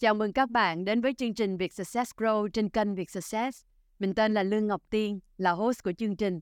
Chào 0.00 0.14
mừng 0.14 0.32
các 0.32 0.50
bạn 0.50 0.84
đến 0.84 1.00
với 1.00 1.14
chương 1.14 1.34
trình 1.34 1.56
Việt 1.56 1.72
Success 1.72 2.12
Grow 2.16 2.48
trên 2.48 2.68
kênh 2.68 2.94
Việt 2.94 3.10
Success. 3.10 3.62
Mình 3.98 4.14
tên 4.14 4.34
là 4.34 4.42
Lương 4.42 4.66
Ngọc 4.66 4.82
Tiên, 4.90 5.20
là 5.38 5.50
host 5.50 5.82
của 5.84 5.92
chương 5.92 6.16
trình. 6.16 6.40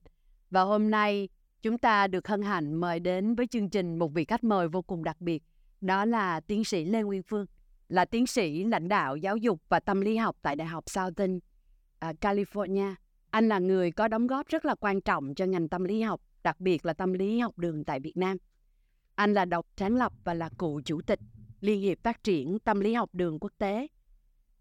Và 0.49 0.61
hôm 0.61 0.91
nay 0.91 1.29
chúng 1.61 1.77
ta 1.77 2.07
được 2.07 2.27
hân 2.27 2.41
hạnh 2.41 2.73
mời 2.73 2.99
đến 2.99 3.35
với 3.35 3.47
chương 3.47 3.69
trình 3.69 3.99
một 3.99 4.07
vị 4.13 4.25
khách 4.25 4.43
mời 4.43 4.67
vô 4.67 4.81
cùng 4.81 5.03
đặc 5.03 5.21
biệt. 5.21 5.43
Đó 5.81 6.05
là 6.05 6.39
tiến 6.39 6.63
sĩ 6.63 6.85
Lê 6.85 7.03
Nguyên 7.03 7.23
Phương, 7.23 7.45
là 7.89 8.05
tiến 8.05 8.27
sĩ 8.27 8.63
lãnh 8.63 8.87
đạo 8.87 9.17
giáo 9.17 9.37
dục 9.37 9.61
và 9.69 9.79
tâm 9.79 10.01
lý 10.01 10.17
học 10.17 10.37
tại 10.41 10.55
Đại 10.55 10.67
học 10.67 10.83
Southern, 10.87 11.35
uh, 11.37 12.15
California. 12.21 12.95
Anh 13.29 13.47
là 13.47 13.59
người 13.59 13.91
có 13.91 14.07
đóng 14.07 14.27
góp 14.27 14.47
rất 14.47 14.65
là 14.65 14.75
quan 14.75 15.01
trọng 15.01 15.35
cho 15.35 15.45
ngành 15.45 15.69
tâm 15.69 15.83
lý 15.83 16.01
học, 16.01 16.21
đặc 16.43 16.59
biệt 16.59 16.85
là 16.85 16.93
tâm 16.93 17.13
lý 17.13 17.39
học 17.39 17.57
đường 17.57 17.85
tại 17.85 17.99
Việt 17.99 18.17
Nam. 18.17 18.37
Anh 19.15 19.33
là 19.33 19.45
độc 19.45 19.65
sáng 19.77 19.95
lập 19.95 20.13
và 20.23 20.33
là 20.33 20.49
cựu 20.57 20.81
chủ 20.81 21.01
tịch 21.01 21.19
Liên 21.61 21.81
hiệp 21.81 21.97
Phát 22.03 22.23
triển 22.23 22.59
Tâm 22.59 22.79
lý 22.79 22.93
học 22.93 23.09
đường 23.13 23.39
quốc 23.39 23.51
tế. 23.57 23.87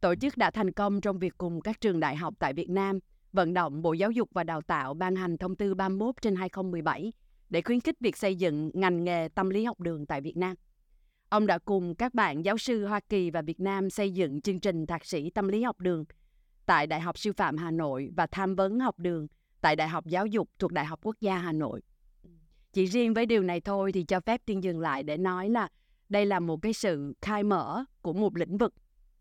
Tổ 0.01 0.15
chức 0.15 0.37
đã 0.37 0.51
thành 0.51 0.73
công 0.73 1.01
trong 1.01 1.19
việc 1.19 1.39
cùng 1.39 1.61
các 1.61 1.81
trường 1.81 2.01
đại 2.01 2.17
học 2.17 2.35
tại 2.39 2.53
Việt 2.53 2.71
Nam 2.71 2.99
vận 3.33 3.55
động 3.55 3.83
Bộ 3.83 3.93
Giáo 3.93 4.11
dục 4.11 4.29
và 4.33 4.45
Đào 4.45 4.63
tạo 4.63 4.95
ban 4.95 5.17
hành 5.17 5.39
thông 5.39 5.57
tư 5.57 5.75
31 5.75 6.15
trên 6.23 6.37
2017 6.37 7.13
để 7.49 7.63
khuyến 7.63 7.81
khích 7.81 8.01
việc 8.01 8.17
xây 8.17 8.37
dựng 8.37 8.71
ngành 8.75 9.05
nghề 9.05 9.29
tâm 9.35 9.51
lý 9.51 9.65
học 9.65 9.81
đường 9.81 10.07
tại 10.07 10.21
Việt 10.21 10.37
Nam. 10.37 10.57
Ông 11.29 11.47
đã 11.47 11.59
cùng 11.59 11.95
các 11.95 12.15
bạn 12.15 12.45
giáo 12.45 12.59
sư 12.59 12.87
Hoa 12.87 13.01
Kỳ 13.09 13.31
và 13.31 13.43
Việt 13.43 13.61
Nam 13.61 13.91
xây 13.91 14.11
dựng 14.11 14.41
chương 14.41 14.61
trình 14.61 14.87
thạc 14.87 15.05
sĩ 15.05 15.31
tâm 15.31 15.49
lý 15.49 15.63
học 15.63 15.81
đường 15.81 16.05
tại 16.67 16.87
Đại 16.87 17.01
học 17.01 17.19
Sư 17.19 17.33
phạm 17.33 17.57
Hà 17.57 17.71
Nội 17.71 18.11
và 18.17 18.27
tham 18.27 18.55
vấn 18.57 18.81
học 18.81 18.99
đường 18.99 19.27
tại 19.61 19.77
Đại 19.77 19.89
học 19.89 20.07
Giáo 20.07 20.27
dục 20.27 20.49
thuộc 20.59 20.73
Đại 20.73 20.85
học 20.85 21.01
Quốc 21.03 21.17
gia 21.21 21.39
Hà 21.39 21.53
Nội. 21.53 21.81
Chỉ 22.73 22.85
riêng 22.85 23.15
với 23.15 23.27
điều 23.27 23.43
này 23.43 23.61
thôi 23.61 23.93
thì 23.93 24.05
cho 24.05 24.21
phép 24.21 24.41
Tiên 24.45 24.63
dừng 24.63 24.81
lại 24.81 25.03
để 25.03 25.17
nói 25.17 25.49
là 25.49 25.69
đây 26.09 26.27
là 26.27 26.41
một 26.41 26.63
cái 26.63 26.73
sự 26.73 27.15
khai 27.23 27.43
mở 27.43 27.85
của 28.03 28.13
một 28.13 28.37
lĩnh 28.37 28.59
vực 28.59 28.75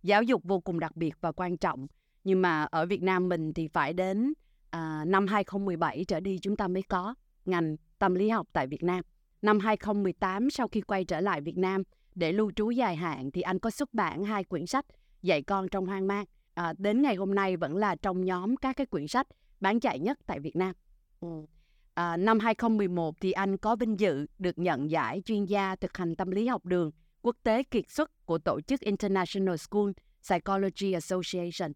giáo 0.03 0.23
dục 0.23 0.41
vô 0.43 0.59
cùng 0.59 0.79
đặc 0.79 0.95
biệt 0.95 1.13
và 1.21 1.31
quan 1.31 1.57
trọng. 1.57 1.87
Nhưng 2.23 2.41
mà 2.41 2.63
ở 2.63 2.85
Việt 2.85 3.01
Nam 3.03 3.29
mình 3.29 3.53
thì 3.53 3.67
phải 3.67 3.93
đến 3.93 4.33
à, 4.69 5.05
năm 5.07 5.27
2017 5.27 6.05
trở 6.07 6.19
đi 6.19 6.39
chúng 6.41 6.55
ta 6.55 6.67
mới 6.67 6.83
có 6.83 7.15
ngành 7.45 7.75
tâm 7.99 8.15
lý 8.15 8.29
học 8.29 8.47
tại 8.53 8.67
Việt 8.67 8.83
Nam. 8.83 9.03
Năm 9.41 9.59
2018 9.59 10.49
sau 10.49 10.67
khi 10.67 10.81
quay 10.81 11.05
trở 11.05 11.19
lại 11.19 11.41
Việt 11.41 11.57
Nam 11.57 11.83
để 12.15 12.31
lưu 12.31 12.51
trú 12.55 12.69
dài 12.69 12.95
hạn 12.95 13.31
thì 13.31 13.41
anh 13.41 13.59
có 13.59 13.69
xuất 13.69 13.93
bản 13.93 14.23
hai 14.23 14.43
quyển 14.43 14.65
sách 14.65 14.85
dạy 15.21 15.41
con 15.41 15.69
trong 15.69 15.85
hoang 15.85 16.07
mang. 16.07 16.25
À, 16.53 16.73
đến 16.77 17.01
ngày 17.01 17.15
hôm 17.15 17.35
nay 17.35 17.57
vẫn 17.57 17.77
là 17.77 17.95
trong 17.95 18.25
nhóm 18.25 18.55
các 18.55 18.75
cái 18.75 18.85
quyển 18.85 19.07
sách 19.07 19.27
bán 19.59 19.79
chạy 19.79 19.99
nhất 19.99 20.19
tại 20.25 20.39
Việt 20.39 20.55
Nam. 20.55 20.73
Ừ. 21.19 21.45
À, 21.95 22.17
năm 22.17 22.39
2011 22.39 23.15
thì 23.21 23.31
anh 23.31 23.57
có 23.57 23.75
vinh 23.75 23.99
dự 23.99 24.25
được 24.39 24.59
nhận 24.59 24.91
giải 24.91 25.21
chuyên 25.25 25.45
gia 25.45 25.75
thực 25.75 25.97
hành 25.97 26.15
tâm 26.15 26.31
lý 26.31 26.47
học 26.47 26.65
đường 26.65 26.91
quốc 27.21 27.35
tế 27.43 27.63
kiệt 27.63 27.89
xuất 27.89 28.25
của 28.25 28.37
tổ 28.37 28.61
chức 28.61 28.79
International 28.79 29.55
School 29.55 29.91
Psychology 30.21 30.93
Association. 30.93 31.71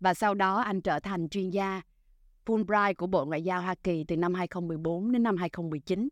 Và 0.00 0.14
sau 0.14 0.34
đó 0.34 0.56
anh 0.56 0.80
trở 0.80 1.00
thành 1.00 1.28
chuyên 1.28 1.50
gia 1.50 1.80
Fulbright 2.46 2.94
của 2.94 3.06
Bộ 3.06 3.24
Ngoại 3.24 3.42
giao 3.42 3.62
Hoa 3.62 3.74
Kỳ 3.74 4.04
từ 4.04 4.16
năm 4.16 4.34
2014 4.34 5.12
đến 5.12 5.22
năm 5.22 5.36
2019. 5.36 6.08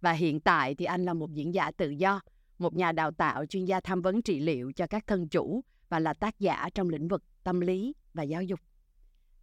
Và 0.00 0.12
hiện 0.12 0.40
tại 0.40 0.74
thì 0.74 0.84
anh 0.84 1.04
là 1.04 1.14
một 1.14 1.32
diễn 1.32 1.54
giả 1.54 1.70
tự 1.70 1.90
do, 1.90 2.20
một 2.58 2.74
nhà 2.74 2.92
đào 2.92 3.10
tạo 3.10 3.46
chuyên 3.46 3.64
gia 3.64 3.80
tham 3.80 4.02
vấn 4.02 4.22
trị 4.22 4.40
liệu 4.40 4.72
cho 4.72 4.86
các 4.86 5.06
thân 5.06 5.28
chủ 5.28 5.60
và 5.88 5.98
là 5.98 6.14
tác 6.14 6.40
giả 6.40 6.68
trong 6.74 6.88
lĩnh 6.88 7.08
vực 7.08 7.22
tâm 7.44 7.60
lý 7.60 7.94
và 8.14 8.22
giáo 8.22 8.42
dục. 8.42 8.60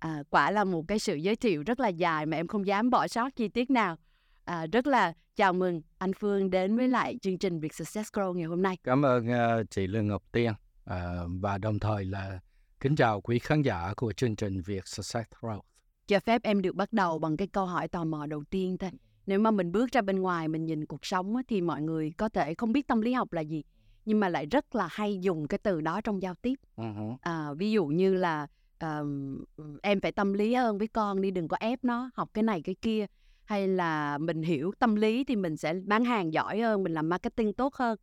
À, 0.01 0.23
quả 0.29 0.51
là 0.51 0.63
một 0.63 0.87
cái 0.87 0.99
sự 0.99 1.15
giới 1.15 1.35
thiệu 1.35 1.63
rất 1.63 1.79
là 1.79 1.87
dài 1.87 2.25
mà 2.25 2.37
em 2.37 2.47
không 2.47 2.67
dám 2.67 2.89
bỏ 2.89 3.07
sót 3.07 3.35
chi 3.35 3.47
tiết 3.47 3.69
nào. 3.69 3.97
À, 4.45 4.65
rất 4.71 4.87
là 4.87 5.13
chào 5.35 5.53
mừng 5.53 5.81
anh 5.97 6.13
Phương 6.13 6.49
đến 6.49 6.77
với 6.77 6.87
lại 6.87 7.17
chương 7.21 7.37
trình 7.37 7.59
Việt 7.59 7.73
Success 7.73 8.11
Grow 8.13 8.33
ngày 8.33 8.45
hôm 8.45 8.61
nay. 8.61 8.77
Cảm 8.83 9.05
ơn 9.05 9.27
uh, 9.27 9.69
chị 9.69 9.87
Lương 9.87 10.07
Ngọc 10.07 10.23
Tiên 10.31 10.51
uh, 10.51 10.95
và 11.39 11.57
đồng 11.57 11.79
thời 11.79 12.05
là 12.05 12.39
kính 12.79 12.95
chào 12.95 13.21
quý 13.21 13.39
khán 13.39 13.61
giả 13.61 13.93
của 13.97 14.13
chương 14.13 14.35
trình 14.35 14.61
Việt 14.61 14.87
Success 14.87 15.29
Grow. 15.39 15.59
Cho 16.07 16.19
phép 16.19 16.43
em 16.43 16.61
được 16.61 16.75
bắt 16.75 16.93
đầu 16.93 17.19
bằng 17.19 17.37
cái 17.37 17.47
câu 17.47 17.65
hỏi 17.65 17.87
tò 17.87 18.03
mò 18.03 18.25
đầu 18.25 18.43
tiên 18.49 18.77
thôi. 18.77 18.91
Nếu 19.25 19.39
mà 19.39 19.51
mình 19.51 19.71
bước 19.71 19.91
ra 19.91 20.01
bên 20.01 20.19
ngoài 20.19 20.47
mình 20.47 20.65
nhìn 20.65 20.85
cuộc 20.85 21.05
sống 21.05 21.35
thì 21.47 21.61
mọi 21.61 21.81
người 21.81 22.13
có 22.17 22.29
thể 22.29 22.53
không 22.53 22.71
biết 22.71 22.87
tâm 22.87 23.01
lý 23.01 23.13
học 23.13 23.33
là 23.33 23.41
gì 23.41 23.63
nhưng 24.05 24.19
mà 24.19 24.29
lại 24.29 24.45
rất 24.45 24.75
là 24.75 24.87
hay 24.91 25.19
dùng 25.21 25.47
cái 25.47 25.57
từ 25.57 25.81
đó 25.81 26.01
trong 26.01 26.21
giao 26.21 26.35
tiếp. 26.35 26.55
Uh-huh. 26.75 27.17
À, 27.21 27.53
ví 27.53 27.71
dụ 27.71 27.85
như 27.85 28.13
là 28.13 28.47
uh, 28.85 29.81
em 29.81 30.01
phải 30.01 30.11
tâm 30.11 30.33
lý 30.33 30.53
hơn 30.53 30.77
với 30.77 30.87
con 30.87 31.21
đi 31.21 31.31
đừng 31.31 31.47
có 31.47 31.57
ép 31.59 31.83
nó 31.83 32.09
học 32.13 32.29
cái 32.33 32.43
này 32.43 32.61
cái 32.61 32.75
kia. 32.81 33.05
Hay 33.43 33.67
là 33.67 34.17
mình 34.17 34.43
hiểu 34.43 34.71
tâm 34.79 34.95
lý 34.95 35.23
thì 35.23 35.35
mình 35.35 35.57
sẽ 35.57 35.73
bán 35.73 36.05
hàng 36.05 36.33
giỏi 36.33 36.59
hơn 36.59 36.83
mình 36.83 36.93
làm 36.93 37.09
marketing 37.09 37.53
tốt 37.53 37.75
hơn. 37.75 37.99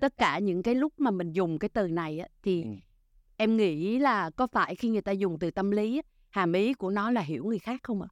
Tất 0.00 0.16
cả 0.16 0.38
những 0.38 0.62
cái 0.62 0.74
lúc 0.74 0.92
mà 0.98 1.10
mình 1.10 1.32
dùng 1.32 1.58
cái 1.58 1.68
từ 1.68 1.88
này 1.88 2.18
á, 2.18 2.28
thì 2.42 2.64
em 3.36 3.56
nghĩ 3.56 3.98
là 3.98 4.30
có 4.30 4.46
phải 4.46 4.74
khi 4.74 4.88
người 4.88 5.00
ta 5.00 5.12
dùng 5.12 5.38
từ 5.38 5.50
tâm 5.50 5.70
lý 5.70 6.02
hàm 6.30 6.52
ý 6.52 6.74
của 6.74 6.90
nó 6.90 7.10
là 7.10 7.20
hiểu 7.20 7.44
người 7.44 7.58
khác 7.58 7.80
không 7.82 8.02
ạ? 8.02 8.08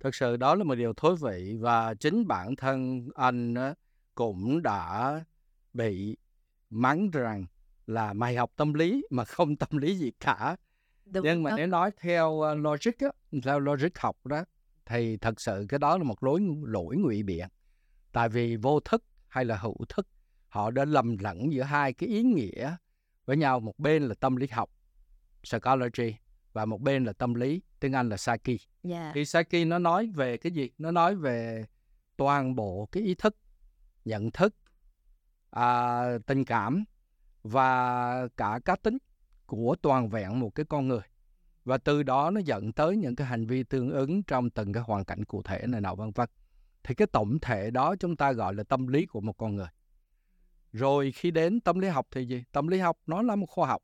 Thực 0.00 0.14
sự 0.14 0.36
đó 0.36 0.54
là 0.54 0.64
một 0.64 0.74
điều 0.74 0.92
thú 0.92 1.14
vị 1.14 1.56
và 1.60 1.94
chính 1.94 2.26
bản 2.26 2.56
thân 2.56 3.08
anh 3.14 3.54
cũng 4.14 4.62
đã 4.62 5.20
bị 5.72 6.16
mắng 6.70 7.10
rằng 7.10 7.44
là 7.86 8.12
mày 8.12 8.36
học 8.36 8.50
tâm 8.56 8.74
lý 8.74 9.04
mà 9.10 9.24
không 9.24 9.56
tâm 9.56 9.68
lý 9.72 9.96
gì 9.96 10.12
cả 10.20 10.56
Đúng 11.12 11.24
nhưng 11.24 11.42
mà 11.42 11.50
đó. 11.50 11.56
nếu 11.56 11.66
nói 11.66 11.90
theo 12.00 12.40
ờ, 12.40 12.54
logic 12.54 12.98
á, 12.98 13.08
theo 13.42 13.60
logic 13.60 13.98
học 13.98 14.26
đó 14.26 14.44
thì 14.86 15.16
thật 15.16 15.40
sự 15.40 15.66
cái 15.68 15.78
đó 15.78 15.98
là 15.98 16.04
một 16.04 16.22
lối 16.22 16.40
lỗi 16.62 16.96
ngụy 16.96 17.22
biện 17.22 17.48
tại 18.12 18.28
vì 18.28 18.56
vô 18.56 18.80
thức 18.80 19.04
hay 19.28 19.44
là 19.44 19.56
hữu 19.56 19.84
thức 19.88 20.08
họ 20.48 20.70
đã 20.70 20.84
lầm 20.84 21.18
lẫn 21.18 21.52
giữa 21.52 21.62
hai 21.62 21.92
cái 21.92 22.08
ý 22.08 22.22
nghĩa 22.22 22.76
với 23.24 23.36
nhau 23.36 23.60
một 23.60 23.78
bên 23.78 24.02
là 24.02 24.14
tâm 24.14 24.36
lý 24.36 24.46
học 24.50 24.70
psychology 25.42 26.16
và 26.52 26.64
một 26.64 26.80
bên 26.80 27.04
là 27.04 27.12
tâm 27.12 27.34
lý 27.34 27.62
tiếng 27.80 27.92
Anh 27.92 28.08
là 28.08 28.16
psyche 28.16 28.52
yeah. 28.52 28.58
Dạ. 28.82 29.12
thì 29.14 29.24
psyche 29.24 29.64
nó 29.64 29.78
nói 29.78 30.06
về 30.14 30.36
cái 30.36 30.52
gì 30.52 30.70
nó 30.78 30.90
nói 30.90 31.16
về 31.16 31.64
toàn 32.16 32.54
bộ 32.54 32.88
cái 32.92 33.02
ý 33.02 33.14
thức 33.14 33.36
nhận 34.04 34.30
thức 34.30 34.54
à, 35.50 36.02
tình 36.26 36.44
cảm 36.44 36.84
và 37.42 38.28
cả 38.36 38.60
cá 38.64 38.76
tính 38.76 38.98
của 39.50 39.76
toàn 39.82 40.08
vẹn 40.08 40.40
một 40.40 40.54
cái 40.54 40.66
con 40.68 40.88
người. 40.88 41.00
Và 41.64 41.78
từ 41.78 42.02
đó 42.02 42.30
nó 42.30 42.40
dẫn 42.44 42.72
tới 42.72 42.96
những 42.96 43.16
cái 43.16 43.26
hành 43.26 43.46
vi 43.46 43.62
tương 43.62 43.90
ứng 43.90 44.22
trong 44.22 44.50
từng 44.50 44.72
cái 44.72 44.82
hoàn 44.82 45.04
cảnh 45.04 45.24
cụ 45.24 45.42
thể 45.42 45.66
này 45.66 45.80
nọ 45.80 45.94
vân 45.94 46.10
vân. 46.10 46.28
Thì 46.82 46.94
cái 46.94 47.06
tổng 47.06 47.38
thể 47.42 47.70
đó 47.70 47.96
chúng 47.96 48.16
ta 48.16 48.32
gọi 48.32 48.54
là 48.54 48.62
tâm 48.62 48.86
lý 48.86 49.06
của 49.06 49.20
một 49.20 49.32
con 49.32 49.56
người. 49.56 49.66
Rồi 50.72 51.12
khi 51.12 51.30
đến 51.30 51.60
tâm 51.60 51.78
lý 51.78 51.88
học 51.88 52.06
thì 52.10 52.24
gì? 52.24 52.44
Tâm 52.52 52.68
lý 52.68 52.78
học 52.78 52.98
nó 53.06 53.22
là 53.22 53.36
một 53.36 53.46
khoa 53.46 53.68
học. 53.68 53.82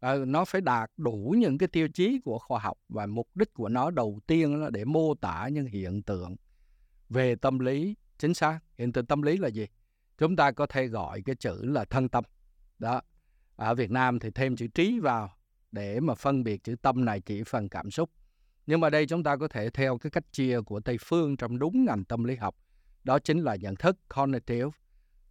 À, 0.00 0.14
nó 0.14 0.44
phải 0.44 0.60
đạt 0.60 0.90
đủ 0.96 1.34
những 1.38 1.58
cái 1.58 1.68
tiêu 1.68 1.88
chí 1.94 2.20
của 2.24 2.38
khoa 2.38 2.60
học 2.60 2.78
và 2.88 3.06
mục 3.06 3.28
đích 3.34 3.54
của 3.54 3.68
nó 3.68 3.90
đầu 3.90 4.20
tiên 4.26 4.60
là 4.60 4.70
để 4.70 4.84
mô 4.84 5.14
tả 5.14 5.48
những 5.52 5.66
hiện 5.66 6.02
tượng 6.02 6.36
về 7.08 7.36
tâm 7.36 7.58
lý. 7.58 7.94
Chính 8.18 8.34
xác 8.34 8.60
hiện 8.78 8.92
tượng 8.92 9.06
tâm 9.06 9.22
lý 9.22 9.36
là 9.36 9.48
gì? 9.48 9.66
Chúng 10.18 10.36
ta 10.36 10.50
có 10.50 10.66
thể 10.66 10.86
gọi 10.86 11.22
cái 11.22 11.36
chữ 11.36 11.64
là 11.64 11.84
thân 11.84 12.08
tâm. 12.08 12.24
Đó 12.78 13.00
ở 13.56 13.74
Việt 13.74 13.90
Nam 13.90 14.18
thì 14.18 14.30
thêm 14.30 14.56
chữ 14.56 14.66
trí 14.66 14.98
vào 15.00 15.30
để 15.72 16.00
mà 16.00 16.14
phân 16.14 16.44
biệt 16.44 16.64
chữ 16.64 16.76
tâm 16.82 17.04
này 17.04 17.20
chỉ 17.20 17.42
phần 17.42 17.68
cảm 17.68 17.90
xúc. 17.90 18.10
Nhưng 18.66 18.80
mà 18.80 18.90
đây 18.90 19.06
chúng 19.06 19.22
ta 19.22 19.36
có 19.36 19.48
thể 19.48 19.70
theo 19.70 19.98
cái 19.98 20.10
cách 20.10 20.32
chia 20.32 20.60
của 20.60 20.80
Tây 20.80 20.96
phương 21.00 21.36
trong 21.36 21.58
đúng 21.58 21.84
ngành 21.84 22.04
tâm 22.04 22.24
lý 22.24 22.36
học. 22.36 22.56
Đó 23.04 23.18
chính 23.18 23.38
là 23.38 23.56
nhận 23.56 23.76
thức 23.76 23.96
cognitive 24.16 24.70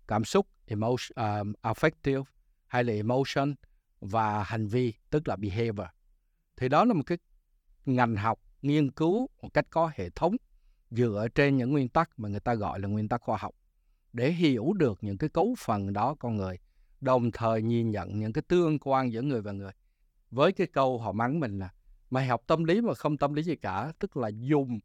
cảm 0.08 0.24
xúc 0.24 0.48
emotion 0.66 1.42
um, 1.42 1.54
affective 1.62 2.24
hay 2.68 2.84
là 2.84 2.94
emotion 2.94 3.56
và 4.00 4.44
hành 4.44 4.68
vi 4.68 4.94
tức 5.10 5.28
là 5.28 5.36
behavior. 5.36 5.88
Thì 6.58 6.70
đó 6.70 6.86
là 6.86 6.94
một 6.94 7.04
cái 7.06 7.18
ngành 7.86 8.16
học 8.16 8.40
nghiên 8.62 8.92
cứu 8.92 9.30
một 9.42 9.50
cách 9.54 9.66
có 9.70 9.92
hệ 9.96 10.10
thống 10.10 10.36
dựa 10.92 11.28
trên 11.36 11.58
những 11.58 11.72
nguyên 11.72 11.90
tắc 11.90 12.10
mà 12.20 12.30
người 12.30 12.40
ta 12.40 12.54
gọi 12.54 12.80
là 12.80 12.88
nguyên 12.88 13.10
tắc 13.10 13.22
khoa 13.22 13.38
học. 13.38 13.56
Để 14.14 14.32
hiểu 14.32 14.74
được 14.74 14.98
những 15.02 15.18
cái 15.18 15.30
cấu 15.30 15.56
phần 15.60 15.94
đó 15.94 16.16
con 16.20 16.38
người 16.38 16.58
đồng 17.02 17.32
thời 17.32 17.62
nhìn 17.62 17.92
nhận 17.92 18.20
những 18.20 18.34
cái 18.34 18.42
tương 18.42 18.80
quan 18.80 19.12
giữa 19.12 19.22
người 19.22 19.42
và 19.42 19.52
người. 19.52 19.72
Với 20.32 20.52
cái 20.52 20.68
câu 20.68 21.00
họ 21.00 21.12
mắng 21.12 21.40
mình 21.40 21.60
là, 21.60 21.70
mày 22.10 22.28
học 22.28 22.42
tâm 22.48 22.64
lý 22.64 22.82
mà 22.82 22.94
không 22.94 23.18
tâm 23.18 23.34
lý 23.34 23.44
gì 23.44 23.56
cả. 23.56 23.94
Tức 24.00 24.18
là 24.18 24.28
dùng 24.28 24.80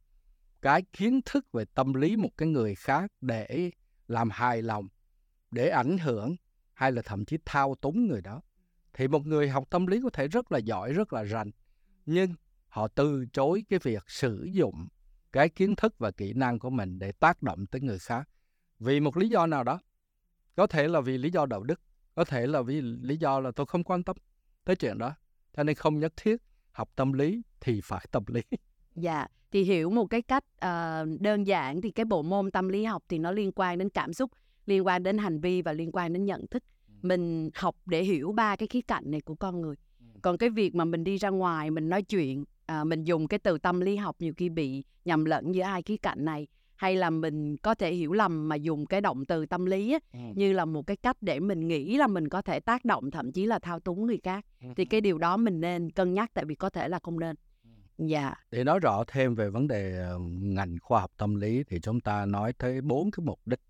cái 0.63 0.83
kiến 0.83 1.21
thức 1.25 1.53
về 1.53 1.65
tâm 1.75 1.95
lý 1.95 2.17
một 2.17 2.31
cái 2.37 2.49
người 2.49 2.75
khác 2.75 3.13
để 3.21 3.71
làm 4.09 4.31
hài 4.31 4.63
lòng, 4.63 4.89
để 5.51 5.69
ảnh 5.69 5.99
hưởng 5.99 6.37
hay 6.75 6.93
là 6.93 7.03
thậm 7.03 7.25
chí 7.25 7.39
thao 7.45 7.75
túng 7.75 8.07
người 8.07 8.21
đó. 8.21 8.43
Thì 8.95 9.09
một 9.09 9.27
người 9.27 9.49
học 9.49 9.65
tâm 9.71 9.87
lý 9.87 10.01
có 10.03 10.11
thể 10.11 10.29
rất 10.29 10.53
là 10.53 10.59
giỏi, 10.59 10.93
rất 10.93 11.13
là 11.13 11.23
rành, 11.23 11.51
nhưng 12.07 12.35
họ 12.69 12.89
từ 12.89 13.27
chối 13.33 13.65
cái 13.69 13.79
việc 13.83 14.03
sử 14.07 14.49
dụng 14.53 14.89
cái 15.33 15.49
kiến 15.49 15.77
thức 15.77 15.99
và 15.99 16.11
kỹ 16.11 16.33
năng 16.33 16.59
của 16.59 16.71
mình 16.71 16.99
để 16.99 17.13
tác 17.13 17.43
động 17.43 17.67
tới 17.67 17.81
người 17.81 17.99
khác. 17.99 18.29
Vì 18.79 19.01
một 19.01 19.17
lý 19.17 19.29
do 19.29 19.47
nào 19.47 19.65
đó, 19.65 19.81
có 20.57 20.67
thể 20.67 20.89
là 20.89 21.01
vì 21.01 21.19
lý 21.19 21.31
do 21.31 21.47
đạo 21.47 21.63
đức 21.63 21.81
có 22.17 22.25
thể 22.25 22.47
là 22.47 22.63
vì 22.63 22.81
lý 22.81 23.17
do 23.17 23.41
là 23.41 23.51
tôi 23.51 23.67
không 23.67 23.85
quan 23.85 24.03
tâm 24.03 24.17
tới 24.65 24.77
chuyện 24.77 24.99
đó 24.99 25.15
cho 25.57 25.63
nên 25.63 25.75
không 25.75 25.99
nhất 25.99 26.13
thiết 26.17 26.37
học 26.73 26.91
tâm 26.97 27.13
lý 27.13 27.43
thì 27.61 27.81
phải 27.85 28.07
tâm 28.11 28.25
lý. 28.29 28.41
Dạ 28.95 29.27
thì 29.51 29.63
hiểu 29.63 29.91
một 29.91 30.07
cái 30.07 30.23
cách 30.23 30.45
uh, 30.45 31.21
đơn 31.21 31.47
giản 31.47 31.81
thì 31.81 31.91
cái 31.91 32.05
bộ 32.05 32.23
môn 32.23 32.51
tâm 32.51 32.69
lý 32.69 32.85
học 32.85 33.05
thì 33.09 33.19
nó 33.19 33.31
liên 33.31 33.53
quan 33.53 33.79
đến 33.79 33.89
cảm 33.89 34.13
xúc 34.13 34.31
liên 34.67 34.87
quan 34.87 35.03
đến 35.03 35.19
hành 35.19 35.41
vi 35.41 35.63
và 35.63 35.73
liên 35.73 35.91
quan 35.93 36.13
đến 36.13 36.25
nhận 36.25 36.47
thức. 36.47 36.63
Mình 37.03 37.51
học 37.55 37.77
để 37.87 38.03
hiểu 38.03 38.33
ba 38.33 38.57
cái 38.57 38.69
khía 38.69 38.81
cạnh 38.81 39.11
này 39.11 39.21
của 39.21 39.35
con 39.35 39.61
người. 39.61 39.77
Ừ. 40.01 40.07
còn 40.23 40.39
cái 40.39 40.51
việc 40.51 40.75
mà 40.75 40.85
mình 40.85 41.05
đi 41.05 41.17
ra 41.17 41.29
ngoài 41.29 41.71
mình 41.71 41.89
nói 41.89 42.03
chuyện 42.03 42.45
à, 42.67 42.85
mình 42.85 43.05
dùng 43.05 43.29
cái 43.29 43.39
từ 43.39 43.59
tâm 43.59 43.81
lý 43.81 43.97
học 43.97 44.17
nhiều 44.19 44.33
khi 44.37 44.49
bị 44.49 44.85
nhầm 45.05 45.25
lẫn 45.25 45.55
giữa 45.55 45.63
hai 45.63 45.83
khía 45.83 45.97
cạnh 45.97 46.25
này 46.25 46.47
hay 46.77 46.97
là 46.97 47.11
mình 47.11 47.57
có 47.57 47.75
thể 47.75 47.95
hiểu 47.95 48.13
lầm 48.13 48.49
mà 48.49 48.57
dùng 48.57 48.87
cái 48.87 49.01
động 49.01 49.25
từ 49.25 49.47
tâm 49.47 49.67
lý 49.67 49.93
á, 49.93 49.99
Ừ. 50.13 50.19
như 50.35 50.53
là 50.53 50.65
một 50.65 50.83
cái 50.87 50.97
cách 50.97 51.17
để 51.21 51.41
mình 51.41 51.69
nghĩ 51.69 51.97
là 51.97 52.07
mình 52.07 52.29
có 52.29 52.43
thể 52.43 52.61
tác 52.61 52.85
động 52.85 53.11
thậm 53.11 53.33
chí 53.33 53.47
là 53.47 53.59
thao 53.59 53.81
túng 53.81 54.07
người 54.07 54.19
khác 54.23 54.45
Ừ. 54.63 54.69
thì 54.77 54.85
cái 54.85 55.01
điều 55.01 55.19
đó 55.19 55.37
mình 55.37 55.61
nên 55.61 55.91
cân 55.91 56.15
nhắc 56.15 56.31
tại 56.35 56.45
vì 56.45 56.55
có 56.55 56.71
thể 56.71 56.89
là 56.89 56.99
không 57.03 57.21
nên. 57.21 57.37
Dạ. 57.99 58.35
Để 58.51 58.65
nói 58.65 58.79
rõ 58.81 59.05
thêm 59.07 59.35
về 59.35 59.51
vấn 59.51 59.69
đề 59.69 59.99
ờ, 59.99 60.19
ngành 60.29 60.77
khoa 60.83 61.01
học 61.01 61.11
tâm 61.17 61.35
lý 61.35 61.65
thì 61.65 61.81
chúng 61.81 62.01
ta 62.01 62.27
nói 62.27 62.53
tới 62.53 62.81
bốn 62.81 63.11
cái 63.11 63.25
mục 63.27 63.41
đích 63.47 63.61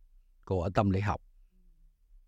của 0.44 0.70
tâm 0.74 0.90
lý 0.90 1.00
học. 1.00 1.20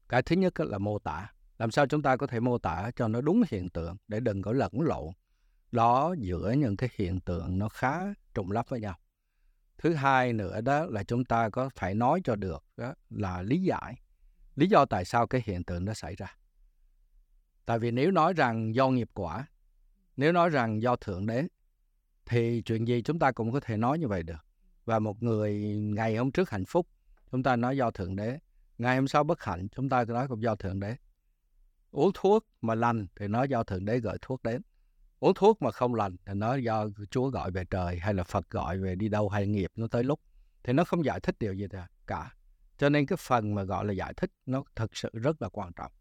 Cái 0.09 0.23
thứ 0.23 0.37
nhất 0.37 0.61
là 0.61 0.79
mô 0.79 0.99
tả. 0.99 1.33
Làm 1.59 1.71
sao 1.71 1.87
chúng 1.87 2.03
ta 2.03 2.17
có 2.17 2.27
thể 2.27 2.41
mô 2.41 2.59
tả 2.59 2.91
cho 2.97 3.09
nó 3.09 3.21
đúng 3.21 3.43
hiện 3.51 3.69
tượng 3.69 3.97
để 4.09 4.21
đừng 4.21 4.43
có 4.43 4.53
lẫn 4.53 4.73
lộn? 4.81 5.07
Đó 5.73 6.15
giữa 6.19 6.53
những 6.53 6.77
cái 6.77 6.89
hiện 6.97 7.21
tượng 7.21 7.59
nó 7.59 7.69
khá 7.69 8.01
trùng 8.35 8.51
lắp 8.51 8.67
với 8.69 8.81
nhau 8.81 8.95
thứ 9.79 9.95
hai 9.95 10.33
nữa 10.33 10.61
đó 10.61 10.87
là 10.87 11.03
chúng 11.03 11.25
ta 11.25 11.49
có 11.49 11.71
phải 11.77 11.95
nói 11.95 12.21
cho 12.25 12.37
được 12.37 12.65
đó 12.77 12.95
là 13.11 13.43
lý 13.43 13.63
giải. 13.63 14.03
Lý 14.57 14.67
do 14.67 14.85
tại 14.85 15.05
sao 15.05 15.27
cái 15.27 15.43
hiện 15.45 15.65
tượng 15.65 15.85
đó 15.85 15.95
xảy 15.95 16.17
ra. 16.17 16.37
Tại 17.67 17.79
vì 17.79 17.91
nếu 17.91 18.11
nói 18.11 18.33
rằng 18.33 18.75
do 18.75 18.89
nghiệp 18.89 19.11
quả, 19.15 19.47
nếu 20.17 20.33
nói 20.33 20.51
rằng 20.51 20.83
do 20.83 20.97
thượng 20.97 21.27
đế, 21.27 21.45
thì 22.27 22.63
chuyện 22.63 22.89
gì 22.89 23.03
chúng 23.03 23.19
ta 23.19 23.33
cũng 23.33 23.53
có 23.53 23.61
thể 23.61 23.77
nói 23.77 23.99
như 23.99 24.09
vậy 24.09 24.23
được. 24.23 24.47
Và 24.85 24.99
một 24.99 25.23
người 25.23 25.55
ngày 25.79 26.17
hôm 26.17 26.31
trước 26.31 26.51
hạnh 26.51 26.65
phúc, 26.65 26.89
chúng 27.31 27.43
ta 27.43 27.57
nói 27.57 27.77
do 27.77 27.91
thượng 27.91 28.17
đế, 28.17 28.39
ngày 28.79 28.97
hôm 28.97 29.09
sau 29.09 29.25
bất 29.25 29.43
hạnh, 29.43 29.69
chúng 29.69 29.89
ta 29.89 30.05
nói 30.05 30.29
cũng 30.29 30.43
do 30.43 30.55
thượng 30.57 30.81
đế. 30.81 30.97
Uống 31.91 32.11
thuốc 32.15 32.47
mà 32.61 32.75
lành 32.75 33.07
thì 33.17 33.29
nói 33.29 33.49
do 33.49 33.63
thượng 33.63 33.85
đế 33.85 33.99
gửi 34.01 34.17
thuốc 34.23 34.43
đến 34.43 34.63
uống 35.20 35.35
thuốc 35.35 35.62
mà 35.62 35.70
không 35.70 35.94
lành, 35.94 36.17
thì 36.26 36.35
nó 36.35 36.55
do 36.55 36.87
chúa 37.11 37.31
gọi 37.31 37.50
về 37.50 37.65
trời 37.65 37.99
hay 37.99 38.15
là 38.15 38.25
phật 38.25 38.50
gọi 38.50 38.79
về 38.79 38.94
đi 38.94 39.09
đâu 39.09 39.29
hay 39.29 39.47
nghiệp 39.47 39.70
nó 39.76 39.87
tới 39.87 40.05
lúc, 40.05 40.20
thì 40.62 40.73
nó 40.73 40.85
không 40.85 41.05
giải 41.05 41.20
thích 41.20 41.37
điều 41.38 41.53
gì 41.53 41.67
cả. 42.06 42.35
Cho 42.79 42.88
nên 42.88 43.06
cái 43.06 43.17
phần 43.20 43.55
mà 43.55 43.62
gọi 43.62 43.85
là 43.85 43.93
giải 43.93 44.15
thích 44.17 44.31
nó 44.47 44.62
thực 44.76 44.97
sự 44.97 45.11
rất 45.12 45.43
là 45.43 45.49
quan 45.49 45.73
trọng. 45.73 45.93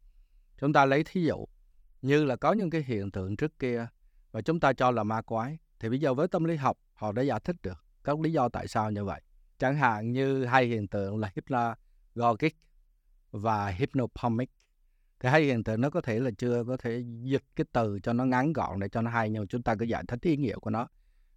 Chúng 0.57 0.73
ta 0.73 0.85
lấy 0.85 1.03
thí 1.03 1.23
dụ 1.23 1.45
như 2.01 2.25
là 2.25 2.35
có 2.35 2.53
những 2.53 2.69
cái 2.69 2.83
hiện 2.87 3.11
tượng 3.11 3.35
trước 3.35 3.59
kia 3.59 3.87
và 4.31 4.41
chúng 4.41 4.59
ta 4.59 4.73
cho 4.73 4.91
là 4.91 5.03
ma 5.03 5.21
quái, 5.21 5.57
thì 5.79 5.89
bây 5.89 5.99
giờ 5.99 6.13
với 6.13 6.27
tâm 6.27 6.43
lý 6.43 6.55
học, 6.55 6.77
họ 6.93 7.11
đã 7.11 7.21
giải 7.21 7.39
thích 7.43 7.55
được 7.63 7.85
các 8.03 8.19
lý 8.19 8.31
do 8.31 8.49
tại 8.49 8.67
sao 8.67 8.91
như 8.91 9.05
vậy. 9.05 9.21
Chẳng 9.59 9.75
hạn 9.75 10.11
như 10.11 10.45
hai 10.45 10.65
hiện 10.65 10.87
tượng 10.87 11.17
là 11.17 11.31
hypnagogic 11.35 12.57
và 13.31 13.67
hypnopomic 13.67 14.49
thì 15.19 15.29
hai 15.29 15.43
hiện 15.43 15.63
tượng 15.63 15.81
nó 15.81 15.89
có 15.89 16.01
thể 16.01 16.19
là 16.19 16.31
chưa 16.37 16.63
có 16.67 16.77
thể 16.77 17.03
dịch 17.23 17.43
cái 17.55 17.65
từ 17.71 17.99
cho 18.03 18.13
nó 18.13 18.25
ngắn 18.25 18.53
gọn 18.53 18.79
để 18.79 18.89
cho 18.89 19.01
nó 19.01 19.11
hay 19.11 19.29
nhưng 19.29 19.47
chúng 19.47 19.63
ta 19.63 19.75
cứ 19.75 19.85
giải 19.85 20.03
thích 20.07 20.19
ý 20.21 20.37
nghĩa 20.37 20.55
của 20.55 20.69
nó 20.69 20.87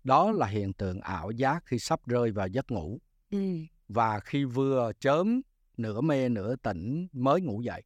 đó 0.04 0.32
là 0.32 0.46
hiện 0.46 0.72
tượng 0.72 1.00
ảo 1.00 1.30
giác 1.30 1.62
khi 1.66 1.78
sắp 1.78 2.06
rơi 2.06 2.30
vào 2.30 2.48
giấc 2.48 2.70
ngủ 2.70 2.98
ừ. 3.30 3.38
và 3.88 4.20
khi 4.20 4.44
vừa 4.44 4.92
chớm 5.00 5.40
nửa 5.76 6.00
mê 6.00 6.28
nửa 6.28 6.56
tỉnh 6.56 7.08
mới 7.12 7.40
ngủ 7.40 7.62
dậy 7.62 7.82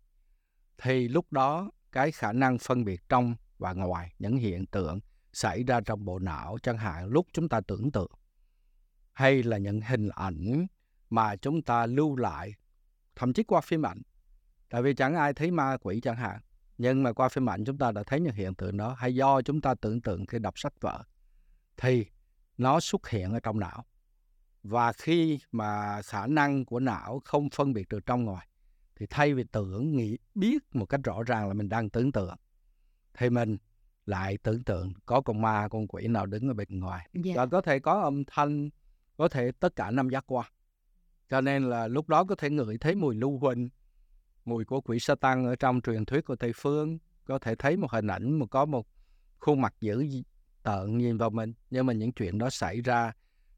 thì 0.78 1.08
lúc 1.08 1.32
đó 1.32 1.70
cái 1.92 2.12
khả 2.12 2.32
năng 2.32 2.58
phân 2.58 2.84
biệt 2.84 3.00
trong 3.08 3.34
và 3.58 3.72
ngoài 3.72 4.14
những 4.18 4.36
hiện 4.36 4.66
tượng 4.66 5.00
xảy 5.32 5.62
ra 5.62 5.80
trong 5.80 6.04
bộ 6.04 6.18
não 6.18 6.58
chẳng 6.62 6.78
hạn 6.78 7.06
lúc 7.06 7.26
chúng 7.32 7.48
ta 7.48 7.60
tưởng 7.60 7.92
tượng 7.92 8.10
hay 9.12 9.42
là 9.42 9.58
những 9.58 9.80
hình 9.80 10.08
ảnh 10.08 10.66
mà 11.10 11.36
chúng 11.36 11.62
ta 11.62 11.86
lưu 11.86 12.16
lại 12.16 12.54
thậm 13.16 13.32
chí 13.32 13.42
qua 13.42 13.60
phim 13.60 13.86
ảnh 13.86 14.02
tại 14.74 14.82
vì 14.82 14.94
chẳng 14.94 15.14
ai 15.14 15.34
thấy 15.34 15.50
ma 15.50 15.76
quỷ 15.76 16.00
chẳng 16.00 16.16
hạn. 16.16 16.40
Nhưng 16.78 17.02
mà 17.02 17.12
qua 17.12 17.28
phim 17.28 17.48
ảnh 17.48 17.64
chúng 17.64 17.78
ta 17.78 17.92
đã 17.92 18.02
thấy 18.06 18.20
những 18.20 18.34
hiện 18.34 18.54
tượng 18.54 18.76
đó 18.76 18.94
hay 18.98 19.14
do 19.14 19.42
chúng 19.42 19.60
ta 19.60 19.74
tưởng 19.74 20.00
tượng 20.00 20.26
khi 20.26 20.38
đọc 20.38 20.58
sách 20.58 20.72
vở 20.80 21.02
thì 21.76 22.06
nó 22.58 22.80
xuất 22.80 23.08
hiện 23.08 23.32
ở 23.32 23.40
trong 23.40 23.60
não. 23.60 23.84
Và 24.62 24.92
khi 24.92 25.38
mà 25.52 26.02
khả 26.02 26.26
năng 26.26 26.64
của 26.64 26.80
não 26.80 27.20
không 27.24 27.48
phân 27.50 27.72
biệt 27.72 27.88
được 27.88 28.06
trong 28.06 28.24
ngoài 28.24 28.48
thì 28.96 29.06
thay 29.10 29.34
vì 29.34 29.44
tưởng 29.52 29.96
nghĩ 29.96 30.18
biết 30.34 30.58
một 30.72 30.86
cách 30.86 31.00
rõ 31.04 31.22
ràng 31.22 31.48
là 31.48 31.54
mình 31.54 31.68
đang 31.68 31.90
tưởng 31.90 32.12
tượng 32.12 32.36
thì 33.14 33.30
mình 33.30 33.56
lại 34.06 34.38
tưởng 34.42 34.64
tượng 34.64 34.92
có 35.06 35.20
con 35.20 35.42
ma 35.42 35.68
con 35.68 35.86
quỷ 35.86 36.08
nào 36.08 36.26
đứng 36.26 36.48
ở 36.48 36.54
bên 36.54 36.80
ngoài. 36.80 37.08
Dạ. 37.12 37.32
và 37.36 37.46
có 37.46 37.60
thể 37.60 37.78
có 37.78 38.00
âm 38.02 38.24
thanh 38.26 38.70
có 39.16 39.28
thể 39.28 39.52
tất 39.60 39.76
cả 39.76 39.90
năm 39.90 40.08
giác 40.08 40.24
quan. 40.26 40.46
Cho 41.28 41.40
nên 41.40 41.70
là 41.70 41.88
lúc 41.88 42.08
đó 42.08 42.24
có 42.24 42.34
thể 42.34 42.50
ngửi 42.50 42.78
thấy 42.78 42.94
mùi 42.94 43.14
lưu 43.14 43.38
huỳnh 43.38 43.68
mùi 44.44 44.64
của 44.64 44.80
quỷ 44.80 44.98
sa 44.98 45.14
tăng 45.14 45.46
ở 45.46 45.56
trong 45.56 45.80
truyền 45.80 46.04
thuyết 46.04 46.24
của 46.24 46.36
tây 46.36 46.52
phương. 46.56 46.98
Có 47.24 47.38
thể 47.38 47.54
thấy 47.54 47.76
một 47.76 47.90
hình 47.90 48.06
ảnh 48.06 48.38
mà 48.38 48.46
có 48.46 48.64
một 48.64 48.86
khuôn 49.38 49.60
mặt 49.60 49.74
dữ 49.80 50.06
tợn 50.62 50.98
nhìn 50.98 51.16
vào 51.16 51.30
mình 51.30 51.54
nhưng 51.70 51.86
mà 51.86 51.92
những 51.92 52.12
chuyện 52.12 52.38
đó 52.38 52.50
xảy 52.50 52.80
ra 52.80 53.12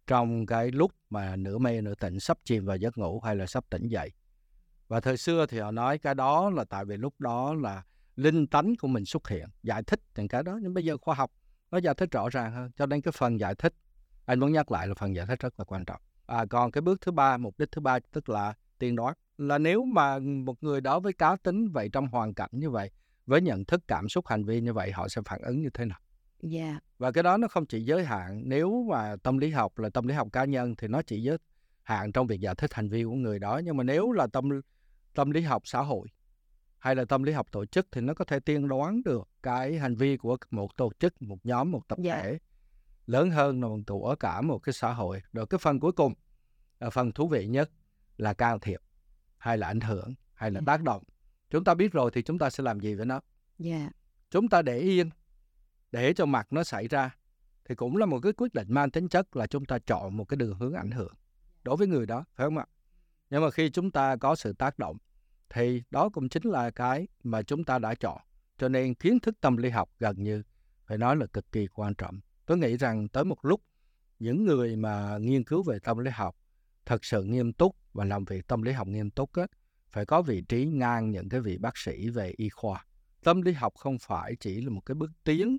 trong 0.07 0.47
cái 0.47 0.71
lúc 0.71 0.93
mà 1.11 1.37
nửa 1.37 1.59
mê 1.59 1.81
nửa 1.81 1.95
tỉnh 1.95 2.21
sắp 2.21 2.39
chìm 2.45 2.65
vào 2.65 2.77
giấc 2.77 2.99
ngủ 2.99 3.21
hay 3.21 3.37
là 3.37 3.47
sắp 3.47 3.65
tỉnh 3.71 3.89
dậy. 3.89 4.13
Và 4.89 5.01
thời 5.01 5.17
xưa 5.17 5.47
thì 5.47 5.59
họ 5.59 5.71
nói 5.71 5.99
cái 5.99 6.15
đó 6.15 6.51
là 6.51 6.65
tại 6.65 6.85
vì 6.85 6.97
lúc 6.97 7.15
đó 7.19 7.55
là 7.55 7.83
linh 8.17 8.47
tánh 8.47 8.75
của 8.81 8.89
mình 8.89 9.05
xuất 9.05 9.29
hiện 9.29 9.49
giải 9.63 9.83
thích 9.83 10.01
những 10.17 10.29
cái 10.29 10.43
đó. 10.43 10.59
Nhưng 10.63 10.75
bây 10.75 10.85
giờ 10.85 10.97
khoa 10.97 11.15
học 11.15 11.33
nó 11.71 11.79
giải 11.79 11.95
thích 11.95 12.11
rõ 12.13 12.29
ràng 12.29 12.53
hơn 12.53 12.71
cho 12.77 12.87
nên 12.87 13.01
cái 13.01 13.13
phần 13.13 13.41
giải 13.41 13.55
thích 13.55 13.75
anh 14.27 14.41
muốn 14.41 14.53
nhắc 14.53 14.73
lại 14.73 14.89
là 14.89 14.95
phần 14.95 15.15
giải 15.15 15.27
thích 15.27 15.41
rất 15.41 15.55
là 15.59 15.65
quan 15.65 15.85
trọng. 15.85 16.01
À, 16.27 16.45
còn 16.51 16.71
cái 16.71 16.83
bước 16.83 17.01
thứ 17.01 17.13
ba 17.13 17.37
mục 17.37 17.59
đích 17.59 17.73
thứ 17.73 17.81
ba 17.81 17.99
tức 18.13 18.29
là 18.29 18.55
tiên 18.79 18.97
đoán 18.97 19.15
là 19.39 19.59
nếu 19.59 19.85
mà 19.85 20.19
một 20.19 20.63
người 20.63 20.81
đó 20.81 21.01
với 21.01 21.13
cá 21.13 21.37
tính 21.37 21.69
vậy 21.69 21.89
trong 21.93 22.09
hoàn 22.09 22.35
cảnh 22.35 22.51
như 22.53 22.71
vậy 22.71 22.91
với 23.27 23.41
nhận 23.41 23.65
thức 23.65 23.83
cảm 23.89 24.09
xúc 24.09 24.27
hành 24.27 24.45
vi 24.45 24.61
như 24.61 24.73
vậy 24.73 24.93
họ 24.93 25.09
sẽ 25.09 25.23
phản 25.25 25.43
ứng 25.43 25.63
như 25.63 25.71
thế 25.71 25.85
nào? 25.85 25.99
Dạ. 26.43 26.79
Và 26.99 27.13
cái 27.13 27.23
đó 27.23 27.37
nó 27.37 27.49
không 27.49 27.67
chỉ 27.67 27.85
giới 27.85 28.05
hạn 28.05 28.43
nếu 28.45 28.87
mà 28.91 29.17
tâm 29.23 29.39
lý 29.39 29.51
học 29.51 29.79
là 29.79 29.89
tâm 29.89 30.07
lý 30.07 30.15
học 30.15 30.29
cá 30.33 30.45
nhân 30.45 30.75
thì 30.77 30.89
nó 30.89 31.03
chỉ 31.03 31.23
giới 31.23 31.39
hạn 31.83 32.13
trong 32.13 32.27
việc 32.27 32.41
giải 32.41 32.55
thích 32.55 32.75
hành 32.75 32.89
vi 32.89 33.05
của 33.05 33.15
người 33.15 33.39
đó. 33.39 33.61
Nhưng 33.65 33.77
mà 33.77 33.85
nếu 33.85 34.13
là 34.13 34.27
tâm 34.27 34.49
tâm 35.15 35.31
lý 35.31 35.41
học 35.41 35.63
xã 35.65 35.81
hội 35.83 36.09
hay 36.79 36.95
là 36.95 37.05
tâm 37.05 37.23
lý 37.23 37.33
học 37.33 37.47
tổ 37.53 37.67
chức 37.67 37.87
thì 37.93 38.01
nó 38.01 38.15
có 38.15 38.25
thể 38.25 38.41
tiên 38.41 38.69
đoán 38.69 39.03
được 39.05 39.29
cái 39.43 39.79
hành 39.79 39.95
vi 39.97 40.17
của 40.17 40.37
một 40.51 40.77
tổ 40.77 40.93
chức 40.99 41.23
một 41.23 41.39
nhóm 41.47 41.71
một 41.71 41.89
tập 41.89 41.99
Dạ. 42.03 42.23
thể 42.23 42.39
lớn 43.07 43.31
hơn 43.31 43.63
là 43.63 43.69
của 43.87 44.17
cả 44.21 44.41
một 44.41 44.59
cái 44.59 44.73
xã 44.73 44.93
hội. 44.93 45.23
Rồi 45.33 45.47
cái 45.47 45.59
phần 45.59 45.81
cuối 45.81 45.93
cùng 45.93 46.15
là 46.81 46.91
phần 46.91 47.13
thú 47.13 47.29
vị 47.29 47.47
nhất 47.47 47.71
là 48.17 48.35
can 48.35 48.61
thiệp 48.61 48.81
hay 49.39 49.59
là 49.59 49.67
ảnh 49.67 49.81
hưởng 49.81 50.15
hay 50.35 50.51
là 50.51 50.61
tác 50.67 50.83
động. 50.83 51.03
Chúng 51.51 51.65
ta 51.65 51.75
biết 51.75 51.93
rồi 51.93 52.11
thì 52.15 52.23
chúng 52.23 52.39
ta 52.39 52.51
sẽ 52.51 52.63
làm 52.63 52.81
gì 52.81 52.95
với 52.95 53.07
nó? 53.07 53.21
Dạ. 53.59 53.91
Chúng 54.31 54.49
ta 54.49 54.63
để 54.63 54.79
yên 54.79 55.11
để 55.93 56.13
cho 56.13 56.27
mặt 56.27 56.47
nó 56.51 56.65
xảy 56.65 56.89
ra 56.89 57.17
thì 57.65 57.75
cũng 57.75 57.97
là 57.97 58.07
một 58.07 58.21
cái 58.21 58.33
quyết 58.33 58.55
định 58.55 58.67
mang 58.71 58.91
tính 58.91 59.09
chất 59.09 59.37
là 59.37 59.47
chúng 59.47 59.65
ta 59.65 59.79
chọn 59.79 60.17
một 60.17 60.25
cái 60.25 60.37
đường 60.37 60.59
hướng 60.59 60.75
ảnh 60.75 60.91
hưởng 60.91 61.15
đối 61.63 61.77
với 61.77 61.87
người 61.87 62.07
đó 62.07 62.25
phải 62.35 62.47
không 62.47 62.59
ạ? 62.59 62.67
Nhưng 63.31 63.43
mà 63.43 63.51
khi 63.51 63.71
chúng 63.71 63.91
ta 63.91 64.17
có 64.17 64.37
sự 64.37 64.53
tác 64.53 64.79
động 64.79 64.97
thì 65.49 65.83
đó 65.91 66.09
cũng 66.09 66.29
chính 66.29 66.45
là 66.45 66.71
cái 66.71 67.09
mà 67.23 67.43
chúng 67.43 67.65
ta 67.65 67.79
đã 67.79 67.95
chọn. 67.95 68.19
Cho 68.59 68.69
nên 68.69 68.95
kiến 68.95 69.21
thức 69.21 69.41
tâm 69.41 69.57
lý 69.57 69.71
học 69.71 69.91
gần 69.99 70.23
như 70.23 70.43
phải 70.87 70.99
nói 70.99 71.17
là 71.17 71.27
cực 71.27 71.53
kỳ 71.53 71.67
quan 71.67 71.95
trọng. 71.95 72.21
Tôi 72.47 72.59
nghĩ 72.59 72.77
rằng 72.77 73.09
tới 73.09 73.25
một 73.25 73.45
lúc 73.45 73.63
những 74.19 74.45
người 74.45 74.77
mà 74.77 75.19
nghiên 75.19 75.45
cứu 75.45 75.63
về 75.63 75.79
tâm 75.79 75.99
lý 75.99 76.11
học 76.11 76.37
thật 76.87 77.05
sự 77.05 77.25
nghiêm 77.25 77.53
túc 77.53 77.77
và 77.93 78.05
làm 78.05 78.25
việc 78.25 78.47
tâm 78.47 78.63
lý 78.63 78.73
học 78.73 78.89
nghiêm 78.89 79.11
túc 79.11 79.33
á, 79.33 79.47
phải 79.91 80.07
có 80.07 80.23
vị 80.23 80.43
trí 80.49 80.67
ngang 80.67 81.11
những 81.11 81.29
cái 81.29 81.41
vị 81.41 81.59
bác 81.59 81.79
sĩ 81.79 82.09
về 82.09 82.35
y 82.37 82.49
khoa. 82.49 82.87
Tâm 83.25 83.43
lý 83.43 83.53
học 83.53 83.73
không 83.77 83.99
phải 83.99 84.37
chỉ 84.41 84.61
là 84.61 84.71
một 84.71 84.81
cái 84.87 84.95
bước 84.95 85.11
tiến 85.25 85.57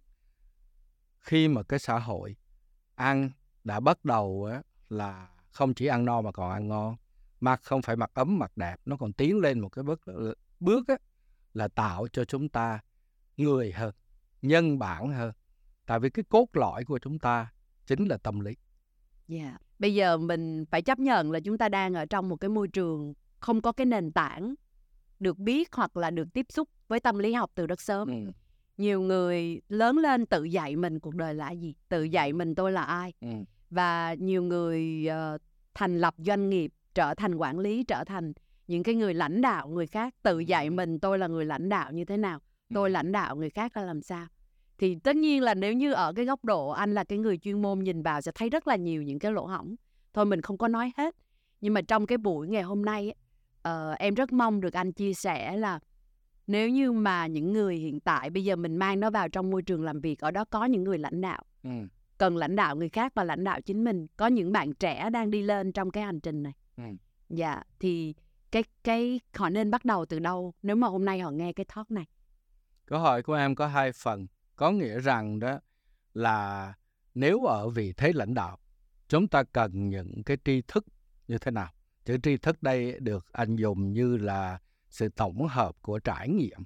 khi 1.19 1.47
mà 1.47 1.63
cái 1.63 1.79
xã 1.79 1.99
hội 1.99 2.35
ăn 2.95 3.31
đã 3.63 3.79
bắt 3.79 4.05
đầu 4.05 4.49
á, 4.51 4.61
là 4.89 5.29
không 5.51 5.73
chỉ 5.73 5.85
ăn 5.85 6.05
no 6.05 6.21
mà 6.21 6.31
còn 6.31 6.51
ăn 6.51 6.67
ngon. 6.67 6.95
Mặc 7.39 7.61
không 7.63 7.81
phải 7.81 7.95
mặc 7.95 8.11
ấm 8.13 8.39
mặc 8.39 8.57
đẹp 8.57 8.75
nó 8.85 8.97
còn 8.97 9.13
tiến 9.13 9.37
lên 9.39 9.59
một 9.59 9.69
cái 9.69 9.83
bước 9.83 10.01
ờ, 10.05 10.33
bước 10.59 10.87
á, 10.87 10.97
là 11.53 11.67
tạo 11.67 12.07
cho 12.07 12.25
chúng 12.25 12.49
ta 12.49 12.79
người 13.37 13.71
hơn 13.71 13.95
nhân 14.41 14.79
bản 14.79 15.09
hơn. 15.09 15.33
Tại 15.85 15.99
vì 15.99 16.09
cái 16.09 16.25
cốt 16.29 16.47
lõi 16.53 16.85
của 16.85 16.99
chúng 16.99 17.19
ta 17.19 17.51
chính 17.85 18.05
là 18.05 18.17
tâm 18.17 18.39
lý. 18.39 18.55
Dạ. 19.27 19.57
Bây 19.79 19.95
giờ 19.95 20.17
mình 20.17 20.65
phải 20.65 20.81
chấp 20.81 20.99
nhận 20.99 21.31
là 21.31 21.39
chúng 21.39 21.57
ta 21.57 21.69
đang 21.69 21.93
ở 21.93 22.05
trong 22.05 22.29
một 22.29 22.35
cái 22.35 22.49
môi 22.49 22.67
trường 22.67 23.13
không 23.39 23.61
có 23.61 23.71
cái 23.71 23.85
nền 23.85 24.11
tảng 24.11 24.55
được 25.19 25.37
biết 25.37 25.69
hoặc 25.75 25.97
là 25.97 26.11
được 26.11 26.27
tiếp 26.33 26.45
xúc 26.49 26.69
với 26.87 26.99
tâm 26.99 27.17
lý 27.19 27.33
học 27.33 27.51
từ 27.55 27.67
rất 27.67 27.81
sớm. 27.81 28.07
ừ. 28.07 28.31
Nhiều 28.77 29.01
người 29.01 29.61
lớn 29.69 29.97
lên 29.97 30.25
tự 30.25 30.43
dạy 30.43 30.75
mình 30.75 30.99
cuộc 30.99 31.15
đời 31.15 31.33
là 31.33 31.51
gì, 31.51 31.75
tự 31.89 32.03
dạy 32.03 32.33
mình 32.33 32.55
tôi 32.55 32.71
là 32.71 32.83
ai. 32.83 33.13
Ừ. 33.21 33.27
Và 33.69 34.13
nhiều 34.13 34.43
người 34.43 35.07
ờ, 35.07 35.37
thành 35.73 35.97
lập 35.99 36.13
doanh 36.17 36.49
nghiệp, 36.49 36.71
trở 36.95 37.13
thành 37.15 37.35
quản 37.35 37.59
lý, 37.59 37.83
trở 37.83 38.03
thành 38.03 38.33
những 38.67 38.83
cái 38.83 38.95
người 38.95 39.13
lãnh 39.13 39.41
đạo 39.41 39.67
người 39.67 39.87
khác, 39.87 40.15
tự 40.23 40.39
dạy 40.39 40.69
mình 40.69 40.99
tôi 40.99 41.19
là 41.19 41.27
người 41.27 41.45
lãnh 41.45 41.69
đạo 41.69 41.91
như 41.91 42.05
thế 42.05 42.17
nào, 42.17 42.39
tôi 42.73 42.89
Ừ. 42.89 42.93
lãnh 42.93 43.11
đạo 43.11 43.35
người 43.35 43.49
khác 43.49 43.73
ra 43.73 43.81
làm 43.81 44.01
sao. 44.01 44.27
Thì 44.77 44.95
tất 45.03 45.15
nhiên 45.15 45.41
là 45.41 45.53
nếu 45.53 45.73
như 45.73 45.93
ở 45.93 46.13
cái 46.13 46.25
góc 46.25 46.45
độ 46.45 46.69
anh 46.69 46.93
là 46.93 47.03
cái 47.03 47.17
người 47.17 47.37
chuyên 47.37 47.61
môn 47.61 47.79
nhìn 47.79 48.01
vào 48.01 48.21
sẽ 48.21 48.31
thấy 48.35 48.49
rất 48.49 48.67
là 48.67 48.75
nhiều 48.75 49.03
những 49.03 49.19
cái 49.19 49.31
lỗ 49.31 49.45
hổng. 49.45 49.75
Thôi 50.13 50.25
mình 50.25 50.41
không 50.41 50.57
có 50.57 50.67
nói 50.67 50.91
hết. 50.97 51.15
Nhưng 51.61 51.73
mà 51.73 51.81
trong 51.81 52.05
cái 52.05 52.17
buổi 52.17 52.47
ngày 52.47 52.63
hôm 52.63 52.85
nay 52.85 53.13
ờ, 53.61 53.91
em 53.91 54.13
rất 54.13 54.33
mong 54.33 54.61
được 54.61 54.73
anh 54.73 54.91
chia 54.91 55.13
sẻ 55.13 55.57
là 55.57 55.79
nếu 56.47 56.69
như 56.69 56.91
mà 56.91 57.27
những 57.27 57.53
người 57.53 57.75
hiện 57.75 57.99
tại 57.99 58.29
bây 58.29 58.43
giờ 58.43 58.55
mình 58.55 58.77
mang 58.77 58.99
nó 58.99 59.09
vào 59.09 59.29
trong 59.29 59.49
môi 59.49 59.61
trường 59.61 59.83
làm 59.83 60.01
việc 60.01 60.19
ở 60.19 60.31
đó 60.31 60.45
có 60.49 60.65
những 60.65 60.83
người 60.83 60.97
lãnh 60.97 61.21
đạo 61.21 61.43
ừ. 61.63 61.69
cần 62.17 62.37
lãnh 62.37 62.55
đạo 62.55 62.75
người 62.75 62.89
khác 62.89 63.11
và 63.15 63.23
lãnh 63.23 63.43
đạo 63.43 63.61
chính 63.61 63.83
mình 63.83 64.07
có 64.17 64.27
những 64.27 64.51
bạn 64.51 64.73
trẻ 64.73 65.09
đang 65.09 65.31
đi 65.31 65.41
lên 65.41 65.71
trong 65.71 65.91
cái 65.91 66.03
hành 66.03 66.19
trình 66.19 66.43
này 66.43 66.53
Ừ. 66.77 66.83
dạ 67.29 67.63
thì 67.79 68.15
cái 68.51 68.63
cái 68.83 69.19
họ 69.35 69.49
nên 69.49 69.71
bắt 69.71 69.85
đầu 69.85 70.05
từ 70.05 70.19
đâu 70.19 70.53
nếu 70.61 70.75
mà 70.75 70.87
hôm 70.87 71.05
nay 71.05 71.19
họ 71.19 71.31
nghe 71.31 71.53
cái 71.53 71.65
talk 71.75 71.91
này 71.91 72.05
Câu 72.85 72.99
hỏi 72.99 73.23
của 73.23 73.33
em 73.33 73.55
có 73.55 73.67
hai 73.67 73.91
phần. 73.91 74.27
Có 74.57 74.71
nghĩa 74.71 74.99
rằng 74.99 75.39
đó 75.39 75.59
là 76.13 76.73
nếu 77.13 77.43
ở 77.45 77.69
vị 77.69 77.93
thế 77.93 78.13
lãnh 78.13 78.33
đạo, 78.33 78.57
chúng 79.09 79.27
ta 79.27 79.43
cần 79.43 79.89
những 79.89 80.23
cái 80.23 80.37
tri 80.45 80.61
thức 80.67 80.85
như 81.27 81.37
thế 81.37 81.51
nào? 81.51 81.71
Chữ 82.05 82.17
tri 82.23 82.37
thức 82.37 82.63
đây 82.63 82.99
được 82.99 83.25
anh 83.31 83.55
dùng 83.55 83.93
như 83.93 84.17
là 84.17 84.59
sự 84.89 85.09
tổng 85.09 85.47
hợp 85.47 85.75
của 85.81 85.99
trải 85.99 86.29
nghiệm 86.29 86.63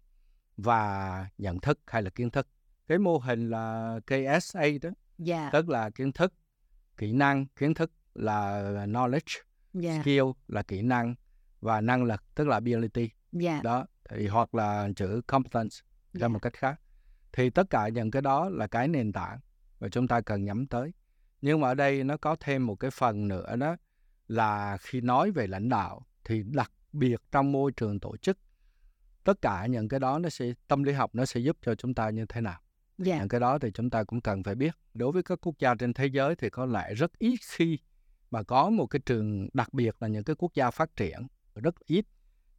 và 0.57 1.27
nhận 1.37 1.59
thức 1.59 1.79
hay 1.87 2.01
là 2.01 2.09
kiến 2.09 2.29
thức. 2.29 2.47
Cái 2.87 2.97
mô 2.97 3.17
hình 3.17 3.49
là 3.49 3.99
KSA 4.07 4.63
đó, 4.81 4.89
dạ 5.17 5.49
tức 5.53 5.69
là 5.69 5.89
kiến 5.89 6.11
thức, 6.11 6.33
kỹ 6.97 7.13
năng, 7.13 7.45
kiến 7.47 7.73
thức 7.73 7.91
là 8.13 8.61
knowledge, 8.85 9.41
dạ 9.73 10.01
skill 10.01 10.23
là 10.47 10.63
kỹ 10.63 10.81
năng 10.81 11.15
và 11.59 11.81
năng 11.81 12.03
lực 12.03 12.23
tức 12.35 12.47
là 12.47 12.55
ability 12.55 13.09
dạ 13.31 13.61
đó 13.63 13.85
thì 14.09 14.27
hoặc 14.27 14.55
là 14.55 14.89
chữ 14.95 15.21
competence 15.27 15.75
Dạ. 16.13 16.19
theo 16.19 16.29
một 16.29 16.39
cách 16.39 16.53
khác 16.53 16.81
thì 17.33 17.49
tất 17.49 17.69
cả 17.69 17.87
những 17.87 18.11
cái 18.11 18.21
đó 18.21 18.49
là 18.49 18.67
cái 18.67 18.87
nền 18.87 19.11
tảng 19.11 19.39
và 19.79 19.89
chúng 19.89 20.07
ta 20.07 20.21
cần 20.21 20.43
nhắm 20.43 20.67
tới. 20.67 20.93
Nhưng 21.41 21.61
mà 21.61 21.67
ở 21.67 21.73
đây 21.73 22.03
nó 22.03 22.17
có 22.17 22.35
thêm 22.39 22.65
một 22.67 22.75
cái 22.75 22.91
phần 22.91 23.27
nữa 23.27 23.55
đó 23.55 23.75
là 24.27 24.77
khi 24.77 25.01
nói 25.01 25.31
về 25.31 25.47
lãnh 25.47 25.69
đạo 25.69 26.05
thì 26.23 26.43
đặc 26.45 26.71
biệt 26.93 27.21
trong 27.31 27.51
môi 27.51 27.71
trường 27.71 27.99
tổ 27.99 28.17
chức 28.17 28.37
tất 29.23 29.41
cả 29.41 29.65
những 29.65 29.87
cái 29.87 29.99
đó 29.99 30.19
nó 30.19 30.29
sẽ 30.29 30.53
tâm 30.67 30.83
lý 30.83 30.93
học 30.93 31.15
nó 31.15 31.25
sẽ 31.25 31.39
giúp 31.39 31.57
cho 31.61 31.75
chúng 31.75 31.93
ta 31.93 32.09
như 32.09 32.25
thế 32.25 32.41
nào. 32.41 32.59
Dạ. 32.97 33.19
Những 33.19 33.29
cái 33.29 33.39
đó 33.39 33.59
thì 33.59 33.71
chúng 33.73 33.89
ta 33.89 34.03
cũng 34.03 34.21
cần 34.21 34.43
phải 34.43 34.55
biết. 34.55 34.75
Đối 34.93 35.11
với 35.11 35.23
các 35.23 35.39
quốc 35.41 35.55
gia 35.59 35.75
trên 35.75 35.93
thế 35.93 36.05
giới 36.05 36.35
thì 36.35 36.49
có 36.49 36.65
lẽ 36.65 36.93
rất 36.93 37.19
ít 37.19 37.37
khi 37.49 37.79
mà 38.31 38.43
có 38.43 38.69
một 38.69 38.87
cái 38.87 38.99
trường 39.05 39.49
đặc 39.53 39.73
biệt 39.73 39.95
là 39.99 40.07
những 40.07 40.23
cái 40.23 40.35
quốc 40.39 40.51
gia 40.53 40.71
phát 40.71 40.95
triển 40.95 41.27
rất 41.55 41.75
ít 41.85 42.05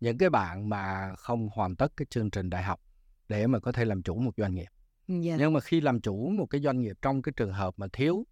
những 0.01 0.19
cái 0.19 0.31
bạn 0.31 0.69
mà 0.69 1.15
không 1.17 1.49
hoàn 1.53 1.77
tất 1.77 1.93
cái 1.97 2.07
chương 2.11 2.31
trình 2.31 2.51
đại 2.51 2.63
học 2.63 2.81
để 3.29 3.47
mà 3.47 3.59
có 3.59 3.73
thể 3.73 3.85
làm 3.85 4.03
chủ 4.03 4.15
một 4.15 4.33
doanh 4.37 4.55
nghiệp. 4.55 4.69
Dạ. 5.09 5.37
Nhưng 5.39 5.53
mà 5.53 5.61
khi 5.61 5.81
làm 5.81 6.01
chủ 6.01 6.29
một 6.29 6.47
cái 6.47 6.61
doanh 6.61 6.81
nghiệp 6.81 6.97
trong 7.03 7.23
cái 7.23 7.33
trường 7.37 7.53
hợp 7.53 7.75
mà 7.77 7.87
thiếu 7.93 8.27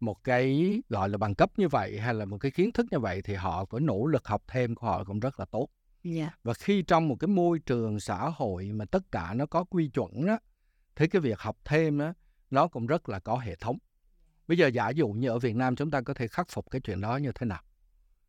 một 0.00 0.24
cái 0.24 0.72
gọi 0.88 1.08
là 1.08 1.18
bằng 1.18 1.34
cấp 1.34 1.50
như 1.56 1.68
vậy 1.68 1.98
hay 1.98 2.14
là 2.14 2.24
một 2.24 2.38
cái 2.38 2.50
kiến 2.50 2.72
thức 2.72 2.86
như 2.90 2.98
vậy 2.98 3.22
thì 3.22 3.34
họ 3.34 3.64
có 3.64 3.78
nỗ 3.78 4.06
lực 4.06 4.26
học 4.26 4.42
thêm 4.48 4.74
của 4.74 4.86
họ 4.86 5.04
cũng 5.04 5.20
rất 5.20 5.40
là 5.40 5.46
tốt. 5.46 5.68
Dạ. 6.04 6.30
Và 6.42 6.54
khi 6.54 6.82
trong 6.82 7.08
một 7.08 7.16
cái 7.20 7.28
môi 7.28 7.58
trường 7.58 8.00
xã 8.00 8.28
hội 8.28 8.64
mà 8.72 8.84
tất 8.84 9.12
cả 9.12 9.34
nó 9.34 9.46
có 9.46 9.64
quy 9.64 9.88
chuẩn 9.88 10.26
đó 10.26 10.38
thì 10.96 11.08
cái 11.08 11.22
việc 11.22 11.38
học 11.38 11.56
thêm 11.64 11.98
đó 11.98 12.12
nó 12.50 12.68
cũng 12.68 12.86
rất 12.86 13.08
là 13.08 13.18
có 13.18 13.38
hệ 13.38 13.56
thống. 13.56 13.78
Bây 14.48 14.58
giờ 14.58 14.66
giả 14.66 14.90
dụ 14.90 15.08
như 15.08 15.28
ở 15.28 15.38
Việt 15.38 15.56
Nam 15.56 15.76
chúng 15.76 15.90
ta 15.90 16.00
có 16.00 16.14
thể 16.14 16.28
khắc 16.28 16.46
phục 16.50 16.70
cái 16.70 16.80
chuyện 16.80 17.00
đó 17.00 17.16
như 17.16 17.32
thế 17.34 17.46
nào? 17.46 17.62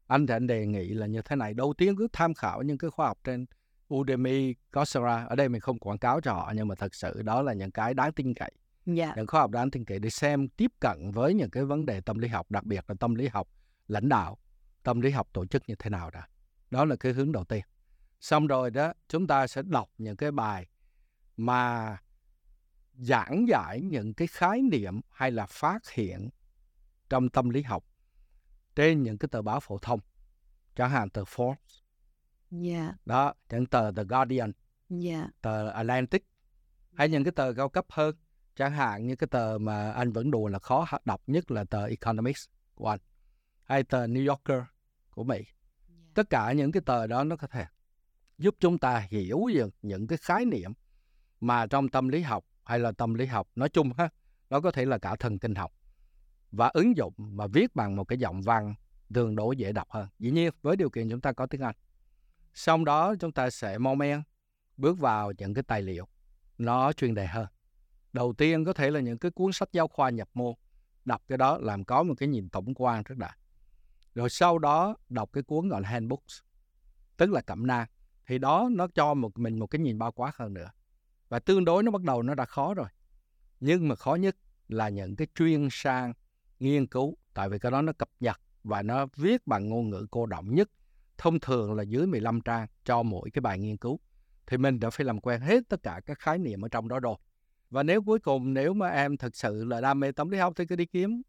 Anh 0.07 0.27
thì 0.27 0.33
anh 0.33 0.47
đề 0.47 0.65
nghị 0.65 0.87
là 0.87 1.05
như 1.05 1.21
thế 1.25 1.35
này 1.35 1.53
đầu 1.53 1.73
tiên 1.77 1.95
cứ 1.95 2.07
tham 2.13 2.33
khảo 2.33 2.61
những 2.61 2.77
cái 2.77 2.89
khoa 2.89 3.07
học 3.07 3.19
trên 3.23 3.45
Udemy, 3.95 4.55
Coursera 4.73 5.25
ở 5.25 5.35
đây 5.35 5.49
mình 5.49 5.61
không 5.61 5.79
quảng 5.79 5.97
cáo 5.97 6.21
cho 6.21 6.33
họ 6.33 6.53
nhưng 6.55 6.67
mà 6.67 6.75
thật 6.75 6.95
sự 6.95 7.21
đó 7.21 7.41
là 7.41 7.53
những 7.53 7.71
cái 7.71 7.93
đáng 7.93 8.11
tin 8.13 8.33
cậy. 8.33 8.51
Dạ. 8.85 9.13
Những 9.15 9.27
khoa 9.27 9.41
học 9.41 9.51
đáng 9.51 9.71
tin 9.71 9.85
cậy 9.85 9.99
để 9.99 10.09
xem 10.09 10.47
tiếp 10.47 10.71
cận 10.79 11.11
với 11.11 11.33
những 11.33 11.49
cái 11.49 11.65
vấn 11.65 11.85
đề 11.85 12.01
tâm 12.01 12.19
lý 12.19 12.27
học 12.27 12.51
đặc 12.51 12.63
biệt 12.65 12.85
là 12.87 12.95
tâm 12.99 13.15
lý 13.15 13.27
học 13.27 13.47
lãnh 13.87 14.09
đạo 14.09 14.37
tâm 14.83 15.01
lý 15.01 15.11
học 15.11 15.27
tổ 15.33 15.45
chức 15.45 15.63
như 15.67 15.75
thế 15.79 15.89
nào 15.89 16.09
đã. 16.09 16.27
Đó 16.71 16.85
là 16.85 16.95
cái 16.95 17.13
hướng 17.13 17.31
đầu 17.31 17.43
tiên. 17.43 17.63
Xong 18.19 18.47
rồi 18.47 18.71
đó 18.71 18.93
chúng 19.07 19.27
ta 19.27 19.47
sẽ 19.47 19.61
đọc 19.61 19.89
những 19.97 20.15
cái 20.15 20.31
bài 20.31 20.67
mà 21.37 21.97
giảng 22.93 23.45
giải 23.47 23.81
những 23.81 24.13
cái 24.13 24.27
khái 24.27 24.61
niệm 24.61 25.01
hay 25.09 25.31
là 25.31 25.45
phát 25.45 25.89
hiện 25.89 26.29
trong 27.09 27.29
tâm 27.29 27.49
lý 27.49 27.61
học 27.61 27.85
trên 28.75 29.03
những 29.03 29.17
cái 29.17 29.29
tờ 29.31 29.41
báo 29.41 29.59
phổ 29.59 29.77
thông 29.77 29.99
chẳng 30.75 30.89
hạn 30.89 31.09
tờ 31.09 31.23
Forbes 31.23 31.82
dạ. 32.61 32.93
Đó 33.05 33.33
những 33.49 33.65
tờ 33.65 33.91
The 33.91 34.03
Guardian 34.03 34.51
dạ. 34.89 35.27
tờ 35.41 35.69
Atlantic 35.69 36.25
hay 36.93 37.09
những 37.09 37.23
cái 37.23 37.31
tờ 37.31 37.53
cao 37.53 37.69
cấp 37.69 37.85
hơn. 37.89 38.15
Chẳng 38.55 38.71
hạn 38.71 39.07
như 39.07 39.15
cái 39.15 39.27
tờ 39.31 39.57
mà 39.61 39.91
anh 39.91 40.11
vẫn 40.11 40.31
đùa 40.31 40.47
là 40.47 40.59
khó 40.59 40.87
đọc 41.05 41.21
nhất 41.27 41.51
là 41.51 41.63
tờ 41.63 41.85
Economics 41.85 42.45
của 42.75 42.87
anh 42.87 42.99
hay 43.63 43.83
tờ 43.83 44.07
New 44.07 44.27
Yorker 44.27 44.63
của 45.09 45.23
Mỹ. 45.23 45.43
Tất 46.13 46.29
cả 46.29 46.51
những 46.51 46.71
cái 46.71 46.81
tờ 46.85 47.07
đó 47.07 47.23
nó 47.23 47.35
có 47.35 47.47
thể 47.47 47.65
giúp 48.37 48.55
chúng 48.59 48.77
ta 48.77 49.07
hiểu 49.09 49.41
được 49.53 49.75
những 49.81 50.07
cái 50.07 50.17
khái 50.21 50.45
niệm 50.45 50.71
mà 51.39 51.67
trong 51.67 51.89
tâm 51.89 52.09
lý 52.09 52.21
học 52.21 52.45
hay 52.63 52.79
là 52.79 52.91
tâm 52.91 53.13
lý 53.13 53.25
học 53.25 53.47
nói 53.55 53.69
chung 53.69 53.91
ha 53.97 54.09
nó 54.49 54.59
có 54.59 54.71
thể 54.71 54.85
là 54.85 54.97
cả 54.97 55.15
thần 55.15 55.39
kinh 55.39 55.55
học 55.55 55.73
và 56.51 56.71
ứng 56.73 56.97
dụng 56.97 57.13
mà 57.17 57.47
viết 57.47 57.75
bằng 57.75 57.95
một 57.95 58.03
cái 58.03 58.17
giọng 58.17 58.41
văn 58.41 58.73
tương 59.13 59.35
đối 59.35 59.57
dễ 59.57 59.71
đọc 59.71 59.87
hơn. 59.91 60.07
Dĩ 60.19 60.31
nhiên 60.31 60.51
với 60.61 60.75
điều 60.75 60.89
kiện 60.89 61.09
chúng 61.09 61.21
ta 61.21 61.31
có 61.33 61.45
tiếng 61.45 61.61
Anh 61.61 61.75
sau 62.53 62.85
đó 62.85 63.15
chúng 63.19 63.31
ta 63.31 63.49
sẽ 63.49 63.77
mau 63.77 63.95
men, 63.95 64.21
bước 64.77 64.99
vào 64.99 65.31
những 65.37 65.53
cái 65.53 65.63
tài 65.63 65.81
liệu 65.81 66.07
nó 66.57 66.93
chuyên 66.93 67.13
đề 67.13 67.27
hơn. 67.27 67.47
Đầu 68.13 68.33
tiên 68.33 68.65
có 68.65 68.73
thể 68.73 68.91
là 68.91 68.99
những 68.99 69.17
cái 69.17 69.31
cuốn 69.31 69.51
sách 69.53 69.69
giáo 69.71 69.87
khoa 69.87 70.09
nhập 70.09 70.29
môn, 70.33 70.53
đọc 71.05 71.21
cái 71.27 71.37
đó 71.37 71.57
làm 71.61 71.83
có 71.83 72.03
một 72.03 72.13
cái 72.17 72.29
nhìn 72.29 72.49
tổng 72.49 72.73
quan 72.75 73.03
rất 73.03 73.17
đã 73.17 73.35
rồi 74.15 74.29
sau 74.29 74.59
đó 74.59 74.95
đọc 75.09 75.29
cái 75.33 75.43
cuốn 75.43 75.69
gọi 75.69 75.81
là 75.81 75.89
handbooks, 75.89 76.39
tức 77.17 77.31
là 77.31 77.41
cẩm 77.41 77.67
nang, 77.67 77.87
thì 78.25 78.37
đó 78.37 78.69
nó 78.71 78.87
cho 78.87 79.13
một 79.13 79.39
mình 79.39 79.59
một 79.59 79.67
cái 79.67 79.79
nhìn 79.79 79.99
bao 79.99 80.11
quát 80.11 80.37
hơn 80.37 80.53
nữa. 80.53 80.71
Và 81.29 81.39
tương 81.39 81.65
đối 81.65 81.83
nó 81.83 81.91
bắt 81.91 82.01
đầu 82.01 82.21
nó 82.21 82.35
đã 82.35 82.45
khó 82.45 82.73
rồi, 82.73 82.87
nhưng 83.59 83.87
mà 83.87 83.95
khó 83.95 84.15
nhất 84.15 84.37
là 84.67 84.89
những 84.89 85.15
cái 85.15 85.27
chuyên 85.35 85.67
sang 85.71 86.13
nghiên 86.59 86.87
cứu, 86.87 87.17
tại 87.33 87.49
vì 87.49 87.59
cái 87.59 87.71
đó 87.71 87.81
nó 87.81 87.93
cập 87.93 88.09
nhật 88.19 88.41
và 88.63 88.81
nó 88.81 89.05
viết 89.15 89.47
bằng 89.47 89.69
ngôn 89.69 89.89
ngữ 89.89 90.07
cô 90.11 90.25
động 90.25 90.55
nhất 90.55 90.69
thông 91.23 91.39
thường 91.39 91.73
là 91.73 91.83
dưới 91.83 92.07
15 92.07 92.41
trang 92.41 92.67
cho 92.85 93.03
mỗi 93.03 93.29
cái 93.31 93.41
bài 93.41 93.59
nghiên 93.59 93.77
cứu 93.77 93.99
thì 94.47 94.57
mình 94.57 94.79
đã 94.79 94.89
phải 94.89 95.05
làm 95.05 95.19
quen 95.19 95.41
hết 95.41 95.63
tất 95.69 95.83
cả 95.83 96.01
các 96.05 96.19
khái 96.19 96.37
niệm 96.37 96.65
ở 96.65 96.67
trong 96.67 96.87
đó 96.87 96.99
rồi. 96.99 97.15
Và 97.69 97.83
nếu 97.83 98.03
cuối 98.03 98.19
cùng 98.19 98.53
nếu 98.53 98.73
mà 98.73 98.89
em 98.89 99.17
thực 99.17 99.35
sự 99.35 99.65
là 99.65 99.81
đam 99.81 99.99
mê 99.99 100.11
tâm 100.11 100.29
lý 100.29 100.37
học 100.37 100.53
thì 100.55 100.65
cứ 100.65 100.75
đi 100.75 100.85
kiếm 100.85 101.21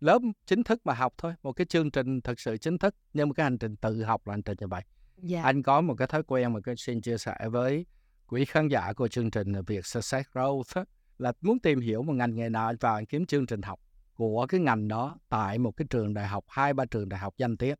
lớp 0.00 0.22
chính 0.46 0.62
thức 0.62 0.80
mà 0.84 0.94
học 0.94 1.14
thôi 1.18 1.34
một 1.42 1.52
cái 1.52 1.66
chương 1.66 1.90
trình 1.90 2.20
thực 2.20 2.40
sự 2.40 2.56
chính 2.56 2.78
thức 2.78 2.94
nhưng 3.12 3.28
mà 3.28 3.32
cái 3.34 3.44
hành 3.44 3.58
trình 3.58 3.76
tự 3.76 4.02
học 4.02 4.26
là 4.26 4.32
hành 4.32 4.42
trình 4.42 4.56
như 4.60 4.66
vậy. 4.66 4.82
Dạ. 5.22 5.42
Anh 5.42 5.62
có 5.62 5.80
một 5.80 5.94
cái 5.94 6.08
thói 6.08 6.22
quen 6.22 6.52
mà 6.52 6.60
xin 6.76 7.00
chia 7.00 7.18
sẻ 7.18 7.36
với 7.50 7.86
quý 8.26 8.44
khán 8.44 8.68
giả 8.68 8.92
của 8.92 9.08
chương 9.08 9.30
trình 9.30 9.52
Việt 9.66 9.86
Success 9.86 10.28
Growth 10.32 10.84
là 11.18 11.32
muốn 11.40 11.58
tìm 11.58 11.80
hiểu 11.80 12.02
một 12.02 12.12
ngành 12.12 12.34
nghề 12.34 12.48
nào 12.48 12.72
anh 12.80 13.06
kiếm 13.06 13.26
chương 13.26 13.46
trình 13.46 13.62
học 13.62 13.80
của 14.14 14.46
cái 14.46 14.60
ngành 14.60 14.88
đó 14.88 15.16
tại 15.28 15.58
một 15.58 15.72
cái 15.76 15.86
trường 15.90 16.14
đại 16.14 16.28
học 16.28 16.44
hai 16.48 16.74
ba 16.74 16.84
trường 16.84 17.08
đại 17.08 17.20
học 17.20 17.34
danh 17.36 17.56
tiếng 17.56 17.76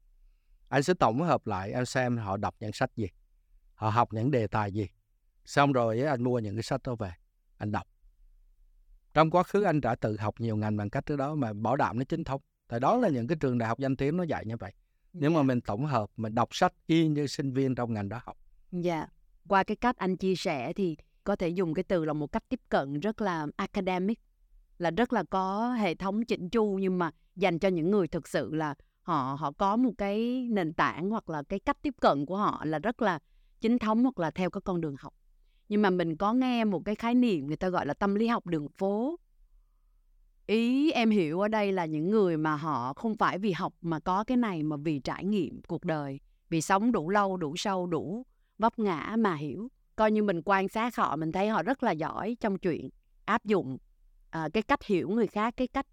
anh 0.71 0.83
sẽ 0.83 0.95
tổng 0.95 1.23
hợp 1.23 1.47
lại 1.47 1.73
anh 1.73 1.87
xem 1.87 2.17
họ 2.17 2.37
đọc 2.37 2.55
những 2.61 2.73
sách 2.73 2.91
gì 2.97 3.09
họ 3.75 3.91
học 3.91 4.12
những 4.12 4.31
đề 4.31 4.47
tài 4.47 4.73
gì. 4.73 4.89
Xong 5.45 5.73
rồi 5.73 6.00
anh 6.00 6.23
mua 6.23 6.39
những 6.39 6.57
cái 6.57 6.62
sách 6.62 6.83
đó 6.85 6.95
về 6.95 7.12
anh 7.57 7.73
đọc. 7.73 7.87
Trong 9.15 9.31
quá 9.31 9.43
khứ 9.43 9.62
anh 9.62 9.81
đã 9.81 9.95
tự 9.95 10.17
học 10.17 10.35
nhiều 10.39 10.57
ngành 10.57 10.77
bằng 10.77 10.91
cách 10.91 11.05
đó 11.19 11.35
mà 11.35 11.53
bảo 11.53 11.77
đảm 11.77 11.99
nó 11.99 12.05
chính 12.05 12.25
thống. 12.25 12.41
Tại 12.69 12.81
đó 12.81 12.97
là 12.97 13.09
những 13.09 13.27
cái 13.27 13.39
trường 13.41 13.59
đại 13.59 13.69
học 13.69 13.79
danh 13.79 13.97
tiếng 13.97 14.17
nó 14.17 14.23
dạy 14.23 14.45
như 14.47 14.57
vậy. 14.57 14.73
Nếu 15.12 15.31
mà 15.31 15.37
Dạ. 15.37 15.43
mình 15.43 15.61
tổng 15.61 15.87
hợp 15.87 16.11
mình 16.17 16.35
đọc 16.35 16.49
sách 16.53 16.73
y 16.87 17.09
như 17.09 17.27
sinh 17.27 17.53
viên 17.53 17.75
trong 17.75 17.95
ngành 17.95 18.09
đó 18.09 18.21
học. 18.25 18.37
Dạ, 18.73 19.07
qua 19.49 19.65
cái 19.65 19.77
cách 19.77 19.97
anh 19.97 20.17
chia 20.17 20.35
sẻ 20.35 20.73
thì 20.73 20.97
có 21.25 21.37
thể 21.37 21.49
dùng 21.49 21.75
cái 21.75 21.83
từ 21.83 22.05
là 22.05 22.12
một 22.12 22.33
cách 22.33 22.45
tiếp 22.49 22.61
cận 22.69 23.00
rất 23.00 23.21
là 23.21 23.47
academic, 23.57 24.21
là 24.79 24.91
rất 24.91 25.12
là 25.12 25.25
có 25.31 25.73
hệ 25.73 25.95
thống 25.95 26.25
chỉnh 26.25 26.49
chu 26.50 26.79
nhưng 26.79 26.99
mà 26.99 27.11
dành 27.37 27.59
cho 27.59 27.69
những 27.69 27.91
người 27.91 28.09
thực 28.09 28.29
sự 28.29 28.55
là 28.55 28.75
họ 29.11 29.37
họ 29.40 29.52
có 29.52 29.76
một 29.76 29.90
cái 29.99 30.49
nền 30.50 30.73
tảng 30.73 31.11
hoặc 31.11 31.31
là 31.31 31.43
cái 31.43 31.59
cách 31.59 31.83
tiếp 31.83 31.95
cận 32.00 32.26
của 32.26 32.37
họ 32.37 32.62
là 32.64 32.79
rất 32.79 33.02
là 33.02 33.19
chính 33.61 33.79
thống 33.79 34.02
hoặc 34.02 34.19
là 34.19 34.31
theo 34.31 34.50
cái 34.50 34.61
con 34.64 34.81
đường 34.81 34.97
học. 34.99 35.14
Nhưng 35.69 35.83
mà 35.83 35.90
mình 35.90 36.17
có 36.17 36.33
nghe 36.33 36.64
một 36.64 36.83
cái 36.85 36.95
khái 36.95 37.14
niệm 37.14 37.47
người 37.47 37.57
ta 37.57 37.69
gọi 37.69 37.87
là 37.87 37.95
tâm 37.95 38.14
lý 38.14 38.26
học 38.26 38.47
đường 38.47 38.69
phố. 38.69 39.17
Ý 40.47 40.90
em 40.90 41.11
hiểu 41.11 41.40
ở 41.40 41.49
đây 41.49 41.73
là 41.73 41.85
những 41.85 42.11
người 42.11 42.37
mà 42.37 42.57
họ 42.57 42.95
không 42.95 43.17
phải 43.17 43.38
vì 43.38 43.52
học 43.52 43.75
mà 43.81 44.00
có 44.00 44.25
cái 44.25 44.37
này 44.37 44.62
mà 44.62 44.76
vì 44.76 44.99
trải 44.99 45.25
nghiệm 45.25 45.62
cuộc 45.62 45.85
đời, 45.85 46.21
vì 46.49 46.61
sống 46.61 46.93
đủ 46.93 47.11
lâu, 47.11 47.37
đủ 47.37 47.57
sâu, 47.57 47.87
đủ 47.87 48.26
vấp 48.59 48.79
ngã 48.79 49.17
mà 49.19 49.35
hiểu 49.35 49.69
coi 49.97 50.11
như 50.11 50.23
mình 50.23 50.43
quan 50.45 50.69
sát 50.69 50.97
họ 50.97 51.17
mình 51.17 51.33
thấy 51.33 51.49
họ 51.49 51.62
rất 51.62 51.83
là 51.83 51.90
giỏi 51.90 52.37
trong 52.40 52.59
chuyện 52.59 52.88
áp 53.25 53.45
dụng 53.45 53.79
à, 54.31 54.49
cái 54.52 54.62
cách 54.62 54.85
hiểu 54.85 55.09
người 55.09 55.26
khác 55.26 55.55
cái 55.57 55.67
cách 55.67 55.87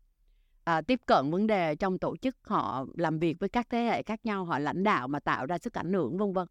à, 0.68 0.82
tiếp 0.82 1.00
cận 1.06 1.32
vấn 1.32 1.48
đề 1.48 1.76
trong 1.76 2.00
tổ 2.00 2.18
chức 2.18 2.38
họ 2.44 2.86
làm 2.98 3.20
việc 3.20 3.40
với 3.40 3.50
các 3.50 3.68
thế 3.70 3.84
hệ 3.84 4.04
khác 4.04 4.26
nhau 4.26 4.46
họ 4.46 4.60
lãnh 4.60 4.84
đạo 4.84 5.08
mà 5.08 5.20
tạo 5.20 5.46
ra 5.46 5.58
sức 5.58 5.74
ảnh 5.74 5.94
hưởng 5.94 6.18
vân 6.18 6.34
vân. 6.34 6.48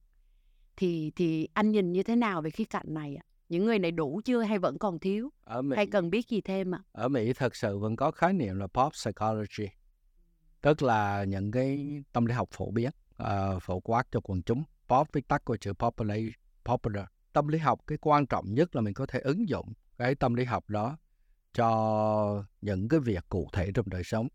Thì 0.77 1.13
thì 1.17 1.49
anh 1.53 1.71
nhìn 1.71 1.93
như 1.93 2.03
thế 2.03 2.17
nào 2.17 2.43
về 2.43 2.51
khía 2.51 2.65
cạnh 2.65 2.95
này 2.95 3.17
ạ? 3.17 3.25
Những 3.49 3.65
người 3.65 3.79
này 3.79 3.91
đủ 3.91 4.21
chưa 4.25 4.43
hay 4.43 4.59
vẫn 4.59 4.79
còn 4.79 4.99
thiếu? 4.99 5.31
Ở 5.45 5.63
Mỹ 5.63 5.77
hay 5.77 5.87
cần 5.87 6.11
biết 6.11 6.29
gì 6.29 6.41
thêm 6.41 6.75
ạ? 6.75 6.81
Ở 6.93 7.09
Mỹ 7.09 7.33
thật 7.33 7.57
sự 7.57 7.79
vẫn 7.79 7.97
có 7.97 8.11
khái 8.11 8.33
niệm 8.33 8.59
là 8.59 8.67
pop 8.67 8.93
psychology 8.93 9.69
tức 10.61 10.83
là 10.83 11.25
những 11.25 11.51
cái 11.51 12.03
tâm 12.13 12.27
lý 12.27 12.35
học 12.35 12.49
phổ 12.53 12.71
biến 12.71 12.91
uh, 13.23 13.63
phổ 13.63 13.81
quát 13.81 14.07
cho 14.11 14.21
quần 14.23 14.43
chúng. 14.43 14.63
Pop 14.89 15.13
viết 15.13 15.29
tắt 15.29 15.45
của 15.45 15.57
chữ 15.57 15.73
popular 15.73 16.21
popular 16.65 17.05
tâm 17.33 17.49
lý 17.49 17.59
học 17.59 17.81
cái 17.87 17.99
quan 18.01 18.27
trọng 18.27 18.55
nhất 18.55 18.77
là 18.77 18.83
mình 18.83 18.95
có 18.95 19.07
thể 19.07 19.21
ứng 19.21 19.49
dụng 19.49 19.73
cái 19.99 20.15
tâm 20.15 20.35
lý 20.35 20.45
học 20.45 20.71
đó 20.71 20.97
cho 21.57 22.45
những 22.61 22.89
cái 22.89 23.01
việc 23.01 23.25
cụ 23.29 23.49
thể 23.53 23.71
trong 23.75 23.89
đời 23.89 24.05
sống. 24.05 24.29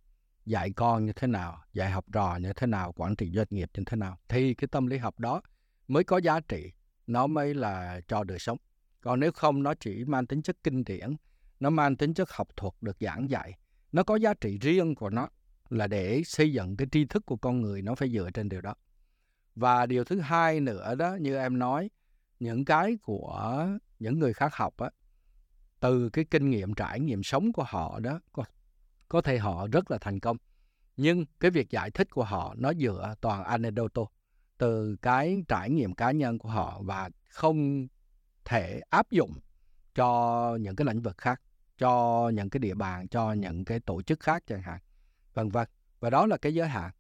Dạy 0.46 0.72
con 0.76 1.06
như 1.06 1.14
thế 1.14 1.28
nào, 1.28 1.64
dạy 1.74 1.92
học 1.92 2.06
trò 2.14 2.38
như 2.42 2.54
thế 2.54 2.68
nào, 2.68 2.94
quản 2.96 3.16
trị 3.16 3.32
doanh 3.36 3.48
nghiệp 3.50 3.70
như 3.78 3.84
thế 3.86 3.98
nào. 3.98 4.18
Thì 4.30 4.54
cái 4.54 4.68
tâm 4.72 4.88
lý 4.88 4.98
học 4.98 5.20
đó 5.20 5.42
mới 5.88 6.04
có 6.04 6.18
giá 6.18 6.40
trị, 6.40 6.72
nó 7.08 7.28
mới 7.28 7.54
là 7.54 8.02
cho 8.08 8.24
đời 8.24 8.40
sống. 8.40 8.58
Còn 9.02 9.20
nếu 9.20 9.32
không, 9.32 9.64
nó 9.64 9.74
chỉ 9.74 10.06
mang 10.06 10.28
tính 10.28 10.42
chất 10.42 10.58
kinh 10.64 10.84
điển, 10.84 11.16
nó 11.60 11.70
mang 11.70 11.98
tính 11.98 12.14
chất 12.14 12.32
học 12.32 12.48
thuật 12.56 12.74
được 12.82 12.98
giảng 13.00 13.30
dạy. 13.30 13.58
Nó 13.92 14.04
có 14.04 14.16
giá 14.16 14.34
trị 14.34 14.58
riêng 14.62 14.96
của 14.96 15.10
nó 15.10 15.28
là 15.70 15.88
để 15.88 16.22
xây 16.26 16.54
dựng 16.54 16.78
cái 16.78 16.88
tri 16.92 17.06
thức 17.06 17.26
của 17.26 17.38
con 17.38 17.62
người 17.62 17.82
nó 17.82 17.96
phải 17.96 18.12
dựa 18.12 18.30
trên 18.34 18.50
điều 18.50 18.62
đó. 18.62 18.76
Và 19.56 19.86
điều 19.86 20.04
thứ 20.04 20.20
hai 20.20 20.60
nữa 20.60 20.96
đó, 20.96 21.16
như 21.16 21.38
em 21.38 21.60
nói, 21.60 21.90
những 22.40 22.66
cái 22.66 22.98
của 23.02 23.68
những 24.00 24.20
người 24.20 24.34
khác 24.34 24.56
học 24.56 24.78
á 24.78 24.90
từ 25.82 26.10
cái 26.10 26.26
kinh 26.26 26.50
nghiệm 26.50 26.74
trải 26.74 27.00
nghiệm 27.00 27.24
sống 27.24 27.54
của 27.54 27.64
họ 27.68 28.00
đó 28.00 28.20
có, 28.32 28.44
có 29.08 29.22
thể 29.22 29.38
họ 29.38 29.68
rất 29.68 29.92
là 29.92 29.98
thành 30.02 30.20
công. 30.20 30.38
Nhưng 30.98 31.26
cái 31.40 31.52
việc 31.52 31.70
giải 31.70 31.92
thích 31.92 32.10
của 32.12 32.24
họ 32.24 32.56
nó 32.58 32.74
dựa 32.74 33.16
toàn 33.22 33.44
anecdotal 33.44 34.06
từ 34.58 34.96
cái 35.02 35.44
trải 35.48 35.70
nghiệm 35.70 35.94
cá 35.94 36.12
nhân 36.12 36.38
của 36.38 36.50
họ 36.50 36.82
và 36.84 37.10
không 37.30 37.88
thể 38.46 38.82
áp 38.90 39.12
dụng 39.12 39.34
cho 39.96 40.58
những 40.62 40.76
cái 40.76 40.86
lĩnh 40.86 41.02
vực 41.02 41.18
khác 41.18 41.42
cho 41.78 42.30
những 42.34 42.50
cái 42.50 42.60
địa 42.60 42.74
bàn 42.74 43.08
cho 43.08 43.34
những 43.34 43.66
cái 43.66 43.80
tổ 43.80 44.02
chức 44.02 44.20
khác 44.20 44.44
chẳng 44.48 44.62
hạn 44.62 44.80
vân 45.34 45.50
vân. 45.50 45.68
Và 46.00 46.10
đó 46.10 46.26
là 46.26 46.38
cái 46.38 46.54
giới 46.54 46.68
hạn. 46.68 46.92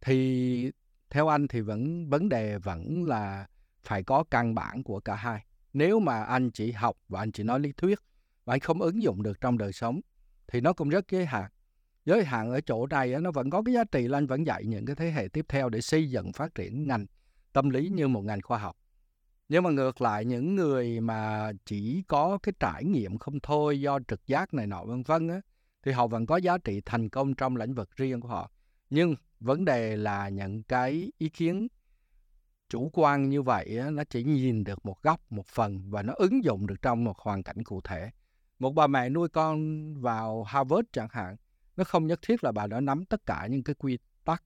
Thì 0.00 0.72
theo 1.10 1.28
anh 1.28 1.48
thì 1.48 1.60
vẫn 1.60 2.08
vấn 2.10 2.28
đề 2.28 2.58
vẫn 2.58 3.04
là 3.04 3.46
phải 3.82 4.02
có 4.02 4.24
căn 4.30 4.54
bản 4.54 4.82
của 4.82 5.00
cả 5.00 5.14
hai 5.14 5.44
nếu 5.72 6.00
mà 6.00 6.24
anh 6.24 6.50
chỉ 6.50 6.72
học 6.72 6.96
và 7.08 7.20
anh 7.20 7.32
chỉ 7.32 7.42
nói 7.42 7.60
lý 7.60 7.72
thuyết 7.72 7.98
và 8.44 8.54
anh 8.54 8.60
không 8.60 8.82
ứng 8.82 9.02
dụng 9.02 9.22
được 9.22 9.40
trong 9.40 9.58
đời 9.58 9.72
sống, 9.72 10.00
thì 10.46 10.60
nó 10.60 10.72
cũng 10.72 10.88
rất 10.88 11.10
giới 11.10 11.26
hạn. 11.26 11.50
Giới 12.04 12.24
hạn 12.24 12.50
ở 12.50 12.60
chỗ 12.60 12.86
này 12.86 13.20
nó 13.20 13.30
vẫn 13.30 13.50
có 13.50 13.62
cái 13.62 13.74
giá 13.74 13.84
trị 13.84 14.08
là 14.08 14.18
anh 14.18 14.26
vẫn 14.26 14.46
dạy 14.46 14.64
những 14.64 14.86
cái 14.86 14.96
thế 14.96 15.10
hệ 15.10 15.28
tiếp 15.28 15.46
theo 15.48 15.68
để 15.68 15.80
xây 15.80 16.10
dựng, 16.10 16.32
phát 16.32 16.54
triển 16.54 16.86
ngành 16.86 17.06
tâm 17.52 17.70
lý 17.70 17.88
như 17.88 18.08
một 18.08 18.24
ngành 18.24 18.42
khoa 18.42 18.58
học. 18.58 18.76
Nhưng 19.48 19.62
mà 19.62 19.70
ngược 19.70 20.00
lại, 20.00 20.24
những 20.24 20.54
người 20.54 21.00
mà 21.00 21.52
chỉ 21.64 22.02
có 22.08 22.38
cái 22.42 22.52
trải 22.60 22.84
nghiệm 22.84 23.18
không 23.18 23.40
thôi 23.40 23.80
do 23.80 23.98
trực 24.08 24.26
giác 24.26 24.54
này 24.54 24.66
nọ, 24.66 24.84
vân 24.84 25.02
vân 25.02 25.28
á, 25.28 25.40
thì 25.82 25.92
họ 25.92 26.06
vẫn 26.06 26.26
có 26.26 26.36
giá 26.36 26.58
trị 26.58 26.80
thành 26.84 27.08
công 27.08 27.34
trong 27.34 27.56
lĩnh 27.56 27.74
vực 27.74 27.96
riêng 27.96 28.20
của 28.20 28.28
họ. 28.28 28.50
Nhưng 28.90 29.14
vấn 29.40 29.64
đề 29.64 29.96
là 29.96 30.28
những 30.28 30.62
cái 30.62 31.12
ý 31.18 31.28
kiến 31.28 31.68
chủ 32.72 32.90
quan 32.92 33.28
như 33.28 33.42
vậy 33.42 33.80
nó 33.92 34.04
chỉ 34.04 34.24
nhìn 34.24 34.64
được 34.64 34.86
một 34.86 35.02
góc 35.02 35.32
một 35.32 35.46
phần 35.46 35.90
và 35.90 36.02
nó 36.02 36.12
ứng 36.16 36.44
dụng 36.44 36.66
được 36.66 36.82
trong 36.82 37.04
một 37.04 37.18
hoàn 37.18 37.42
cảnh 37.42 37.62
cụ 37.64 37.80
thể. 37.80 38.10
Một 38.58 38.70
bà 38.70 38.86
mẹ 38.86 39.08
nuôi 39.08 39.28
con 39.28 39.94
vào 40.00 40.42
Harvard 40.42 40.88
chẳng 40.92 41.08
hạn 41.10 41.36
nó 41.76 41.84
không 41.84 42.06
nhất 42.06 42.18
thiết 42.22 42.44
là 42.44 42.52
bà 42.52 42.66
đã 42.66 42.80
nắm 42.80 43.04
tất 43.04 43.26
cả 43.26 43.46
những 43.50 43.62
cái 43.62 43.74
quy 43.74 43.98
tắc 44.24 44.42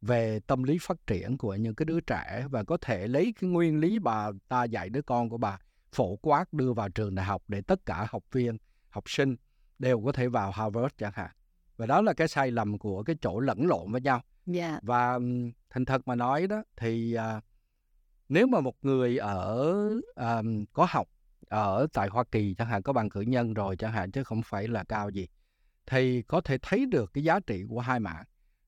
về 0.00 0.40
tâm 0.46 0.62
lý 0.62 0.78
phát 0.80 1.06
triển 1.06 1.38
của 1.38 1.54
những 1.54 1.74
cái 1.74 1.84
đứa 1.86 2.00
trẻ 2.00 2.46
và 2.50 2.64
có 2.64 2.76
thể 2.80 3.08
lấy 3.08 3.34
cái 3.40 3.50
nguyên 3.50 3.80
lý 3.80 3.98
bà 3.98 4.30
ta 4.48 4.64
dạy 4.64 4.88
đứa 4.88 5.02
con 5.02 5.28
của 5.28 5.38
bà 5.38 5.58
phổ 5.92 6.16
quát 6.16 6.52
đưa 6.52 6.72
vào 6.72 6.88
trường 6.88 7.14
đại 7.14 7.26
học 7.26 7.42
để 7.48 7.60
tất 7.60 7.86
cả 7.86 8.06
học 8.10 8.22
viên 8.32 8.58
học 8.90 9.04
sinh 9.06 9.36
đều 9.78 10.02
có 10.04 10.12
thể 10.12 10.28
vào 10.28 10.50
Harvard 10.50 10.94
chẳng 10.98 11.12
hạn. 11.14 11.30
Và 11.76 11.86
đó 11.86 12.02
là 12.02 12.12
cái 12.12 12.28
sai 12.28 12.50
lầm 12.50 12.78
của 12.78 13.02
cái 13.02 13.16
chỗ 13.20 13.40
lẫn 13.40 13.66
lộn 13.66 13.92
với 13.92 14.00
nhau. 14.00 14.22
Yeah. 14.54 14.82
và 14.82 15.18
thành 15.70 15.84
thật 15.84 16.08
mà 16.08 16.14
nói 16.14 16.46
đó 16.46 16.62
thì 16.76 17.16
uh, 17.16 17.44
nếu 18.28 18.46
mà 18.46 18.60
một 18.60 18.74
người 18.82 19.18
ở 19.18 19.72
um, 20.14 20.64
có 20.72 20.86
học 20.90 21.08
ở 21.48 21.86
tại 21.92 22.08
Hoa 22.08 22.24
Kỳ 22.32 22.54
chẳng 22.54 22.68
hạn 22.68 22.82
có 22.82 22.92
bằng 22.92 23.10
cử 23.10 23.20
nhân 23.20 23.54
rồi 23.54 23.76
chẳng 23.76 23.92
hạn 23.92 24.10
chứ 24.10 24.24
không 24.24 24.42
phải 24.42 24.68
là 24.68 24.84
cao 24.84 25.10
gì 25.10 25.26
thì 25.86 26.22
có 26.22 26.40
thể 26.40 26.58
thấy 26.62 26.86
được 26.86 27.10
cái 27.14 27.24
giá 27.24 27.40
trị 27.40 27.62
của 27.68 27.80
hai 27.80 28.00
mạng 28.00 28.24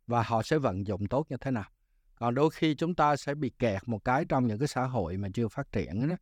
và 0.06 0.22
họ 0.22 0.42
sẽ 0.42 0.58
vận 0.58 0.86
dụng 0.86 1.06
tốt 1.06 1.26
như 1.30 1.36
thế 1.40 1.50
nào. 1.50 1.64
Còn 2.14 2.34
đôi 2.34 2.50
khi 2.50 2.74
chúng 2.74 2.94
ta 2.94 3.16
sẽ 3.16 3.34
bị 3.34 3.50
kẹt 3.58 3.82
một 3.86 4.04
cái 4.04 4.24
trong 4.24 4.46
những 4.46 4.58
cái 4.58 4.68
xã 4.68 4.84
hội 4.84 5.16
mà 5.16 5.28
chưa 5.34 5.48
phát 5.48 5.72
triển 5.72 6.08
đó. 6.08 6.16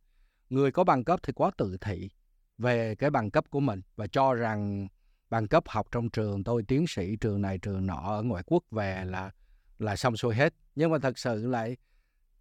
Người 0.49 0.71
có 0.71 0.83
bằng 0.83 1.03
cấp 1.03 1.19
thì 1.23 1.33
quá 1.33 1.51
tự 1.57 1.77
thị 1.81 2.09
về 2.57 2.95
cái 2.95 3.09
bằng 3.09 3.31
cấp 3.31 3.45
của 3.49 3.59
mình 3.59 3.81
và 3.95 4.07
cho 4.07 4.33
rằng 4.33 4.87
bằng 5.29 5.47
cấp 5.47 5.63
học 5.67 5.87
trong 5.91 6.09
trường 6.09 6.43
tôi 6.43 6.63
tiến 6.67 6.85
sĩ 6.87 7.15
trường 7.15 7.41
này 7.41 7.57
trường 7.57 7.87
nọ 7.87 8.17
ở 8.17 8.23
ngoại 8.23 8.43
quốc 8.45 8.63
về 8.71 9.05
là 9.05 9.31
là 9.79 9.95
xong 9.95 10.17
xuôi 10.17 10.35
hết. 10.35 10.53
Nhưng 10.75 10.91
mà 10.91 10.97
thật 10.99 11.17
sự 11.17 11.47
lại 11.47 11.77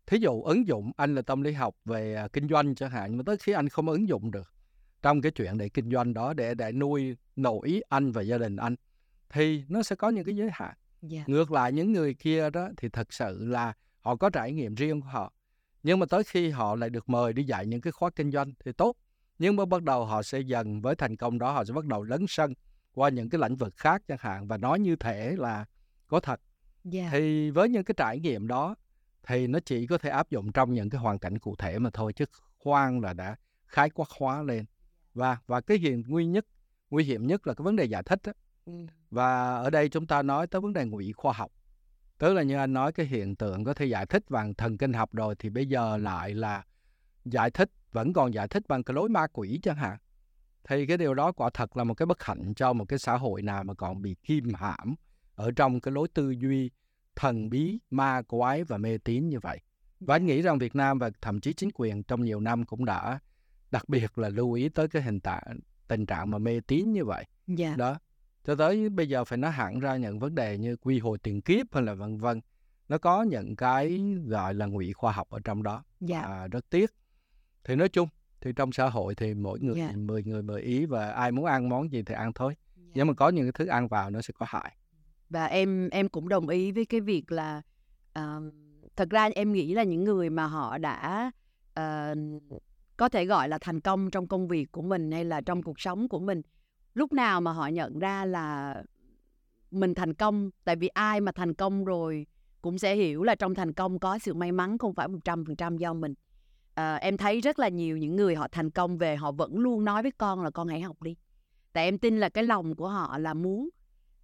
thí 0.08 0.18
dụ 0.18 0.42
ứng 0.42 0.66
dụng 0.66 0.92
anh 0.96 1.14
là 1.14 1.22
tâm 1.22 1.42
lý 1.42 1.52
học 1.52 1.74
về 1.84 2.14
à, 2.14 2.28
kinh 2.32 2.48
doanh 2.48 2.74
chẳng 2.74 2.90
hạn 2.90 3.16
mà 3.16 3.22
tới 3.26 3.36
khi 3.36 3.52
anh 3.52 3.68
không 3.68 3.88
ứng 3.88 4.08
dụng 4.08 4.30
được 4.30 4.52
trong 5.02 5.20
cái 5.20 5.32
chuyện 5.32 5.58
để 5.58 5.68
kinh 5.68 5.90
doanh 5.90 6.14
đó 6.14 6.32
để 6.32 6.54
để 6.54 6.72
nuôi 6.72 7.16
nổi 7.36 7.82
anh 7.88 8.12
và 8.12 8.22
gia 8.22 8.38
đình 8.38 8.56
anh 8.56 8.74
thì 9.28 9.64
nó 9.68 9.82
sẽ 9.82 9.96
có 9.96 10.08
những 10.08 10.24
cái 10.24 10.36
giới 10.36 10.48
hạn 10.52 10.74
yeah. 11.10 11.28
ngược 11.28 11.52
lại 11.52 11.72
những 11.72 11.92
người 11.92 12.14
kia 12.14 12.50
đó 12.50 12.68
thì 12.76 12.88
thật 12.88 13.12
sự 13.12 13.44
là 13.44 13.72
họ 14.00 14.16
có 14.16 14.30
trải 14.30 14.52
nghiệm 14.52 14.74
riêng 14.74 15.00
của 15.00 15.08
họ 15.08 15.32
nhưng 15.82 15.98
mà 15.98 16.06
tới 16.06 16.22
khi 16.24 16.50
họ 16.50 16.76
lại 16.76 16.90
được 16.90 17.08
mời 17.08 17.32
đi 17.32 17.44
dạy 17.44 17.66
những 17.66 17.80
cái 17.80 17.92
khóa 17.92 18.10
kinh 18.10 18.30
doanh 18.30 18.52
thì 18.64 18.72
tốt 18.72 18.96
nhưng 19.38 19.56
mà 19.56 19.64
bắt 19.64 19.82
đầu 19.82 20.04
họ 20.04 20.22
sẽ 20.22 20.40
dần 20.40 20.80
với 20.80 20.94
thành 20.94 21.16
công 21.16 21.38
đó 21.38 21.52
họ 21.52 21.64
sẽ 21.64 21.72
bắt 21.72 21.84
đầu 21.84 22.02
lấn 22.02 22.24
sân 22.28 22.54
qua 22.94 23.08
những 23.08 23.30
cái 23.30 23.40
lĩnh 23.40 23.56
vực 23.56 23.76
khác 23.76 24.02
chẳng 24.08 24.18
hạn 24.20 24.48
và 24.48 24.56
nói 24.56 24.80
như 24.80 24.96
thể 24.96 25.34
là 25.36 25.64
có 26.06 26.20
thật 26.20 26.40
yeah. 26.92 27.08
thì 27.12 27.50
với 27.50 27.68
những 27.68 27.84
cái 27.84 27.94
trải 27.98 28.20
nghiệm 28.20 28.48
đó 28.48 28.74
thì 29.28 29.46
nó 29.46 29.58
chỉ 29.60 29.86
có 29.86 29.98
thể 29.98 30.10
áp 30.10 30.30
dụng 30.30 30.52
trong 30.52 30.74
những 30.74 30.90
cái 30.90 31.00
hoàn 31.00 31.18
cảnh 31.18 31.38
cụ 31.38 31.56
thể 31.56 31.78
mà 31.78 31.90
thôi 31.92 32.12
chứ 32.12 32.24
khoan 32.58 33.00
là 33.00 33.12
đã 33.12 33.36
khái 33.66 33.90
quát 33.90 34.06
hóa 34.18 34.42
lên. 34.42 34.64
Và 35.14 35.38
và 35.46 35.60
cái 35.60 35.78
hiện 35.78 36.02
nguy 36.06 36.26
nhất 36.26 36.46
nguy 36.90 37.04
hiểm 37.04 37.26
nhất 37.26 37.46
là 37.46 37.54
cái 37.54 37.62
vấn 37.62 37.76
đề 37.76 37.84
giải 37.84 38.02
thích 38.02 38.20
đó. 38.24 38.32
Và 39.10 39.56
ở 39.56 39.70
đây 39.70 39.88
chúng 39.88 40.06
ta 40.06 40.22
nói 40.22 40.46
tới 40.46 40.60
vấn 40.60 40.72
đề 40.72 40.84
ngụy 40.84 41.12
khoa 41.12 41.32
học. 41.32 41.52
Tức 42.18 42.34
là 42.34 42.42
như 42.42 42.56
anh 42.56 42.72
nói 42.72 42.92
cái 42.92 43.06
hiện 43.06 43.36
tượng 43.36 43.64
có 43.64 43.74
thể 43.74 43.86
giải 43.86 44.06
thích 44.06 44.24
bằng 44.28 44.54
thần 44.54 44.78
kinh 44.78 44.92
học 44.92 45.12
rồi 45.12 45.34
thì 45.38 45.50
bây 45.50 45.66
giờ 45.66 45.96
lại 45.96 46.34
là 46.34 46.64
giải 47.24 47.50
thích 47.50 47.70
vẫn 47.92 48.12
còn 48.12 48.34
giải 48.34 48.48
thích 48.48 48.62
bằng 48.68 48.82
cái 48.82 48.94
lối 48.94 49.08
ma 49.08 49.26
quỷ 49.32 49.60
chẳng 49.62 49.76
hạn. 49.76 49.98
Thì 50.64 50.86
cái 50.86 50.96
điều 50.96 51.14
đó 51.14 51.32
quả 51.32 51.50
thật 51.54 51.76
là 51.76 51.84
một 51.84 51.94
cái 51.94 52.06
bất 52.06 52.22
hạnh 52.22 52.54
cho 52.54 52.72
một 52.72 52.84
cái 52.84 52.98
xã 52.98 53.16
hội 53.16 53.42
nào 53.42 53.64
mà 53.64 53.74
còn 53.74 54.02
bị 54.02 54.16
kim 54.22 54.54
hãm 54.54 54.94
ở 55.34 55.50
trong 55.56 55.80
cái 55.80 55.92
lối 55.92 56.08
tư 56.14 56.30
duy 56.30 56.70
thần 57.18 57.50
bí 57.50 57.78
ma 57.90 58.22
quái 58.22 58.64
và 58.64 58.78
mê 58.78 58.98
tín 58.98 59.28
như 59.28 59.40
vậy 59.40 59.60
và 60.00 60.14
anh 60.14 60.26
nghĩ 60.26 60.42
rằng 60.42 60.58
Việt 60.58 60.76
Nam 60.76 60.98
và 60.98 61.10
thậm 61.20 61.40
chí 61.40 61.52
chính 61.52 61.70
quyền 61.74 62.02
trong 62.02 62.24
nhiều 62.24 62.40
năm 62.40 62.64
cũng 62.64 62.84
đã 62.84 63.18
đặc 63.70 63.88
biệt 63.88 64.18
là 64.18 64.28
lưu 64.28 64.52
ý 64.52 64.68
tới 64.68 64.88
cái 64.88 65.02
hình 65.02 65.20
trạng 65.20 65.60
tình 65.88 66.06
trạng 66.06 66.30
mà 66.30 66.38
mê 66.38 66.60
tín 66.66 66.92
như 66.92 67.04
vậy. 67.04 67.24
Dạ. 67.46 67.74
đó 67.76 67.98
cho 68.44 68.54
tới 68.54 68.88
bây 68.88 69.08
giờ 69.08 69.24
phải 69.24 69.38
nói 69.38 69.50
hẳn 69.50 69.80
ra 69.80 69.96
những 69.96 70.18
vấn 70.18 70.34
đề 70.34 70.58
như 70.58 70.76
quy 70.76 70.98
hồi 70.98 71.18
tiền 71.18 71.42
kiếp 71.42 71.66
hay 71.72 71.82
là 71.82 71.94
vân 71.94 72.18
vân 72.18 72.40
nó 72.88 72.98
có 72.98 73.22
những 73.22 73.56
cái 73.56 74.00
gọi 74.26 74.54
là 74.54 74.66
ngụy 74.66 74.92
khoa 74.92 75.12
học 75.12 75.30
ở 75.30 75.40
trong 75.44 75.62
đó. 75.62 75.84
Dạ. 76.00 76.20
à, 76.20 76.46
rất 76.46 76.70
tiếc 76.70 76.90
thì 77.64 77.76
nói 77.76 77.88
chung 77.88 78.08
thì 78.40 78.52
trong 78.56 78.72
xã 78.72 78.88
hội 78.88 79.14
thì 79.14 79.34
mỗi 79.34 79.60
người 79.60 79.76
yeah. 79.76 79.90
Dạ. 79.90 79.96
10 79.96 80.24
người 80.24 80.42
10 80.42 80.62
ý 80.62 80.86
và 80.86 81.10
ai 81.10 81.32
muốn 81.32 81.44
ăn 81.44 81.68
món 81.68 81.92
gì 81.92 82.02
thì 82.02 82.14
ăn 82.14 82.32
thôi 82.32 82.54
yeah. 82.76 82.90
nhưng 82.94 83.06
mà 83.06 83.14
có 83.14 83.28
những 83.28 83.44
cái 83.44 83.52
thứ 83.52 83.66
ăn 83.66 83.88
vào 83.88 84.10
nó 84.10 84.22
sẽ 84.22 84.32
có 84.38 84.46
hại 84.48 84.76
và 85.30 85.46
em 85.46 85.90
em 85.90 86.08
cũng 86.08 86.28
đồng 86.28 86.48
ý 86.48 86.72
với 86.72 86.84
cái 86.84 87.00
việc 87.00 87.32
là 87.32 87.62
uh, 88.18 88.54
thật 88.96 89.10
ra 89.10 89.30
em 89.34 89.52
nghĩ 89.52 89.74
là 89.74 89.82
những 89.82 90.04
người 90.04 90.30
mà 90.30 90.46
họ 90.46 90.78
đã 90.78 91.30
uh, 91.80 92.18
có 92.96 93.08
thể 93.08 93.24
gọi 93.24 93.48
là 93.48 93.58
thành 93.58 93.80
công 93.80 94.10
trong 94.10 94.26
công 94.26 94.48
việc 94.48 94.72
của 94.72 94.82
mình 94.82 95.12
hay 95.12 95.24
là 95.24 95.40
trong 95.40 95.62
cuộc 95.62 95.80
sống 95.80 96.08
của 96.08 96.18
mình 96.18 96.42
lúc 96.94 97.12
nào 97.12 97.40
mà 97.40 97.52
họ 97.52 97.66
nhận 97.66 97.98
ra 97.98 98.24
là 98.24 98.82
mình 99.70 99.94
thành 99.94 100.14
công 100.14 100.50
tại 100.64 100.76
vì 100.76 100.88
ai 100.88 101.20
mà 101.20 101.32
thành 101.32 101.54
công 101.54 101.84
rồi 101.84 102.26
cũng 102.62 102.78
sẽ 102.78 102.96
hiểu 102.96 103.22
là 103.22 103.34
trong 103.34 103.54
thành 103.54 103.72
công 103.72 103.98
có 103.98 104.18
sự 104.18 104.34
may 104.34 104.52
mắn 104.52 104.78
không 104.78 104.94
phải 104.94 105.08
một 105.08 105.18
trăm 105.24 105.44
phần 105.44 105.56
trăm 105.56 105.76
do 105.76 105.94
mình. 105.94 106.14
À, 106.74 106.96
em 106.96 107.16
thấy 107.16 107.40
rất 107.40 107.58
là 107.58 107.68
nhiều 107.68 107.96
những 107.96 108.16
người 108.16 108.34
họ 108.34 108.48
thành 108.52 108.70
công 108.70 108.98
về 108.98 109.16
họ 109.16 109.32
vẫn 109.32 109.58
luôn 109.58 109.84
nói 109.84 110.02
với 110.02 110.12
con 110.18 110.42
là 110.42 110.50
con 110.50 110.68
hãy 110.68 110.80
học 110.80 111.02
đi. 111.02 111.16
Tại 111.72 111.84
em 111.84 111.98
tin 111.98 112.18
là 112.18 112.28
cái 112.28 112.44
lòng 112.44 112.76
của 112.76 112.88
họ 112.88 113.18
là 113.18 113.34
muốn 113.34 113.68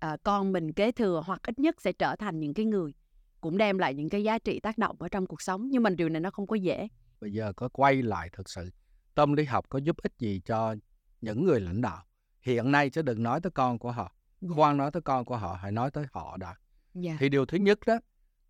à, 0.05 0.17
con 0.23 0.53
mình 0.53 0.73
kế 0.73 0.93
thừa 0.93 1.23
hoặc 1.27 1.40
ít 1.43 1.59
nhất 1.59 1.81
sẽ 1.81 1.93
trở 1.93 2.17
thành 2.17 2.40
những 2.40 2.55
cái 2.55 2.67
người 2.67 2.95
cũng 3.40 3.59
đem 3.59 3.79
lại 3.79 3.95
những 3.95 4.09
cái 4.09 4.23
giá 4.23 4.38
trị 4.38 4.61
tác 4.61 4.79
động 4.79 4.97
ở 4.99 5.09
trong 5.09 5.27
cuộc 5.27 5.43
sống 5.43 5.69
nhưng 5.71 5.83
mà 5.83 5.90
điều 5.90 6.09
này 6.09 6.21
nó 6.21 6.31
không 6.31 6.47
có 6.47 6.57
dễ 6.57 6.88
bây 7.21 7.33
giờ 7.33 7.53
có 7.57 7.69
quay 7.69 8.03
lại 8.03 8.29
thực 8.33 8.51
sự 8.51 8.71
tâm 9.14 9.33
lý 9.33 9.45
học 9.45 9.67
có 9.69 9.79
giúp 9.79 9.97
ích 10.03 10.12
gì 10.19 10.40
cho 10.45 10.75
những 11.21 11.45
người 11.45 11.61
lãnh 11.61 11.81
đạo 11.81 12.05
hiện 12.40 12.73
nay 12.73 12.90
chứ 12.90 13.03
đừng 13.03 13.23
nói 13.23 13.40
tới 13.40 13.51
con 13.51 13.79
của 13.79 13.93
họ 13.93 14.14
dạ. 14.40 14.49
khoan 14.55 14.77
nói 14.77 14.90
tới 14.90 15.03
con 15.03 15.25
của 15.25 15.37
họ 15.37 15.59
hãy 15.62 15.73
nói 15.73 15.90
tới 15.90 16.07
họ 16.12 16.37
đã. 16.37 16.55
Dạ. 16.95 17.17
thì 17.21 17.29
điều 17.29 17.47
thứ 17.47 17.59
nhất 17.59 17.79
đó 17.87 17.99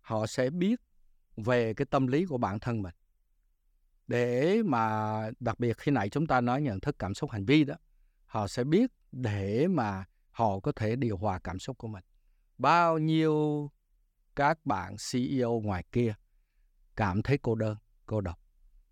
họ 0.01 0.27
sẽ 0.27 0.49
biết 0.49 0.81
về 1.37 1.73
cái 1.73 1.85
tâm 1.85 2.07
lý 2.07 2.25
của 2.25 2.37
bản 2.37 2.59
thân 2.59 2.81
mình 2.81 2.93
để 4.07 4.61
mà 4.63 5.13
đặc 5.39 5.59
biệt 5.59 5.77
khi 5.77 5.91
nãy 5.91 6.09
chúng 6.09 6.27
ta 6.27 6.41
nói 6.41 6.61
nhận 6.61 6.79
thức 6.79 6.95
cảm 6.99 7.13
xúc 7.13 7.31
hành 7.31 7.45
vi 7.45 7.63
đó 7.63 7.75
họ 8.25 8.47
sẽ 8.47 8.63
biết 8.63 8.91
để 9.11 9.67
mà 9.67 10.05
họ 10.35 10.59
có 10.59 10.71
thể 10.75 10.95
điều 10.95 11.17
hòa 11.17 11.39
cảm 11.39 11.59
xúc 11.59 11.77
của 11.77 11.87
mình 11.87 12.03
bao 12.57 12.97
nhiêu 12.97 13.71
các 14.35 14.65
bạn 14.65 14.95
CEO 15.11 15.61
ngoài 15.63 15.83
kia 15.91 16.13
cảm 16.95 17.23
thấy 17.23 17.37
cô 17.37 17.55
đơn 17.55 17.77
cô 18.05 18.21
độc 18.21 18.39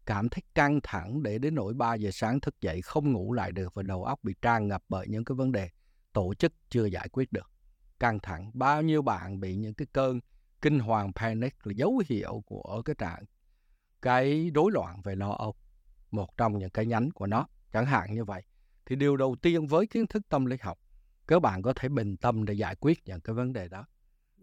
cảm 0.06 0.30
thấy 0.30 0.42
căng 0.56 0.80
thẳng 0.84 1.24
để 1.24 1.38
đến 1.38 1.56
nỗi 1.56 1.74
3 1.74 1.94
giờ 1.94 2.10
sáng 2.14 2.40
thức 2.40 2.62
dậy 2.62 2.82
không 2.82 3.12
ngủ 3.12 3.34
lại 3.34 3.52
được 3.52 3.74
và 3.74 3.84
đầu 3.84 4.04
óc 4.04 4.20
bị 4.24 4.36
tràn 4.42 4.68
ngập 4.68 4.84
bởi 4.90 5.08
những 5.08 5.26
cái 5.26 5.36
vấn 5.36 5.52
đề 5.52 5.70
tổ 6.14 6.34
chức 6.34 6.54
chưa 6.70 6.86
giải 6.86 7.10
quyết 7.10 7.32
được. 7.32 7.52
Căng 8.00 8.20
thẳng, 8.20 8.52
bao 8.54 8.82
nhiêu 8.82 9.02
bạn 9.02 9.40
bị 9.40 9.56
những 9.56 9.74
cái 9.74 9.88
cơn 9.94 10.20
kinh 10.62 10.80
hoàng 10.80 11.14
panic 11.14 11.68
là 11.68 11.74
dấu 11.76 12.02
hiệu 12.08 12.44
của 12.46 12.82
cái 12.86 12.96
trạng 12.98 13.24
cái 14.02 14.52
rối 14.56 14.72
loạn 14.72 15.02
về 15.04 15.16
lo 15.16 15.32
âu 15.32 15.56
một 16.12 16.38
trong 16.38 16.58
những 16.58 16.70
cái 16.70 16.86
nhánh 16.86 17.12
của 17.12 17.28
nó 17.28 17.48
chẳng 17.74 17.86
hạn 17.86 18.14
như 18.14 18.24
vậy 18.24 18.44
thì 18.86 18.96
điều 18.96 19.18
đầu 19.18 19.36
tiên 19.42 19.68
với 19.68 19.88
kiến 19.88 20.08
thức 20.08 20.24
tâm 20.30 20.46
lý 20.46 20.58
học 20.62 20.80
các 21.28 21.42
bạn 21.42 21.62
có 21.62 21.74
thể 21.74 21.90
bình 21.90 22.18
tâm 22.18 22.46
để 22.46 22.54
giải 22.54 22.76
quyết 22.76 23.00
những 23.06 23.22
cái 23.22 23.34
vấn 23.34 23.54
đề 23.54 23.68
đó. 23.68 23.86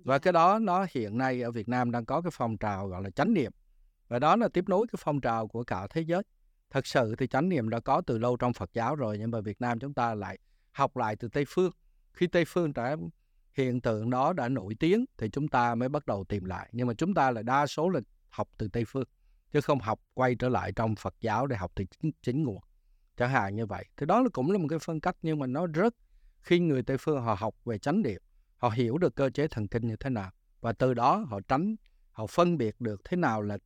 Và 0.04 0.18
cái 0.18 0.32
đó 0.32 0.58
nó 0.58 0.86
hiện 0.90 1.18
nay 1.18 1.42
ở 1.42 1.50
Việt 1.50 1.68
Nam 1.68 1.90
đang 1.90 2.04
có 2.04 2.22
cái 2.22 2.30
phong 2.34 2.58
trào 2.58 2.88
gọi 2.88 3.02
là 3.02 3.10
chánh 3.10 3.34
niệm. 3.34 3.52
Và 4.08 4.18
đó 4.18 4.36
là 4.36 4.48
tiếp 4.48 4.64
nối 4.68 4.86
cái 4.92 5.00
phong 5.04 5.20
trào 5.20 5.48
của 5.48 5.64
cả 5.64 5.86
thế 5.90 6.00
giới. 6.00 6.22
Thật 6.70 6.86
sự 6.86 7.14
thì 7.18 7.26
chánh 7.26 7.48
niệm 7.48 7.68
đã 7.68 7.80
có 7.80 8.02
từ 8.06 8.18
lâu 8.18 8.36
trong 8.36 8.52
Phật 8.52 8.70
giáo 8.72 8.96
rồi 8.96 9.18
nhưng 9.18 9.30
mà 9.30 9.40
Việt 9.40 9.60
Nam 9.60 9.78
chúng 9.78 9.94
ta 9.94 10.14
lại 10.14 10.38
học 10.72 10.96
lại 10.96 11.16
từ 11.16 11.28
Tây 11.28 11.44
phương. 11.48 11.72
Khi 12.12 12.26
Tây 12.26 12.44
phương 12.44 12.72
đã 12.72 12.96
hiện 13.52 13.80
tượng 13.80 14.10
đó 14.10 14.32
đã 14.32 14.48
nổi 14.48 14.74
tiếng 14.80 15.04
thì 15.18 15.28
chúng 15.30 15.48
ta 15.48 15.74
mới 15.74 15.88
bắt 15.88 16.06
đầu 16.06 16.24
tìm 16.24 16.44
lại. 16.44 16.68
Nhưng 16.72 16.86
mà 16.86 16.94
chúng 16.94 17.14
ta 17.14 17.30
là 17.30 17.42
đa 17.42 17.66
số 17.66 17.88
là 17.88 18.00
học 18.28 18.48
từ 18.58 18.68
Tây 18.68 18.84
phương 18.86 19.04
chứ 19.52 19.60
không 19.60 19.78
học 19.80 20.00
quay 20.14 20.34
trở 20.34 20.48
lại 20.48 20.72
trong 20.72 20.94
Phật 20.96 21.14
giáo 21.20 21.46
để 21.46 21.56
học 21.56 21.72
từ 21.74 21.84
chính, 21.84 22.10
chính 22.22 22.44
nguồn. 22.44 22.60
Chẳng 23.16 23.30
hạn 23.30 23.56
như 23.56 23.66
vậy. 23.66 23.84
Thì 23.96 24.06
đó 24.06 24.20
là 24.20 24.28
cũng 24.32 24.50
là 24.50 24.58
một 24.58 24.66
cái 24.70 24.78
phân 24.78 25.00
cách 25.00 25.16
nhưng 25.22 25.38
mà 25.38 25.46
nó 25.46 25.66
rất 25.66 25.94
khi 26.42 26.59
người 26.59 26.83
Tây 26.83 26.96
phương 27.00 27.22
họ 27.22 27.35
học 27.35 27.55
về 27.64 27.79
chánh 27.79 28.03
niệm 28.03 28.22
họ 28.57 28.70
hiểu 28.70 28.98
được 28.98 29.14
cơ 29.14 29.31
chế 29.31 29.48
thần 29.48 29.68
kinh 29.68 29.87
như 29.87 29.96
thế 29.96 30.11
nào 30.11 30.31
và 30.61 30.72
từ 30.72 30.94
đó 30.94 31.24
họ 31.29 31.40
tránh 31.48 31.76
họ 32.11 32.26
phân 32.26 32.59
biệt 32.59 32.81
được 32.81 33.00
thế 33.05 33.16
nào 33.16 33.42
là 33.42 33.59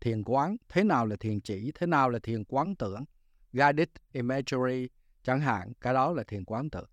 thiền 0.00 0.22
quán 0.24 0.56
thế 0.68 0.84
nào 0.84 1.06
là 1.06 1.16
thiền 1.20 1.40
chỉ 1.40 1.72
thế 1.74 1.86
nào 1.86 2.10
là 2.10 2.18
thiền 2.18 2.44
quán 2.44 2.74
tưởng 2.74 3.04
guided 3.52 3.88
imagery 4.12 4.88
chẳng 5.22 5.40
hạn 5.40 5.72
cái 5.80 5.94
đó 5.94 6.12
là 6.12 6.22
thiền 6.22 6.44
quán 6.44 6.70
tưởng. 6.70 6.88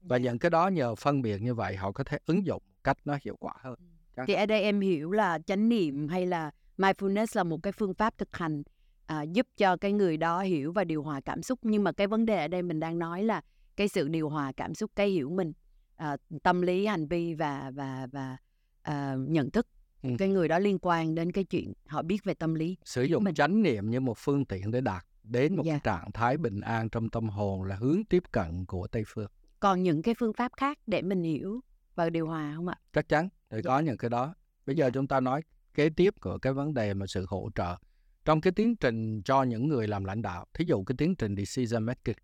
Và 0.00 0.16
những 0.16 0.38
cái 0.38 0.50
đó 0.50 0.68
nhờ 0.68 0.94
phân 0.94 1.22
biệt 1.22 1.42
như 1.42 1.54
vậy 1.54 1.76
họ 1.76 1.92
có 1.92 2.04
thể 2.04 2.18
ứng 2.26 2.46
dụng 2.46 2.62
cách 2.84 2.98
nó 3.04 3.18
hiệu 3.22 3.36
quả 3.40 3.54
hơn. 3.60 3.74
Chẳng 4.16 4.26
thì 4.26 4.34
ở 4.34 4.46
đây 4.46 4.62
em 4.62 4.80
hiểu 4.80 5.10
là 5.10 5.38
chánh 5.46 5.68
niệm 5.68 6.08
hay 6.08 6.26
là 6.26 6.50
mindfulness 6.78 7.26
là 7.32 7.44
một 7.44 7.62
cái 7.62 7.72
phương 7.72 7.94
pháp 7.94 8.18
thực 8.18 8.36
hành 8.36 8.62
à, 9.06 9.22
giúp 9.22 9.46
cho 9.56 9.76
cái 9.76 9.92
người 9.92 10.16
đó 10.16 10.40
hiểu 10.42 10.72
và 10.72 10.84
điều 10.84 11.02
hòa 11.02 11.20
cảm 11.20 11.42
xúc. 11.42 11.58
Nhưng 11.62 11.84
mà 11.84 11.92
cái 11.92 12.06
vấn 12.06 12.26
đề 12.26 12.38
ở 12.38 12.48
đây 12.48 12.62
mình 12.62 12.80
đang 12.80 12.98
nói 12.98 13.24
là 13.24 13.42
cái 13.76 13.88
sự 13.88 14.08
điều 14.08 14.28
hòa 14.28 14.52
cảm 14.56 14.74
xúc 14.74 14.90
cái 14.96 15.08
hiểu 15.08 15.30
mình 15.30 15.52
à, 15.96 16.16
tâm 16.42 16.62
lý 16.62 16.86
hành 16.86 17.06
vi 17.06 17.34
và 17.34 17.70
và 17.74 18.06
và 18.12 18.36
à, 18.82 19.16
nhận 19.18 19.50
thức 19.50 19.66
ừ. 20.02 20.10
cái 20.18 20.28
người 20.28 20.48
đó 20.48 20.58
liên 20.58 20.78
quan 20.82 21.14
đến 21.14 21.32
cái 21.32 21.44
chuyện 21.44 21.72
họ 21.86 22.02
biết 22.02 22.24
về 22.24 22.34
tâm 22.34 22.54
lý 22.54 22.76
sử 22.84 23.02
dụng 23.02 23.24
mình. 23.24 23.34
chánh 23.34 23.62
niệm 23.62 23.90
như 23.90 24.00
một 24.00 24.18
phương 24.18 24.44
tiện 24.44 24.70
để 24.70 24.80
đạt 24.80 25.04
đến 25.22 25.56
một 25.56 25.66
yeah. 25.66 25.84
Dạ. 25.84 25.92
trạng 25.98 26.12
thái 26.12 26.36
bình 26.36 26.60
an 26.60 26.88
trong 26.88 27.08
tâm 27.08 27.28
hồn 27.28 27.62
là 27.64 27.76
hướng 27.76 28.04
tiếp 28.04 28.22
cận 28.32 28.64
của 28.66 28.86
tây 28.86 29.02
phương 29.06 29.30
còn 29.60 29.82
những 29.82 30.02
cái 30.02 30.14
phương 30.18 30.32
pháp 30.32 30.52
khác 30.56 30.78
để 30.86 31.02
mình 31.02 31.22
hiểu 31.22 31.60
và 31.94 32.10
điều 32.10 32.26
hòa 32.26 32.52
không 32.56 32.68
ạ 32.68 32.78
chắc 32.92 33.08
chắn 33.08 33.28
để 33.50 33.54
yeah. 33.54 33.64
Dạ. 33.64 33.68
có 33.68 33.78
những 33.78 33.96
cái 33.96 34.10
đó 34.10 34.34
bây 34.66 34.76
giờ 34.76 34.84
yeah. 34.84 34.94
Dạ. 34.94 34.94
chúng 34.94 35.06
ta 35.06 35.20
nói 35.20 35.42
kế 35.74 35.88
tiếp 35.88 36.14
của 36.20 36.38
cái 36.38 36.52
vấn 36.52 36.74
đề 36.74 36.94
mà 36.94 37.06
sự 37.06 37.26
hỗ 37.28 37.50
trợ 37.54 37.76
trong 38.24 38.40
cái 38.40 38.52
tiến 38.52 38.76
trình 38.76 39.22
cho 39.22 39.42
những 39.42 39.68
người 39.68 39.88
làm 39.88 40.04
lãnh 40.04 40.22
đạo 40.22 40.46
thí 40.54 40.64
dụ 40.68 40.84
cái 40.84 40.96
tiến 40.98 41.14
trình 41.16 41.36
decision 41.36 41.82
making. 41.82 42.16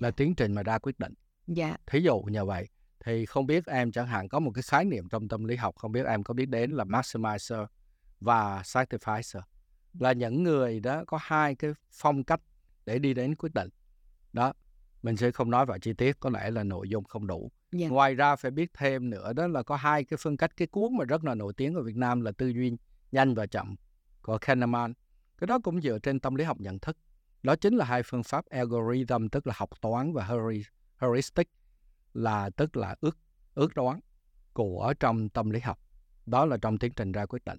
Là 0.00 0.10
tiến 0.10 0.34
trình 0.34 0.54
mà 0.54 0.62
ra 0.62 0.78
quyết 0.78 0.98
định 0.98 1.14
yeah. 1.56 1.80
thí 1.86 2.00
dụ 2.00 2.20
như 2.20 2.44
vậy 2.44 2.68
thì 3.04 3.26
không 3.26 3.46
biết 3.46 3.66
em 3.66 3.92
chẳng 3.92 4.06
hạn 4.06 4.28
có 4.28 4.38
một 4.38 4.50
cái 4.54 4.62
khái 4.62 4.84
niệm 4.84 5.08
trong 5.08 5.28
tâm 5.28 5.44
lý 5.44 5.56
học 5.56 5.74
không 5.76 5.92
biết 5.92 6.06
em 6.06 6.22
có 6.22 6.34
biết 6.34 6.48
đến 6.48 6.70
là 6.70 6.84
maximizer 6.84 7.66
và 8.20 8.62
sacrificer 8.62 9.40
là 9.98 10.12
những 10.12 10.42
người 10.42 10.80
đó 10.80 11.04
có 11.06 11.18
hai 11.22 11.54
cái 11.54 11.70
phong 11.92 12.24
cách 12.24 12.40
để 12.86 12.98
đi 12.98 13.14
đến 13.14 13.34
quyết 13.34 13.54
định 13.54 13.68
đó 14.32 14.52
mình 15.02 15.16
sẽ 15.16 15.30
không 15.30 15.50
nói 15.50 15.66
vào 15.66 15.78
chi 15.78 15.92
tiết 15.92 16.20
có 16.20 16.30
lẽ 16.30 16.50
là 16.50 16.64
nội 16.64 16.88
dung 16.88 17.04
không 17.04 17.26
đủ. 17.26 17.50
Dạ. 17.72 17.88
ngoài 17.88 18.14
ra 18.14 18.36
phải 18.36 18.50
biết 18.50 18.70
thêm 18.74 19.10
nữa 19.10 19.32
đó 19.32 19.46
là 19.46 19.62
có 19.62 19.76
hai 19.76 20.04
cái 20.04 20.16
phương 20.20 20.36
cách 20.36 20.56
cái 20.56 20.68
cuốn 20.68 20.96
mà 20.96 21.04
rất 21.04 21.24
là 21.24 21.34
nổi 21.34 21.52
tiếng 21.56 21.74
ở 21.74 21.82
Việt 21.82 21.96
Nam 21.96 22.20
là 22.20 22.32
tư 22.32 22.48
duy 22.48 22.72
nhanh 23.12 23.34
và 23.34 23.46
chậm 23.46 23.76
của 24.22 24.38
Kahneman 24.38 24.92
cái 25.38 25.46
đó 25.46 25.58
cũng 25.58 25.82
dựa 25.82 25.98
trên 25.98 26.20
tâm 26.20 26.34
lý 26.34 26.44
học 26.44 26.60
nhận 26.60 26.78
thức 26.78 26.96
đó 27.42 27.56
chính 27.56 27.76
là 27.76 27.84
hai 27.84 28.02
phương 28.02 28.22
pháp 28.22 28.46
algorithm, 28.46 29.28
tức 29.28 29.46
là 29.46 29.54
học 29.56 29.70
toán 29.80 30.12
và 30.12 30.28
heuristic, 30.98 31.48
là 32.14 32.50
tức 32.50 32.76
là 32.76 32.96
ước 33.00 33.18
ước 33.54 33.74
đoán 33.74 34.00
của 34.52 34.94
trong 35.00 35.28
tâm 35.28 35.50
lý 35.50 35.60
học. 35.60 35.78
Đó 36.26 36.46
là 36.46 36.56
trong 36.56 36.78
tiến 36.78 36.92
trình 36.96 37.12
ra 37.12 37.26
quyết 37.26 37.44
định. 37.44 37.58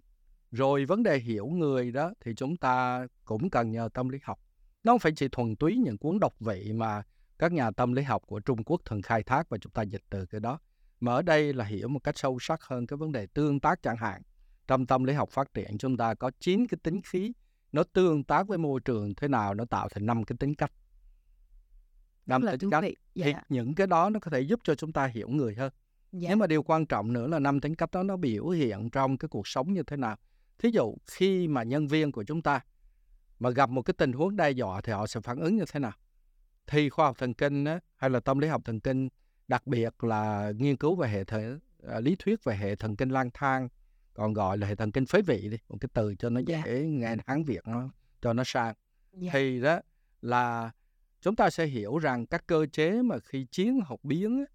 Rồi 0.52 0.86
vấn 0.86 1.04
đề 1.04 1.20
hiểu 1.20 1.48
người 1.48 1.92
đó 1.92 2.14
thì 2.20 2.34
chúng 2.36 2.58
ta 2.58 3.08
cũng 3.26 3.50
cần 3.50 3.72
nhờ 3.72 3.90
tâm 3.94 4.10
lý 4.10 4.20
học. 4.24 4.40
Nó 4.84 4.92
không 4.92 5.00
phải 5.00 5.12
chỉ 5.16 5.28
thuần 5.28 5.56
túy 5.56 5.78
những 5.78 5.98
cuốn 5.98 6.20
độc 6.20 6.40
vị 6.40 6.74
mà 6.74 7.04
các 7.40 7.52
nhà 7.52 7.72
tâm 7.72 7.94
lý 7.94 8.04
học 8.04 8.22
của 8.26 8.40
Trung 8.40 8.64
Quốc 8.64 8.82
thường 8.86 9.02
khai 9.02 9.24
thác 9.24 9.50
và 9.50 9.58
chúng 9.58 9.72
ta 9.72 9.82
dịch 9.82 10.04
từ 10.10 10.26
cái 10.26 10.42
đó. 10.42 10.60
Mà 11.00 11.14
ở 11.14 11.22
đây 11.22 11.54
là 11.54 11.66
hiểu 11.66 11.88
một 11.88 12.00
cách 12.00 12.18
sâu 12.18 12.38
sắc 12.42 12.64
hơn 12.64 12.88
cái 12.88 12.98
vấn 12.98 13.12
đề 13.12 13.26
tương 13.26 13.60
tác 13.60 13.84
chẳng 13.84 13.98
hạn. 13.98 14.22
Trong 14.68 14.86
tâm 14.86 15.04
lý 15.04 15.14
học 15.14 15.30
phát 15.30 15.54
triển, 15.54 15.78
chúng 15.78 15.98
ta 15.98 16.14
có 16.14 16.32
9 16.40 16.68
cái 16.68 16.78
tính 16.84 17.02
khí 17.02 17.34
nó 17.72 17.84
tương 17.84 18.24
tác 18.24 18.48
với 18.48 18.58
môi 18.58 18.80
trường 18.86 19.16
thế 19.16 19.28
nào 19.28 19.54
nó 19.54 19.66
tạo 19.66 19.90
thành 19.90 20.06
năm 20.06 20.24
cái 20.24 20.36
tính 20.40 20.56
cách 20.56 20.72
năm 22.26 22.42
tính 22.60 22.70
cách 22.70 22.84
dạ. 23.16 23.26
thì 23.26 23.34
những 23.50 23.76
cái 23.76 23.88
đó 23.88 24.10
nó 24.10 24.20
có 24.20 24.32
thể 24.32 24.42
giúp 24.42 24.60
cho 24.64 24.76
chúng 24.76 24.94
ta 24.94 25.06
hiểu 25.06 25.30
người 25.30 25.56
hơn 25.56 25.72
dạ. 26.12 26.30
nhưng 26.30 26.40
mà 26.40 26.48
điều 26.48 26.64
quan 26.64 26.86
trọng 26.86 27.14
nữa 27.14 27.28
là 27.28 27.40
năm 27.40 27.60
tính 27.60 27.76
cách 27.76 27.92
đó 27.92 28.04
nó 28.04 28.18
biểu 28.18 28.50
hiện 28.50 28.90
trong 28.90 29.18
cái 29.18 29.30
cuộc 29.30 29.48
sống 29.48 29.74
như 29.74 29.84
thế 29.84 29.98
nào 29.98 30.18
thí 30.60 30.70
dụ 30.70 30.96
khi 31.08 31.48
mà 31.48 31.64
nhân 31.64 31.88
viên 31.88 32.12
của 32.12 32.24
chúng 32.24 32.42
ta 32.42 32.60
mà 33.40 33.50
gặp 33.50 33.70
một 33.70 33.82
cái 33.82 33.94
tình 33.98 34.12
huống 34.12 34.36
đe 34.36 34.52
dọa 34.52 34.82
thì 34.82 34.92
họ 34.92 35.08
sẽ 35.08 35.20
phản 35.20 35.40
ứng 35.40 35.56
như 35.56 35.66
thế 35.72 35.80
nào 35.80 35.94
thì 36.68 36.90
khoa 36.90 37.06
học 37.06 37.18
thần 37.20 37.34
kinh 37.34 37.66
á, 37.66 37.80
hay 37.96 38.10
là 38.10 38.20
tâm 38.20 38.40
lý 38.40 38.48
học 38.48 38.62
thần 38.66 38.80
kinh 38.80 39.10
đặc 39.48 39.68
biệt 39.68 40.04
là 40.04 40.52
nghiên 40.58 40.78
cứu 40.78 40.96
về 40.96 41.10
hệ 41.10 41.24
thể 41.24 41.54
à, 41.88 42.00
lý 42.00 42.16
thuyết 42.20 42.44
về 42.44 42.56
hệ 42.56 42.76
thần 42.76 42.96
kinh 42.96 43.10
lang 43.10 43.30
thang 43.34 43.70
còn 44.14 44.34
gọi 44.34 44.58
là 44.58 44.68
hệ 44.68 44.76
thần 44.76 44.92
kinh 44.92 45.06
phế 45.06 45.22
vị 45.22 45.50
đi 45.50 45.58
một 45.70 45.78
cái 45.82 45.90
từ 45.94 46.16
cho 46.16 46.30
nó 46.30 46.40
dễ 46.40 46.62
yeah. 46.66 46.86
nghe 46.86 47.16
hán 47.28 47.44
việt 47.44 47.68
nó 47.68 47.90
cho 48.22 48.34
nó 48.34 48.44
sang 48.46 48.76
yeah. 49.22 49.34
thì 49.34 49.62
đó 49.62 49.80
là 50.22 50.72
chúng 51.22 51.36
ta 51.36 51.50
sẽ 51.50 51.66
hiểu 51.66 51.98
rằng 51.98 52.26
các 52.26 52.48
cơ 52.48 52.66
chế 52.72 53.02
mà 53.02 53.20
khi 53.20 53.46
chiến 53.52 53.80
học 53.86 54.00
biến 54.04 54.46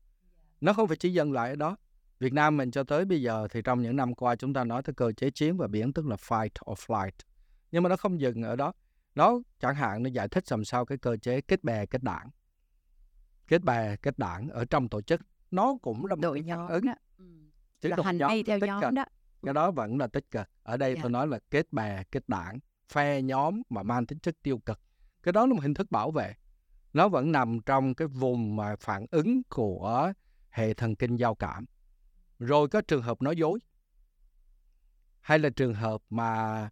nó 0.61 0.73
không 0.73 0.89
phải 0.89 0.97
chỉ 0.97 1.13
dừng 1.13 1.33
lại 1.33 1.51
ở 1.51 1.57
đó 1.57 1.77
Việt 2.19 2.33
Nam 2.33 2.57
mình 2.57 2.71
cho 2.71 2.85
tới 2.85 3.05
bây 3.05 3.23
giờ 3.23 3.49
thì 3.51 3.63
trong 3.65 3.83
những 3.83 3.97
năm 3.97 4.15
qua 4.15 4.37
chúng 4.37 4.55
ta 4.55 4.65
nói 4.65 4.83
tới 4.83 4.95
cơ 4.95 5.13
chế 5.13 5.31
chiến 5.31 5.57
và 5.57 5.67
biến 5.67 5.93
tức 5.93 6.07
là 6.07 6.17
fight 6.17 6.73
or 6.73 6.79
flight 6.79 7.11
nhưng 7.73 7.83
mà 7.83 7.89
nó 7.89 7.97
không 7.97 8.21
dừng 8.21 8.43
ở 8.43 8.57
đó 8.57 8.73
nó 9.15 9.39
chẳng 9.61 9.75
hạn 9.75 10.03
nó 10.03 10.11
giải 10.11 10.29
thích 10.29 10.45
làm 10.51 10.65
sao 10.65 10.85
cái 10.85 10.99
cơ 10.99 11.17
chế 11.17 11.41
kết 11.41 11.65
bè 11.65 11.87
kết 11.87 12.03
đảng 12.03 12.31
kết 13.49 13.63
bè 13.63 13.97
kết 13.97 14.19
đảng 14.19 14.49
ở 14.49 14.65
trong 14.65 14.89
tổ 14.89 15.01
chức 15.03 15.21
nó 15.51 15.77
cũng 15.83 16.07
là 16.07 16.15
một 16.15 16.21
đội 16.21 16.43
nhóm 16.43 16.69
ứng 16.69 16.87
đó. 16.87 16.95
Ừ. 17.19 17.25
là 17.83 17.97
hành 18.05 18.19
vi 18.31 18.43
theo 18.43 18.59
nhóm 18.59 18.95
đó 18.95 19.05
cái 19.47 19.55
đó 19.55 19.71
vẫn 19.71 19.99
là 19.99 20.07
tích 20.07 20.31
cực. 20.31 20.47
Ở 20.63 20.77
đây 20.77 20.91
yeah. 20.91 21.03
tôi 21.03 21.11
dạ. 21.11 21.13
nói 21.13 21.27
là 21.27 21.39
kết 21.51 21.73
bè 21.73 22.05
kết 22.05 22.29
đảng 22.29 22.59
phe 22.89 23.23
nhóm 23.23 23.63
mà 23.69 23.83
mang 23.83 24.07
tính 24.07 24.19
chất 24.19 24.35
tiêu 24.43 24.59
cực. 24.59 24.81
Cái 25.23 25.33
đó 25.33 25.47
là 25.47 25.53
một 25.53 25.63
hình 25.63 25.75
thức 25.75 25.91
bảo 25.91 26.11
vệ. 26.11 26.35
Nó 26.93 27.09
vẫn 27.09 27.33
nằm 27.33 27.61
trong 27.67 27.95
cái 27.95 28.09
vùng 28.09 28.57
mà 28.57 28.77
phản 28.77 29.07
ứng 29.11 29.43
của 29.49 30.13
hệ 30.51 30.75
thần 30.75 30.97
kinh 30.97 31.17
giao 31.17 31.35
cảm. 31.35 31.67
Rồi 32.39 32.69
có 32.69 32.81
trường 32.81 33.03
hợp 33.03 33.23
nói 33.23 33.37
dối. 33.37 33.59
Hay 35.21 35.39
là 35.39 35.49
trường 35.49 35.75
hợp 35.75 36.03
mà 36.11 36.69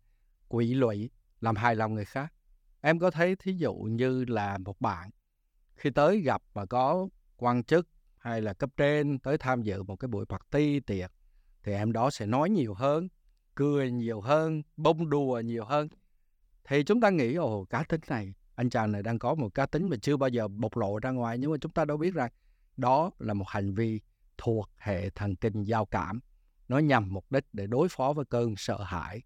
quỷ 0.48 0.74
lụy 0.74 1.10
làm 1.40 1.56
hài 1.56 1.76
lòng 1.76 1.94
người 1.94 2.04
khác. 2.04 2.32
Em 2.80 2.98
có 2.98 3.10
thấy 3.10 3.36
thí 3.36 3.52
dụ 3.52 3.74
như 3.74 4.24
là 4.24 4.58
một 4.58 4.80
bạn 4.80 5.10
khi 5.74 5.90
tới 5.90 6.20
gặp 6.20 6.42
mà 6.54 6.66
có 6.66 7.08
quan 7.36 7.64
chức 7.64 7.88
hay 8.16 8.42
là 8.42 8.52
cấp 8.52 8.70
trên 8.76 9.18
tới 9.18 9.38
tham 9.38 9.62
dự 9.62 9.82
một 9.82 9.96
cái 9.96 10.08
buổi 10.08 10.24
party 10.26 10.80
tiệc 10.80 11.12
thì 11.64 11.72
em 11.72 11.92
đó 11.92 12.10
sẽ 12.10 12.26
nói 12.26 12.50
nhiều 12.50 12.74
hơn 12.74 13.08
cười 13.54 13.90
nhiều 13.90 14.20
hơn 14.20 14.62
bông 14.76 15.10
đùa 15.10 15.40
nhiều 15.44 15.64
hơn. 15.64 15.88
Thì 16.64 16.82
chúng 16.82 17.00
ta 17.00 17.10
nghĩ 17.10 17.34
ồ 17.34 17.64
cá 17.64 17.84
tính 17.88 18.00
này 18.08 18.34
anh 18.54 18.70
chàng 18.70 18.92
này 18.92 19.02
đang 19.02 19.18
có 19.18 19.34
một 19.34 19.54
cá 19.54 19.66
tính 19.66 19.88
mà 19.88 19.96
chưa 20.02 20.16
bao 20.16 20.28
giờ 20.28 20.48
bộc 20.48 20.76
lộ 20.76 20.98
ra 20.98 21.10
ngoài 21.10 21.38
nhưng 21.38 21.50
mà 21.50 21.56
chúng 21.60 21.72
ta 21.72 21.84
đâu 21.84 21.96
biết 21.96 22.14
rằng 22.14 22.30
đó 22.76 23.10
là 23.18 23.34
một 23.34 23.48
hành 23.48 23.74
vi 23.74 24.00
thuộc 24.38 24.70
hệ 24.76 25.10
thần 25.10 25.36
kinh 25.36 25.64
giao 25.64 25.86
cảm. 25.86 26.20
Nó 26.68 26.78
nhằm 26.78 27.12
mục 27.12 27.32
đích 27.32 27.44
để 27.52 27.66
đối 27.66 27.88
phó 27.88 28.12
với 28.12 28.24
cơn 28.24 28.54
sợ 28.56 28.82
hãi 28.82 29.22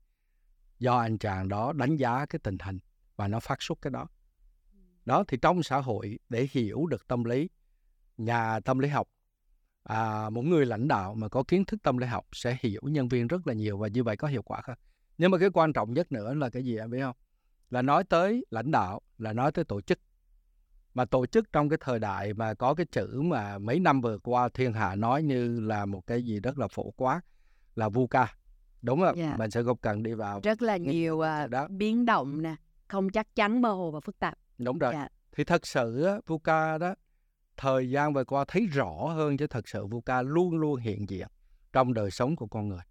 do 0.79 0.99
anh 0.99 1.19
chàng 1.19 1.49
đó 1.49 1.73
đánh 1.73 1.97
giá 1.97 2.27
cái 2.27 2.41
tình 2.43 2.59
hình 2.59 2.79
và 3.17 3.29
nó 3.29 3.41
phát 3.41 3.63
xuất 3.63 3.79
cái 3.83 3.91
đó. 3.91 4.07
Đó 5.05 5.25
thì 5.29 5.37
trong 5.43 5.63
xã 5.63 5.81
hội 5.81 6.19
để 6.29 6.49
hiểu 6.51 6.87
được 6.87 7.09
tâm 7.09 7.25
lý 7.25 7.49
nhà 8.17 8.61
tâm 8.61 8.79
lý 8.79 8.89
học 8.89 9.09
à, 9.89 10.31
một 10.31 10.43
người 10.43 10.67
lãnh 10.67 10.89
đạo 10.89 11.15
mà 11.15 11.29
có 11.29 11.43
kiến 11.49 11.65
thức 11.65 11.81
tâm 11.83 11.99
lý 11.99 12.07
học 12.07 12.27
sẽ 12.33 12.57
hiểu 12.61 12.81
nhân 12.85 13.09
viên 13.09 13.27
rất 13.27 13.47
là 13.47 13.55
nhiều 13.55 13.79
và 13.79 13.89
như 13.89 14.05
vậy 14.05 14.17
có 14.17 14.29
hiệu 14.29 14.43
quả 14.43 14.61
hơn 14.65 14.79
nhưng 15.19 15.31
mà 15.31 15.39
cái 15.39 15.51
quan 15.55 15.73
trọng 15.73 15.93
nhất 15.95 16.13
nữa 16.13 16.35
là 16.35 16.51
cái 16.51 16.65
gì 16.65 16.77
em 16.79 16.91
biết 16.91 17.01
không 17.01 17.17
là 17.71 17.83
nói 17.83 18.05
tới 18.05 18.45
lãnh 18.51 18.71
đạo 18.71 19.01
là 19.19 19.33
nói 19.33 19.53
tới 19.53 19.65
tổ 19.65 19.81
chức 19.81 19.99
mà 20.95 21.05
tổ 21.05 21.27
chức 21.27 21.53
trong 21.53 21.69
cái 21.69 21.79
thời 21.81 21.99
đại 21.99 22.35
mà 22.35 22.55
có 22.55 22.75
cái 22.75 22.87
chữ 22.87 23.21
mà 23.21 23.59
mấy 23.59 23.81
năm 23.81 24.01
vừa 24.01 24.19
qua 24.19 24.49
thiên 24.49 24.73
hạ 24.73 24.95
nói 24.95 25.23
như 25.23 25.61
là 25.61 25.87
một 25.87 26.07
cái 26.07 26.23
gì 26.23 26.41
rất 26.41 26.59
là 26.59 26.69
phổ 26.69 26.91
quát 26.97 27.21
là 27.75 27.89
VUCA 27.89 28.27
đúng 28.83 29.01
không? 29.01 29.17
Yeah. 29.17 29.31
Dạ. 29.31 29.37
Mình 29.39 29.51
sẽ 29.51 29.63
không 29.63 29.77
cần 29.77 30.03
đi 30.03 30.15
vào 30.15 30.41
rất 30.45 30.63
là 30.63 30.77
nhiều 30.77 31.17
uh, 31.17 31.51
đó. 31.51 31.69
biến 31.69 32.05
động 32.07 32.43
nè 32.43 32.55
không 32.89 33.11
chắc 33.11 33.35
chắn 33.35 33.63
mơ 33.63 33.73
hồ 33.73 33.91
và 33.91 34.01
phức 34.01 34.19
tạp 34.19 34.39
đúng 34.59 34.79
rồi 34.79 34.93
Dạ. 34.95 35.09
thì 35.33 35.45
thật 35.45 35.67
sự 35.67 36.07
VUCA 36.27 36.79
đó 36.79 36.95
thời 37.59 37.91
gian 37.91 38.13
vừa 38.13 38.25
qua 38.25 38.45
thấy 38.49 38.67
rõ 38.67 38.93
hơn 39.15 39.37
chứ 39.37 39.47
thật 39.47 39.69
sự 39.69 39.87
VUCA 39.87 40.23
luôn 40.23 40.55
luôn 40.55 40.77
hiện 40.81 41.09
diện 41.09 41.29
trong 41.73 41.95
đời 41.95 42.11
sống 42.11 42.37
của 42.37 42.47
con 42.47 42.69
người. 42.69 42.83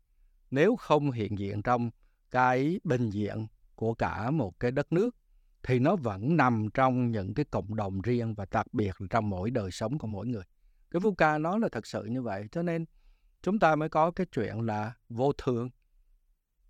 Nếu 0.52 0.76
không 0.76 1.12
hiện 1.12 1.40
diện 1.40 1.62
trong 1.62 1.90
cái 2.32 2.80
bình 2.84 3.10
diện 3.10 3.48
của 3.76 3.94
cả 3.94 4.32
một 4.32 4.60
cái 4.60 4.72
đất 4.72 4.94
nước 4.94 5.16
thì 5.64 5.80
nó 5.80 5.96
vẫn 5.96 6.38
nằm 6.38 6.68
trong 6.74 7.12
những 7.12 7.34
cái 7.34 7.46
cộng 7.46 7.76
đồng 7.76 8.02
riêng 8.02 8.34
và 8.34 8.46
đặc 8.52 8.74
biệt 8.74 9.02
là 9.02 9.08
trong 9.10 9.30
mỗi 9.30 9.52
đời 9.52 9.72
sống 9.72 9.98
của 9.98 10.08
mỗi 10.08 10.28
người. 10.28 10.44
Cái 10.92 11.00
VUCA 11.00 11.38
nó 11.38 11.58
là 11.58 11.70
thật 11.72 11.88
sự 11.88 12.04
như 12.04 12.22
vậy, 12.22 12.48
cho 12.52 12.64
nên 12.64 12.86
chúng 13.42 13.60
ta 13.60 13.76
mới 13.76 13.90
có 13.90 14.12
cái 14.12 14.28
chuyện 14.32 14.62
là 14.62 14.94
vô 15.10 15.32
thường, 15.34 15.70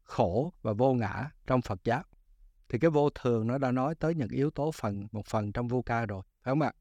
khổ 0.03 0.53
và 0.62 0.73
vô 0.73 0.93
ngã 0.93 1.29
trong 1.47 1.62
Phật 1.62 1.83
giáo. 1.83 2.03
Thì 2.69 2.79
cái 2.79 2.91
vô 2.91 3.10
thường 3.10 3.47
nó 3.47 3.57
đã 3.57 3.71
nói 3.71 3.95
tới 3.95 4.15
những 4.15 4.29
yếu 4.29 4.51
tố 4.51 4.71
phần, 4.71 5.07
một 5.12 5.25
phần 5.25 5.51
trong 5.51 5.67
VUCA 5.67 6.05
rồi, 6.05 6.21
phải 6.43 6.51
không 6.51 6.62
ạ? 6.62 6.71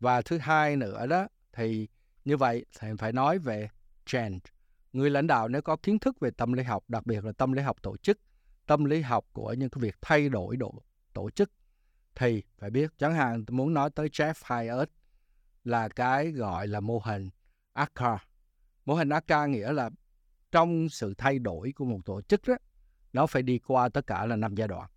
Và 0.00 0.22
thứ 0.22 0.38
hai 0.38 0.76
nữa 0.76 1.06
đó, 1.06 1.28
thì 1.52 1.88
như 2.24 2.36
vậy 2.36 2.64
thì 2.80 2.88
phải 2.98 3.12
nói 3.12 3.38
về 3.38 3.68
change. 4.06 4.38
Người 4.92 5.10
lãnh 5.10 5.26
đạo 5.26 5.48
nếu 5.48 5.62
có 5.62 5.76
kiến 5.76 5.98
thức 5.98 6.20
về 6.20 6.30
tâm 6.30 6.52
lý 6.52 6.62
học, 6.62 6.84
đặc 6.88 7.06
biệt 7.06 7.24
là 7.24 7.32
tâm 7.32 7.52
lý 7.52 7.62
học 7.62 7.82
tổ 7.82 7.96
chức, 7.96 8.20
tâm 8.66 8.84
lý 8.84 9.00
học 9.00 9.26
của 9.32 9.52
những 9.52 9.70
cái 9.70 9.80
việc 9.82 9.96
thay 10.00 10.28
đổi 10.28 10.56
độ 10.56 10.82
tổ 11.12 11.30
chức, 11.30 11.50
thì 12.14 12.42
phải 12.58 12.70
biết 12.70 12.90
chẳng 12.98 13.14
hạn 13.14 13.44
muốn 13.48 13.74
nói 13.74 13.90
tới 13.90 14.08
Jeff 14.08 14.34
Hyatt 14.44 14.90
là 15.64 15.88
cái 15.88 16.30
gọi 16.30 16.68
là 16.68 16.80
mô 16.80 16.98
hình 16.98 17.30
ACA 17.72 18.18
mô 18.84 18.94
hình 18.94 19.08
ACA 19.08 19.46
nghĩa 19.46 19.72
là 19.72 19.90
trong 20.52 20.88
sự 20.88 21.14
thay 21.18 21.38
đổi 21.38 21.72
của 21.72 21.84
một 21.84 22.00
tổ 22.04 22.22
chức 22.22 22.48
đó, 22.48 22.56
nó 23.12 23.26
phải 23.26 23.42
đi 23.42 23.58
qua 23.58 23.88
tất 23.88 24.06
cả 24.06 24.26
là 24.26 24.36
năm 24.36 24.54
giai 24.54 24.68
đoạn. 24.68 24.90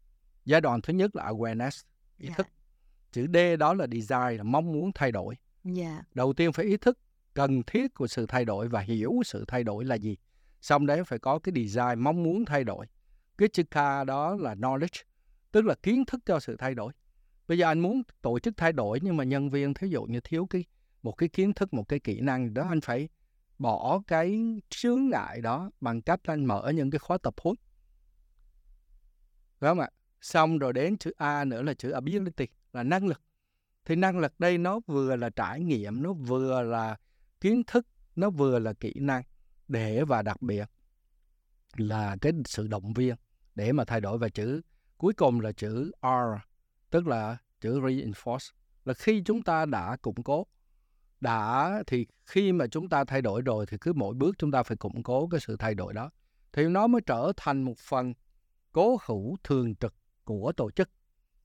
Giai 0.46 0.62
đoạn 0.62 0.82
thứ 0.82 0.94
nhất 0.94 1.16
là 1.16 1.32
awareness, 1.32 1.84
ý 2.18 2.28
thức. 2.28 2.38
Thức 2.38 2.48
chữ 3.12 3.28
D 3.34 3.38
đó 3.60 3.74
là 3.74 3.88
desire 3.92 4.38
là 4.38 4.44
mong 4.44 4.72
muốn 4.72 4.92
thay 4.96 5.12
đổi. 5.12 5.36
Dạ. 5.64 6.04
Đầu 6.14 6.34
tiên 6.34 6.54
phải 6.54 6.66
ý 6.66 6.78
thức 6.78 7.00
cần 7.34 7.64
thiết 7.64 7.94
của 7.94 8.08
sự 8.08 8.26
thay 8.26 8.46
đổi 8.46 8.68
và 8.68 8.80
hiểu 8.80 9.14
sự 9.26 9.46
thay 9.48 9.64
đổi 9.64 9.86
là 9.86 9.96
gì. 9.96 10.18
Xong 10.62 10.86
đấy 10.86 11.04
phải 11.04 11.20
có 11.20 11.40
cái 11.40 11.54
design 11.56 12.00
mong 12.00 12.24
muốn 12.24 12.46
thay 12.46 12.64
đổi. 12.64 12.86
Cái 13.38 13.50
chữ 13.50 13.64
K 13.64 13.76
đó 14.08 14.36
là 14.40 14.56
knowledge 14.56 15.04
tức 15.52 15.66
là 15.66 15.76
kiến 15.84 16.06
thức 16.06 16.22
cho 16.26 16.40
sự 16.40 16.56
thay 16.58 16.76
đổi. 16.76 16.94
Bây 17.48 17.58
giờ 17.58 17.68
anh 17.68 17.80
muốn 17.80 18.02
tổ 18.22 18.40
chức 18.40 18.58
thay 18.58 18.74
đổi 18.74 19.00
nhưng 19.02 19.18
mà 19.18 19.24
nhân 19.24 19.50
viên 19.50 19.74
thí 19.74 19.88
dụ 19.88 20.04
như 20.04 20.20
thiếu 20.20 20.46
cái 20.46 20.66
một 21.04 21.12
cái 21.12 21.30
kiến 21.30 21.54
thức 21.54 21.74
một 21.74 21.90
cái 21.90 22.00
kỹ 22.00 22.22
năng 22.22 22.54
đó 22.54 22.66
anh 22.70 22.82
phải 22.82 23.10
bỏ 23.60 24.02
cái 24.08 24.60
chướng 24.70 25.10
ngại 25.10 25.42
đó 25.42 25.72
bằng 25.82 26.02
cách 26.02 26.20
anh 26.24 26.46
mở 26.46 26.72
những 26.76 26.92
cái 26.92 27.00
khóa 27.00 27.18
tập 27.18 27.34
huấn. 27.44 27.56
Phải 29.60 29.70
không 29.70 29.80
ạ? 29.80 29.90
Xong 30.22 30.58
rồi 30.58 30.74
đến 30.74 30.98
chữ 30.98 31.12
A 31.18 31.46
nữa 31.46 31.62
là 31.62 31.74
chữ 31.74 31.92
ability 31.92 32.48
là 32.74 32.84
năng 32.84 33.08
lực. 33.08 33.22
Thì 33.86 33.96
năng 33.96 34.20
lực 34.20 34.40
đây 34.40 34.58
nó 34.58 34.80
vừa 34.88 35.16
là 35.16 35.30
trải 35.30 35.60
nghiệm, 35.60 36.04
nó 36.04 36.14
vừa 36.14 36.62
là 36.62 36.98
kiến 37.42 37.62
thức, 37.68 37.88
nó 38.16 38.30
vừa 38.30 38.60
là 38.60 38.74
kỹ 38.74 38.94
năng 38.96 39.24
để 39.68 40.04
và 40.04 40.22
đặc 40.22 40.42
biệt 40.42 40.70
là 41.76 42.18
cái 42.22 42.34
sự 42.46 42.68
động 42.68 42.94
viên 42.94 43.16
để 43.56 43.72
mà 43.72 43.86
thay 43.86 44.02
đổi. 44.02 44.18
Và 44.18 44.30
chữ 44.30 44.62
cuối 44.98 45.14
cùng 45.14 45.40
là 45.40 45.52
chữ 45.52 45.92
R, 46.02 46.42
tức 46.90 47.08
là 47.08 47.38
chữ 47.62 47.80
reinforce. 47.80 48.52
Là 48.86 48.94
khi 48.94 49.22
chúng 49.26 49.42
ta 49.42 49.66
đã 49.66 49.98
củng 50.02 50.24
cố, 50.24 50.46
đã 51.20 51.84
thì 51.88 52.08
khi 52.26 52.52
mà 52.52 52.68
chúng 52.68 52.90
ta 52.90 53.04
thay 53.04 53.22
đổi 53.22 53.42
rồi 53.42 53.66
thì 53.66 53.78
cứ 53.82 53.94
mỗi 53.94 54.16
bước 54.16 54.36
chúng 54.38 54.52
ta 54.52 54.64
phải 54.64 54.78
củng 54.78 55.04
cố 55.04 55.28
cái 55.28 55.40
sự 55.40 55.56
thay 55.58 55.76
đổi 55.76 55.94
đó. 55.94 56.10
Thì 56.54 56.66
nó 56.66 56.88
mới 56.88 57.02
trở 57.06 57.32
thành 57.38 57.64
một 57.64 57.78
phần 57.78 58.14
cố 58.72 58.98
hữu 59.06 59.38
thường 59.44 59.76
trực 59.76 59.96
của 60.24 60.52
tổ 60.58 60.72
chức 60.72 60.90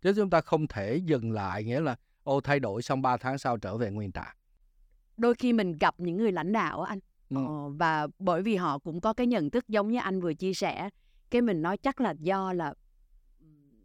chứ 0.03 0.13
chúng 0.17 0.31
ta 0.31 0.41
không 0.41 0.67
thể 0.67 0.97
dừng 0.97 1.33
lại 1.33 1.65
nghĩa 1.65 1.81
là 1.81 1.97
ô 2.23 2.41
thay 2.41 2.61
đổi 2.61 2.83
xong 2.83 3.03
3 3.03 3.17
tháng 3.17 3.39
sau 3.39 3.57
trở 3.57 3.77
về 3.77 3.91
nguyên 3.91 4.13
trạng 4.13 4.37
đôi 5.17 5.35
khi 5.35 5.53
mình 5.53 5.73
gặp 5.81 5.95
những 5.99 6.17
người 6.17 6.33
lãnh 6.33 6.53
đạo 6.53 6.83
anh 6.83 6.99
Ừ. 7.31 7.37
ờ, 7.37 7.69
và 7.69 8.07
bởi 8.19 8.43
vì 8.43 8.57
họ 8.57 8.79
cũng 8.79 9.01
có 9.01 9.13
cái 9.13 9.27
nhận 9.27 9.51
thức 9.51 9.69
giống 9.69 9.91
như 9.91 9.99
anh 9.99 10.21
vừa 10.21 10.35
chia 10.35 10.55
sẻ 10.55 10.91
cái 11.31 11.43
mình 11.43 11.63
nói 11.63 11.77
chắc 11.77 12.01
là 12.01 12.15
do 12.21 12.53
là 12.53 12.75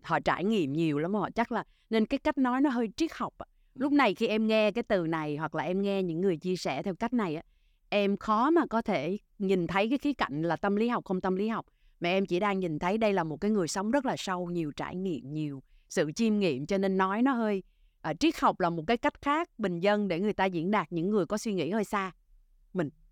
họ 0.02 0.20
trải 0.20 0.44
nghiệm 0.44 0.74
nhiều 0.74 1.00
lắm 1.00 1.14
họ 1.14 1.30
chắc 1.36 1.52
là 1.52 1.64
nên 1.90 2.06
cái 2.06 2.18
cách 2.18 2.38
nói 2.38 2.62
nó 2.62 2.70
hơi 2.70 2.90
triết 2.98 3.12
học 3.14 3.34
ạ. 3.38 3.46
lúc 3.76 3.92
này 3.94 4.16
khi 4.16 4.28
em 4.28 4.48
nghe 4.48 4.72
cái 4.72 4.84
từ 4.84 5.08
này 5.08 5.38
hoặc 5.38 5.56
là 5.56 5.64
em 5.64 5.82
nghe 5.82 6.04
những 6.04 6.22
người 6.22 6.38
chia 6.38 6.56
sẻ 6.56 6.84
theo 6.84 6.96
cách 6.96 7.14
này 7.14 7.42
em 7.90 8.18
khó 8.18 8.50
mà 8.50 8.62
có 8.70 8.82
thể 8.82 9.18
nhìn 9.40 9.68
thấy 9.68 9.90
cái 9.90 9.98
khía 9.98 10.14
cạnh 10.14 10.42
là 10.42 10.56
tâm 10.56 10.76
lý 10.76 10.88
học 10.88 11.06
không 11.06 11.22
tâm 11.22 11.36
lý 11.36 11.48
học 11.48 11.66
mà 12.00 12.10
em 12.10 12.26
chỉ 12.26 12.40
đang 12.40 12.60
nhìn 12.60 12.80
thấy 12.80 12.98
đây 12.98 13.14
là 13.14 13.24
một 13.24 13.38
cái 13.42 13.52
người 13.52 13.68
sống 13.68 13.92
rất 13.92 14.06
là 14.06 14.16
sâu 14.18 14.50
nhiều 14.50 14.72
trải 14.76 14.96
nghiệm 14.96 15.34
nhiều 15.34 15.64
sự 15.92 16.12
chiêm 16.12 16.40
nghiệm 16.40 16.66
cho 16.66 16.78
nên 16.78 16.98
nói 16.98 17.22
nó 17.22 17.34
hơi 17.34 17.64
à, 18.02 18.14
triết 18.14 18.40
học 18.40 18.60
là 18.60 18.70
một 18.70 18.84
cái 18.88 18.98
cách 18.98 19.22
khác 19.22 19.50
bình 19.58 19.80
dân 19.80 20.08
để 20.08 20.20
người 20.20 20.34
ta 20.34 20.46
diễn 20.46 20.72
đạt 20.72 20.92
những 20.92 21.10
người 21.10 21.26
có 21.26 21.38
suy 21.38 21.54
nghĩ 21.54 21.70
hơi 21.70 21.84
xa. 21.84 22.12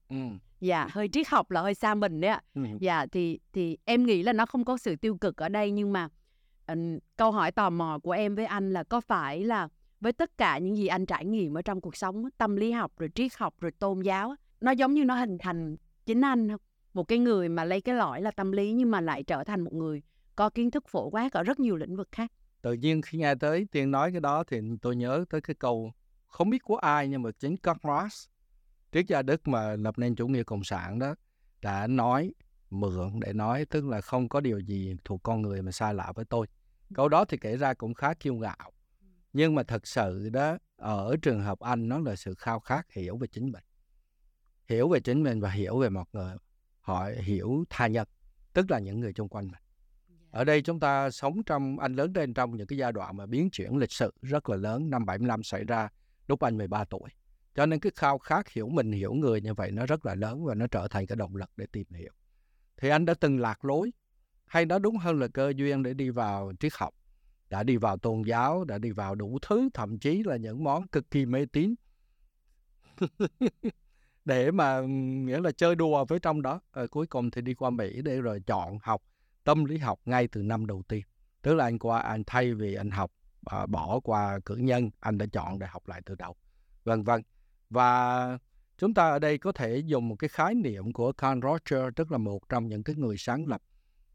Ừ. 0.10 0.15
dạ 0.60 0.88
hơi 0.92 1.10
triết 1.10 1.28
học 1.28 1.52
là 1.52 1.62
hơi 1.62 1.74
xa 1.74 1.96
mình 1.96 2.22
đấy 2.22 2.32
ạ. 2.32 2.42
Ừ. 2.56 2.62
dạ 2.80 3.06
thì 3.12 3.39
thì 3.54 3.78
em 3.86 4.06
nghĩ 4.06 4.24
là 4.24 4.34
nó 4.34 4.46
không 4.46 4.65
có 4.65 4.78
sự 4.78 4.96
tiêu 4.96 5.18
cực 5.18 5.38
ở 5.38 5.50
đây 5.50 5.72
nhưng 5.72 5.94
mà 5.94 6.10
ừm, 6.68 7.00
câu 7.15 7.32
hỏi 7.32 7.52
tò 7.52 7.70
mò 7.70 8.00
của 8.04 8.12
em 8.12 8.36
với 8.36 8.46
anh 8.46 8.74
là 8.74 8.84
có 8.84 9.02
phải 9.02 9.44
là 9.44 9.68
với 10.00 10.13
tất 10.13 10.38
cả 10.38 10.58
những 10.58 10.78
gì 10.78 10.88
anh 10.88 11.06
trải 11.06 11.26
nghiệm 11.26 11.58
ở 11.58 11.62
trong 11.62 11.82
cuộc 11.82 11.96
sống 11.96 12.30
tâm 12.38 12.56
lý 12.56 12.72
học 12.72 12.92
rồi 12.98 13.10
triết 13.15 13.36
học 13.38 13.56
rồi 13.60 13.72
tôn 13.72 14.02
giáo 14.02 14.36
nó 14.62 14.72
giống 14.72 14.94
như 14.94 15.04
nó 15.04 15.15
hình 15.15 15.38
thành 15.38 15.78
chính 16.06 16.22
anh 16.22 16.50
không? 16.50 16.60
Một 16.94 17.08
cái 17.08 17.18
người 17.18 17.50
mà 17.50 17.63
lấy 17.63 17.82
cái 17.82 17.96
lõi 17.96 18.22
là 18.22 18.32
tâm 18.32 18.52
lý 18.52 18.72
nhưng 18.72 18.92
mà 18.92 19.02
lại 19.02 19.24
trở 19.24 19.44
thành 19.44 19.62
một 19.62 19.74
người 19.74 20.02
có 20.36 20.50
kiến 20.50 20.72
thức 20.72 20.88
phổ 20.88 21.10
quát 21.10 21.34
ở 21.34 21.44
rất 21.44 21.60
nhiều 21.60 21.76
lĩnh 21.76 21.96
vực 21.96 22.08
khác 22.12 22.32
tự 22.62 22.74
nhiên 22.74 23.02
khi 23.02 23.17
nghe 23.17 23.36
tới 23.36 23.67
tiên 23.72 23.91
nói 23.91 24.12
cái 24.12 24.22
đó 24.22 24.43
thì 24.43 24.62
tôi 24.82 24.95
nhớ 24.95 25.26
tới 25.30 25.41
cái 25.41 25.56
câu 25.60 25.93
không 26.28 26.50
biết 26.50 26.63
của 26.63 26.76
ai 26.76 27.08
nhưng 27.08 27.22
mà 27.22 27.30
chính 27.39 27.58
Karl 27.58 27.78
Marx 27.84 28.28
triết 28.91 29.08
gia 29.08 29.22
Đức 29.22 29.48
mà 29.48 29.76
lập 29.76 29.98
nên 29.98 30.15
chủ 30.15 30.28
nghĩa 30.28 30.43
cộng 30.43 30.63
sản 30.63 31.00
đó 31.00 31.15
đã 31.62 31.88
nói 31.88 32.34
mượn 32.69 33.19
để 33.19 33.34
nói 33.34 33.65
tức 33.65 33.88
là 33.88 34.02
không 34.02 34.30
có 34.30 34.39
điều 34.39 34.60
gì 34.60 34.95
thuộc 35.06 35.24
con 35.24 35.41
người 35.41 35.62
mà 35.62 35.72
xa 35.72 35.93
lạ 35.93 36.12
với 36.15 36.26
tôi. 36.26 36.48
Câu 36.93 37.10
đó 37.10 37.26
thì 37.26 37.38
kể 37.38 37.58
ra 37.58 37.74
cũng 37.74 37.93
khá 37.93 38.13
kiêu 38.13 38.34
ngạo. 38.34 38.72
Nhưng 39.34 39.56
mà 39.56 39.63
thật 39.63 39.88
sự 39.88 40.30
đó 40.30 40.58
ở 40.78 41.15
trường 41.22 41.41
hợp 41.41 41.60
anh 41.60 41.89
nó 41.89 42.00
là 42.00 42.15
sự 42.15 42.36
khao 42.36 42.60
khát 42.60 42.91
hiểu 42.93 43.17
về 43.17 43.28
chính 43.28 43.52
mình. 43.52 43.63
Hiểu 44.67 44.89
về 44.89 45.00
chính 45.00 45.24
mình 45.24 45.39
và 45.39 45.50
hiểu 45.50 45.78
về 45.80 45.89
một 45.89 46.08
người 46.13 46.36
họ 46.82 47.10
hiểu 47.22 47.63
tha 47.69 47.88
nhân 47.88 48.08
tức 48.54 48.72
là 48.72 48.80
những 48.80 49.00
người 49.00 49.13
xung 49.17 49.30
quanh 49.30 49.48
mình 49.48 49.62
ở 50.32 50.44
đây 50.44 50.62
chúng 50.62 50.80
ta 50.80 51.12
sống 51.12 51.44
trong, 51.44 51.80
anh 51.80 51.96
lớn 51.96 52.12
lên 52.15 52.34
trong 52.34 52.58
những 52.58 52.68
cái 52.68 52.78
giai 52.78 52.92
đoạn 52.92 53.18
mà 53.18 53.26
biến 53.26 53.50
chuyển 53.50 53.78
lịch 53.78 53.92
sử 53.92 54.13
rất 54.22 54.50
là 54.50 54.56
lớn, 54.56 54.89
năm 54.89 55.06
75 55.06 55.44
xảy 55.44 55.63
ra 55.63 55.89
lúc 56.28 56.39
anh 56.39 56.58
13 56.58 56.84
tuổi. 56.84 57.10
Cho 57.56 57.65
nên 57.65 57.80
cái 57.80 57.92
khao 57.96 58.18
khát 58.18 58.50
hiểu 58.50 58.70
mình, 58.70 58.92
hiểu 58.92 59.13
người 59.13 59.42
như 59.42 59.54
vậy 59.54 59.72
nó 59.72 59.86
rất 59.86 60.06
là 60.06 60.15
lớn 60.15 60.46
và 60.46 60.56
nó 60.56 60.68
trở 60.68 60.88
thành 60.88 61.08
cái 61.08 61.15
động 61.15 61.36
lực 61.36 61.50
để 61.56 61.65
tìm 61.72 61.88
hiểu. 61.89 62.12
Thì 62.78 62.89
anh 62.89 63.06
đã 63.06 63.13
từng 63.13 63.39
lạc 63.39 63.65
lối, 63.65 63.94
hay 64.46 64.65
nói 64.65 64.80
đúng 64.80 64.98
hơn 64.98 65.20
là 65.20 65.28
cơ 65.28 65.54
duyên 65.56 65.84
để 65.84 65.94
đi 65.94 66.10
vào 66.10 66.52
triết 66.60 66.74
học, 66.76 66.94
đã 67.50 67.63
đi 67.63 67.78
vào 67.78 67.98
tôn 67.98 68.22
giáo, 68.22 68.63
đã 68.63 68.78
đi 68.78 68.92
vào 68.92 69.15
đủ 69.15 69.39
thứ, 69.42 69.70
thậm 69.74 70.00
chí 70.00 70.24
là 70.24 70.36
những 70.36 70.63
món 70.63 70.88
cực 70.88 71.12
kỳ 71.12 71.26
mê 71.26 71.46
tín. 71.46 71.76
Để 74.26 74.52
mà 74.52 74.82
nghĩa 75.26 75.42
là 75.42 75.52
chơi 75.52 75.76
đùa 75.76 76.06
với 76.06 76.20
trong 76.20 76.42
đó. 76.42 76.62
Rồi 76.74 76.88
cuối 76.88 77.08
cùng 77.08 77.32
thì 77.32 77.42
đi 77.42 77.54
qua 77.54 77.70
Mỹ 77.70 78.02
để 78.02 78.22
rồi 78.22 78.42
chọn 78.48 78.78
học 78.82 79.04
tâm 79.50 79.66
lý 79.66 79.78
học 79.78 80.00
ngay 80.06 80.28
từ 80.28 80.44
năm 80.44 80.66
đầu 80.66 80.84
tiên. 80.88 81.02
Tức 81.42 81.54
là 81.54 81.66
anh 81.66 81.80
qua 81.80 82.00
anh 82.00 82.24
thay 82.28 82.54
vì 82.54 82.76
anh 82.76 82.92
học 82.92 83.12
à, 83.46 83.66
bỏ 83.66 84.00
qua 84.00 84.40
cử 84.46 84.56
nhân 84.56 84.90
anh 85.00 85.18
đã 85.18 85.26
chọn 85.32 85.60
để 85.60 85.68
học 85.68 85.88
lại 85.88 86.02
từ 86.06 86.16
đầu. 86.16 86.36
Vân 86.84 87.04
vân. 87.04 87.22
Và 87.70 88.38
chúng 88.78 88.94
ta 88.94 89.10
ở 89.10 89.20
đây 89.20 89.38
có 89.38 89.52
thể 89.52 89.78
dùng 89.78 90.10
một 90.10 90.16
cái 90.16 90.28
khái 90.28 90.56
niệm 90.56 90.94
của 90.94 91.12
Carl 91.12 91.40
Roger 91.44 91.84
tức 91.96 92.12
là 92.12 92.18
một 92.18 92.50
trong 92.50 92.68
những 92.68 92.84
cái 92.84 92.96
người 92.96 93.18
sáng 93.18 93.46
lập 93.48 93.62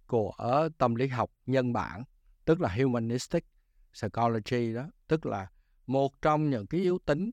của 0.06 0.32
tâm 0.78 0.94
lý 0.94 1.08
học 1.08 1.30
nhân 1.46 1.72
bản 1.72 2.04
tức 2.44 2.60
là 2.60 2.74
humanistic 2.74 3.44
psychology 3.92 4.74
đó. 4.74 4.90
Tức 5.08 5.26
là 5.26 5.50
một 5.86 6.22
trong 6.22 6.50
những 6.50 6.66
cái 6.66 6.80
yếu 6.80 6.98
tính 7.04 7.30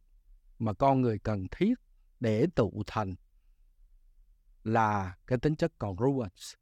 mà 0.60 0.74
con 0.74 1.02
người 1.02 1.20
cần 1.20 1.48
thiết 1.52 1.74
để 2.20 2.48
tụ 2.56 2.84
thành 2.88 3.16
là 4.64 5.16
cái 5.28 5.38
tính 5.38 5.56
chất 5.56 5.72
congruence 5.80 6.61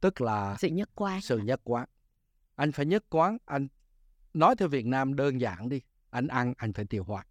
tức 0.00 0.20
là 0.20 0.56
sự 0.58 0.68
nhất 0.68 0.90
quán 0.94 1.20
sự 1.20 1.38
nhất 1.38 1.60
quán. 1.64 1.88
Anh 2.56 2.72
phải 2.72 2.86
nhất 2.86 3.04
quán 3.10 3.38
anh 3.44 3.68
nói 4.34 4.54
theo 4.56 4.68
Việt 4.68 4.86
Nam 4.86 5.16
đơn 5.16 5.40
giản 5.40 5.68
đi 5.68 5.82
anh 6.10 6.28
ăn 6.28 6.54
anh 6.56 6.72
phải 6.72 6.84
tiêu 6.84 7.04
hóa 7.04 7.24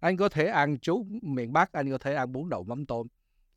anh 0.00 0.16
có 0.16 0.28
thể 0.28 0.46
ăn 0.46 0.78
chú 0.78 1.06
miền 1.22 1.52
Bắc 1.52 1.72
anh 1.72 1.90
có 1.90 1.98
thể 1.98 2.14
ăn 2.14 2.32
bún 2.32 2.48
đậu 2.48 2.64
mắm 2.64 2.86
tôm. 2.86 3.06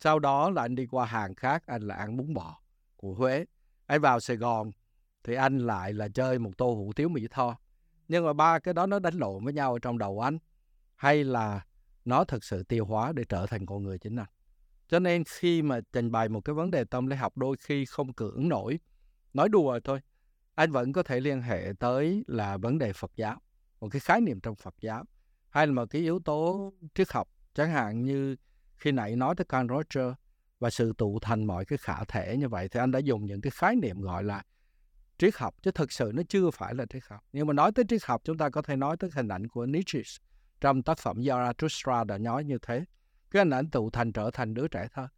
Sau 0.00 0.18
đó 0.18 0.50
là 0.50 0.62
anh 0.62 0.74
đi 0.74 0.86
qua 0.86 1.06
hàng 1.06 1.34
khác 1.34 1.62
anh 1.66 1.82
là 1.82 1.94
ăn 1.94 2.16
bún 2.16 2.34
bò 2.34 2.60
của 2.96 3.14
Huế. 3.14 3.44
Anh 3.86 4.00
vào 4.00 4.20
Sài 4.20 4.36
Gòn 4.36 4.70
thì 5.24 5.34
anh 5.34 5.58
lại 5.58 5.92
là 5.92 6.08
chơi 6.08 6.38
một 6.38 6.50
tô 6.56 6.74
hủ 6.74 6.92
tiếu 6.96 7.08
mỹ 7.08 7.26
tho. 7.30 7.56
Nhưng 8.08 8.24
mà 8.24 8.32
ba 8.32 8.58
cái 8.58 8.74
đó 8.74 8.86
nó 8.86 8.98
đánh 8.98 9.14
lộn 9.14 9.44
với 9.44 9.52
nhau 9.52 9.72
ở 9.72 9.78
trong 9.78 9.98
đầu 9.98 10.20
anh. 10.20 10.38
Hay 10.96 11.24
là 11.24 11.64
nó 12.04 12.24
thực 12.24 12.44
sự 12.44 12.62
tiêu 12.62 12.84
hóa 12.84 13.12
để 13.12 13.24
trở 13.28 13.46
thành 13.46 13.66
con 13.66 13.82
người 13.82 13.98
chính 13.98 14.16
anh 14.16 14.26
cho 14.88 14.98
nên 14.98 15.24
khi 15.24 15.62
mà 15.62 15.80
trình 15.92 16.12
bày 16.12 16.28
một 16.28 16.40
cái 16.40 16.54
vấn 16.54 16.70
đề 16.70 16.84
tâm 16.84 17.06
lý 17.06 17.16
học 17.16 17.36
đôi 17.36 17.56
khi 17.60 17.84
không 17.84 18.12
cưỡng 18.12 18.48
nổi. 18.48 18.78
Nói 19.34 19.48
đùa 19.48 19.80
thôi 19.84 20.00
anh 20.54 20.72
vẫn 20.72 20.92
có 20.92 21.02
thể 21.02 21.20
liên 21.20 21.42
hệ 21.42 21.72
tới 21.78 22.24
là 22.26 22.56
vấn 22.56 22.78
đề 22.78 22.92
Phật 22.92 23.12
giáo, 23.16 23.40
một 23.80 23.88
cái 23.88 24.00
khái 24.00 24.20
niệm 24.20 24.40
trong 24.40 24.56
Phật 24.56 24.74
giáo, 24.80 25.04
hay 25.48 25.66
là 25.66 25.72
một 25.72 25.86
cái 25.90 26.02
yếu 26.02 26.18
tố 26.18 26.72
triết 26.94 27.12
học, 27.12 27.28
chẳng 27.54 27.70
hạn 27.70 28.04
như 28.04 28.36
khi 28.76 28.92
nãy 28.92 29.16
nói 29.16 29.34
tới 29.36 29.44
Carl 29.44 29.66
Roger 29.68 30.12
và 30.58 30.70
sự 30.70 30.92
tụ 30.98 31.18
thành 31.22 31.44
mọi 31.44 31.64
cái 31.64 31.78
khả 31.78 32.04
thể 32.04 32.36
như 32.36 32.48
vậy 32.48 32.68
thì 32.68 32.80
anh 32.80 32.90
đã 32.90 32.98
dùng 32.98 33.24
những 33.24 33.40
cái 33.40 33.50
khái 33.50 33.76
niệm 33.76 34.00
gọi 34.00 34.24
là 34.24 34.42
triết 35.18 35.36
học 35.36 35.54
chứ 35.62 35.70
thực 35.70 35.92
sự 35.92 36.10
nó 36.14 36.22
chưa 36.28 36.50
phải 36.50 36.74
là 36.74 36.86
triết 36.86 37.02
học. 37.08 37.20
Nhưng 37.32 37.46
mà 37.46 37.52
nói 37.52 37.72
tới 37.74 37.84
triết 37.88 38.04
học 38.04 38.22
chúng 38.24 38.38
ta 38.38 38.50
có 38.50 38.62
thể 38.62 38.76
nói 38.76 38.96
tới 38.96 39.10
hình 39.14 39.28
ảnh 39.28 39.48
của 39.48 39.66
Nietzsche 39.66 40.20
trong 40.60 40.82
tác 40.82 40.98
phẩm 40.98 41.16
Zarathustra 41.16 42.04
đã 42.04 42.18
nói 42.18 42.44
như 42.44 42.58
thế 42.62 42.84
cái 43.34 43.40
hình 43.40 43.50
ảnh 43.50 43.70
tụ 43.70 43.90
thành 43.90 44.12
trở 44.12 44.30
thành 44.30 44.54
đứa 44.54 44.68
trẻ 44.68 44.88
thơ. 44.94 45.08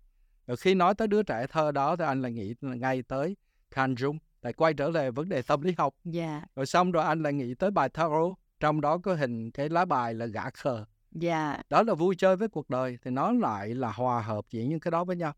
Rồi 0.47 0.57
khi 0.57 0.75
nói 0.75 0.95
tới 0.95 1.09
đứa 1.09 1.23
trẻ 1.23 1.47
thơ 1.47 1.73
đó 1.73 1.97
thì 1.97 2.05
anh 2.05 2.23
lại 2.23 2.33
nghĩ 2.33 2.55
ngay 2.61 3.03
tới 3.03 3.37
Carl 3.71 3.93
Jung 3.93 4.19
lại 4.43 4.53
quay 4.53 4.75
trở 4.75 4.91
lại 4.91 5.11
vấn 5.11 5.29
đề 5.29 5.43
tâm 5.43 5.63
lý 5.63 5.75
học. 5.79 5.95
Dạ. 6.05 6.43
Rồi 6.57 6.67
xong 6.67 6.93
rồi 6.93 7.05
anh 7.05 7.23
lại 7.23 7.33
nghĩ 7.33 7.55
tới 7.55 7.71
bài 7.71 7.89
tarot 7.89 8.39
trong 8.61 8.81
đó 8.81 8.99
có 8.99 9.15
hình 9.15 9.51
cái 9.51 9.69
lá 9.69 9.85
bài 9.85 10.15
là 10.15 10.27
gã 10.27 10.51
khờ. 10.51 10.85
Dạ. 11.11 11.63
Đó 11.71 11.83
là 11.83 11.95
vui 11.95 12.15
chơi 12.19 12.37
với 12.37 12.49
cuộc 12.49 12.71
đời 12.71 12.99
thì 13.03 13.11
nó 13.11 13.33
lại 13.33 13.75
là 13.75 13.93
hòa 13.93 14.23
hợp 14.23 14.45
chỉ 14.51 14.67
những 14.67 14.81
cái 14.81 14.91
đó 14.91 15.05
với 15.05 15.17
nhau. 15.17 15.33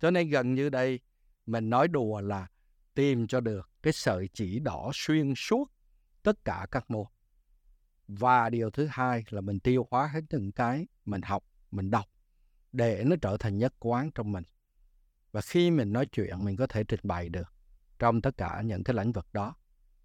Cho 0.00 0.10
nên 0.10 0.28
gần 0.28 0.54
như 0.54 0.68
đây 0.68 1.00
mình 1.46 1.70
nói 1.70 1.88
đùa 1.88 2.20
là 2.20 2.46
tìm 2.94 3.26
cho 3.26 3.40
được 3.40 3.70
cái 3.82 3.92
sợi 3.92 4.28
chỉ 4.32 4.58
đỏ 4.58 4.90
xuyên 4.94 5.34
suốt 5.36 5.70
tất 6.22 6.44
cả 6.44 6.66
các 6.70 6.90
môn. 6.90 7.06
Và 8.08 8.50
điều 8.50 8.70
thứ 8.70 8.88
hai 8.90 9.24
là 9.30 9.40
mình 9.40 9.60
tiêu 9.60 9.86
hóa 9.90 10.06
hết 10.06 10.20
những 10.30 10.52
cái 10.52 10.86
mình 11.04 11.22
học 11.22 11.44
mình 11.70 11.90
đọc 11.90 12.06
để 12.74 13.04
nó 13.06 13.16
trở 13.22 13.36
thành 13.36 13.58
nhất 13.58 13.74
quán 13.78 14.10
trong 14.14 14.32
mình. 14.32 14.44
Và 15.32 15.40
khi 15.40 15.70
mình 15.70 15.92
nói 15.92 16.06
chuyện 16.06 16.44
mình 16.44 16.56
có 16.56 16.66
thể 16.66 16.84
trình 16.84 17.00
bày 17.02 17.28
được 17.28 17.54
trong 17.98 18.22
tất 18.22 18.36
cả 18.36 18.62
những 18.64 18.84
cái 18.84 18.96
lĩnh 18.96 19.12
vực 19.12 19.26
đó. 19.32 19.54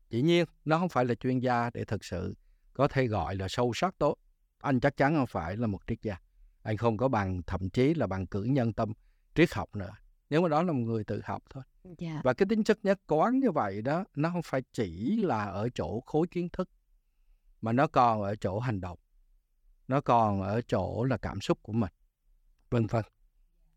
Dĩ 0.09 0.21
nhiên 0.21 0.45
nó 0.65 0.79
không 0.79 0.89
phải 0.89 1.05
là 1.05 1.15
chuyên 1.15 1.39
gia 1.39 1.69
để 1.73 1.85
thực 1.85 2.05
sự 2.05 2.35
có 2.73 2.87
thể 2.87 3.07
gọi 3.07 3.35
là 3.35 3.47
sâu 3.47 3.71
sắc 3.75 3.95
tốt. 3.97 4.15
Anh 4.61 4.79
chắc 4.79 4.97
chắn 4.97 5.15
không 5.15 5.27
phải 5.27 5.57
là 5.57 5.67
một 5.67 5.79
triết 5.87 6.01
gia. 6.01 6.17
Anh 6.63 6.77
không 6.77 6.97
có 6.97 7.07
bằng 7.07 7.41
thậm 7.47 7.69
chí 7.69 7.93
là 7.93 8.07
bằng 8.07 8.27
cử 8.27 8.43
nhân 8.43 8.73
tâm 8.73 8.93
triết 9.35 9.53
học 9.53 9.75
nữa. 9.75 9.91
Nếu 10.29 10.41
mà 10.41 10.49
đó 10.49 10.63
là 10.63 10.71
một 10.71 10.79
người 10.79 11.03
tự 11.03 11.21
học 11.23 11.43
thôi. 11.49 11.63
Dạ. 11.97 12.21
Và 12.23 12.33
cái 12.33 12.45
tính 12.49 12.63
chất 12.63 12.79
nhất 12.83 12.99
quán 13.07 13.39
như 13.39 13.51
vậy 13.51 13.81
đó 13.81 14.03
nó 14.15 14.29
không 14.29 14.41
phải 14.41 14.61
chỉ 14.73 15.21
là 15.21 15.43
ở 15.43 15.69
chỗ 15.69 16.03
khối 16.05 16.27
kiến 16.27 16.49
thức 16.53 16.69
mà 17.61 17.71
nó 17.71 17.87
còn 17.87 18.21
ở 18.21 18.35
chỗ 18.35 18.59
hành 18.59 18.81
động. 18.81 18.99
Nó 19.87 20.01
còn 20.01 20.41
ở 20.41 20.61
chỗ 20.61 21.03
là 21.03 21.17
cảm 21.17 21.41
xúc 21.41 21.59
của 21.61 21.73
mình 21.73 21.91
vân 22.69 22.87
vân. 22.87 23.03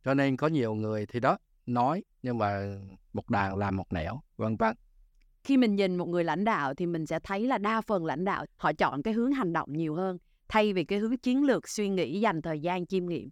Cho 0.04 0.14
nên 0.14 0.36
có 0.36 0.46
nhiều 0.46 0.74
người 0.74 1.06
thì 1.06 1.20
đó, 1.20 1.38
nói 1.66 2.04
nhưng 2.22 2.38
mà 2.38 2.78
một 3.12 3.30
đàn 3.30 3.56
làm 3.56 3.76
một 3.76 3.92
nẻo, 3.92 4.20
vân 4.36 4.56
vân. 4.56 4.76
Khi 5.44 5.56
mình 5.56 5.76
nhìn 5.76 5.96
một 5.96 6.08
người 6.08 6.24
lãnh 6.24 6.44
đạo 6.44 6.74
thì 6.74 6.86
mình 6.86 7.06
sẽ 7.06 7.20
thấy 7.20 7.46
là 7.46 7.58
đa 7.58 7.80
phần 7.80 8.04
lãnh 8.04 8.24
đạo 8.24 8.46
họ 8.56 8.72
chọn 8.72 9.02
cái 9.02 9.14
hướng 9.14 9.32
hành 9.32 9.52
động 9.52 9.72
nhiều 9.72 9.94
hơn, 9.94 10.18
thay 10.48 10.72
vì 10.72 10.84
cái 10.84 10.98
hướng 10.98 11.18
chiến 11.18 11.44
lược, 11.44 11.68
suy 11.68 11.88
nghĩ, 11.88 12.20
dành 12.20 12.42
thời 12.42 12.60
gian 12.60 12.86
chiêm 12.86 13.06
nghiệm. 13.06 13.30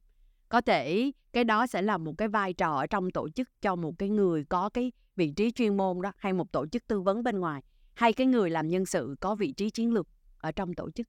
Có 0.49 0.61
thể 0.61 1.11
cái 1.33 1.44
đó 1.44 1.66
sẽ 1.66 1.83
là 1.83 1.99
một 1.99 2.12
cái 2.18 2.29
vai 2.29 2.53
trò 2.53 2.75
ở 2.75 2.87
trong 2.87 3.11
tổ 3.11 3.29
chức 3.29 3.49
cho 3.61 3.77
một 3.77 3.92
cái 3.99 4.09
người 4.09 4.44
có 4.44 4.68
cái 4.68 4.92
vị 5.16 5.33
trí 5.37 5.51
chuyên 5.51 5.77
môn 5.77 6.03
đó, 6.03 6.12
hay 6.16 6.33
một 6.33 6.53
tổ 6.53 6.66
chức 6.66 6.87
tư 6.87 7.01
vấn 7.01 7.23
bên 7.23 7.40
ngoài, 7.40 7.62
hay 7.94 8.12
cái 8.12 8.27
người 8.27 8.51
làm 8.51 8.68
nhân 8.68 8.87
sự 8.87 9.16
có 9.20 9.35
vị 9.35 9.53
trí 9.53 9.70
chiến 9.70 9.92
lược 9.92 10.07
ở 10.38 10.53
trong 10.53 10.75
tổ 10.75 10.90
chức. 10.90 11.07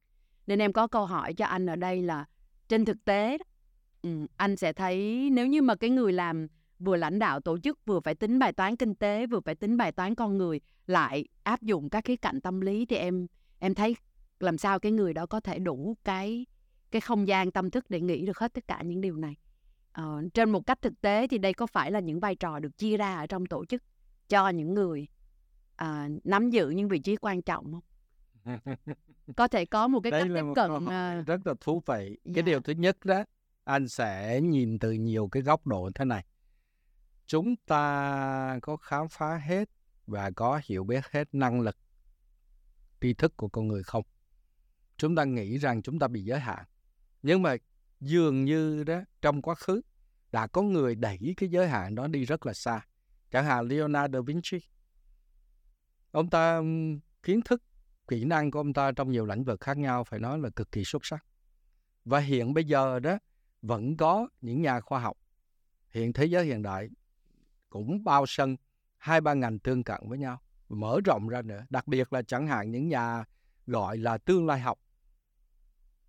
Nên 0.47 0.59
em 0.59 0.73
có 0.73 0.87
câu 0.87 1.05
hỏi 1.05 1.33
cho 1.33 1.45
anh 1.45 1.65
ở 1.65 1.75
đây 1.75 2.01
là, 2.01 2.25
trên 2.69 2.85
thực 2.85 3.05
tế 3.05 3.37
ừ, 4.01 4.09
anh 4.37 4.55
sẽ 4.55 4.73
thấy 4.73 5.29
nếu 5.31 5.47
như 5.47 5.61
mà 5.61 5.75
cái 5.75 5.89
người 5.89 6.13
làm 6.13 6.47
vừa 6.79 6.95
lãnh 6.95 7.19
đạo 7.19 7.39
tổ 7.39 7.57
chức 7.59 7.85
vừa 7.85 7.99
phải 7.99 8.15
tính 8.15 8.39
bài 8.39 8.53
toán 8.53 8.75
kinh 8.75 8.95
tế 8.95 9.27
vừa 9.27 9.39
phải 9.39 9.55
tính 9.55 9.77
bài 9.77 9.91
toán 9.91 10.15
con 10.15 10.37
người 10.37 10.61
lại 10.87 11.25
áp 11.43 11.61
dụng 11.61 11.89
các 11.89 12.05
khía 12.05 12.15
cạnh 12.15 12.41
tâm 12.41 12.61
lý 12.61 12.85
thì 12.85 12.95
em 12.95 13.27
em 13.59 13.73
thấy 13.73 13.95
làm 14.39 14.57
sao 14.57 14.79
cái 14.79 14.91
người 14.91 15.13
đó 15.13 15.25
có 15.25 15.39
thể 15.39 15.59
đủ 15.59 15.97
cái 16.03 16.45
cái 16.91 17.01
không 17.01 17.27
gian 17.27 17.51
tâm 17.51 17.69
thức 17.69 17.85
để 17.89 18.01
nghĩ 18.01 18.25
được 18.25 18.39
hết 18.39 18.53
tất 18.53 18.67
cả 18.67 18.81
những 18.85 19.01
điều 19.01 19.17
này. 19.17 19.35
Ờ, 19.91 20.21
trên 20.33 20.49
một 20.49 20.65
cách 20.65 20.81
thực 20.81 21.01
tế 21.01 21.27
thì 21.27 21.37
đây 21.37 21.53
có 21.53 21.67
phải 21.67 21.91
là 21.91 21.99
những 21.99 22.19
vai 22.19 22.35
trò 22.35 22.59
được 22.59 22.77
chia 22.77 22.97
ra 22.97 23.15
ở 23.15 23.27
trong 23.27 23.45
tổ 23.45 23.65
chức 23.65 23.83
cho 24.29 24.49
những 24.49 24.73
người 24.73 25.07
à, 25.75 26.09
nắm 26.23 26.49
giữ 26.49 26.69
những 26.69 26.87
vị 26.87 26.99
trí 26.99 27.15
quan 27.15 27.41
trọng 27.41 27.73
không? 27.73 27.83
Có 29.37 29.47
thể 29.47 29.65
có 29.65 29.87
một 29.87 29.99
cái 29.99 30.11
đây 30.11 30.21
cách 30.21 30.31
tiếp 30.35 30.41
một 30.41 30.53
cận 30.55 30.69
hỏi 30.69 30.81
à, 30.87 31.21
rất 31.21 31.47
là 31.47 31.53
thú 31.61 31.81
vị. 31.85 32.17
Dạ. 32.23 32.31
cái 32.35 32.43
điều 32.43 32.61
thứ 32.61 32.73
nhất 32.73 32.97
đó 33.05 33.23
anh 33.63 33.87
sẽ 33.87 34.41
nhìn 34.41 34.79
từ 34.79 34.91
nhiều 34.91 35.27
cái 35.31 35.43
góc 35.43 35.67
độ 35.67 35.89
thế 35.95 36.05
này. 36.05 36.25
Chúng 37.25 37.55
ta 37.55 38.59
có 38.61 38.77
khám 38.77 39.09
phá 39.09 39.37
hết 39.37 39.69
và 40.07 40.31
có 40.31 40.61
hiểu 40.65 40.83
biết 40.83 41.05
hết 41.11 41.27
năng 41.31 41.61
lực, 41.61 41.77
tri 43.01 43.13
thức 43.13 43.37
của 43.37 43.49
con 43.49 43.67
người 43.67 43.83
không? 43.83 44.05
Chúng 44.97 45.15
ta 45.15 45.23
nghĩ 45.23 45.57
rằng 45.57 45.81
chúng 45.81 45.99
ta 45.99 46.07
bị 46.07 46.23
giới 46.23 46.39
hạn. 46.39 46.65
Nhưng 47.23 47.41
mà 47.41 47.55
dường 47.99 48.45
như 48.45 48.83
đó, 48.83 48.99
trong 49.21 49.41
quá 49.41 49.55
khứ 49.55 49.81
đã 50.31 50.47
có 50.47 50.61
người 50.61 50.95
đẩy 50.95 51.33
cái 51.37 51.49
giới 51.49 51.69
hạn 51.69 51.95
đó 51.95 52.07
đi 52.07 52.25
rất 52.25 52.45
là 52.45 52.53
xa. 52.53 52.85
Chẳng 53.31 53.45
hạn 53.45 53.67
Leonardo 53.67 54.19
da 54.19 54.23
Vinci. 54.25 54.57
Ông 56.11 56.29
ta 56.29 56.61
kiến 57.23 57.41
thức, 57.45 57.63
kỹ 58.07 58.25
năng 58.25 58.51
của 58.51 58.59
ông 58.59 58.73
ta 58.73 58.91
trong 58.91 59.11
nhiều 59.11 59.25
lĩnh 59.25 59.43
vực 59.43 59.59
khác 59.59 59.77
nhau, 59.77 60.03
phải 60.03 60.19
nói 60.19 60.39
là 60.39 60.49
cực 60.49 60.71
kỳ 60.71 60.83
xuất 60.85 61.05
sắc. 61.05 61.25
Và 62.05 62.19
hiện 62.19 62.53
bây 62.53 62.63
giờ 62.63 62.99
đó 62.99 63.17
vẫn 63.61 63.97
có 63.97 64.27
những 64.41 64.61
nhà 64.61 64.79
khoa 64.79 64.99
học. 64.99 65.17
Hiện 65.89 66.13
thế 66.13 66.25
giới 66.25 66.45
hiện 66.45 66.61
đại 66.61 66.89
cũng 67.69 68.03
bao 68.03 68.25
sân 68.27 68.55
hai 68.97 69.21
ba 69.21 69.33
ngành 69.33 69.59
tương 69.59 69.83
cận 69.83 70.01
với 70.03 70.17
nhau 70.17 70.41
mở 70.69 70.99
rộng 71.05 71.27
ra 71.27 71.41
nữa. 71.41 71.65
Đặc 71.69 71.87
biệt 71.87 72.13
là 72.13 72.21
chẳng 72.21 72.47
hạn 72.47 72.71
những 72.71 72.87
nhà 72.87 73.25
gọi 73.67 73.97
là 73.97 74.17
tương 74.17 74.45
lai 74.47 74.59
học 74.59 74.79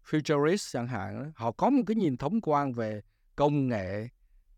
futurist 0.04 0.72
chẳng 0.72 0.86
hạn 0.86 1.32
họ 1.34 1.52
có 1.52 1.70
một 1.70 1.82
cái 1.86 1.94
nhìn 1.94 2.16
thống 2.16 2.40
quan 2.40 2.72
về 2.72 3.02
công 3.36 3.68
nghệ 3.68 4.08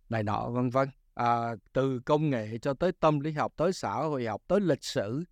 này 0.09 0.23
nọ 0.23 0.51
vân 0.51 0.71
vân. 0.71 0.89
À, 1.15 1.57
từ 1.73 2.01
công 2.01 2.31
nghệ 2.31 2.59
cho 2.59 2.75
tới 2.75 2.93
tâm 2.93 3.21
lý 3.21 3.33
học 3.33 3.53
tới 3.57 3.73
xã 3.73 3.95
hội 3.95 4.27
học 4.27 4.43
tới 4.49 4.61
lịch 4.61 4.85
sử 4.85 5.25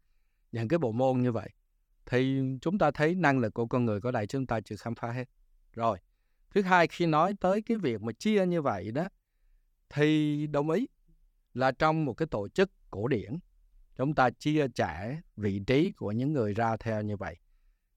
những 0.52 0.68
cái 0.68 0.78
bộ 0.78 0.92
môn 0.92 1.20
như 1.20 1.32
vậy 1.32 1.50
thì 2.06 2.40
chúng 2.60 2.78
ta 2.78 2.90
thấy 2.90 3.14
năng 3.14 3.38
lực 3.38 3.54
của 3.54 3.66
con 3.66 3.84
người 3.84 4.00
có 4.00 4.10
đại 4.10 4.26
chúng 4.26 4.46
ta 4.46 4.60
chưa 4.60 4.76
khám 4.76 4.94
phá 4.94 5.10
hết. 5.10 5.24
Rồi 5.72 5.98
thứ 6.54 6.62
hai, 6.62 6.86
khi 6.86 7.06
nói 7.06 7.34
tới 7.40 7.62
cái 7.62 7.76
việc 7.76 8.02
mà 8.02 8.12
chia 8.12 8.46
như 8.46 8.62
vậy 8.62 8.90
đó, 8.92 9.08
thì 9.90 10.46
đồng 10.46 10.70
ý 10.70 10.88
là 11.54 11.72
trong 11.72 12.04
một 12.04 12.14
cái 12.14 12.26
tổ 12.30 12.48
chức 12.48 12.70
cổ 12.90 13.08
điển, 13.08 13.38
chúng 13.96 14.14
ta 14.14 14.30
chia 14.30 14.66
sẻ 14.74 15.20
vị 15.36 15.60
trí 15.66 15.92
của 15.92 16.12
những 16.12 16.32
người 16.32 16.54
ra 16.54 16.76
theo 16.76 17.02
như 17.02 17.16
vậy. 17.16 17.36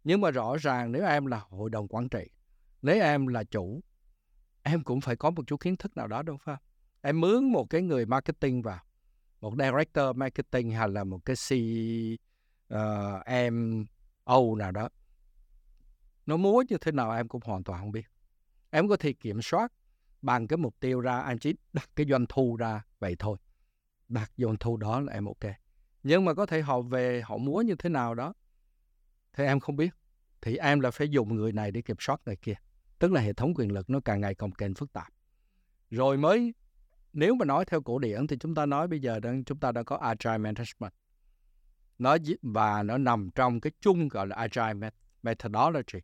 Nhưng 0.03 0.21
mà 0.21 0.31
rõ 0.31 0.57
ràng 0.57 0.91
nếu 0.91 1.05
em 1.05 1.25
là 1.25 1.41
hội 1.49 1.69
đồng 1.69 1.87
quản 1.87 2.09
trị, 2.09 2.29
nếu 2.81 3.01
em 3.01 3.27
là 3.27 3.43
chủ, 3.43 3.81
em 4.63 4.83
cũng 4.83 5.01
phải 5.01 5.15
có 5.15 5.29
một 5.29 5.47
chút 5.47 5.59
kiến 5.59 5.75
thức 5.75 5.97
nào 5.97 6.07
đó, 6.07 6.21
đúng 6.21 6.37
không? 6.37 6.57
Em 7.01 7.21
mướn 7.21 7.43
một 7.43 7.69
cái 7.69 7.81
người 7.81 8.05
marketing 8.05 8.61
vào, 8.61 8.79
một 9.41 9.53
director 9.59 10.15
marketing 10.15 10.71
hay 10.71 10.89
là 10.89 11.03
một 11.03 11.19
cái 11.25 11.35
CMO 12.69 13.21
em 13.25 13.85
nào 14.57 14.71
đó. 14.71 14.89
Nó 16.25 16.37
múa 16.37 16.63
như 16.69 16.77
thế 16.81 16.91
nào 16.91 17.11
em 17.11 17.27
cũng 17.27 17.41
hoàn 17.45 17.63
toàn 17.63 17.79
không 17.79 17.91
biết 17.91 18.05
em 18.75 18.87
có 18.87 18.97
thể 18.97 19.13
kiểm 19.13 19.41
soát 19.41 19.73
bằng 20.21 20.47
cái 20.47 20.57
mục 20.57 20.75
tiêu 20.79 21.01
ra, 21.01 21.19
anh 21.19 21.39
chỉ 21.39 21.55
đặt 21.73 21.89
cái 21.95 22.05
doanh 22.09 22.25
thu 22.29 22.55
ra 22.55 22.83
vậy 22.99 23.15
thôi. 23.19 23.37
Đặt 24.09 24.31
doanh 24.37 24.57
thu 24.59 24.77
đó 24.77 24.99
là 24.99 25.13
em 25.13 25.25
ok. 25.25 25.53
Nhưng 26.03 26.25
mà 26.25 26.33
có 26.33 26.45
thể 26.45 26.61
họ 26.61 26.81
về, 26.81 27.21
họ 27.21 27.37
múa 27.37 27.61
như 27.61 27.75
thế 27.75 27.89
nào 27.89 28.15
đó, 28.15 28.33
thì 29.33 29.45
em 29.45 29.59
không 29.59 29.75
biết. 29.75 29.93
Thì 30.41 30.57
em 30.57 30.79
là 30.79 30.91
phải 30.91 31.09
dùng 31.09 31.35
người 31.35 31.51
này 31.51 31.71
để 31.71 31.81
kiểm 31.81 31.95
soát 31.99 32.21
người 32.25 32.35
kia. 32.35 32.53
Tức 32.99 33.11
là 33.11 33.21
hệ 33.21 33.33
thống 33.33 33.53
quyền 33.55 33.71
lực 33.71 33.89
nó 33.89 33.99
càng 34.05 34.21
ngày 34.21 34.35
càng 34.35 34.51
kênh 34.51 34.73
phức 34.73 34.93
tạp. 34.93 35.07
Rồi 35.89 36.17
mới, 36.17 36.53
nếu 37.13 37.35
mà 37.35 37.45
nói 37.45 37.65
theo 37.65 37.81
cổ 37.81 37.99
điển 37.99 38.27
thì 38.27 38.37
chúng 38.39 38.55
ta 38.55 38.65
nói 38.65 38.87
bây 38.87 38.99
giờ 38.99 39.19
đang, 39.19 39.43
chúng 39.43 39.59
ta 39.59 39.71
đã 39.71 39.83
có 39.83 39.97
agile 39.97 40.37
management. 40.37 40.93
Nó 41.97 42.17
và 42.41 42.83
nó 42.83 42.97
nằm 42.97 43.29
trong 43.35 43.59
cái 43.59 43.71
chung 43.81 44.07
gọi 44.07 44.27
là 44.27 44.35
agile 44.35 44.89
methodology 45.23 45.99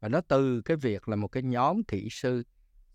và 0.00 0.08
nó 0.08 0.20
từ 0.20 0.62
cái 0.62 0.76
việc 0.76 1.08
là 1.08 1.16
một 1.16 1.28
cái 1.28 1.42
nhóm 1.42 1.82
kỹ 1.82 2.08
sư 2.10 2.42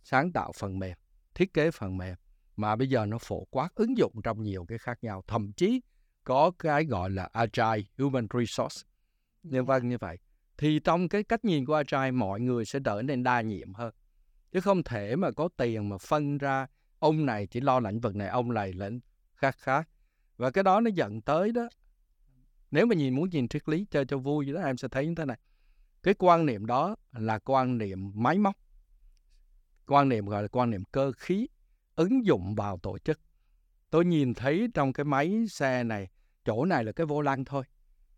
sáng 0.03 0.31
tạo 0.31 0.51
phần 0.57 0.79
mềm 0.79 0.97
thiết 1.35 1.53
kế 1.53 1.71
phần 1.71 1.97
mềm 1.97 2.15
mà 2.55 2.75
bây 2.75 2.87
giờ 2.87 3.05
nó 3.05 3.17
phổ 3.17 3.47
quát 3.49 3.75
ứng 3.75 3.97
dụng 3.97 4.13
trong 4.23 4.43
nhiều 4.43 4.65
cái 4.67 4.77
khác 4.77 5.03
nhau. 5.03 5.23
Thậm 5.27 5.53
chí 5.53 5.81
có 6.23 6.51
cái 6.59 6.85
gọi 6.85 7.09
là 7.09 7.29
agile 7.31 7.83
human 7.97 8.27
resource. 8.33 8.81
Nhân 9.43 9.65
vân 9.65 9.89
như 9.89 9.97
vậy. 9.97 10.17
Thì 10.57 10.79
trong 10.79 11.09
cái 11.09 11.23
cách 11.23 11.45
nhìn 11.45 11.65
của 11.65 11.73
agile 11.73 12.11
mọi 12.11 12.39
người 12.39 12.65
sẽ 12.65 12.79
trở 12.85 13.01
nên 13.01 13.23
đa 13.23 13.41
nhiệm 13.41 13.73
hơn. 13.73 13.93
Chứ 14.51 14.61
không 14.61 14.83
thể 14.83 15.15
mà 15.15 15.31
có 15.31 15.49
tiền 15.57 15.89
mà 15.89 15.97
phân 15.97 16.37
ra 16.37 16.67
ông 16.99 17.25
này 17.25 17.47
chỉ 17.47 17.61
lo 17.61 17.79
lĩnh 17.79 17.99
vực 17.99 18.15
này 18.15 18.27
ông 18.27 18.53
này 18.53 18.73
lĩnh 18.73 18.99
khác 19.35 19.55
khác. 19.57 19.89
Và 20.37 20.51
cái 20.51 20.63
đó 20.63 20.79
nó 20.79 20.89
dẫn 20.93 21.21
tới 21.21 21.51
đó. 21.51 21.69
Nếu 22.71 22.85
mà 22.85 22.95
nhìn 22.95 23.15
muốn 23.15 23.29
nhìn 23.29 23.47
triết 23.47 23.69
lý 23.69 23.85
chơi 23.91 24.05
cho 24.05 24.17
vui 24.17 24.45
đó 24.45 24.61
em 24.61 24.77
sẽ 24.77 24.87
thấy 24.87 25.07
như 25.07 25.15
thế 25.15 25.25
này 25.25 25.37
cái 26.03 26.13
quan 26.19 26.45
niệm 26.45 26.65
đó 26.65 26.95
là 27.11 27.39
quan 27.39 27.77
niệm 27.77 28.11
máy 28.15 28.37
móc. 28.37 28.57
Quan 29.87 30.09
niệm 30.09 30.25
gọi 30.25 30.41
là 30.41 30.47
quan 30.47 30.69
niệm 30.69 30.83
cơ 30.91 31.11
khí 31.17 31.47
ứng 31.95 32.25
dụng 32.25 32.55
vào 32.55 32.77
tổ 32.77 32.97
chức. 32.97 33.19
Tôi 33.89 34.05
nhìn 34.05 34.33
thấy 34.33 34.67
trong 34.73 34.93
cái 34.93 35.03
máy 35.03 35.45
xe 35.49 35.83
này, 35.83 36.09
chỗ 36.45 36.65
này 36.65 36.83
là 36.83 36.91
cái 36.91 37.05
vô 37.05 37.21
lăng 37.21 37.45
thôi, 37.45 37.63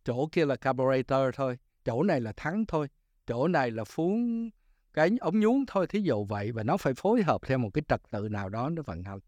chỗ 0.04 0.28
kia 0.32 0.46
là 0.46 0.56
carburetor 0.56 1.36
thôi, 1.36 1.58
chỗ 1.86 2.04
này 2.04 2.22
là 2.22 2.34
thắng 2.38 2.66
thôi, 2.66 2.88
chỗ 3.28 3.48
này 3.48 3.72
là 3.72 3.84
phun 3.84 4.50
cái 4.94 5.10
ống 5.22 5.40
nhún 5.40 5.64
thôi, 5.68 5.88
thí 5.88 6.02
dụ 6.02 6.26
vậy 6.26 6.52
và 6.52 6.64
nó 6.64 6.78
phải 6.78 6.94
phối 6.94 7.24
hợp 7.24 7.42
theo 7.46 7.58
một 7.58 7.70
cái 7.74 7.84
trật 7.88 8.02
tự 8.12 8.30
nào 8.30 8.50
đó 8.50 8.70
nó 8.70 8.82
vận 8.86 9.04
hành. 9.04 9.20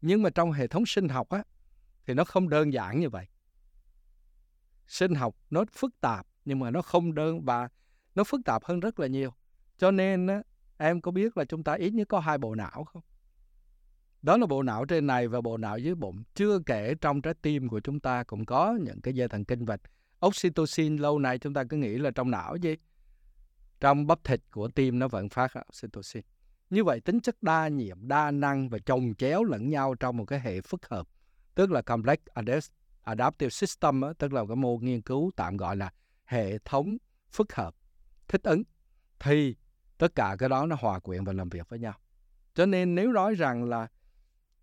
Nhưng 0.00 0.22
mà 0.22 0.30
trong 0.30 0.52
hệ 0.52 0.66
thống 0.66 0.86
sinh 0.86 1.08
học 1.08 1.28
á, 1.28 1.42
thì 2.06 2.14
nó 2.14 2.24
không 2.24 2.48
đơn 2.48 2.72
giản 2.72 3.00
như 3.00 3.08
vậy. 3.08 3.26
Sinh 4.86 5.14
học 5.14 5.36
nó 5.50 5.64
phức 5.72 6.00
tạp 6.00 6.26
nhưng 6.44 6.58
mà 6.58 6.70
nó 6.70 6.82
không 6.82 7.14
đơn, 7.14 7.44
và 7.44 7.68
nó 8.16 8.24
phức 8.24 8.40
tạp 8.44 8.64
hơn 8.64 8.80
rất 8.80 9.00
là 9.00 9.06
nhiều. 9.06 9.30
Cho 9.78 9.90
nên 9.90 10.26
á, 10.26 10.42
em 10.76 11.00
có 11.00 11.10
biết 11.10 11.36
là 11.36 11.44
chúng 11.44 11.64
ta 11.64 11.72
ít 11.72 11.90
nhất 11.90 12.08
có 12.08 12.20
hai 12.20 12.38
bộ 12.38 12.54
não 12.54 12.84
không? 12.84 13.02
Đó 14.22 14.36
là 14.36 14.46
bộ 14.46 14.62
não 14.62 14.84
trên 14.84 15.06
này 15.06 15.28
và 15.28 15.40
bộ 15.40 15.56
não 15.56 15.78
dưới 15.78 15.94
bụng. 15.94 16.22
Chưa 16.34 16.58
kể 16.66 16.94
trong 17.00 17.22
trái 17.22 17.34
tim 17.42 17.68
của 17.68 17.80
chúng 17.80 18.00
ta 18.00 18.24
cũng 18.24 18.44
có 18.44 18.78
những 18.80 19.00
cái 19.00 19.14
dây 19.14 19.28
thần 19.28 19.44
kinh 19.44 19.64
vạch 19.64 19.80
oxytocin. 20.26 20.96
Lâu 20.96 21.18
nay 21.18 21.38
chúng 21.38 21.54
ta 21.54 21.64
cứ 21.64 21.76
nghĩ 21.76 21.98
là 21.98 22.10
trong 22.10 22.30
não 22.30 22.56
gì 22.56 22.76
trong 23.80 24.06
bắp 24.06 24.24
thịt 24.24 24.40
của 24.50 24.68
tim 24.68 24.98
nó 24.98 25.08
vẫn 25.08 25.28
phát 25.28 25.52
oxytocin. 25.68 26.22
Như 26.70 26.84
vậy 26.84 27.00
tính 27.00 27.20
chất 27.20 27.42
đa 27.42 27.68
nhiệm 27.68 28.08
đa 28.08 28.30
năng 28.30 28.68
và 28.68 28.78
chồng 28.86 29.14
chéo 29.18 29.44
lẫn 29.44 29.70
nhau 29.70 29.94
trong 29.94 30.16
một 30.16 30.24
cái 30.24 30.40
hệ 30.40 30.60
phức 30.60 30.86
hợp 30.86 31.08
tức 31.54 31.70
là 31.70 31.82
complex 31.82 32.18
adaptive 33.02 33.50
system 33.50 34.02
tức 34.18 34.32
là 34.32 34.44
cái 34.48 34.56
môn 34.56 34.84
nghiên 34.84 35.02
cứu 35.02 35.30
tạm 35.36 35.56
gọi 35.56 35.76
là 35.76 35.92
hệ 36.24 36.58
thống 36.58 36.96
phức 37.30 37.54
hợp 37.54 37.74
thích 38.28 38.42
ứng 38.42 38.62
thì 39.18 39.56
tất 39.98 40.14
cả 40.14 40.36
cái 40.38 40.48
đó 40.48 40.66
nó 40.66 40.76
hòa 40.80 40.98
quyện 40.98 41.24
và 41.24 41.32
làm 41.32 41.48
việc 41.48 41.68
với 41.68 41.78
nhau. 41.78 41.94
Cho 42.54 42.66
nên 42.66 42.94
nếu 42.94 43.12
nói 43.12 43.34
rằng 43.34 43.64
là 43.64 43.86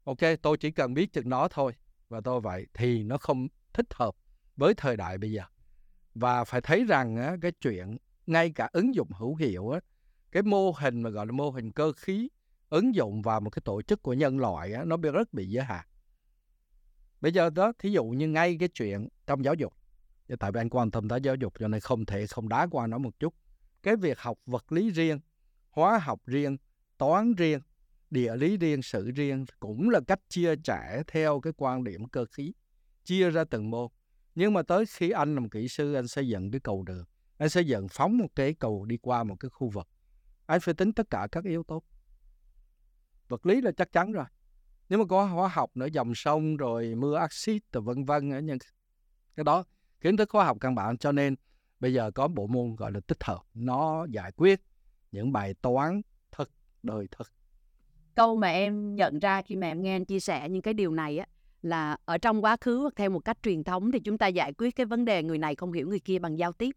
ok 0.04 0.18
tôi 0.42 0.58
chỉ 0.58 0.72
cần 0.72 0.94
biết 0.94 1.14
chừng 1.14 1.30
nó 1.30 1.48
thôi 1.48 1.74
và 2.10 2.22
tôi 2.22 2.42
vậy 2.42 2.68
thì 2.74 3.04
nó 3.04 3.18
không 3.18 3.48
thích 3.74 3.94
hợp 3.94 4.16
với 4.56 4.74
thời 4.74 4.98
đại 4.98 5.18
bây 5.18 5.32
giờ. 5.32 5.44
Và 6.16 6.44
phải 6.44 6.62
thấy 6.62 6.86
rằng 6.86 7.18
á, 7.18 7.36
cái 7.42 7.52
chuyện 7.52 7.98
ngay 8.28 8.52
cả 8.52 8.70
ứng 8.72 8.96
dụng 8.96 9.10
hữu 9.12 9.36
hiệu 9.36 9.70
á, 9.70 9.80
cái 10.32 10.44
mô 10.44 10.72
hình 10.72 11.02
mà 11.02 11.10
gọi 11.10 11.26
là 11.26 11.32
mô 11.32 11.50
hình 11.50 11.72
cơ 11.72 11.92
khí 11.92 12.30
ứng 12.70 12.96
dụng 12.96 13.22
vào 13.22 13.40
một 13.40 13.50
cái 13.50 13.62
tổ 13.66 13.82
chức 13.82 14.04
của 14.04 14.14
nhân 14.14 14.40
loại 14.40 14.74
á, 14.74 14.84
nó 14.86 14.98
bị 14.98 15.10
rất 15.12 15.34
bị 15.34 15.50
giới 15.50 15.64
hạn. 15.64 15.86
Bây 17.22 17.32
giờ 17.32 17.50
đó 17.50 17.72
thí 17.80 17.92
dụ 17.92 18.04
như 18.04 18.28
ngay 18.28 18.58
cái 18.60 18.70
chuyện 18.70 19.08
trong 19.28 19.46
giáo 19.46 19.54
dục 19.54 19.74
tại 20.40 20.52
vì 20.52 20.62
anh 20.62 20.70
quan 20.70 20.92
tâm 20.92 21.10
tới 21.10 21.20
giáo 21.24 21.36
dục 21.36 21.54
cho 21.60 21.68
nên 21.68 21.80
không 21.80 22.06
thể 22.06 22.28
không 22.28 22.50
đá 22.50 22.68
qua 22.72 22.88
nó 22.88 22.98
một 22.98 23.20
chút 23.20 23.34
cái 23.84 23.96
việc 23.96 24.20
học 24.20 24.38
vật 24.46 24.72
lý 24.72 24.90
riêng, 24.92 25.20
hóa 25.70 25.98
học 25.98 26.22
riêng, 26.26 26.58
toán 26.98 27.34
riêng, 27.34 27.60
địa 28.10 28.36
lý 28.36 28.58
riêng, 28.58 28.82
sự 28.82 29.12
riêng 29.12 29.46
cũng 29.60 29.90
là 29.90 30.00
cách 30.08 30.20
chia 30.30 30.56
trẻ 30.56 31.04
theo 31.08 31.40
cái 31.40 31.54
quan 31.58 31.84
điểm 31.84 32.08
cơ 32.08 32.26
khí, 32.26 32.54
chia 33.04 33.30
ra 33.30 33.44
từng 33.44 33.70
môn. 33.70 33.88
Nhưng 34.36 34.54
mà 34.54 34.62
tới 34.64 34.86
khi 34.86 35.10
anh 35.10 35.36
làm 35.36 35.50
kỹ 35.50 35.68
sư, 35.68 35.94
anh 35.94 36.08
xây 36.08 36.28
dựng 36.28 36.52
cái 36.52 36.60
cầu 36.64 36.84
đường, 36.84 37.06
anh 37.38 37.50
xây 37.50 37.66
dựng 37.66 37.88
phóng 37.88 38.18
một 38.18 38.28
cái 38.36 38.54
cầu 38.54 38.86
đi 38.86 38.98
qua 38.98 39.24
một 39.24 39.36
cái 39.40 39.50
khu 39.50 39.70
vực, 39.70 39.88
anh 40.46 40.60
phải 40.60 40.74
tính 40.74 40.94
tất 40.94 41.10
cả 41.10 41.28
các 41.32 41.44
yếu 41.44 41.64
tố. 41.64 41.84
Vật 43.28 43.46
lý 43.46 43.62
là 43.62 43.72
chắc 43.72 43.92
chắn 43.92 44.12
rồi. 44.12 44.26
Nhưng 44.90 45.00
mà 45.00 45.06
có 45.10 45.26
hóa 45.26 45.48
học 45.48 45.78
nữa, 45.78 45.86
dòng 45.86 46.16
sông 46.16 46.58
rồi 46.58 46.96
mưa 46.96 47.18
axit 47.18 47.64
rồi 47.72 47.84
vân 47.84 48.06
vân 48.06 48.30
ở 48.30 48.40
những 48.40 48.58
cái 49.36 49.44
đó, 49.44 49.64
kiến 50.02 50.18
thức 50.18 50.32
hóa 50.32 50.46
học 50.46 50.58
căn 50.62 50.76
bản. 50.76 50.98
Cho 50.98 51.12
nên 51.12 51.36
bây 51.84 51.94
giờ 51.94 52.12
có 52.12 52.28
bộ 52.28 52.48
môn 52.48 52.76
gọi 52.76 52.92
là 52.92 53.00
tích 53.00 53.24
hợp, 53.24 53.42
nó 53.54 54.06
giải 54.10 54.32
quyết 54.38 54.62
những 55.12 55.32
bài 55.32 55.54
toán 55.54 56.02
thực, 56.32 56.52
đời 56.84 57.08
thực. 57.12 57.32
Câu 58.16 58.36
mà 58.36 58.48
em 58.48 58.96
nhận 58.96 59.20
ra 59.20 59.42
khi 59.42 59.56
mà 59.56 59.68
em 59.68 59.82
nghe 59.82 59.96
anh 59.96 60.06
chia 60.06 60.20
sẻ 60.20 60.50
những 60.50 60.62
cái 60.62 60.74
điều 60.74 60.92
này 60.92 61.18
á, 61.18 61.26
là 61.62 61.98
ở 62.06 62.18
trong 62.18 62.44
quá 62.44 62.58
khứ 62.62 62.78
hoặc 62.78 62.94
theo 62.96 63.10
một 63.10 63.20
cách 63.20 63.38
truyền 63.44 63.64
thống 63.64 63.92
thì 63.92 64.00
chúng 64.00 64.18
ta 64.18 64.28
giải 64.28 64.54
quyết 64.54 64.76
cái 64.76 64.86
vấn 64.86 65.06
đề 65.06 65.24
người 65.24 65.38
này 65.38 65.56
không 65.56 65.72
hiểu 65.72 65.88
người 65.88 66.00
kia 66.00 66.20
bằng 66.20 66.40
giao 66.40 66.52
tiếp. 66.52 66.76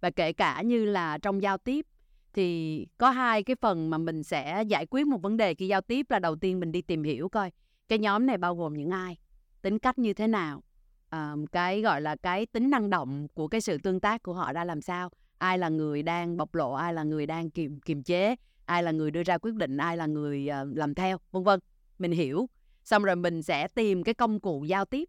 Và 0.00 0.10
kể 0.10 0.32
cả 0.32 0.62
như 0.62 0.84
là 0.84 1.18
trong 1.18 1.42
giao 1.42 1.58
tiếp 1.58 1.86
thì 2.32 2.86
có 2.98 3.10
hai 3.10 3.42
cái 3.42 3.56
phần 3.60 3.90
mà 3.90 3.98
mình 3.98 4.22
sẽ 4.22 4.62
giải 4.62 4.86
quyết 4.86 5.06
một 5.06 5.22
vấn 5.22 5.36
đề 5.36 5.54
khi 5.54 5.66
giao 5.66 5.80
tiếp 5.80 6.10
là 6.10 6.18
đầu 6.18 6.36
tiên 6.36 6.60
mình 6.60 6.72
đi 6.72 6.82
tìm 6.82 7.02
hiểu 7.02 7.28
coi, 7.28 7.50
cái 7.88 7.98
nhóm 7.98 8.26
này 8.26 8.38
bao 8.38 8.56
gồm 8.56 8.74
những 8.74 8.90
ai, 8.90 9.18
tính 9.62 9.78
cách 9.78 9.98
như 9.98 10.12
thế 10.12 10.26
nào 10.26 10.62
à, 11.10 11.34
cái 11.52 11.80
gọi 11.80 12.00
là 12.00 12.16
cái 12.16 12.46
tính 12.46 12.70
năng 12.70 12.90
động 12.90 13.28
của 13.34 13.48
cái 13.48 13.60
sự 13.60 13.78
tương 13.78 14.00
tác 14.00 14.22
của 14.22 14.34
họ 14.34 14.52
ra 14.52 14.64
làm 14.64 14.80
sao? 14.80 15.10
Ai 15.38 15.58
là 15.58 15.68
người 15.68 16.02
đang 16.02 16.36
bộc 16.36 16.54
lộ 16.54 16.72
ai 16.72 16.94
là 16.94 17.02
người 17.02 17.26
đang 17.26 17.50
kiềm 17.50 17.80
kiềm 17.80 18.02
chế 18.02 18.36
ai 18.70 18.82
là 18.82 18.90
người 18.90 19.10
đưa 19.10 19.22
ra 19.22 19.38
quyết 19.38 19.54
định 19.54 19.76
ai 19.76 19.96
là 19.96 20.06
người 20.06 20.48
uh, 20.62 20.76
làm 20.76 20.94
theo 20.94 21.18
vân 21.30 21.42
vân 21.42 21.60
mình 21.98 22.12
hiểu. 22.12 22.48
Xong 22.84 23.02
rồi 23.02 23.16
mình 23.16 23.42
sẽ 23.42 23.68
tìm 23.68 24.02
cái 24.02 24.14
công 24.14 24.40
cụ 24.40 24.64
giao 24.64 24.84
tiếp. 24.84 25.08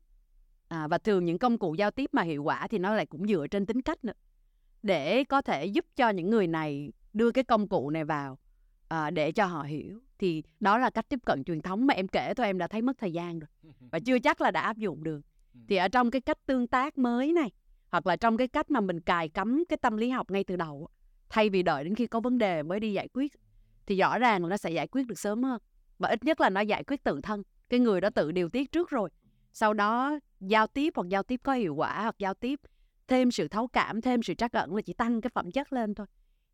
À, 0.68 0.88
và 0.88 0.98
thường 0.98 1.26
những 1.26 1.40
công 1.40 1.58
cụ 1.58 1.74
giao 1.74 1.92
tiếp 1.92 2.10
mà 2.14 2.22
hiệu 2.22 2.44
quả 2.44 2.68
thì 2.68 2.78
nó 2.78 2.96
lại 2.96 3.06
cũng 3.06 3.28
dựa 3.28 3.48
trên 3.48 3.66
tính 3.66 3.82
cách 3.82 4.06
nữa. 4.06 4.14
Để 4.84 5.24
có 5.24 5.42
thể 5.42 5.66
giúp 5.66 5.86
cho 5.96 6.10
những 6.10 6.30
người 6.30 6.48
này 6.48 6.92
đưa 7.14 7.32
cái 7.32 7.44
công 7.44 7.68
cụ 7.68 7.90
này 7.90 8.06
vào 8.06 8.38
à, 8.88 9.10
để 9.10 9.32
cho 9.32 9.46
họ 9.46 9.64
hiểu 9.64 10.00
thì 10.20 10.44
đó 10.60 10.78
là 10.78 10.90
cách 10.90 11.06
tiếp 11.10 11.20
cận 11.26 11.44
truyền 11.44 11.62
thống 11.62 11.88
mà 11.88 11.94
em 11.94 12.08
kể 12.08 12.34
thôi 12.34 12.46
em 12.46 12.58
đã 12.58 12.68
thấy 12.68 12.82
mất 12.82 12.98
thời 12.98 13.14
gian 13.14 13.40
rồi 13.40 13.48
và 13.92 14.00
chưa 14.00 14.20
chắc 14.20 14.42
là 14.42 14.52
đã 14.52 14.62
áp 14.62 14.78
dụng 14.78 15.04
được 15.04 15.22
thì 15.68 15.76
ở 15.76 15.88
trong 15.88 16.12
cái 16.12 16.22
cách 16.22 16.38
tương 16.46 16.68
tác 16.68 16.98
mới 16.98 17.34
này 17.34 17.52
hoặc 17.90 18.08
là 18.08 18.16
trong 18.16 18.38
cái 18.38 18.48
cách 18.48 18.72
mà 18.72 18.82
mình 18.82 19.00
cài 19.00 19.30
cắm 19.30 19.64
cái 19.70 19.78
tâm 19.78 19.98
lý 19.98 20.10
học 20.10 20.32
ngay 20.32 20.44
từ 20.44 20.56
đầu 20.56 20.88
thay 21.30 21.50
vì 21.50 21.64
đợi 21.64 21.84
đến 21.84 21.96
khi 21.96 22.08
có 22.08 22.20
vấn 22.20 22.38
đề 22.38 22.64
mới 22.64 22.80
đi 22.80 22.94
giải 22.94 23.08
quyết 23.08 23.32
thì 23.86 23.98
rõ 23.98 24.20
ràng 24.20 24.44
là 24.44 24.50
nó 24.50 24.58
sẽ 24.58 24.72
giải 24.72 24.88
quyết 24.88 25.08
được 25.08 25.20
sớm 25.20 25.44
hơn. 25.44 25.62
Và 26.00 26.10
ít 26.10 26.24
nhất 26.24 26.42
là 26.42 26.50
nó 26.50 26.62
giải 26.62 26.84
quyết 26.84 27.04
tự 27.04 27.22
thân 27.24 27.44
cái 27.70 27.80
người 27.80 28.02
đó 28.02 28.10
tự 28.10 28.32
điều 28.32 28.50
tiết 28.50 28.72
trước 28.72 28.90
rồi. 28.90 29.10
Sau 29.54 29.74
đó 29.74 30.20
giao 30.40 30.68
tiếp 30.68 30.94
hoặc 30.96 31.10
giao 31.10 31.24
tiếp 31.24 31.40
có 31.44 31.54
hiệu 31.54 31.76
quả 31.76 32.02
hoặc 32.02 32.16
giao 32.20 32.34
tiếp 32.34 32.60
thêm 33.08 33.32
sự 33.32 33.48
thấu 33.48 33.68
cảm 33.68 34.02
thêm 34.02 34.24
sự 34.24 34.34
trắc 34.34 34.54
ẩn 34.54 34.76
là 34.76 34.82
chỉ 34.82 34.94
tăng 34.94 35.22
cái 35.22 35.30
phẩm 35.34 35.52
chất 35.52 35.74
lên 35.74 35.96
thôi. 35.96 36.08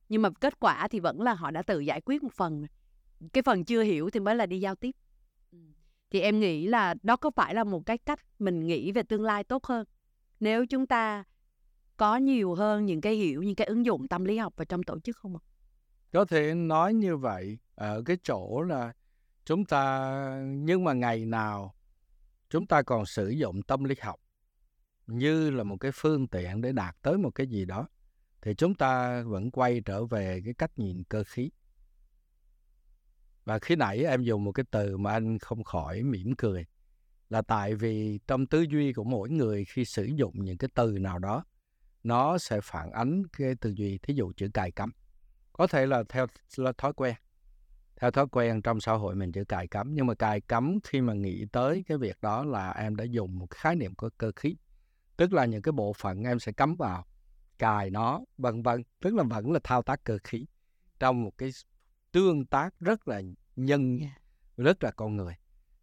Nhưng 0.09 0.21
mà 0.21 0.29
kết 0.41 0.59
quả 0.59 0.87
thì 0.87 0.99
vẫn 0.99 1.21
là 1.21 1.33
họ 1.33 1.51
đã 1.51 1.61
tự 1.61 1.79
giải 1.79 2.01
quyết 2.01 2.23
một 2.23 2.33
phần 2.33 2.65
cái 3.33 3.41
phần 3.41 3.65
chưa 3.65 3.83
hiểu 3.83 4.09
thì 4.09 4.19
mới 4.19 4.35
là 4.35 4.45
đi 4.45 4.59
giao 4.59 4.75
tiếp 4.75 4.95
thì 6.09 6.19
em 6.19 6.39
nghĩ 6.39 6.67
là 6.67 6.95
đó 7.03 7.15
có 7.15 7.31
phải 7.35 7.53
là 7.53 7.63
một 7.63 7.85
cái 7.85 7.97
cách 7.97 8.19
mình 8.39 8.67
nghĩ 8.67 8.91
về 8.91 9.03
tương 9.03 9.23
lai 9.23 9.43
tốt 9.43 9.65
hơn 9.65 9.85
nếu 10.39 10.65
chúng 10.65 10.87
ta 10.87 11.23
có 11.97 12.17
nhiều 12.17 12.55
hơn 12.55 12.85
những 12.85 13.01
cái 13.01 13.15
hiểu, 13.15 13.43
những 13.43 13.55
cái 13.55 13.67
ứng 13.67 13.85
dụng 13.85 14.07
tâm 14.07 14.25
lý 14.25 14.37
học 14.37 14.53
vào 14.57 14.65
trong 14.65 14.83
tổ 14.83 14.99
chức 14.99 15.17
không 15.17 15.35
ạ? 15.35 15.41
Có 16.11 16.25
thể 16.25 16.53
nói 16.53 16.93
như 16.93 17.17
vậy, 17.17 17.57
ở 17.75 18.01
cái 18.05 18.17
chỗ 18.23 18.61
là 18.61 18.93
chúng 19.45 19.65
ta, 19.65 20.41
nhưng 20.43 20.83
mà 20.83 20.93
ngày 20.93 21.25
nào 21.25 21.75
chúng 22.49 22.67
ta 22.67 22.81
còn 22.81 23.05
sử 23.05 23.29
dụng 23.29 23.61
tâm 23.63 23.83
lý 23.83 23.95
học 24.01 24.19
như 25.07 25.49
là 25.49 25.63
một 25.63 25.77
cái 25.79 25.91
phương 25.93 26.27
tiện 26.27 26.61
để 26.61 26.71
đạt 26.71 26.95
tới 27.01 27.17
một 27.17 27.31
cái 27.35 27.47
gì 27.47 27.65
đó, 27.65 27.87
thì 28.41 28.53
chúng 28.53 28.75
ta 28.75 29.21
vẫn 29.21 29.51
quay 29.51 29.81
trở 29.85 30.05
về 30.05 30.41
cái 30.45 30.53
cách 30.53 30.71
nhìn 30.75 31.03
cơ 31.03 31.23
khí 31.23 31.51
và 33.47 33.59
khi 33.59 33.75
nãy 33.75 34.05
em 34.05 34.23
dùng 34.23 34.43
một 34.43 34.51
cái 34.51 34.65
từ 34.71 34.97
mà 34.97 35.11
anh 35.11 35.39
không 35.39 35.63
khỏi 35.63 36.03
mỉm 36.03 36.35
cười 36.37 36.65
là 37.29 37.41
tại 37.41 37.75
vì 37.75 38.19
trong 38.27 38.45
tư 38.45 38.61
duy 38.61 38.93
của 38.93 39.03
mỗi 39.03 39.29
người 39.29 39.65
khi 39.65 39.85
sử 39.85 40.03
dụng 40.03 40.33
những 40.35 40.57
cái 40.57 40.69
từ 40.73 40.97
nào 40.99 41.19
đó, 41.19 41.45
nó 42.03 42.37
sẽ 42.37 42.61
phản 42.63 42.91
ánh 42.91 43.23
cái 43.37 43.55
tư 43.55 43.69
duy, 43.69 43.97
thí 43.97 44.13
dụ 44.13 44.31
chữ 44.37 44.49
cài 44.53 44.71
cắm. 44.71 44.91
Có 45.53 45.67
thể 45.67 45.85
là 45.85 46.03
theo 46.09 46.27
là 46.57 46.71
thói 46.77 46.93
quen, 46.93 47.15
theo 47.95 48.11
thói 48.11 48.27
quen 48.27 48.61
trong 48.61 48.79
xã 48.79 48.93
hội 48.93 49.15
mình 49.15 49.31
chữ 49.31 49.45
cài 49.45 49.67
cắm. 49.67 49.95
Nhưng 49.95 50.07
mà 50.07 50.13
cài 50.15 50.41
cắm 50.41 50.79
khi 50.83 51.01
mà 51.01 51.13
nghĩ 51.13 51.45
tới 51.51 51.83
cái 51.87 51.97
việc 51.97 52.21
đó 52.21 52.45
là 52.45 52.71
em 52.71 52.95
đã 52.95 53.03
dùng 53.03 53.39
một 53.39 53.49
khái 53.49 53.75
niệm 53.75 53.95
của 53.95 54.09
cơ 54.17 54.31
khí, 54.35 54.55
tức 55.17 55.33
là 55.33 55.45
những 55.45 55.61
cái 55.61 55.71
bộ 55.71 55.93
phận 55.93 56.23
em 56.23 56.39
sẽ 56.39 56.51
cắm 56.51 56.75
vào, 56.75 57.05
cài 57.59 57.89
nó, 57.89 58.21
vân 58.37 58.61
vân, 58.61 58.83
tức 59.01 59.15
là 59.15 59.23
vẫn 59.23 59.51
là 59.51 59.59
thao 59.63 59.81
tác 59.81 60.03
cơ 60.03 60.17
khí 60.23 60.45
trong 60.99 61.23
một 61.23 61.37
cái 61.37 61.49
tương 62.11 62.45
tác 62.45 62.79
rất 62.79 63.07
là 63.07 63.21
nhân 63.55 63.99
rất 64.57 64.83
là 64.83 64.91
con 64.91 65.15
người. 65.15 65.35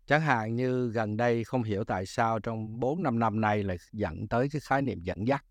Chẳng 0.06 0.20
hạn 0.20 0.56
như 0.56 0.90
gần 0.90 1.16
đây 1.16 1.44
không 1.44 1.62
hiểu 1.62 1.84
tại 1.84 2.06
sao 2.06 2.38
trong 2.38 2.80
4 2.80 3.02
năm 3.02 3.18
năm 3.18 3.40
nay 3.40 3.62
lại 3.62 3.76
dẫn 3.92 4.28
tới 4.28 4.48
cái 4.48 4.60
khái 4.60 4.82
niệm 4.82 5.00
dẫn 5.02 5.28
dắt. 5.28 5.44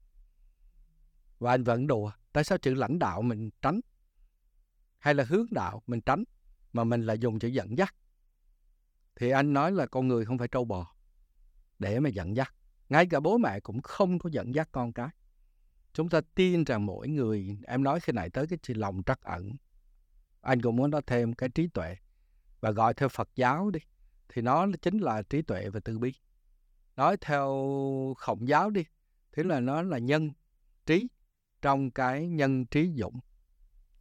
Và 1.40 1.52
anh 1.52 1.64
vẫn 1.64 1.88
đùa, 1.88 2.12
tại 2.34 2.44
sao 2.44 2.58
chữ 2.58 2.74
lãnh 2.74 3.00
đạo 3.00 3.22
mình 3.22 3.50
tránh? 3.62 3.80
Hay 5.00 5.14
là 5.14 5.24
hướng 5.28 5.46
đạo 5.52 5.82
mình 5.88 6.02
tránh 6.02 6.24
mà 6.74 6.84
mình 6.84 7.06
lại 7.06 7.20
dùng 7.20 7.40
chữ 7.40 7.48
dẫn 7.48 7.78
dắt? 7.78 7.96
Thì 9.16 9.30
anh 9.30 9.54
nói 9.54 9.72
là 9.72 9.86
con 9.86 10.08
người 10.08 10.26
không 10.26 10.38
phải 10.38 10.48
trâu 10.48 10.66
bò. 10.66 10.96
Để 11.80 12.00
mà 12.00 12.10
dẫn 12.10 12.36
dắt, 12.36 12.56
ngay 12.90 13.06
cả 13.06 13.20
bố 13.20 13.38
mẹ 13.38 13.60
cũng 13.60 13.82
không 13.82 14.20
có 14.20 14.30
dẫn 14.34 14.56
dắt 14.56 14.70
con 14.72 14.94
cái. 14.94 15.10
Chúng 15.94 16.10
ta 16.10 16.22
tin 16.36 16.64
rằng 16.64 16.86
mỗi 16.86 17.08
người, 17.08 17.58
em 17.68 17.84
nói 17.84 18.00
khi 18.00 18.14
này 18.14 18.30
tới 18.30 18.48
cái 18.48 18.60
lòng 18.68 19.02
trắc 19.06 19.22
ẩn 19.22 19.56
anh 20.44 20.62
cũng 20.62 20.76
muốn 20.76 20.92
nói 20.92 21.02
thêm 21.08 21.34
cái 21.34 21.50
trí 21.50 21.68
tuệ 21.68 21.96
và 22.60 22.72
gọi 22.72 22.94
theo 22.94 23.10
Phật 23.10 23.30
giáo 23.36 23.70
đi. 23.70 23.80
Thì 24.30 24.42
nó 24.42 24.68
chính 24.82 24.98
là 24.98 25.22
trí 25.22 25.42
tuệ 25.42 25.70
và 25.70 25.80
từ 25.80 26.00
bi. 26.00 26.14
Nói 26.96 27.18
theo 27.22 27.48
khổng 28.18 28.48
giáo 28.48 28.70
đi 28.70 28.84
thế 29.32 29.44
là 29.44 29.60
nó 29.60 29.82
là 29.82 29.98
nhân 29.98 30.32
trí 30.86 31.08
trong 31.62 31.92
cái 31.92 32.28
nhân 32.28 32.66
trí 32.66 32.92
dụng. 32.94 33.20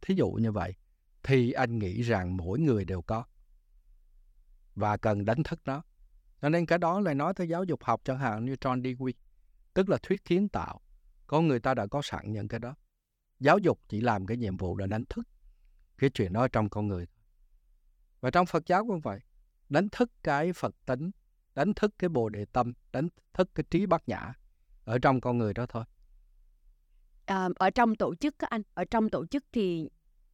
Thí 0.01 0.15
dụ 0.15 0.29
như 0.31 0.51
vậy, 0.51 0.75
thì 1.23 1.51
anh 1.51 1.79
nghĩ 1.79 2.01
rằng 2.01 2.37
mỗi 2.37 2.59
người 2.59 2.85
đều 2.85 3.01
có 3.01 3.23
và 4.75 4.97
cần 4.97 5.25
đánh 5.25 5.43
thức 5.43 5.61
nó. 5.65 5.83
Cho 6.41 6.49
nên 6.49 6.65
cái 6.65 6.77
đó 6.77 6.99
lại 6.99 7.15
nói 7.15 7.33
tới 7.33 7.47
giáo 7.47 7.63
dục 7.63 7.83
học 7.83 8.01
chẳng 8.03 8.17
hạn 8.17 8.45
như 8.45 8.53
John 8.53 8.81
Dewey, 8.81 9.13
tức 9.73 9.89
là 9.89 9.97
thuyết 10.03 10.25
kiến 10.25 10.49
tạo. 10.49 10.81
Có 11.27 11.41
người 11.41 11.59
ta 11.59 11.73
đã 11.73 11.87
có 11.87 12.01
sẵn 12.03 12.31
những 12.31 12.47
cái 12.47 12.59
đó. 12.59 12.75
Giáo 13.39 13.57
dục 13.57 13.79
chỉ 13.87 14.01
làm 14.01 14.25
cái 14.25 14.37
nhiệm 14.37 14.57
vụ 14.57 14.77
là 14.77 14.87
đánh 14.87 15.05
thức 15.09 15.27
cái 15.97 16.09
chuyện 16.09 16.33
đó 16.33 16.47
trong 16.47 16.69
con 16.69 16.87
người 16.87 17.05
và 18.21 18.31
trong 18.31 18.45
Phật 18.45 18.67
giáo 18.67 18.85
cũng 18.87 18.99
vậy 18.99 19.19
đánh 19.69 19.89
thức 19.89 20.11
cái 20.23 20.53
Phật 20.53 20.75
tính 20.85 21.11
đánh 21.55 21.73
thức 21.73 21.93
cái 21.99 22.09
bồ 22.09 22.29
đề 22.29 22.45
tâm 22.45 22.73
đánh 22.91 23.07
thức 23.33 23.49
cái 23.55 23.63
trí 23.69 23.85
bát 23.85 24.09
nhã 24.09 24.33
ở 24.85 24.99
trong 24.99 25.21
con 25.21 25.37
người 25.37 25.53
đó 25.53 25.65
thôi. 25.69 25.83
À, 27.25 27.49
ở 27.55 27.69
trong 27.69 27.95
tổ 27.95 28.15
chức 28.15 28.39
các 28.39 28.49
anh 28.49 28.61
ở 28.73 28.85
trong 28.85 29.09
tổ 29.09 29.25
chức 29.25 29.43
thì 29.51 29.89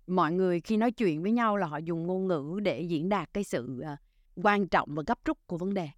mọi 0.07 0.34
người 0.34 0.62
khi 0.62 0.78
nói 0.78 0.91
chuyện 0.91 1.22
với 1.22 1.32
nhau 1.32 1.57
là 1.57 1.68
họ 1.68 1.78
dùng 1.78 2.07
ngôn 2.07 2.28
ngữ 2.28 2.60
để 2.64 2.82
diễn 2.82 3.10
đạt 3.10 3.34
cái 3.34 3.43
sự 3.43 3.80
à, 3.80 3.97
quan 4.36 4.68
trọng 4.68 4.95
và 4.95 5.03
gấp 5.07 5.20
rút 5.26 5.38
của 5.47 5.57
vấn 5.57 5.74
đề. 5.74 5.89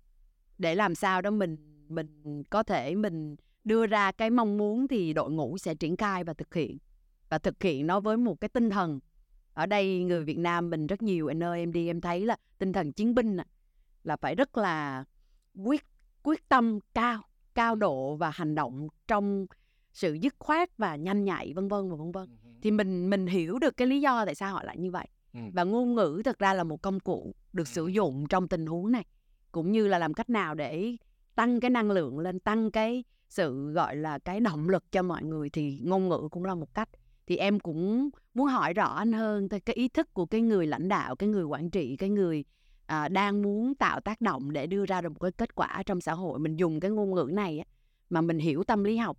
Để 0.57 0.76
làm 0.76 0.95
sao 0.95 1.22
đó 1.22 1.32
mình 1.32 1.57
mình 1.88 2.43
có 2.49 2.64
thể 2.64 2.95
mình 2.95 3.36
đưa 3.64 3.86
ra 3.86 4.12
cái 4.12 4.30
mong 4.30 4.57
muốn 4.57 4.88
thì 4.88 5.14
đội 5.14 5.32
ngũ 5.32 5.57
sẽ 5.57 5.76
triển 5.76 5.97
khai 5.97 6.24
và 6.24 6.34
thực 6.34 6.53
hiện. 6.53 6.78
Và 7.30 7.38
thực 7.38 7.64
hiện 7.64 7.88
nó 7.88 7.99
với 7.99 8.18
một 8.18 8.41
cái 8.41 8.49
tinh 8.49 8.70
thần 8.70 8.99
ở 9.54 9.66
đây 9.66 10.04
người 10.04 10.24
Việt 10.24 10.38
Nam 10.38 10.70
mình 10.70 10.88
rất 10.88 11.02
nhiều 11.02 11.28
anh 11.28 11.43
ơi 11.43 11.60
em 11.60 11.72
đi 11.72 11.88
em 11.88 12.02
thấy 12.02 12.26
là 12.26 12.36
tinh 12.58 12.74
thần 12.74 12.91
chiến 12.91 13.16
binh 13.16 13.38
là 14.04 14.16
phải 14.16 14.36
rất 14.36 14.58
là 14.58 15.04
quyết 15.64 15.86
quyết 16.24 16.49
tâm 16.49 16.80
cao 16.93 17.22
cao 17.56 17.76
độ 17.76 18.16
và 18.16 18.30
hành 18.30 18.56
động 18.56 18.88
trong 19.08 19.45
sự 19.93 20.14
dứt 20.14 20.36
khoát 20.39 20.78
và 20.78 20.95
nhanh 20.95 21.26
nhạy 21.26 21.54
vân 21.54 21.68
vân 21.68 21.89
và 21.89 21.95
vân 21.95 22.12
vân. 22.12 22.38
Thì 22.62 22.72
mình 22.72 23.10
mình 23.10 23.28
hiểu 23.28 23.60
được 23.60 23.78
cái 23.78 23.88
lý 23.88 24.02
do 24.02 24.26
tại 24.26 24.36
sao 24.36 24.54
họ 24.54 24.64
lại 24.64 24.78
như 24.78 24.91
vậy. 24.91 25.08
Và 25.54 25.64
ngôn 25.64 25.95
ngữ 25.95 26.22
thực 26.26 26.39
ra 26.39 26.54
là 26.54 26.64
một 26.64 26.82
công 26.82 26.99
cụ 26.99 27.36
được 27.54 27.68
sử 27.68 27.88
dụng 27.88 28.28
trong 28.28 28.47
tình 28.47 28.66
huống 28.66 28.91
này 28.91 29.06
cũng 29.52 29.72
như 29.72 29.88
là 29.88 29.99
làm 29.99 30.14
cách 30.14 30.30
nào 30.30 30.56
để 30.56 30.95
tăng 31.36 31.60
cái 31.60 31.70
năng 31.70 31.91
lượng 31.91 32.20
lên 32.20 32.39
tăng 32.39 32.72
cái 32.72 33.04
sự 33.30 33.72
gọi 33.72 33.95
là 33.95 34.20
cái 34.20 34.39
động 34.39 34.70
lực 34.70 34.91
cho 34.91 35.04
mọi 35.04 35.24
người. 35.24 35.49
Thì 35.49 35.80
ngôn 35.84 36.10
ngữ 36.10 36.28
cũng 36.32 36.45
là 36.45 36.56
một 36.56 36.74
cách 36.74 36.89
thì 37.28 37.38
em 37.38 37.59
cũng 37.59 38.09
muốn 38.34 38.47
hỏi 38.47 38.74
rõ 38.74 38.95
anh 38.95 39.13
hơn 39.13 39.49
tới 39.49 39.59
cái 39.59 39.76
ý 39.76 39.88
thức 39.88 40.13
của 40.13 40.26
cái 40.26 40.41
người 40.41 40.67
lãnh 40.67 40.88
đạo 40.88 41.15
cái 41.15 41.30
người 41.30 41.43
quản 41.43 41.69
trị 41.69 41.95
cái 41.95 42.09
người 42.09 42.45
à, 42.86 43.07
đang 43.07 43.41
muốn 43.41 43.76
tạo 43.76 43.99
tác 43.99 44.22
động 44.22 44.51
để 44.51 44.67
đưa 44.67 44.86
ra 44.86 45.01
được 45.01 45.09
một 45.09 45.19
cái 45.19 45.32
kết 45.32 45.55
quả 45.55 45.84
trong 45.86 46.01
xã 46.01 46.13
hội 46.13 46.39
mình 46.39 46.55
dùng 46.55 46.80
cái 46.80 46.91
ngôn 46.91 47.15
ngữ 47.15 47.30
này 47.34 47.59
á, 47.59 47.65
mà 48.09 48.22
mình 48.22 48.39
hiểu 48.39 48.63
tâm 48.63 48.84
lý 48.84 48.97
học 48.97 49.17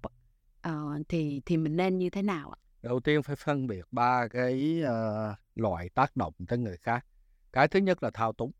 à, 0.61 0.73
thì 1.09 1.43
thì 1.47 1.57
mình 1.57 1.77
nên 1.77 1.99
như 1.99 2.11
thế 2.11 2.23
nào 2.23 2.51
ạ? 2.51 2.59
Đầu 2.83 3.01
tiên 3.01 3.23
phải 3.23 3.37
phân 3.37 3.67
biệt 3.67 3.85
ba 3.91 4.29
cái 4.29 4.83
uh, 4.83 5.37
loại 5.55 5.89
tác 5.89 6.17
động 6.17 6.35
tới 6.49 6.59
người 6.59 6.77
khác. 6.77 7.07
Cái 7.53 7.69
thứ 7.69 7.81
nhất 7.81 8.03
là 8.03 8.11
thao 8.15 8.33
túng. 8.33 8.53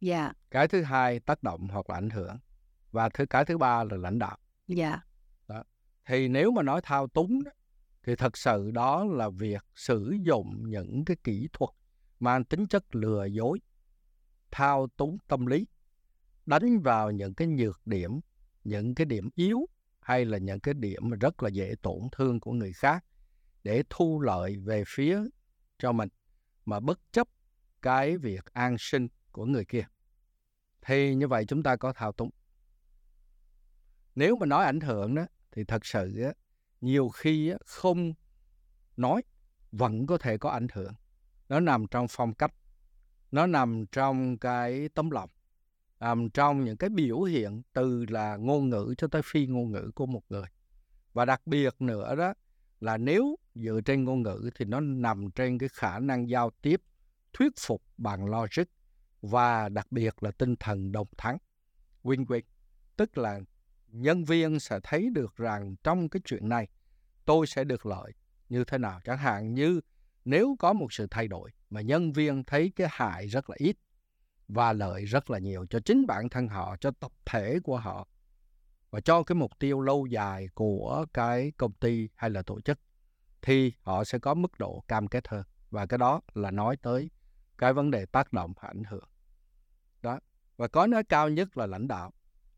Dạ. 0.00 0.22
Yeah. 0.22 0.36
Cái 0.50 0.68
thứ 0.68 0.82
hai 0.82 1.20
tác 1.20 1.42
động 1.42 1.68
hoặc 1.68 1.90
là 1.90 1.96
ảnh 1.96 2.10
hưởng. 2.10 2.38
Và 2.90 3.08
thứ 3.08 3.26
cái 3.26 3.44
thứ 3.44 3.58
ba 3.58 3.84
là 3.84 3.96
lãnh 3.96 4.18
đạo. 4.18 4.36
Dạ. 4.68 4.88
Yeah. 4.88 5.00
Đó. 5.48 5.64
Thì 6.06 6.28
nếu 6.28 6.50
mà 6.50 6.62
nói 6.62 6.80
thao 6.84 7.06
túng 7.06 7.40
thì 8.02 8.16
thật 8.16 8.36
sự 8.36 8.70
đó 8.70 9.04
là 9.04 9.28
việc 9.28 9.64
sử 9.74 10.16
dụng 10.22 10.70
những 10.70 11.04
cái 11.04 11.16
kỹ 11.24 11.48
thuật 11.52 11.70
mang 12.20 12.44
tính 12.44 12.66
chất 12.66 12.94
lừa 12.94 13.24
dối 13.24 13.60
thao 14.50 14.88
túng 14.96 15.18
tâm 15.28 15.46
lý 15.46 15.66
đánh 16.46 16.80
vào 16.80 17.10
những 17.10 17.34
cái 17.34 17.48
nhược 17.48 17.80
điểm 17.86 18.20
những 18.64 18.94
cái 18.94 19.04
điểm 19.04 19.28
yếu 19.34 19.66
hay 20.00 20.24
là 20.24 20.38
những 20.38 20.60
cái 20.60 20.74
điểm 20.74 21.10
mà 21.10 21.16
rất 21.20 21.42
là 21.42 21.48
dễ 21.48 21.74
tổn 21.82 22.00
thương 22.12 22.40
của 22.40 22.52
người 22.52 22.72
khác 22.72 23.04
để 23.62 23.82
thu 23.90 24.20
lợi 24.20 24.56
về 24.56 24.84
phía 24.86 25.20
cho 25.78 25.92
mình 25.92 26.08
mà 26.64 26.80
bất 26.80 27.00
chấp 27.12 27.28
cái 27.82 28.18
việc 28.18 28.44
an 28.52 28.76
sinh 28.78 29.08
của 29.32 29.46
người 29.46 29.64
kia. 29.64 29.84
Thì 30.80 31.14
như 31.14 31.28
vậy 31.28 31.44
chúng 31.48 31.62
ta 31.62 31.76
có 31.76 31.92
thao 31.92 32.12
túng. 32.12 32.30
Nếu 34.14 34.36
mà 34.36 34.46
nói 34.46 34.64
ảnh 34.64 34.80
hưởng 34.80 35.14
đó 35.14 35.26
thì 35.52 35.64
thật 35.64 35.86
sự 35.86 36.22
á, 36.22 36.32
nhiều 36.82 37.08
khi 37.08 37.52
không 37.66 38.12
nói 38.96 39.22
vẫn 39.72 40.06
có 40.06 40.18
thể 40.18 40.38
có 40.38 40.50
ảnh 40.50 40.66
hưởng. 40.72 40.92
Nó 41.48 41.60
nằm 41.60 41.86
trong 41.86 42.06
phong 42.10 42.34
cách, 42.34 42.54
nó 43.30 43.46
nằm 43.46 43.84
trong 43.92 44.38
cái 44.38 44.88
tấm 44.88 45.10
lòng, 45.10 45.30
nằm 46.00 46.30
trong 46.30 46.64
những 46.64 46.76
cái 46.76 46.90
biểu 46.90 47.22
hiện 47.22 47.62
từ 47.72 48.06
là 48.08 48.36
ngôn 48.36 48.68
ngữ 48.68 48.94
cho 48.98 49.08
tới 49.08 49.22
phi 49.24 49.46
ngôn 49.46 49.72
ngữ 49.72 49.90
của 49.94 50.06
một 50.06 50.22
người. 50.28 50.46
Và 51.12 51.24
đặc 51.24 51.46
biệt 51.46 51.74
nữa 51.78 52.14
đó 52.16 52.34
là 52.80 52.96
nếu 52.96 53.36
dựa 53.54 53.80
trên 53.84 54.04
ngôn 54.04 54.22
ngữ 54.22 54.50
thì 54.54 54.64
nó 54.64 54.80
nằm 54.80 55.30
trên 55.30 55.58
cái 55.58 55.68
khả 55.72 55.98
năng 55.98 56.28
giao 56.28 56.50
tiếp, 56.62 56.82
thuyết 57.32 57.52
phục 57.60 57.82
bằng 57.96 58.26
logic 58.26 58.64
và 59.20 59.68
đặc 59.68 59.86
biệt 59.90 60.22
là 60.22 60.30
tinh 60.30 60.56
thần 60.56 60.92
đồng 60.92 61.08
thắng, 61.18 61.38
win-win, 62.02 62.42
tức 62.96 63.18
là 63.18 63.40
nhân 63.92 64.24
viên 64.24 64.60
sẽ 64.60 64.80
thấy 64.82 65.10
được 65.10 65.36
rằng 65.36 65.76
trong 65.84 66.08
cái 66.08 66.22
chuyện 66.24 66.48
này 66.48 66.68
tôi 67.24 67.46
sẽ 67.46 67.64
được 67.64 67.86
lợi 67.86 68.12
như 68.48 68.64
thế 68.64 68.78
nào. 68.78 69.00
Chẳng 69.04 69.18
hạn 69.18 69.54
như 69.54 69.80
nếu 70.24 70.56
có 70.58 70.72
một 70.72 70.92
sự 70.92 71.06
thay 71.10 71.28
đổi 71.28 71.50
mà 71.70 71.80
nhân 71.80 72.12
viên 72.12 72.44
thấy 72.44 72.72
cái 72.76 72.86
hại 72.90 73.26
rất 73.26 73.50
là 73.50 73.56
ít 73.58 73.76
và 74.48 74.72
lợi 74.72 75.04
rất 75.04 75.30
là 75.30 75.38
nhiều 75.38 75.66
cho 75.70 75.80
chính 75.80 76.06
bản 76.06 76.28
thân 76.28 76.48
họ, 76.48 76.76
cho 76.80 76.90
tập 76.90 77.12
thể 77.24 77.58
của 77.64 77.78
họ 77.78 78.08
và 78.90 79.00
cho 79.00 79.22
cái 79.22 79.34
mục 79.36 79.58
tiêu 79.58 79.80
lâu 79.80 80.06
dài 80.06 80.48
của 80.54 81.06
cái 81.14 81.52
công 81.56 81.72
ty 81.72 82.08
hay 82.14 82.30
là 82.30 82.42
tổ 82.42 82.60
chức 82.60 82.78
thì 83.42 83.72
họ 83.82 84.04
sẽ 84.04 84.18
có 84.18 84.34
mức 84.34 84.58
độ 84.58 84.84
cam 84.88 85.08
kết 85.08 85.28
hơn. 85.28 85.44
Và 85.70 85.86
cái 85.86 85.98
đó 85.98 86.20
là 86.34 86.50
nói 86.50 86.76
tới 86.76 87.10
cái 87.58 87.72
vấn 87.72 87.90
đề 87.90 88.06
tác 88.06 88.32
động 88.32 88.52
và 88.60 88.68
ảnh 88.68 88.84
hưởng. 88.84 89.08
Đó. 90.02 90.20
Và 90.56 90.68
có 90.68 90.86
nói 90.86 91.04
cao 91.04 91.28
nhất 91.28 91.56
là 91.56 91.66
lãnh 91.66 91.88
đạo 91.88 92.12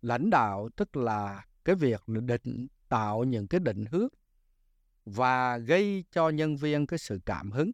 lãnh 0.04 0.30
đạo, 0.30 0.68
tức 0.76 0.96
là 0.96 1.44
cái 1.64 1.74
việc 1.74 2.02
định 2.06 2.66
tạo 2.88 3.24
những 3.24 3.48
cái 3.48 3.60
định 3.60 3.84
hướng 3.90 4.08
và 5.04 5.58
gây 5.58 6.04
cho 6.12 6.28
nhân 6.28 6.56
viên 6.56 6.86
cái 6.86 6.98
sự 6.98 7.20
cảm 7.26 7.50
hứng 7.50 7.70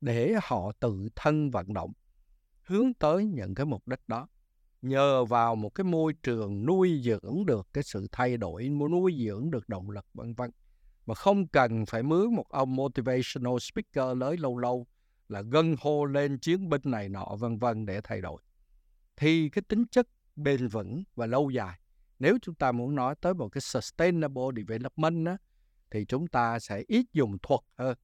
để 0.00 0.34
họ 0.42 0.72
tự 0.80 1.08
thân 1.16 1.50
vận 1.50 1.74
động 1.74 1.92
hướng 2.66 2.94
tới 2.94 3.24
những 3.24 3.54
cái 3.54 3.66
mục 3.66 3.88
đích 3.88 4.00
đó. 4.08 4.28
Nhờ 4.82 5.24
vào 5.24 5.56
một 5.56 5.74
cái 5.74 5.84
môi 5.84 6.12
trường 6.22 6.66
nuôi 6.66 7.00
dưỡng 7.04 7.46
được 7.46 7.68
cái 7.72 7.84
sự 7.84 8.06
thay 8.12 8.36
đổi, 8.36 8.68
nuôi 8.68 9.24
dưỡng 9.26 9.50
được 9.50 9.68
động 9.68 9.90
lực, 9.90 10.06
vân 10.14 10.34
vân. 10.34 10.50
Mà 11.06 11.14
không 11.14 11.48
cần 11.48 11.86
phải 11.86 12.02
mướn 12.02 12.34
một 12.34 12.48
ông 12.48 12.76
motivational 12.76 13.54
speaker 13.60 14.18
lớn 14.18 14.40
lâu 14.40 14.58
lâu 14.58 14.86
là 15.28 15.42
gân 15.42 15.76
hô 15.80 16.04
lên 16.04 16.38
chiến 16.38 16.68
binh 16.68 16.82
này 16.84 17.08
nọ, 17.08 17.36
vân 17.38 17.58
vân, 17.58 17.86
để 17.86 18.00
thay 18.04 18.20
đổi. 18.20 18.42
Thì 19.16 19.48
cái 19.48 19.62
tính 19.62 19.84
chất 19.90 20.08
bền 20.36 20.68
vững 20.68 21.04
và 21.14 21.26
lâu 21.26 21.50
dài 21.50 21.78
nếu 22.18 22.38
chúng 22.42 22.54
ta 22.54 22.72
muốn 22.72 22.94
nói 22.94 23.14
tới 23.20 23.34
một 23.34 23.48
cái 23.48 23.60
sustainable 23.60 24.42
development 24.56 25.26
á, 25.26 25.36
thì 25.90 26.04
chúng 26.04 26.26
ta 26.26 26.58
sẽ 26.58 26.82
ít 26.88 27.06
dùng 27.12 27.38
thuật 27.42 27.60
hơn 27.78 27.98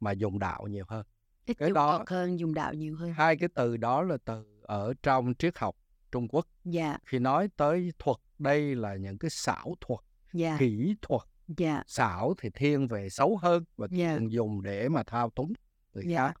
mà 0.00 0.12
dùng 0.12 0.38
đạo 0.38 0.66
nhiều 0.66 0.84
hơn 0.88 1.06
ít 1.46 1.54
cái 1.54 1.68
dùng 1.68 1.74
đó 1.74 1.96
thuật 1.96 2.08
hơn 2.08 2.38
dùng 2.38 2.54
đạo 2.54 2.74
nhiều 2.74 2.96
hơn 2.96 3.12
hai 3.12 3.36
cái 3.36 3.48
từ 3.54 3.76
đó 3.76 4.02
là 4.02 4.16
từ 4.24 4.44
ở 4.62 4.94
trong 5.02 5.34
triết 5.38 5.58
học 5.58 5.76
Trung 6.12 6.28
Quốc 6.28 6.46
dạ. 6.64 6.98
khi 7.06 7.18
nói 7.18 7.48
tới 7.56 7.92
thuật 7.98 8.16
đây 8.38 8.74
là 8.74 8.96
những 8.96 9.18
cái 9.18 9.30
xảo 9.30 9.74
thuật 9.80 10.00
dạ. 10.32 10.56
kỹ 10.58 10.94
thuật 11.02 11.22
dạ. 11.48 11.82
xảo 11.86 12.34
thì 12.38 12.50
thiên 12.50 12.88
về 12.88 13.10
xấu 13.10 13.36
hơn 13.36 13.64
và 13.76 13.88
dạ. 13.90 14.16
thường 14.16 14.32
dùng 14.32 14.62
để 14.62 14.88
mà 14.88 15.02
thao 15.02 15.30
túng 15.30 15.52
người 15.92 16.04
dạ. 16.06 16.28
khác 16.28 16.40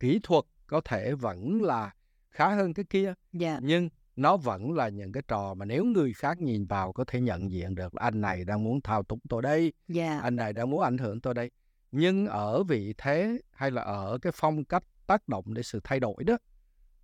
kỹ 0.00 0.20
thuật 0.22 0.44
có 0.66 0.80
thể 0.84 1.14
vẫn 1.14 1.62
là 1.62 1.94
khá 2.30 2.48
hơn 2.54 2.74
cái 2.74 2.84
kia 2.90 3.14
dạ. 3.32 3.58
nhưng 3.62 3.88
nó 4.16 4.36
vẫn 4.36 4.72
là 4.72 4.88
những 4.88 5.12
cái 5.12 5.22
trò 5.28 5.54
mà 5.54 5.64
nếu 5.64 5.84
người 5.84 6.12
khác 6.12 6.40
nhìn 6.40 6.66
vào 6.66 6.92
có 6.92 7.04
thể 7.04 7.20
nhận 7.20 7.50
diện 7.50 7.74
được 7.74 7.92
anh 7.92 8.20
này 8.20 8.44
đang 8.44 8.64
muốn 8.64 8.80
thao 8.80 9.02
túng 9.02 9.18
tôi 9.28 9.42
đây 9.42 9.60
yeah. 9.60 9.72
Dạ. 9.88 10.20
anh 10.20 10.36
này 10.36 10.52
đang 10.52 10.70
muốn 10.70 10.82
ảnh 10.82 10.98
hưởng 10.98 11.20
tôi 11.20 11.34
đây 11.34 11.50
nhưng 11.92 12.26
ở 12.26 12.62
vị 12.62 12.94
thế 12.98 13.38
hay 13.52 13.70
là 13.70 13.82
ở 13.82 14.18
cái 14.22 14.32
phong 14.36 14.64
cách 14.64 14.84
tác 15.06 15.28
động 15.28 15.54
để 15.54 15.62
sự 15.62 15.80
thay 15.84 16.00
đổi 16.00 16.24
đó 16.24 16.36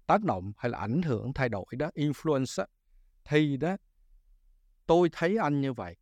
tác 0.07 0.25
động 0.25 0.53
hay 0.57 0.71
là 0.71 0.79
ảnh 0.79 1.03
hưởng 1.03 1.33
thay 1.35 1.49
đổi 1.49 1.67
đó 1.79 1.91
influence 1.95 2.63
đó, 2.63 2.67
thì 3.25 3.57
đó 3.57 3.77
tôi 4.87 5.09
thấy 5.13 5.37
anh 5.37 5.61
như 5.61 5.73
vậy 5.73 5.97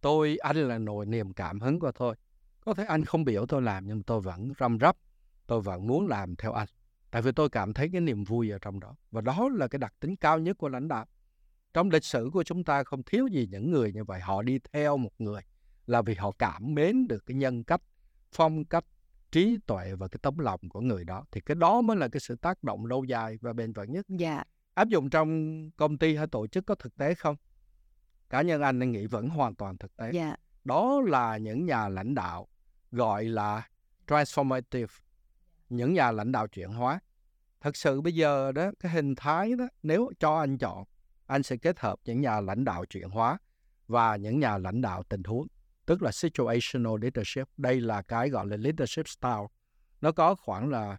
tôi 0.00 0.36
anh 0.36 0.56
là 0.56 0.78
nồi 0.78 1.06
niềm 1.06 1.32
cảm 1.32 1.60
hứng 1.60 1.80
của 1.80 1.92
tôi 1.92 2.14
có 2.60 2.74
thể 2.74 2.84
anh 2.84 3.04
không 3.04 3.24
biểu 3.24 3.46
tôi 3.46 3.62
làm 3.62 3.86
nhưng 3.86 4.02
tôi 4.02 4.20
vẫn 4.20 4.52
răm 4.58 4.78
rắp 4.80 4.96
tôi 5.46 5.60
vẫn 5.60 5.86
muốn 5.86 6.06
làm 6.06 6.36
theo 6.36 6.52
anh 6.52 6.68
tại 7.10 7.22
vì 7.22 7.32
tôi 7.32 7.48
cảm 7.48 7.72
thấy 7.72 7.88
cái 7.92 8.00
niềm 8.00 8.24
vui 8.24 8.50
ở 8.50 8.58
trong 8.58 8.80
đó. 8.80 8.96
Và 9.10 9.20
đó 9.20 9.48
là 9.54 9.68
cái 9.68 9.78
đặc 9.78 9.94
tính 10.00 10.16
cao 10.16 10.38
nhất 10.38 10.58
của 10.58 10.68
lãnh 10.68 10.88
đạo. 10.88 11.06
Trong 11.74 11.90
lịch 11.90 12.04
sử 12.04 12.30
của 12.32 12.42
chúng 12.42 12.64
ta 12.64 12.84
không 12.84 13.02
thiếu 13.02 13.26
gì 13.26 13.48
những 13.50 13.70
người 13.70 13.92
như 13.92 14.04
vậy. 14.04 14.20
Họ 14.20 14.42
đi 14.42 14.58
theo 14.72 14.96
một 14.96 15.12
người 15.18 15.42
là 15.86 16.02
vì 16.02 16.14
họ 16.14 16.30
cảm 16.38 16.74
mến 16.74 17.08
được 17.08 17.26
cái 17.26 17.34
nhân 17.34 17.64
cách 17.64 17.82
phong 18.32 18.64
cách 18.64 18.84
trí 19.30 19.58
tuệ 19.66 19.94
và 19.94 20.08
cái 20.08 20.18
tấm 20.22 20.38
lòng 20.38 20.60
của 20.68 20.80
người 20.80 21.04
đó. 21.04 21.24
Thì 21.30 21.40
cái 21.40 21.54
đó 21.54 21.80
mới 21.80 21.96
là 21.96 22.08
cái 22.08 22.20
sự 22.20 22.36
tác 22.36 22.64
động 22.64 22.86
lâu 22.86 23.04
dài 23.04 23.38
và 23.40 23.52
bền 23.52 23.72
vững 23.72 23.92
nhất. 23.92 24.06
Dạ. 24.08 24.44
Áp 24.74 24.88
dụng 24.88 25.10
trong 25.10 25.70
công 25.76 25.98
ty 25.98 26.16
hay 26.16 26.26
tổ 26.26 26.46
chức 26.46 26.66
có 26.66 26.74
thực 26.74 26.96
tế 26.96 27.14
không? 27.14 27.36
Cá 28.30 28.42
nhân 28.42 28.62
anh 28.62 28.92
nghĩ 28.92 29.06
vẫn 29.06 29.28
hoàn 29.28 29.54
toàn 29.54 29.78
thực 29.78 29.96
tế. 29.96 30.10
Dạ. 30.12 30.36
Đó 30.64 31.00
là 31.06 31.36
những 31.36 31.66
nhà 31.66 31.88
lãnh 31.88 32.14
đạo 32.14 32.48
gọi 32.92 33.24
là 33.24 33.68
transformative 34.06 34.86
những 35.68 35.92
nhà 35.92 36.12
lãnh 36.12 36.32
đạo 36.32 36.46
chuyển 36.46 36.68
hóa. 36.68 37.00
Thật 37.60 37.76
sự 37.76 38.00
bây 38.00 38.14
giờ 38.14 38.52
đó 38.52 38.70
cái 38.80 38.92
hình 38.92 39.14
thái 39.14 39.52
đó 39.58 39.68
nếu 39.82 40.10
cho 40.20 40.38
anh 40.38 40.58
chọn 40.58 40.84
anh 41.26 41.42
sẽ 41.42 41.56
kết 41.56 41.80
hợp 41.80 41.98
những 42.04 42.20
nhà 42.20 42.40
lãnh 42.40 42.64
đạo 42.64 42.84
chuyển 42.84 43.08
hóa 43.08 43.38
và 43.86 44.16
những 44.16 44.40
nhà 44.40 44.58
lãnh 44.58 44.80
đạo 44.80 45.02
tình 45.02 45.22
huống 45.24 45.46
tức 45.86 46.02
là 46.02 46.12
situational 46.12 46.92
leadership. 47.00 47.48
Đây 47.56 47.80
là 47.80 48.02
cái 48.02 48.28
gọi 48.28 48.46
là 48.46 48.56
leadership 48.56 49.08
style. 49.08 49.46
Nó 50.00 50.12
có 50.12 50.34
khoảng 50.34 50.68
là 50.68 50.96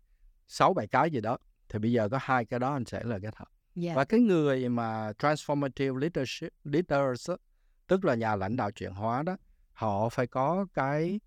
sáu 0.47 0.74
bảy 0.74 0.88
cái 0.88 1.11
gì 1.11 1.22
đó 1.22 1.38
thì 1.70 1.80
bây 1.80 1.91
giờ 1.91 2.09
có 2.09 2.20
hai 2.22 2.45
cái 2.45 2.59
đó 2.59 2.74
anh 2.74 2.86
sẽ 2.86 3.03
là 3.03 3.20
kết 3.20 3.36
hợp. 3.36 3.47
Dạ. 3.76 3.95
và 3.95 4.05
cái 4.05 4.20
người 4.20 4.70
mà 4.70 5.11
transformative 5.11 5.97
leadership 5.97 6.53
leaders 6.63 7.30
á, 7.30 7.36
tức 7.88 8.05
là 8.05 8.15
nhà 8.15 8.36
lãnh 8.36 8.55
đạo 8.55 8.72
chuyển 8.72 8.93
hóa 8.93 9.24
đó 9.24 9.38
họ 9.74 10.09
phải 10.09 10.28
có 10.28 10.65
cái 10.74 11.20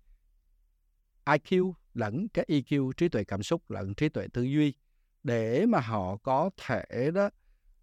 IQ 1.25 1.73
lẫn 1.93 2.27
cái 2.27 2.45
EQ 2.47 2.91
trí 2.91 3.09
tuệ 3.09 3.23
cảm 3.23 3.43
xúc 3.43 3.71
lẫn 3.71 3.95
trí 3.95 4.09
tuệ 4.09 4.27
tư 4.33 4.43
duy 4.43 4.73
để 5.23 5.65
mà 5.65 5.79
họ 5.79 6.17
có 6.17 6.49
thể 6.65 7.11
đó 7.13 7.29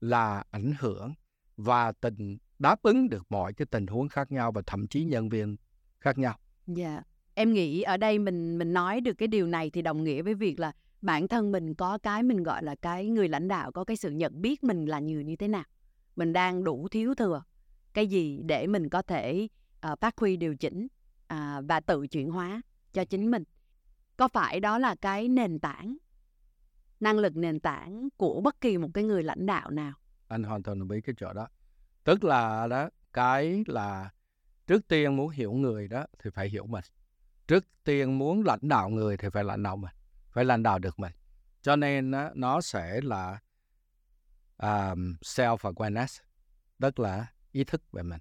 là 0.00 0.44
ảnh 0.50 0.72
hưởng 0.78 1.14
và 1.56 1.92
tình 1.92 2.38
đáp 2.58 2.82
ứng 2.82 3.08
được 3.08 3.26
mọi 3.28 3.52
cái 3.52 3.66
tình 3.66 3.86
huống 3.86 4.08
khác 4.08 4.32
nhau 4.32 4.52
và 4.52 4.62
thậm 4.66 4.86
chí 4.86 5.04
nhân 5.04 5.28
viên 5.28 5.56
khác 6.00 6.18
nhau. 6.18 6.38
Dạ. 6.66 7.02
Em 7.34 7.52
nghĩ 7.52 7.82
ở 7.82 7.96
đây 7.96 8.18
mình 8.18 8.58
mình 8.58 8.72
nói 8.72 9.00
được 9.00 9.14
cái 9.14 9.28
điều 9.28 9.46
này 9.46 9.70
thì 9.70 9.82
đồng 9.82 10.04
nghĩa 10.04 10.22
với 10.22 10.34
việc 10.34 10.60
là 10.60 10.72
bản 11.02 11.28
thân 11.28 11.52
mình 11.52 11.74
có 11.74 11.98
cái 11.98 12.22
mình 12.22 12.42
gọi 12.42 12.64
là 12.64 12.74
cái 12.74 13.06
người 13.06 13.28
lãnh 13.28 13.48
đạo 13.48 13.72
có 13.72 13.84
cái 13.84 13.96
sự 13.96 14.10
nhận 14.10 14.42
biết 14.42 14.64
mình 14.64 14.86
là 14.86 15.00
người 15.00 15.24
như 15.24 15.36
thế 15.36 15.48
nào. 15.48 15.64
Mình 16.16 16.32
đang 16.32 16.64
đủ 16.64 16.88
thiếu 16.88 17.14
thừa 17.14 17.42
cái 17.94 18.06
gì 18.06 18.42
để 18.42 18.66
mình 18.66 18.88
có 18.88 19.02
thể 19.02 19.48
uh, 19.92 20.00
phát 20.00 20.18
huy 20.18 20.36
điều 20.36 20.56
chỉnh 20.56 20.84
uh, 21.32 21.38
và 21.68 21.80
tự 21.86 22.06
chuyển 22.06 22.30
hóa 22.30 22.62
cho 22.92 23.04
chính 23.04 23.30
mình. 23.30 23.44
Có 24.20 24.28
phải 24.28 24.60
đó 24.60 24.78
là 24.78 24.94
cái 24.94 25.28
nền 25.28 25.58
tảng 25.58 25.96
năng 27.00 27.18
lực 27.18 27.36
nền 27.36 27.60
tảng 27.60 28.08
của 28.16 28.40
bất 28.40 28.60
kỳ 28.60 28.78
một 28.78 28.88
cái 28.94 29.04
người 29.04 29.22
lãnh 29.22 29.46
đạo 29.46 29.70
nào? 29.70 29.92
Anh 30.28 30.42
hoàn 30.42 30.62
toàn 30.62 30.78
đồng 30.78 30.90
ý 30.90 31.00
cái 31.00 31.14
chỗ 31.18 31.32
đó. 31.32 31.48
Tức 32.04 32.24
là 32.24 32.66
đó 32.66 32.88
cái 33.12 33.64
là 33.66 34.10
trước 34.66 34.88
tiên 34.88 35.16
muốn 35.16 35.28
hiểu 35.30 35.52
người 35.52 35.88
đó 35.88 36.06
thì 36.18 36.30
phải 36.30 36.48
hiểu 36.48 36.66
mình. 36.66 36.84
Trước 37.48 37.64
tiên 37.84 38.18
muốn 38.18 38.42
lãnh 38.44 38.68
đạo 38.68 38.88
người 38.88 39.16
thì 39.16 39.28
phải 39.32 39.44
lãnh 39.44 39.62
đạo 39.62 39.76
mình, 39.76 39.94
phải 40.30 40.44
lãnh 40.44 40.62
đạo 40.62 40.78
được 40.78 40.98
mình. 40.98 41.12
Cho 41.62 41.76
nên 41.76 42.10
đó, 42.10 42.30
nó 42.34 42.60
sẽ 42.60 43.00
là 43.02 43.38
um, 44.58 45.14
self 45.20 45.56
awareness, 45.56 46.20
tức 46.78 46.98
là 46.98 47.26
ý 47.52 47.64
thức 47.64 47.82
về 47.92 48.02
mình, 48.02 48.20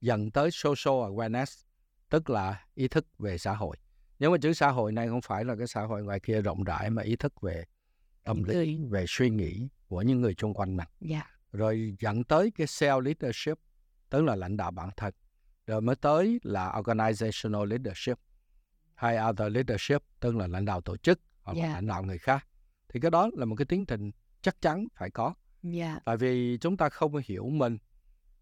dẫn 0.00 0.30
tới 0.30 0.50
social 0.52 0.94
awareness, 0.94 1.64
tức 2.08 2.30
là 2.30 2.64
ý 2.74 2.88
thức 2.88 3.06
về 3.18 3.38
xã 3.38 3.54
hội. 3.54 3.76
Nhưng 4.20 4.32
mà 4.32 4.38
chữ 4.38 4.52
xã 4.52 4.70
hội 4.70 4.92
này 4.92 5.08
không 5.08 5.20
phải 5.20 5.44
là 5.44 5.56
cái 5.56 5.66
xã 5.66 5.82
hội 5.82 6.02
ngoài 6.02 6.20
kia 6.20 6.42
rộng 6.42 6.64
rãi 6.64 6.90
mà 6.90 7.02
ý 7.02 7.16
thức 7.16 7.40
về 7.40 7.64
tâm 8.24 8.44
lý, 8.44 8.78
về 8.90 9.04
suy 9.08 9.30
nghĩ 9.30 9.68
của 9.88 10.02
những 10.02 10.20
người 10.20 10.34
xung 10.38 10.54
quanh 10.54 10.76
mình. 10.76 10.88
Dạ. 11.00 11.22
Rồi 11.52 11.96
dẫn 12.00 12.24
tới 12.24 12.50
cái 12.50 12.66
self 12.66 13.00
leadership, 13.00 13.58
tức 14.10 14.22
là 14.24 14.36
lãnh 14.36 14.56
đạo 14.56 14.70
bản 14.70 14.90
thân. 14.96 15.14
Rồi 15.66 15.80
mới 15.80 15.96
tới 15.96 16.40
là 16.42 16.72
organizational 16.72 17.64
leadership 17.64 18.18
hay 18.94 19.18
other 19.30 19.52
leadership, 19.52 20.02
tức 20.20 20.36
là 20.36 20.46
lãnh 20.46 20.64
đạo 20.64 20.80
tổ 20.80 20.96
chức 20.96 21.20
hoặc 21.42 21.56
là 21.56 21.62
Dạ. 21.66 21.72
lãnh 21.72 21.86
đạo 21.86 22.02
người 22.02 22.18
khác. 22.18 22.46
Thì 22.88 23.00
cái 23.00 23.10
đó 23.10 23.30
là 23.32 23.44
một 23.44 23.56
cái 23.56 23.66
tiến 23.66 23.86
trình 23.86 24.10
chắc 24.42 24.60
chắn 24.60 24.86
phải 24.94 25.10
có. 25.10 25.34
Dạ. 25.62 25.98
Tại 26.04 26.16
vì 26.16 26.58
chúng 26.60 26.76
ta 26.76 26.88
không 26.88 27.12
hiểu 27.24 27.48
mình 27.48 27.78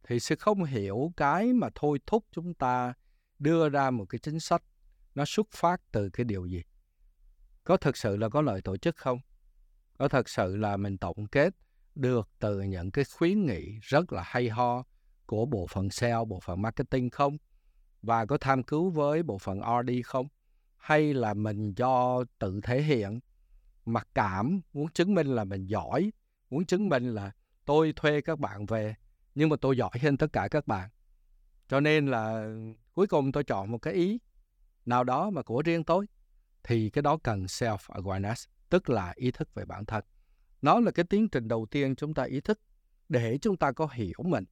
thì 0.03 0.21
sẽ 0.21 0.37
không 0.37 0.65
hiểu 0.65 1.13
cái 1.17 1.53
mà 1.53 1.69
thôi 1.75 1.99
thúc 2.07 2.25
chúng 2.33 2.55
ta 2.55 2.95
đưa 3.39 3.69
ra 3.69 3.91
một 3.91 4.05
cái 4.09 4.19
chính 4.19 4.41
sách 4.41 4.63
nó 5.19 5.25
xuất 5.25 5.47
phát 5.51 5.81
từ 5.93 6.11
cái 6.11 6.25
điều 6.25 6.47
gì. 6.47 6.63
Có 7.65 7.77
thực 7.77 7.97
sự 7.97 8.17
là 8.17 8.29
có 8.29 8.43
lợi 8.43 8.63
tổ 8.63 8.77
chức 8.77 8.97
không? 8.97 9.19
Có 9.99 10.09
thật 10.09 10.29
sự 10.29 10.57
là 10.57 10.77
mình 10.77 10.99
tổng 10.99 11.27
kết 11.27 11.55
được 11.95 12.29
từ 12.39 12.61
những 12.61 12.91
cái 12.91 13.05
khuyến 13.05 13.47
nghị 13.47 13.79
rất 13.83 14.13
là 14.13 14.23
hay 14.27 14.49
ho 14.49 14.85
của 15.27 15.47
bộ 15.47 15.67
phận 15.67 15.91
sale, 15.91 16.25
bộ 16.29 16.41
phận 16.41 16.63
marketing 16.63 17.11
không? 17.11 17.37
Và 18.03 18.27
có 18.27 18.39
tham 18.39 18.63
cứu 18.63 18.91
với 18.91 19.23
bộ 19.23 19.39
phận 19.39 19.61
RD 19.61 19.93
không? 20.05 20.29
Hay 20.77 21.15
là 21.15 21.35
mình 21.35 21.73
do 21.77 22.25
tự 22.39 22.61
thể 22.63 22.83
hiện, 22.83 23.21
mặc 23.85 24.09
cảm, 24.15 24.61
muốn 24.73 24.89
chứng 24.89 25.15
minh 25.15 25.27
là 25.27 25.45
mình 25.45 25.67
giỏi, 25.67 26.11
muốn 26.51 26.65
chứng 26.67 26.89
minh 26.89 27.15
là 27.15 27.33
tôi 27.65 27.93
thuê 27.97 28.21
các 28.21 28.39
bạn 28.39 28.67
về 28.67 28.95
nhưng 29.35 29.49
mà 29.49 29.57
tôi 29.61 29.77
giỏi 29.77 29.99
hơn 30.03 30.17
tất 30.17 30.33
cả 30.33 30.49
các 30.51 30.67
bạn. 30.67 30.89
Cho 31.69 31.81
nên 31.81 32.07
là 32.07 32.49
cuối 32.93 33.07
cùng 33.07 33.33
tôi 33.33 33.45
chọn 33.45 33.71
một 33.71 33.79
cái 33.79 33.95
ý 33.95 34.19
nào 34.89 35.05
đó 35.05 35.31
mà 35.31 35.43
của 35.43 35.63
riêng 35.63 35.85
tôi 35.85 36.07
thì 36.63 36.91
cái 36.91 37.03
đó 37.03 37.19
cần 37.23 37.45
self 37.45 37.77
awareness 37.77 38.47
tức 38.69 38.91
là 38.91 39.13
ý 39.17 39.31
thức 39.31 39.55
về 39.55 39.65
bản 39.65 39.85
thân. 39.85 40.05
Nó 40.63 40.81
là 40.81 40.91
cái 40.91 41.05
tiến 41.05 41.29
trình 41.29 41.49
đầu 41.49 41.67
tiên 41.71 41.97
chúng 41.97 42.15
ta 42.15 42.23
ý 42.23 42.41
thức 42.41 42.61
để 43.09 43.39
chúng 43.39 43.57
ta 43.57 43.73
có 43.73 43.89
hiểu 43.93 44.19
mình 44.25 44.45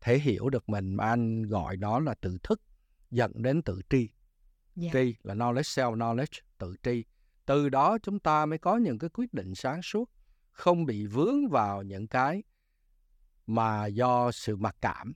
thể 0.00 0.18
hiểu 0.18 0.50
được 0.50 0.68
mình 0.68 0.94
mà 0.94 1.04
anh 1.04 1.42
gọi 1.42 1.76
nó 1.76 2.00
là 2.00 2.14
tự 2.14 2.38
thức 2.42 2.62
dẫn 3.10 3.42
đến 3.42 3.62
tự 3.62 3.80
tri. 3.90 4.08
Dạ. 4.76 4.90
tri 4.92 5.14
là 5.22 5.34
knowledge 5.34 5.62
self 5.62 5.96
knowledge 5.96 6.40
tự 6.58 6.76
tri. 6.82 7.04
Từ 7.46 7.68
đó 7.68 7.98
chúng 8.02 8.18
ta 8.18 8.46
mới 8.46 8.58
có 8.58 8.76
những 8.76 8.98
cái 8.98 9.10
quyết 9.10 9.34
định 9.34 9.54
sáng 9.54 9.82
suốt 9.82 10.10
không 10.50 10.84
bị 10.84 11.06
vướng 11.06 11.48
vào 11.48 11.82
những 11.82 12.06
cái 12.06 12.42
mà 13.46 13.86
do 13.86 14.30
sự 14.32 14.56
mặc 14.56 14.76
cảm. 14.80 15.12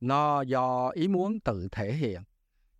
Nó 0.00 0.42
do 0.42 0.88
ý 0.88 1.08
muốn 1.08 1.40
tự 1.40 1.68
thể 1.72 1.92
hiện 1.92 2.22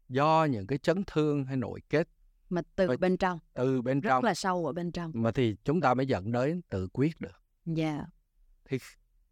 do 0.09 0.44
những 0.50 0.66
cái 0.66 0.78
chấn 0.78 1.04
thương 1.07 1.44
hay 1.44 1.57
nội 1.57 1.80
kết 1.90 2.09
Mà 2.50 2.62
từ 2.76 2.86
Vậy- 2.88 2.96
bên 2.96 3.16
trong, 3.16 3.38
từ 3.54 3.82
bên 3.82 4.00
rất 4.00 4.11
trong. 4.11 4.24
là 4.24 4.34
sâu 4.34 4.66
ở 4.66 4.72
bên 4.72 4.92
trong. 4.92 5.11
mà 5.14 5.30
thì 5.32 5.57
chúng 5.64 5.80
ta 5.80 5.94
mới 5.94 6.07
dẫn 6.07 6.32
đến 6.32 6.62
tự 6.68 6.88
quyết 6.92 7.20
được. 7.20 7.42
Dạ. 7.64 8.07
thì 8.64 8.78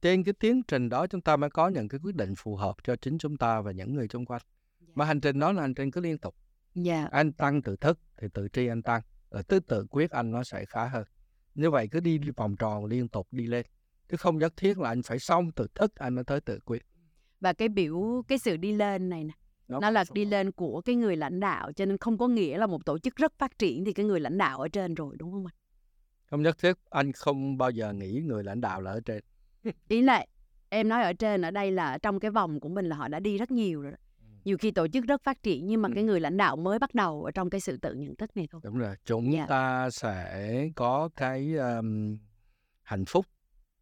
trên 0.02 0.24
cái 0.24 0.34
tiến 0.40 0.62
trình 0.68 0.88
đó 0.88 1.06
chúng 1.06 1.20
ta 1.20 1.36
mới 1.36 1.50
có 1.50 1.68
những 1.68 1.88
cái 1.88 2.00
quyết 2.02 2.14
định 2.14 2.34
phù 2.38 2.56
hợp 2.56 2.76
cho 2.84 2.96
chính 2.96 3.18
chúng 3.18 3.36
ta 3.36 3.60
và 3.60 3.72
những 3.72 3.94
người 3.94 4.08
xung 4.08 4.26
quanh. 4.26 4.42
Mà 4.94 5.04
hành 5.04 5.20
trình 5.20 5.38
đó 5.38 5.52
là 5.52 5.60
hành 5.62 5.74
trình 5.74 5.90
cứ 5.90 6.00
liên 6.00 6.18
tục. 6.18 6.34
Dạ. 6.74 7.04
anh 7.10 7.32
tăng 7.32 7.62
tự 7.62 7.76
thức 7.76 7.98
thì 8.16 8.26
tự 8.34 8.48
tri 8.52 8.66
anh 8.66 8.82
tăng. 8.82 9.02
Rồi 9.30 9.42
tới 9.42 9.60
tự 9.60 9.86
quyết 9.90 10.10
anh 10.10 10.30
nó 10.30 10.44
sẽ 10.44 10.64
khá 10.64 10.88
hơn. 10.88 11.04
Như 11.54 11.70
vậy 11.70 11.88
cứ 11.90 12.00
đi 12.00 12.18
vòng 12.36 12.56
tròn 12.56 12.84
liên 12.84 13.08
tục 13.08 13.28
đi 13.30 13.46
lên. 13.46 13.66
Chứ 14.08 14.16
không 14.16 14.38
nhất 14.38 14.52
thiết 14.56 14.78
là 14.78 14.88
anh 14.88 15.02
phải 15.02 15.18
xong 15.18 15.52
tự 15.52 15.66
thức 15.74 15.94
anh 15.96 16.14
mới 16.14 16.24
tới 16.24 16.40
tự 16.40 16.58
quyết. 16.64 16.82
Và 17.40 17.52
cái 17.52 17.68
biểu 17.68 18.22
cái 18.28 18.38
sự 18.38 18.56
đi 18.56 18.72
lên 18.72 19.08
này 19.08 19.24
nè, 19.24 19.32
nó 19.68 19.90
là 19.90 20.04
đi 20.12 20.24
lên 20.24 20.52
của 20.52 20.80
cái 20.80 20.94
người 20.94 21.16
lãnh 21.16 21.40
đạo 21.40 21.72
cho 21.72 21.84
nên 21.86 21.98
không 21.98 22.18
có 22.18 22.28
nghĩa 22.28 22.58
là 22.58 22.66
một 22.66 22.84
tổ 22.84 22.98
chức 22.98 23.16
rất 23.16 23.32
phát 23.38 23.58
triển 23.58 23.84
thì 23.84 23.92
cái 23.92 24.06
người 24.06 24.20
lãnh 24.20 24.38
đạo 24.38 24.58
ở 24.60 24.68
trên 24.68 24.94
rồi 24.94 25.16
đúng 25.18 25.32
không 25.32 25.46
ạ? 25.46 25.52
không 26.26 26.42
nhất 26.42 26.58
thiết 26.58 26.72
anh 26.90 27.12
không 27.12 27.58
bao 27.58 27.70
giờ 27.70 27.92
nghĩ 27.92 28.20
người 28.26 28.44
lãnh 28.44 28.60
đạo 28.60 28.80
là 28.80 28.90
ở 28.90 29.00
trên 29.00 29.22
Ý 29.88 30.02
là 30.02 30.26
em 30.68 30.88
nói 30.88 31.02
ở 31.02 31.12
trên 31.12 31.42
ở 31.42 31.50
đây 31.50 31.70
là 31.70 31.98
trong 31.98 32.20
cái 32.20 32.30
vòng 32.30 32.60
của 32.60 32.68
mình 32.68 32.86
là 32.86 32.96
họ 32.96 33.08
đã 33.08 33.20
đi 33.20 33.38
rất 33.38 33.50
nhiều 33.50 33.82
rồi. 33.82 33.92
đó. 33.92 33.98
Nhiều 34.44 34.58
khi 34.58 34.70
tổ 34.70 34.88
chức 34.88 35.04
rất 35.04 35.22
phát 35.22 35.42
triển 35.42 35.66
nhưng 35.66 35.82
mà 35.82 35.88
cái 35.94 36.02
Ừ. 36.02 36.06
người 36.06 36.20
lãnh 36.20 36.36
đạo 36.36 36.56
mới 36.56 36.78
bắt 36.78 36.94
đầu 36.94 37.24
ở 37.24 37.30
trong 37.30 37.50
cái 37.50 37.60
sự 37.60 37.76
tự 37.76 37.94
nhận 37.94 38.16
thức 38.16 38.36
này 38.36 38.48
thôi. 38.50 38.60
đúng 38.64 38.78
rồi 38.78 38.94
chúng 39.04 39.32
Dạ. 39.32 39.46
ta 39.46 39.90
sẽ 39.90 40.68
có 40.76 41.08
cái 41.16 41.54
um, 41.54 42.18
hạnh 42.82 43.04
phúc 43.04 43.26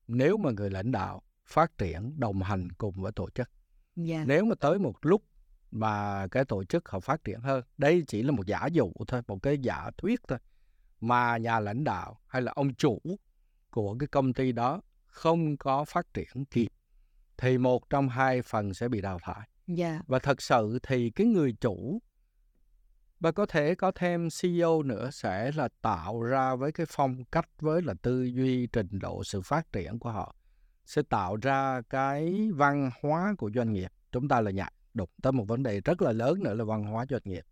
nếu 0.08 0.36
mà 0.36 0.50
người 0.50 0.70
lãnh 0.70 0.92
đạo 0.92 1.22
phát 1.46 1.78
triển 1.78 2.20
đồng 2.20 2.42
hành 2.42 2.72
cùng 2.72 2.94
với 3.02 3.12
tổ 3.12 3.28
chức 3.30 3.50
Dạ. 3.96 4.24
nếu 4.26 4.44
mà 4.44 4.54
tới 4.54 4.78
một 4.78 4.94
lúc 5.02 5.22
mà 5.72 6.26
cái 6.30 6.44
tổ 6.44 6.64
chức 6.64 6.88
họ 6.88 7.00
phát 7.00 7.24
triển 7.24 7.40
hơn. 7.40 7.64
Đây 7.78 8.04
chỉ 8.08 8.22
là 8.22 8.32
một 8.32 8.46
giả 8.46 8.66
dụ 8.66 8.92
thôi 9.08 9.22
một 9.26 9.42
cái 9.42 9.58
giả 9.58 9.90
thuyết 9.98 10.20
thôi. 10.28 10.38
Mà 11.00 11.36
nhà 11.36 11.60
lãnh 11.60 11.84
đạo 11.84 12.18
hay 12.26 12.42
là 12.42 12.52
ông 12.54 12.74
chủ 12.74 12.98
của 13.70 13.96
cái 13.98 14.06
công 14.06 14.32
ty 14.32 14.52
đó 14.52 14.80
không 15.06 15.56
có 15.56 15.84
phát 15.84 16.14
triển 16.14 16.44
kịp 16.50 16.68
thì 17.36 17.58
một 17.58 17.90
trong 17.90 18.08
hai 18.08 18.42
phần 18.42 18.74
sẽ 18.74 18.88
bị 18.88 19.00
đào 19.00 19.18
thải. 19.22 19.48
Dạ. 19.66 20.00
và 20.06 20.18
thật 20.18 20.42
sự 20.42 20.78
thì 20.82 21.10
cái 21.10 21.26
người 21.26 21.52
chủ 21.60 21.98
và 23.20 23.32
có 23.32 23.46
thể 23.46 23.74
có 23.74 23.92
thêm 23.94 24.28
CEO 24.42 24.82
nữa 24.82 25.10
sẽ 25.12 25.52
là 25.52 25.68
tạo 25.82 26.22
ra 26.22 26.54
với 26.54 26.72
cái 26.72 26.86
phong 26.90 27.24
cách 27.24 27.48
với 27.60 27.82
là 27.82 27.94
tư 28.02 28.22
duy 28.22 28.66
trình 28.66 28.98
độ 28.98 29.24
sự 29.24 29.42
phát 29.42 29.72
triển 29.72 29.98
của 29.98 30.10
họ 30.10 30.34
sẽ 30.84 31.02
tạo 31.02 31.36
ra 31.36 31.82
cái 31.90 32.50
văn 32.54 32.90
hóa 33.00 33.34
của 33.38 33.50
doanh 33.54 33.72
nghiệp. 33.72 33.92
Chúng 34.12 34.28
ta 34.28 34.40
là 34.40 34.50
nhạc 34.50 34.72
đụng 34.94 35.10
tới 35.22 35.32
một 35.32 35.44
vấn 35.48 35.62
đề 35.62 35.80
rất 35.80 36.02
là 36.02 36.12
lớn 36.12 36.42
nữa 36.42 36.54
là 36.54 36.64
văn 36.64 36.84
hóa 36.84 37.06
doanh 37.10 37.22
nghiệp 37.24 37.44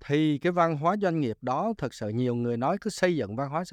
thì 0.00 0.38
cái 0.38 0.52
văn 0.52 0.76
hóa 0.76 0.96
doanh 1.02 1.20
nghiệp 1.20 1.38
đó 1.42 1.72
thật 1.78 1.94
sự 1.94 2.08
nhiều 2.08 2.34
người 2.34 2.56
nói 2.56 2.76
cứ 2.80 2.90
xây 2.90 3.16
dựng 3.16 3.36
văn 3.36 3.50
hóa 3.50 3.64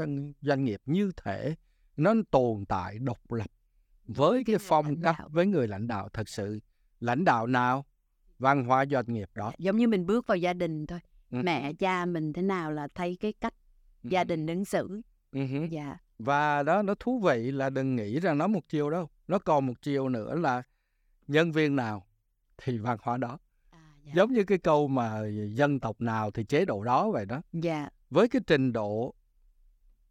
doanh 0.41 0.65
nghiệp 0.65 0.81
như 0.85 1.11
thể 1.17 1.55
nó 1.97 2.13
tồn 2.31 2.65
tại 2.65 2.99
độc 2.99 3.31
lập 3.31 3.47
với 4.05 4.43
Cái 4.45 4.55
phong 4.59 5.01
cách 5.01 5.15
với 5.27 5.45
người 5.45 5.67
lãnh 5.67 5.87
đạo 5.87 6.09
thật 6.13 6.29
sự 6.29 6.59
lãnh 6.99 7.25
đạo 7.25 7.47
nào 7.47 7.85
văn 8.39 8.65
hóa 8.65 8.85
doanh 8.91 9.05
nghiệp 9.07 9.29
đó 9.35 9.53
Giống 9.57 9.77
như 9.77 9.87
mình 9.87 10.05
bước 10.05 10.27
vào 10.27 10.37
gia 10.37 10.53
đình 10.53 10.87
thôi. 10.87 10.99
Ừ. 11.31 11.41
Mẹ 11.43 11.73
cha 11.73 12.05
mình 12.05 12.33
thế 12.33 12.41
nào 12.41 12.71
là 12.71 12.87
thấy 12.95 13.17
cái 13.19 13.33
cách 13.41 13.53
gia 14.03 14.23
đình 14.23 14.47
ứng 14.47 14.65
xử. 14.65 15.01
Ừ. 15.31 15.39
Dạ. 15.69 15.97
và 16.19 16.63
đó 16.63 16.81
nó 16.81 16.95
thú 16.99 17.19
vị 17.19 17.51
là 17.51 17.69
đừng 17.69 17.95
nghĩ 17.95 18.19
rằng 18.19 18.37
nó 18.37 18.47
một 18.47 18.69
chiều 18.69 18.89
đâu 18.89 19.09
nó 19.27 19.39
còn 19.39 19.65
một 19.65 19.73
chiều 19.81 20.09
nữa 20.09 20.35
là 20.35 20.63
nhân 21.27 21.51
viên 21.51 21.75
nào 21.75 22.05
thì 22.63 22.77
văn 22.77 22.97
hóa 23.01 23.17
đó 23.17 23.37
À, 23.71 23.79
dạ. 24.05 24.11
giống 24.15 24.33
như 24.33 24.43
cái 24.43 24.57
câu 24.57 24.87
mà 24.87 25.21
dân 25.49 25.79
tộc 25.79 26.01
nào 26.01 26.31
thì 26.31 26.43
chế 26.43 26.65
độ 26.65 26.83
đó 26.83 27.11
vậy 27.11 27.25
đó 27.25 27.41
Dạ. 27.53 27.89
với 28.09 28.27
cái 28.27 28.41
trình 28.47 28.73
độ 28.73 29.13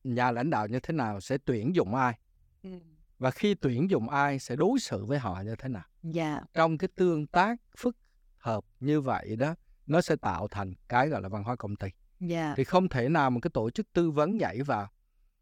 nhà 0.05 0.30
lãnh 0.30 0.50
đạo 0.50 0.66
như 0.68 0.80
thế 0.80 0.94
nào 0.94 1.20
sẽ 1.20 1.38
tuyển 1.44 1.74
dụng 1.74 1.94
ai 1.94 2.18
Ừ. 2.62 2.70
và 3.18 3.30
khi 3.30 3.55
tuyển 3.55 3.90
dụng 3.90 4.09
ai 4.09 4.38
sẽ 4.38 4.57
đối 4.57 4.78
xử 4.80 5.05
với 5.05 5.18
họ 5.18 5.40
như 5.44 5.55
thế 5.59 5.68
nào 5.68 5.82
dạ 6.03 6.40
trong 6.55 6.78
cái 6.78 6.88
tương 6.94 7.26
tác 7.26 7.61
phức 7.76 7.96
hợp 8.38 8.64
như 8.80 9.00
vậy 9.00 9.36
đó 9.36 9.55
nó 9.86 10.00
sẽ 10.00 10.16
tạo 10.16 10.48
thành 10.48 10.74
cái 10.88 11.09
gọi 11.09 11.22
là 11.22 11.28
văn 11.28 11.44
hóa 11.44 11.57
công 11.57 11.76
ty 11.76 11.88
dạ 12.20 12.55
thì 12.57 12.64
không 12.64 12.88
thể 12.88 13.09
nào 13.09 13.30
một 13.30 13.40
cái 13.42 13.50
tổ 13.55 13.70
chức 13.70 13.92
tư 13.92 14.11
vấn 14.11 14.36
nhảy 14.36 14.62
vào 14.62 14.88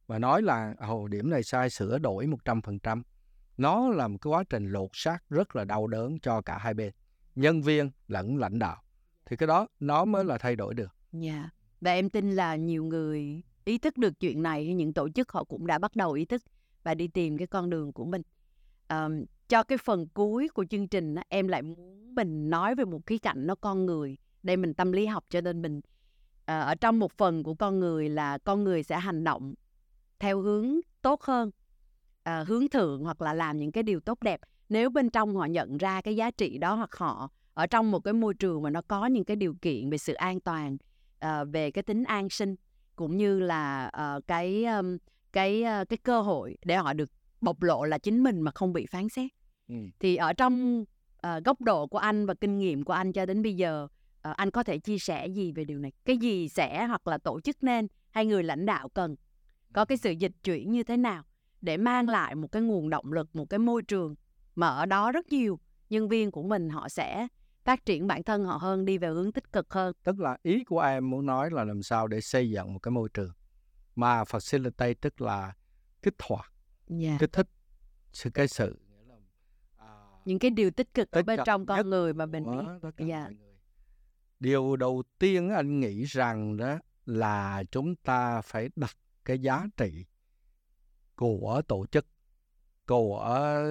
và 0.07 0.19
nói 0.19 0.43
là 0.43 0.75
ồ 0.79 1.09
điểm 1.09 1.31
này 1.31 1.43
sai 1.43 1.71
sửa 1.71 1.99
đổi 1.99 2.27
100%. 2.27 3.03
Nó 3.57 3.89
là 3.89 4.09
một 4.09 4.19
cái 4.21 4.31
quá 4.31 4.45
trình 4.51 4.71
lột 4.71 4.91
xác 4.93 5.19
rất 5.31 5.57
là 5.57 5.65
đau 5.65 5.87
đớn 5.87 6.19
cho 6.21 6.41
cả 6.41 6.59
hai 6.59 6.75
bên, 6.75 6.93
nhân 7.41 7.63
viên 7.63 7.91
lẫn 8.09 8.37
lãnh 8.37 8.59
đạo. 8.59 8.83
Thì 9.27 9.37
cái 9.37 9.47
đó 9.47 9.67
nó 9.81 10.05
mới 10.05 10.25
là 10.25 10.39
thay 10.39 10.57
đổi 10.57 10.75
được. 10.75 10.95
dạ 11.13 11.49
và 11.81 11.93
em 11.93 12.11
tin 12.11 12.31
là 12.31 12.57
nhiều 12.57 12.85
người 12.85 13.43
ý 13.65 13.79
thức 13.79 13.99
được 13.99 14.21
chuyện 14.21 14.43
này 14.43 14.75
những 14.75 14.93
tổ 14.93 15.09
chức 15.09 15.33
họ 15.33 15.45
cũng 15.45 15.67
đã 15.67 15.79
bắt 15.79 15.97
đầu 15.97 16.13
ý 16.13 16.25
thức 16.25 16.43
và 16.83 16.95
đi 16.95 17.09
tìm 17.09 17.39
cái 17.39 17.47
con 17.47 17.71
đường 17.71 17.93
của 17.93 18.05
mình 18.05 18.23
Ờm, 18.89 19.25
cho 19.49 19.63
cái 19.63 19.79
phần 19.79 20.09
cuối 20.15 20.49
của 20.49 20.65
chương 20.71 20.89
trình 20.89 21.15
em 21.29 21.49
lại 21.49 21.63
muốn 21.63 22.15
mình 22.15 22.51
nói 22.51 22.75
về 22.75 22.85
một 22.85 23.07
khía 23.07 23.19
cạnh 23.19 23.47
nó 23.47 23.55
con 23.55 23.87
người 23.87 24.17
đây 24.43 24.57
mình 24.57 24.75
tâm 24.75 24.93
lý 24.93 25.07
học 25.07 25.25
cho 25.31 25.41
nên 25.41 25.63
mình 25.63 25.81
ờ, 26.45 26.61
ở 26.61 26.75
trong 26.75 26.99
một 26.99 27.13
phần 27.13 27.43
của 27.43 27.55
con 27.55 27.81
người 27.81 28.09
là 28.09 28.39
con 28.39 28.65
người 28.65 28.83
sẽ 28.83 28.99
hành 28.99 29.25
động 29.25 29.55
theo 30.19 30.41
hướng 30.41 30.81
tốt 31.03 31.23
hơn 31.23 31.51
ờ, 32.23 32.43
hướng 32.45 32.69
thượng 32.69 33.05
hoặc 33.05 33.23
là 33.23 33.35
làm 33.35 33.59
những 33.59 33.73
cái 33.73 33.83
điều 33.83 34.01
tốt 34.01 34.23
đẹp 34.23 34.41
nếu 34.71 34.91
bên 34.91 35.11
trong 35.11 35.37
họ 35.37 35.45
nhận 35.45 35.77
ra 35.77 36.01
cái 36.01 36.17
giá 36.17 36.31
trị 36.31 36.59
đó 36.59 36.75
hoặc 36.75 36.97
họ 36.97 37.31
ở 37.55 37.67
trong 37.67 37.91
một 37.91 38.01
cái 38.01 38.15
môi 38.15 38.35
trường 38.35 38.63
mà 38.63 38.71
nó 38.71 38.83
có 38.89 39.07
những 39.07 39.25
cái 39.25 39.37
điều 39.37 39.55
kiện 39.63 39.91
về 39.91 39.99
sự 39.99 40.15
an 40.15 40.41
toàn 40.41 40.77
ờ, 41.19 41.45
về 41.45 41.71
cái 41.71 41.83
tính 41.83 42.05
an 42.05 42.29
sinh 42.31 42.57
cũng 42.97 43.17
như 43.17 43.41
là 43.41 43.87
ờ, 43.87 44.21
cái 44.27 44.65
um, 44.65 44.97
cái 45.33 45.63
ờ, 45.63 45.85
cái 45.85 45.97
cơ 45.97 46.21
hội 46.21 46.57
để 46.65 46.77
họ 46.77 46.93
được 46.93 47.11
bộc 47.41 47.63
lộ 47.63 47.85
là 47.85 47.99
chính 47.99 48.23
mình 48.23 48.41
mà 48.41 48.51
không 48.51 48.73
bị 48.73 48.87
phán 48.87 49.09
xét. 49.09 49.31
Ừ. 49.69 49.75
thì 50.01 50.17
ở 50.17 50.33
trong 50.33 50.85
ờ, 51.17 51.41
góc 51.45 51.61
độ 51.61 51.87
của 51.87 51.99
anh 51.99 52.27
và 52.27 52.35
kinh 52.35 52.59
nghiệm 52.59 52.85
của 52.85 52.93
anh 52.93 53.13
cho 53.13 53.27
đến 53.27 53.43
bây 53.43 53.55
giờ 53.55 53.89
ờ, 54.23 54.35
anh 54.37 54.51
có 54.51 54.63
thể 54.63 54.79
chia 54.79 54.99
sẻ 54.99 55.27
gì 55.27 55.53
về 55.53 55.65
điều 55.65 55.79
này? 55.79 55.93
Cái 56.05 56.17
gì 56.17 56.49
sẽ 56.49 56.87
hoặc 56.87 57.07
là 57.07 57.19
tổ 57.19 57.41
chức 57.41 57.63
nên 57.63 57.87
hay 58.11 58.27
người 58.27 58.43
lãnh 58.43 58.67
đạo 58.67 58.89
cần? 58.89 59.17
Có 59.73 59.85
cái 59.85 59.99
sự 59.99 60.11
dịch 60.11 60.33
chuyển 60.45 60.71
như 60.71 60.83
thế 60.83 60.97
nào 60.97 61.23
để 61.61 61.77
mang 61.77 62.09
lại 62.09 62.35
một 62.35 62.53
cái 62.53 62.63
nguồn 62.63 62.91
động 62.91 63.13
lực 63.13 63.37
một 63.37 63.51
cái 63.51 63.59
môi 63.59 63.83
trường 63.83 64.15
mà 64.55 64.69
ở 64.69 64.87
đó 64.87 65.13
rất 65.13 65.29
nhiều 65.29 65.61
nhân 65.91 66.09
viên 66.09 66.31
của 66.31 66.43
mình 66.43 66.71
họ 66.71 66.89
sẽ 66.89 67.29
phát 67.65 67.87
triển 67.87 68.07
bản 68.07 68.23
thân 68.23 68.45
họ 68.45 68.57
hơn 68.57 68.85
đi 68.85 68.99
về 68.99 69.09
hướng 69.09 69.33
tích 69.33 69.53
cực 69.53 69.73
hơn 69.73 69.95
Tức 70.05 70.21
là 70.21 70.37
ý 70.43 70.65
của 70.65 70.81
em 70.81 71.11
muốn 71.11 71.27
nói 71.27 71.51
là 71.51 71.65
làm 71.65 71.83
sao 71.83 72.07
để 72.09 72.21
xây 72.21 72.51
dựng 72.51 72.73
một 72.73 72.79
cái 72.79 72.93
môi 72.93 73.09
trường 73.15 73.33
mà 73.97 74.23
facilitate 74.23 74.95
tức 75.01 75.21
là 75.21 75.53
kích 76.03 76.15
hoạt, 76.29 76.53
yeah. 77.01 77.21
kích 77.21 77.33
thích 77.33 77.49
sự 78.13 78.31
cái 78.31 78.49
sự 78.49 78.79
à, 79.77 79.87
những 80.25 80.39
cái 80.39 80.51
điều 80.51 80.71
tích 80.71 80.95
cực 80.95 81.11
ở 81.11 81.19
tích 81.19 81.27
bên 81.27 81.37
cực 81.37 81.47
trong 81.47 81.67
con 81.67 81.91
người 81.91 82.15
mà 82.15 82.27
mình 82.27 82.45
tất 82.83 82.91
cả 82.97 83.05
Dạ. 83.05 83.31
Điều 84.41 84.77
đầu 84.77 85.03
tiên 85.19 85.51
anh 85.51 85.81
nghĩ 85.81 86.05
rằng 86.05 86.57
đó 86.57 86.79
là 87.07 87.65
chúng 87.73 87.97
ta 87.97 88.41
phải 88.41 88.69
đặt 88.77 88.97
cái 89.25 89.39
giá 89.39 89.67
trị 89.77 90.07
của 91.17 91.63
tổ 91.69 91.87
chức, 91.87 92.07
của 92.91 93.65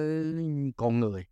con 0.76 1.00
người, 1.00 1.26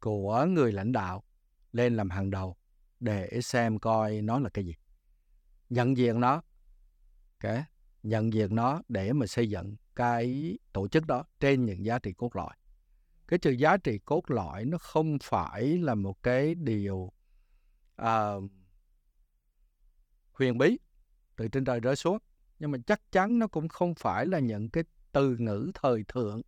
của 0.00 0.46
người 0.48 0.72
lãnh 0.72 0.92
đạo 0.92 1.24
lên 1.72 1.96
làm 1.96 2.10
hàng 2.10 2.30
đầu 2.30 2.56
để 3.00 3.40
xem 3.42 3.78
coi 3.78 4.22
nó 4.22 4.38
là 4.38 4.48
cái 4.48 4.64
gì. 4.64 4.74
Nhận 5.70 5.96
diện 5.96 6.20
nó, 6.20 6.42
okay. 7.38 7.64
nhận 8.02 8.32
diện 8.32 8.54
nó 8.54 8.82
để 8.88 9.12
mà 9.12 9.26
xây 9.26 9.50
dựng 9.50 9.76
cái 9.94 10.58
tổ 10.72 10.88
chức 10.88 11.06
đó 11.06 11.24
trên 11.40 11.64
những 11.64 11.84
giá 11.84 11.98
trị 11.98 12.12
cốt 12.12 12.36
lõi 12.36 12.54
cái 13.28 13.38
từ 13.38 13.50
giá 13.50 13.76
trị 13.76 13.98
cốt 13.98 14.30
lõi 14.30 14.64
nó 14.64 14.78
không 14.78 15.18
phải 15.22 15.78
là 15.78 15.94
một 15.94 16.22
cái 16.22 16.54
điều 16.54 17.12
uh, 18.02 18.44
huyền 20.32 20.58
bí 20.58 20.78
từ 21.36 21.48
trên 21.48 21.64
trời 21.64 21.80
rơi 21.80 21.96
xuống 21.96 22.18
nhưng 22.58 22.70
mà 22.70 22.78
chắc 22.86 23.12
chắn 23.12 23.38
nó 23.38 23.46
cũng 23.46 23.68
không 23.68 23.94
phải 23.94 24.26
là 24.26 24.38
những 24.38 24.70
cái 24.70 24.84
từ 25.12 25.36
ngữ 25.36 25.70
thời 25.74 26.04
thượng 26.08 26.42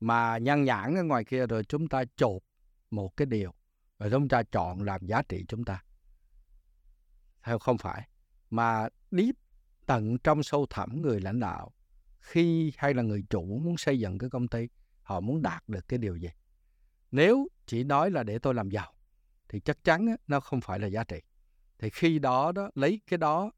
mà 0.00 0.38
nhan 0.38 0.64
nhãn 0.64 0.94
ở 0.94 1.02
ngoài 1.02 1.24
kia 1.24 1.46
rồi 1.46 1.64
chúng 1.64 1.88
ta 1.88 2.04
chộp 2.16 2.42
một 2.90 3.16
cái 3.16 3.26
điều, 3.26 3.52
rồi 3.98 4.10
chúng 4.10 4.28
ta 4.28 4.42
chọn 4.42 4.82
làm 4.82 5.06
giá 5.06 5.22
trị 5.22 5.44
chúng 5.48 5.64
ta. 5.64 5.82
Theo 7.42 7.58
không 7.58 7.78
phải, 7.78 8.08
mà 8.50 8.88
đi 9.10 9.32
tận 9.86 10.18
trong 10.18 10.42
sâu 10.42 10.66
thẳm 10.70 11.02
người 11.02 11.20
lãnh 11.20 11.40
đạo, 11.40 11.72
khi 12.20 12.72
hay 12.76 12.94
là 12.94 13.02
người 13.02 13.24
chủ 13.30 13.44
muốn 13.44 13.76
xây 13.76 13.98
dựng 13.98 14.18
cái 14.18 14.30
công 14.30 14.48
ty, 14.48 14.68
họ 15.02 15.20
muốn 15.20 15.42
đạt 15.42 15.68
được 15.68 15.88
cái 15.88 15.98
điều 15.98 16.16
gì. 16.16 16.28
Nếu 17.10 17.48
chỉ 17.66 17.84
nói 17.84 18.10
là 18.10 18.22
để 18.22 18.38
tôi 18.38 18.54
làm 18.54 18.70
giàu, 18.70 18.92
thì 19.48 19.60
chắc 19.60 19.84
chắn 19.84 20.16
nó 20.26 20.40
không 20.40 20.60
phải 20.60 20.78
là 20.78 20.86
giá 20.86 21.04
trị. 21.04 21.20
Thì 21.78 21.90
khi 21.90 22.18
đó 22.18 22.52
đó, 22.52 22.70
lấy 22.74 23.00
cái 23.06 23.18
đó 23.18 23.52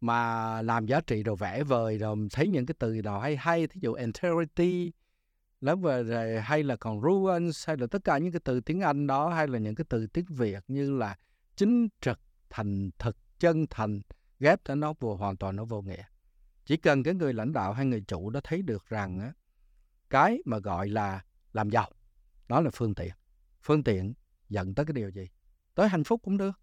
mà 0.00 0.62
làm 0.62 0.86
giá 0.86 1.00
trị 1.00 1.22
rồi 1.22 1.36
vẽ 1.36 1.62
vời, 1.62 1.98
rồi 1.98 2.16
thấy 2.32 2.48
những 2.48 2.66
cái 2.66 2.74
từ 2.78 3.00
nào 3.04 3.20
hay 3.20 3.36
hay, 3.36 3.66
thí 3.66 3.80
dụ 3.80 3.92
integrity 3.92 4.92
lớp 5.60 5.76
về 5.76 6.02
rồi 6.02 6.40
hay 6.40 6.62
là 6.62 6.76
còn 6.76 7.00
ruins 7.02 7.68
hay 7.68 7.76
là 7.76 7.86
tất 7.86 8.04
cả 8.04 8.18
những 8.18 8.32
cái 8.32 8.40
từ 8.44 8.60
tiếng 8.60 8.80
Anh 8.80 9.06
đó 9.06 9.28
hay 9.28 9.48
là 9.48 9.58
những 9.58 9.74
cái 9.74 9.84
từ 9.88 10.06
tiếng 10.06 10.24
Việt 10.28 10.64
như 10.68 10.98
là 10.98 11.18
chính 11.56 11.88
trực 12.00 12.20
thành 12.50 12.90
thực 12.98 13.16
chân 13.38 13.66
thành 13.70 14.00
ghép 14.40 14.60
cho 14.64 14.74
nó 14.74 14.92
vừa 15.00 15.14
hoàn 15.14 15.36
toàn 15.36 15.56
nó 15.56 15.64
vô 15.64 15.82
nghĩa. 15.82 16.02
Chỉ 16.66 16.76
cần 16.76 17.02
cái 17.02 17.14
người 17.14 17.32
lãnh 17.32 17.52
đạo 17.52 17.72
hay 17.72 17.86
người 17.86 18.04
chủ 18.08 18.30
đó 18.30 18.40
thấy 18.44 18.62
được 18.62 18.86
rằng 18.88 19.20
á, 19.20 19.32
cái 20.10 20.38
mà 20.44 20.58
gọi 20.58 20.88
là 20.88 21.24
làm 21.52 21.70
giàu 21.70 21.90
đó 22.48 22.60
là 22.60 22.70
phương 22.74 22.94
tiện. 22.94 23.10
Phương 23.62 23.84
tiện 23.84 24.14
dẫn 24.48 24.74
tới 24.74 24.86
cái 24.86 24.92
điều 24.92 25.08
gì? 25.08 25.28
Tới 25.74 25.88
hạnh 25.88 26.04
phúc 26.04 26.20
cũng 26.24 26.36
được. 26.36 26.60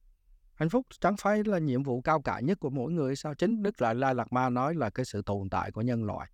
Hạnh 0.54 0.70
phúc 0.70 0.88
chẳng 1.00 1.16
phải 1.18 1.44
là 1.44 1.60
nhiệm 1.60 1.84
vụ 1.84 2.02
cao 2.02 2.22
cả 2.22 2.40
nhất 2.40 2.60
của 2.60 2.70
mỗi 2.70 2.92
người 2.92 3.16
sao? 3.16 3.34
Chính 3.34 3.64
đức 3.64 3.82
lại 3.82 3.96
la 3.96 4.14
lạt 4.14 4.34
ma 4.34 4.50
nói 4.50 4.76
là 4.76 4.90
cái 4.90 5.06
sự 5.06 5.22
tồn 5.22 5.50
tại 5.50 5.72
của 5.72 5.82
nhân 5.82 6.04
loại 6.04 6.30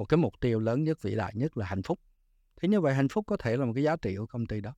một 0.00 0.04
cái 0.04 0.18
mục 0.18 0.40
tiêu 0.40 0.60
lớn 0.60 0.84
nhất 0.84 1.02
vĩ 1.02 1.14
đại 1.14 1.32
nhất 1.34 1.56
là 1.56 1.66
hạnh 1.66 1.82
phúc. 1.82 2.00
Thế 2.56 2.68
như 2.68 2.80
vậy 2.80 2.94
hạnh 2.94 3.08
phúc 3.08 3.24
có 3.26 3.36
thể 3.36 3.56
là 3.56 3.64
một 3.64 3.72
cái 3.74 3.84
giá 3.84 3.96
trị 3.96 4.16
của 4.16 4.26
công 4.26 4.46
ty 4.46 4.60
đó. 4.60 4.74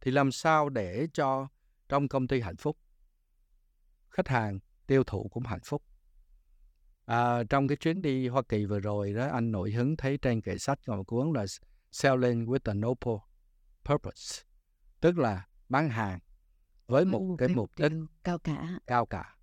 Thì 0.00 0.10
làm 0.10 0.32
sao 0.32 0.68
để 0.68 1.08
cho 1.12 1.48
trong 1.88 2.08
công 2.08 2.28
ty 2.28 2.40
hạnh 2.40 2.56
phúc? 2.56 2.78
Khách 4.10 4.28
hàng 4.28 4.58
tiêu 4.86 5.04
thụ 5.04 5.28
cũng 5.28 5.42
hạnh 5.42 5.60
phúc. 5.64 5.82
À, 7.04 7.44
trong 7.50 7.68
cái 7.68 7.76
chuyến 7.76 8.02
đi 8.02 8.28
Hoa 8.28 8.42
Kỳ 8.48 8.64
vừa 8.64 8.80
rồi 8.80 9.12
đó 9.12 9.28
anh 9.32 9.52
nổi 9.52 9.70
hứng 9.70 9.96
thấy 9.96 10.18
trên 10.18 10.40
kệ 10.40 10.58
sách 10.58 10.78
có 10.86 10.96
một 10.96 11.04
cuốn 11.06 11.32
là 11.32 11.46
Selling 11.92 12.46
with 12.46 12.70
a 12.70 12.74
Noble 12.74 13.24
Purpose 13.84 14.42
tức 15.00 15.18
là 15.18 15.46
bán 15.68 15.88
hàng 15.88 16.18
với 16.86 17.04
một 17.04 17.36
cái 17.38 17.48
mục 17.48 17.70
đích 17.76 17.92
cao 18.24 18.38
cả. 18.38 18.78
cao 18.86 19.06
cả. 19.06 19.36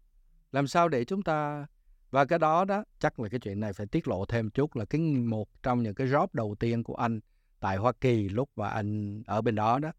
Làm 0.51 0.67
sao 0.67 0.89
để 0.89 1.05
chúng 1.05 1.21
ta 1.21 1.67
và 2.15 2.25
cái 2.25 2.39
đó 2.39 2.65
đó 2.65 2.83
chắc 2.99 3.19
là 3.19 3.29
cái 3.29 3.39
chuyện 3.39 3.59
này 3.59 3.73
phải 3.73 3.87
tiết 3.87 4.07
lộ 4.07 4.25
thêm 4.25 4.49
chút 4.49 4.75
là 4.75 4.85
cái 4.85 5.01
một 5.01 5.63
trong 5.63 5.83
những 5.83 5.95
cái 5.95 6.07
job 6.07 6.27
đầu 6.33 6.55
tiên 6.59 6.83
của 6.83 6.95
anh 6.95 7.19
tại 7.59 7.77
Hoa 7.77 7.91
Kỳ 8.01 8.29
lúc 8.29 8.49
mà 8.55 8.69
anh 8.69 9.21
ở 9.27 9.41
bên 9.41 9.55
đó 9.55 9.79
đó 9.79 9.91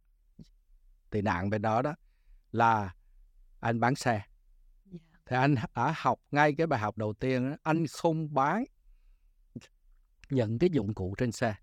tị 1.10 1.22
nạn 1.22 1.50
bên 1.50 1.62
đó 1.62 1.82
đó 1.82 1.94
là 2.52 2.94
anh 3.60 3.80
bán 3.80 3.94
xe. 3.94 4.22
Thì 5.26 5.36
anh 5.36 5.54
đã 5.74 5.94
học 5.96 6.18
ngay 6.30 6.54
cái 6.58 6.66
bài 6.66 6.80
học 6.80 6.98
đầu 6.98 7.14
tiên 7.14 7.50
đó, 7.50 7.56
anh 7.62 7.86
không 7.92 8.34
bán 8.34 8.64
những 10.30 10.58
cái 10.58 10.70
dụng 10.70 10.94
cụ 10.94 11.14
trên 11.18 11.32
xe 11.32 11.54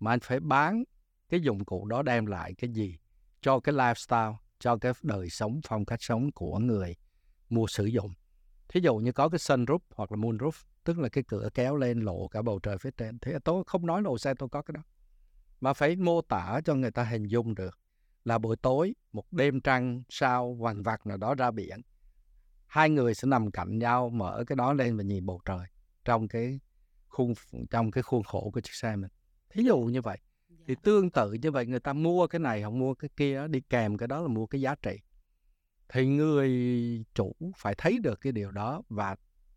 mà 0.00 0.12
anh 0.12 0.20
phải 0.20 0.40
bán 0.40 0.84
cái 1.28 1.40
dụng 1.40 1.64
cụ 1.64 1.86
đó 1.86 2.02
đem 2.02 2.26
lại 2.26 2.54
cái 2.58 2.70
gì 2.70 2.98
cho 3.40 3.60
cái 3.60 3.74
lifestyle 3.74 4.34
cho 4.58 4.76
cái 4.76 4.92
đời 5.02 5.30
sống 5.30 5.60
phong 5.68 5.84
cách 5.84 6.02
sống 6.02 6.32
của 6.32 6.58
người 6.58 6.96
mua 7.48 7.66
sử 7.66 7.84
dụng 7.84 8.12
thí 8.72 8.80
dụ 8.80 8.96
như 8.96 9.12
có 9.12 9.28
cái 9.28 9.38
sunroof 9.38 9.78
hoặc 9.90 10.12
là 10.12 10.16
moonroof 10.16 10.64
tức 10.84 10.98
là 10.98 11.08
cái 11.08 11.24
cửa 11.28 11.48
kéo 11.54 11.76
lên 11.76 12.00
lộ 12.00 12.28
cả 12.28 12.42
bầu 12.42 12.58
trời 12.58 12.78
phía 12.78 12.90
trên. 12.96 13.18
Thì 13.18 13.32
tôi 13.44 13.64
không 13.66 13.86
nói 13.86 14.02
lộ 14.02 14.18
xe 14.18 14.34
tôi 14.34 14.48
có 14.48 14.62
cái 14.62 14.72
đó. 14.72 14.82
Mà 15.60 15.72
phải 15.72 15.96
mô 15.96 16.20
tả 16.20 16.60
cho 16.64 16.74
người 16.74 16.90
ta 16.90 17.04
hình 17.04 17.26
dung 17.26 17.54
được 17.54 17.78
là 18.24 18.38
buổi 18.38 18.56
tối 18.56 18.94
một 19.12 19.32
đêm 19.32 19.60
trăng 19.60 20.02
sao 20.08 20.54
vằn 20.54 20.82
vặt 20.82 21.06
nào 21.06 21.16
đó 21.16 21.34
ra 21.34 21.50
biển 21.50 21.80
hai 22.70 22.90
người 22.90 23.14
sẽ 23.14 23.26
nằm 23.28 23.50
cạnh 23.50 23.78
nhau 23.78 24.10
mở 24.10 24.44
cái 24.46 24.56
đó 24.56 24.72
lên 24.72 24.96
và 24.96 25.02
nhìn 25.02 25.26
bầu 25.26 25.40
trời 25.44 25.66
trong 26.04 26.28
cái 26.28 26.60
khuôn 27.08 27.34
trong 27.70 27.90
cái 27.90 28.02
khuôn 28.02 28.22
khổ 28.22 28.50
của 28.54 28.60
chiếc 28.60 28.74
xe 28.74 28.96
mình. 28.96 29.10
Thí 29.50 29.62
dụ 29.62 29.78
như 29.78 30.00
vậy. 30.00 30.18
Thì 30.66 30.74
tương 30.82 31.10
tự 31.10 31.32
như 31.32 31.50
vậy 31.50 31.66
người 31.66 31.80
ta 31.80 31.92
mua 31.92 32.26
cái 32.26 32.38
này 32.38 32.62
hoặc 32.62 32.70
mua 32.70 32.94
cái 32.94 33.10
kia 33.16 33.46
đi 33.48 33.60
kèm 33.60 33.96
cái 33.96 34.08
đó 34.08 34.20
là 34.20 34.28
mua 34.28 34.46
cái 34.46 34.60
giá 34.60 34.74
trị 34.74 34.98
thì 35.92 36.06
người 36.06 36.50
chủ 37.14 37.34
phải 37.56 37.74
thấy 37.78 37.98
được 37.98 38.20
cái 38.20 38.32
điều 38.32 38.50
đó 38.50 38.82
và 38.88 39.16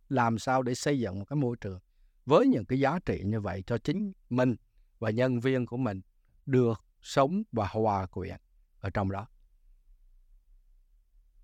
làm 0.09 0.39
sao 0.39 0.63
để 0.63 0.75
xây 0.75 0.99
dựng 0.99 1.19
một 1.19 1.25
cái 1.25 1.37
môi 1.37 1.55
trường 1.61 1.79
với 2.25 2.47
những 2.47 2.65
cái 2.65 2.79
giá 2.79 2.99
trị 3.05 3.21
như 3.25 3.41
vậy 3.41 3.63
cho 3.67 3.77
chính 3.77 4.11
mình 4.29 4.55
và 4.99 5.09
nhân 5.09 5.39
viên 5.39 5.65
của 5.65 5.77
mình 5.77 6.01
được 6.45 6.85
sống 7.01 7.43
và 7.51 7.67
hòa 7.67 8.05
quyện 8.05 8.35
ở 8.79 8.89
trong 8.89 9.11
đó. 9.11 9.27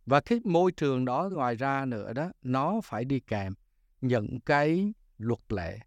Và 0.06 0.22
cái 0.22 0.40
môi 0.44 0.72
trường 0.72 1.06
đó 1.06 1.30
ngoài 1.34 1.56
ra 1.56 1.86
nữa 1.86 2.14
đó, 2.14 2.32
nó 2.42 2.82
phải 2.84 3.06
đi 3.06 3.20
kèm 3.20 3.54
những 4.02 4.40
cái 4.40 4.94
luật 5.18 5.40
lệ, 5.50 5.80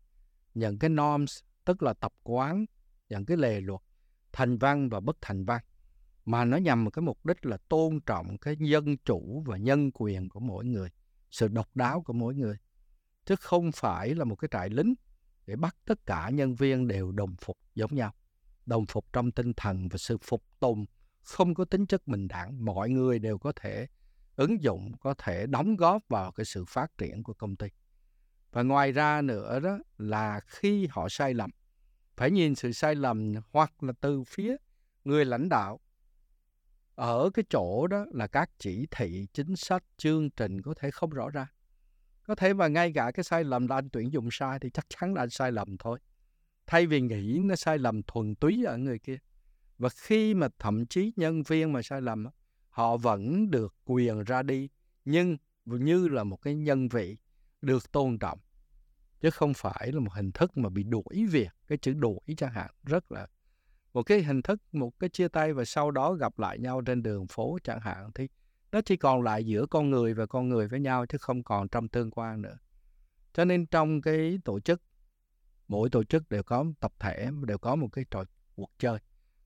những 0.54 0.78
cái 0.78 0.90
norms, 0.90 1.38
tức 1.64 1.82
là 1.82 1.94
tập 1.94 2.12
quán, 2.22 2.64
những 3.08 3.24
cái 3.24 3.36
lề 3.36 3.60
luật 3.60 3.80
thành 4.32 4.58
văn 4.58 4.88
và 4.88 5.00
bất 5.00 5.16
thành 5.20 5.44
văn 5.44 5.60
mà 6.24 6.44
nó 6.44 6.56
nhằm 6.56 6.84
một 6.84 6.90
cái 6.90 7.02
mục 7.02 7.26
đích 7.26 7.46
là 7.46 7.56
tôn 7.68 8.00
trọng 8.06 8.38
cái 8.38 8.56
dân 8.60 8.96
chủ 8.96 9.42
và 9.46 9.56
nhân 9.56 9.90
quyền 9.94 10.28
của 10.28 10.40
mỗi 10.40 10.64
người, 10.64 10.88
sự 11.30 11.48
độc 11.48 11.76
đáo 11.76 12.02
của 12.02 12.12
mỗi 12.12 12.34
người, 12.34 12.56
chứ 13.24 13.36
không 13.36 13.72
phải 13.72 14.14
là 14.14 14.24
một 14.24 14.36
cái 14.36 14.48
trại 14.52 14.70
lính 14.70 14.94
để 15.46 15.56
bắt 15.56 15.76
tất 15.84 16.06
cả 16.06 16.30
nhân 16.30 16.54
viên 16.54 16.88
đều 16.88 17.12
đồng 17.12 17.36
phục 17.40 17.58
giống 17.74 17.94
nhau, 17.94 18.14
đồng 18.66 18.86
phục 18.86 19.12
trong 19.12 19.30
tinh 19.30 19.52
thần 19.52 19.88
và 19.88 19.98
sự 19.98 20.18
phục 20.18 20.44
tùng 20.60 20.86
không 21.22 21.54
có 21.54 21.64
tính 21.64 21.86
chất 21.86 22.06
bình 22.06 22.28
đẳng. 22.28 22.64
Mọi 22.64 22.90
người 22.90 23.18
đều 23.18 23.38
có 23.38 23.52
thể 23.56 23.86
ứng 24.36 24.62
dụng, 24.62 24.92
có 25.00 25.14
thể 25.18 25.46
đóng 25.46 25.76
góp 25.76 26.02
vào 26.08 26.32
cái 26.32 26.44
sự 26.44 26.64
phát 26.64 26.98
triển 26.98 27.22
của 27.22 27.34
công 27.34 27.56
ty. 27.56 27.66
Và 28.52 28.62
ngoài 28.62 28.92
ra 28.92 29.22
nữa 29.22 29.60
đó 29.60 29.78
là 29.98 30.40
khi 30.46 30.86
họ 30.90 31.08
sai 31.08 31.34
lầm, 31.34 31.50
phải 32.16 32.30
nhìn 32.30 32.54
sự 32.54 32.72
sai 32.72 32.94
lầm 32.94 33.32
hoặc 33.52 33.82
là 33.82 33.92
từ 34.00 34.22
phía 34.24 34.56
người 35.04 35.24
lãnh 35.24 35.48
đạo 35.48 35.80
ở 36.94 37.30
cái 37.34 37.44
chỗ 37.50 37.86
đó 37.86 38.06
là 38.10 38.26
các 38.26 38.50
chỉ 38.58 38.86
thị, 38.90 39.26
chính 39.32 39.56
sách, 39.56 39.84
chương 39.96 40.30
trình 40.30 40.62
có 40.62 40.74
thể 40.74 40.90
không 40.90 41.10
rõ 41.10 41.30
ràng 41.30 41.46
có 42.26 42.34
thể 42.34 42.54
mà 42.54 42.68
ngay 42.68 42.92
cả 42.92 43.10
cái 43.14 43.24
sai 43.24 43.44
lầm 43.44 43.66
là 43.66 43.76
anh 43.76 43.88
tuyển 43.90 44.12
dụng 44.12 44.28
sai 44.32 44.58
thì 44.58 44.70
chắc 44.70 44.86
chắn 44.88 45.14
là 45.14 45.22
anh 45.22 45.30
sai 45.30 45.52
lầm 45.52 45.78
thôi. 45.78 45.98
Thay 46.66 46.86
vì 46.86 47.00
nghĩ 47.00 47.40
nó 47.44 47.56
sai 47.56 47.78
lầm 47.78 48.02
thuần 48.02 48.34
túy 48.34 48.64
ở 48.64 48.76
người 48.76 48.98
kia. 48.98 49.18
Và 49.78 49.88
khi 49.88 50.34
mà 50.34 50.48
thậm 50.58 50.86
chí 50.86 51.12
nhân 51.16 51.42
viên 51.42 51.72
mà 51.72 51.82
sai 51.82 52.00
lầm 52.00 52.26
họ 52.68 52.96
vẫn 52.96 53.50
được 53.50 53.74
quyền 53.84 54.24
ra 54.24 54.42
đi, 54.42 54.68
nhưng 55.04 55.36
như 55.64 56.08
là 56.08 56.24
một 56.24 56.36
cái 56.36 56.54
nhân 56.54 56.88
vị 56.88 57.16
được 57.62 57.92
tôn 57.92 58.18
trọng. 58.18 58.38
Chứ 59.20 59.30
không 59.30 59.54
phải 59.54 59.92
là 59.92 60.00
một 60.00 60.12
hình 60.12 60.32
thức 60.32 60.56
mà 60.56 60.68
bị 60.68 60.82
đuổi 60.82 61.26
việc, 61.30 61.48
cái 61.68 61.78
chữ 61.78 61.92
đuổi 61.92 62.20
chẳng 62.36 62.52
hạn, 62.52 62.70
rất 62.84 63.12
là 63.12 63.26
một 63.92 64.02
cái 64.02 64.22
hình 64.22 64.42
thức, 64.42 64.62
một 64.72 64.98
cái 64.98 65.10
chia 65.10 65.28
tay 65.28 65.52
và 65.52 65.64
sau 65.64 65.90
đó 65.90 66.12
gặp 66.12 66.38
lại 66.38 66.58
nhau 66.58 66.80
trên 66.80 67.02
đường 67.02 67.26
phố 67.26 67.58
chẳng 67.64 67.80
hạn, 67.80 68.10
thì 68.14 68.28
nó 68.72 68.80
chỉ 68.80 68.96
còn 68.96 69.22
lại 69.22 69.46
giữa 69.46 69.66
con 69.66 69.90
người 69.90 70.14
và 70.14 70.26
con 70.26 70.48
người 70.48 70.68
với 70.68 70.80
nhau 70.80 71.06
chứ 71.06 71.18
không 71.18 71.42
còn 71.42 71.68
trong 71.68 71.88
tương 71.88 72.10
quan 72.10 72.42
nữa. 72.42 72.58
Cho 73.32 73.44
nên 73.44 73.66
trong 73.66 74.02
cái 74.02 74.38
tổ 74.44 74.60
chức, 74.60 74.82
mỗi 75.68 75.90
tổ 75.90 76.04
chức 76.04 76.28
đều 76.28 76.42
có 76.42 76.64
tập 76.80 76.92
thể, 76.98 77.30
đều 77.46 77.58
có 77.58 77.76
một 77.76 77.88
cái 77.92 78.04
trò, 78.10 78.24
cuộc 78.56 78.70
chơi. 78.78 78.98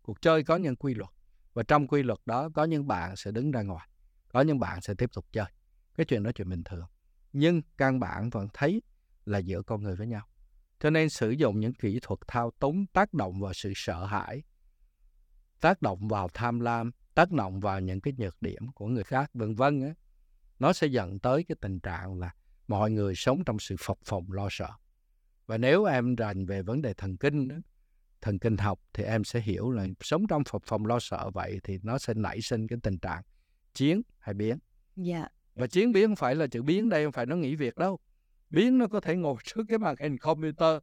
Cuộc 0.03 0.23
chơi 0.23 0.43
có 0.43 0.57
những 0.57 0.77
quy 0.77 0.95
luật 0.95 1.11
và 1.55 1.63
trong 1.63 1.89
quy 1.89 2.03
luật 2.03 2.19
đó 2.27 2.49
có 2.55 2.65
những 2.65 2.87
bạn 2.87 3.17
sẽ 3.17 3.31
đứng 3.31 3.51
ra 3.51 3.63
ngoài, 3.63 3.89
có 4.29 4.41
những 4.41 4.59
bạn 4.59 4.81
sẽ 4.81 4.95
tiếp 4.95 5.11
tục 5.15 5.27
chơi. 5.33 5.47
Cái 5.95 6.07
chuyện 6.07 6.23
đó 6.23 6.31
chuyện 6.35 6.49
bình 6.49 6.65
thường, 6.65 6.87
nhưng 7.33 7.63
căn 7.77 8.01
bản 8.01 8.31
vẫn 8.31 8.49
thấy 8.53 8.83
là 9.25 9.39
giữa 9.39 9.63
con 9.63 9.83
người 9.83 9.97
với 9.97 10.07
nhau 10.07 10.27
cho 10.81 10.91
nên 10.91 11.09
sử 11.09 11.31
dụng 11.31 11.61
những 11.61 11.75
kỹ 11.75 11.99
thuật 12.03 12.21
thao 12.29 12.51
túng 12.59 12.87
tác 12.87 13.15
động 13.15 13.41
vào 13.41 13.53
sự 13.53 13.73
sợ 13.77 14.05
hãi 14.05 14.43
tác 15.61 15.83
động 15.83 16.09
vào 16.09 16.29
tham 16.35 16.61
lam 16.61 16.91
tác 17.15 17.33
động 17.33 17.61
vào 17.61 17.81
những 17.81 18.01
cái 18.01 18.15
nhược 18.19 18.43
điểm 18.43 18.73
của 18.75 18.87
người 18.87 19.05
khác 19.05 19.31
vân 19.35 19.55
vân 19.55 19.83
á 19.83 19.95
nó 20.59 20.73
sẽ 20.73 20.87
dẫn 20.87 21.19
tới 21.19 21.45
cái 21.49 21.57
tình 21.61 21.81
trạng 21.81 22.19
là 22.19 22.35
mọi 22.69 22.91
người 22.91 23.15
sống 23.15 23.45
trong 23.45 23.59
sự 23.59 23.77
phập 23.79 23.97
phồng 24.05 24.33
lo 24.33 24.49
sợ 24.51 24.69
và 25.47 25.59
nếu 25.59 25.85
em 25.85 26.15
rành 26.15 26.47
về 26.47 26.63
vấn 26.63 26.83
đề 26.83 26.95
thần 26.95 27.17
kinh 27.17 27.49
đó, 27.49 27.57
thần 28.21 28.39
kinh 28.39 28.57
học 28.57 28.81
thì 28.93 29.05
em 29.05 29.25
sẽ 29.25 29.41
hiểu 29.41 29.71
là 29.71 29.87
sống 30.01 30.27
trong 30.27 30.43
phập 30.45 30.63
phồng 30.67 30.87
lo 30.87 30.99
sợ 31.01 31.31
vậy 31.35 31.61
thì 31.65 31.79
nó 31.83 31.99
sẽ 31.99 32.15
nảy 32.15 32.41
sinh 32.41 32.69
cái 32.69 32.79
tình 32.83 32.99
trạng 32.99 33.23
chiến 33.75 34.03
hay 34.19 34.35
biến. 34.35 34.59
Dạ. 34.97 35.29
Và 35.55 35.67
chiến 35.67 35.93
biến 35.93 36.07
không 36.07 36.17
phải 36.17 36.35
là 36.35 36.47
chữ 36.47 36.63
biến 36.63 36.89
đây 36.89 37.05
không 37.05 37.13
phải 37.13 37.27
nó 37.27 37.37
nghỉ 37.37 37.55
việc 37.55 37.77
đâu. 37.77 37.99
Biến 38.51 38.79
nó 38.79 38.87
có 38.87 39.01
thể 39.01 39.17
ngồi 39.17 39.37
trước 39.45 39.63
cái 39.69 39.79
màn 39.79 39.95
hình 40.01 40.19
computer. 40.19 40.79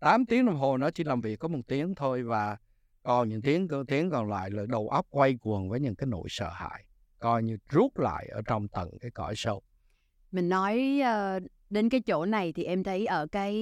8 0.00 0.26
tiếng 0.26 0.46
đồng 0.46 0.56
hồ 0.56 0.76
nó 0.76 0.90
chỉ 0.90 1.04
làm 1.04 1.20
việc 1.20 1.38
có 1.38 1.48
một 1.48 1.58
tiếng 1.66 1.94
thôi 1.94 2.22
và 2.22 2.56
còn 3.02 3.28
những 3.28 3.42
tiếng 3.42 3.68
tiếng 3.88 4.10
còn 4.10 4.30
lại 4.30 4.50
là 4.50 4.62
đầu 4.68 4.88
óc 4.88 5.06
quay 5.10 5.34
cuồng 5.34 5.68
với 5.68 5.80
những 5.80 5.94
cái 5.94 6.06
nỗi 6.06 6.26
sợ 6.28 6.50
hãi 6.52 6.84
coi 7.18 7.42
như 7.42 7.56
rút 7.68 7.98
lại 7.98 8.28
ở 8.32 8.42
trong 8.42 8.68
tận 8.68 8.90
cái 9.00 9.10
cõi 9.10 9.34
sâu. 9.36 9.62
Mình 10.32 10.48
nói 10.48 11.00
uh, 11.00 11.42
đến 11.70 11.88
cái 11.88 12.00
chỗ 12.00 12.26
này 12.26 12.52
thì 12.52 12.64
em 12.64 12.82
thấy 12.82 13.06
ở 13.06 13.26
cái 13.26 13.54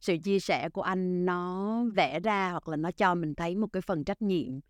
sự 0.00 0.16
chia 0.18 0.40
sẻ 0.40 0.68
của 0.68 0.82
anh 0.82 1.26
nó 1.26 1.76
vẽ 1.94 2.20
ra 2.20 2.50
hoặc 2.50 2.68
là 2.68 2.76
nó 2.76 2.90
cho 2.90 3.14
mình 3.14 3.34
thấy 3.34 3.56
một 3.56 3.66
cái 3.72 3.82
phần 3.82 4.04
trách 4.04 4.22
nhiệm. 4.22 4.60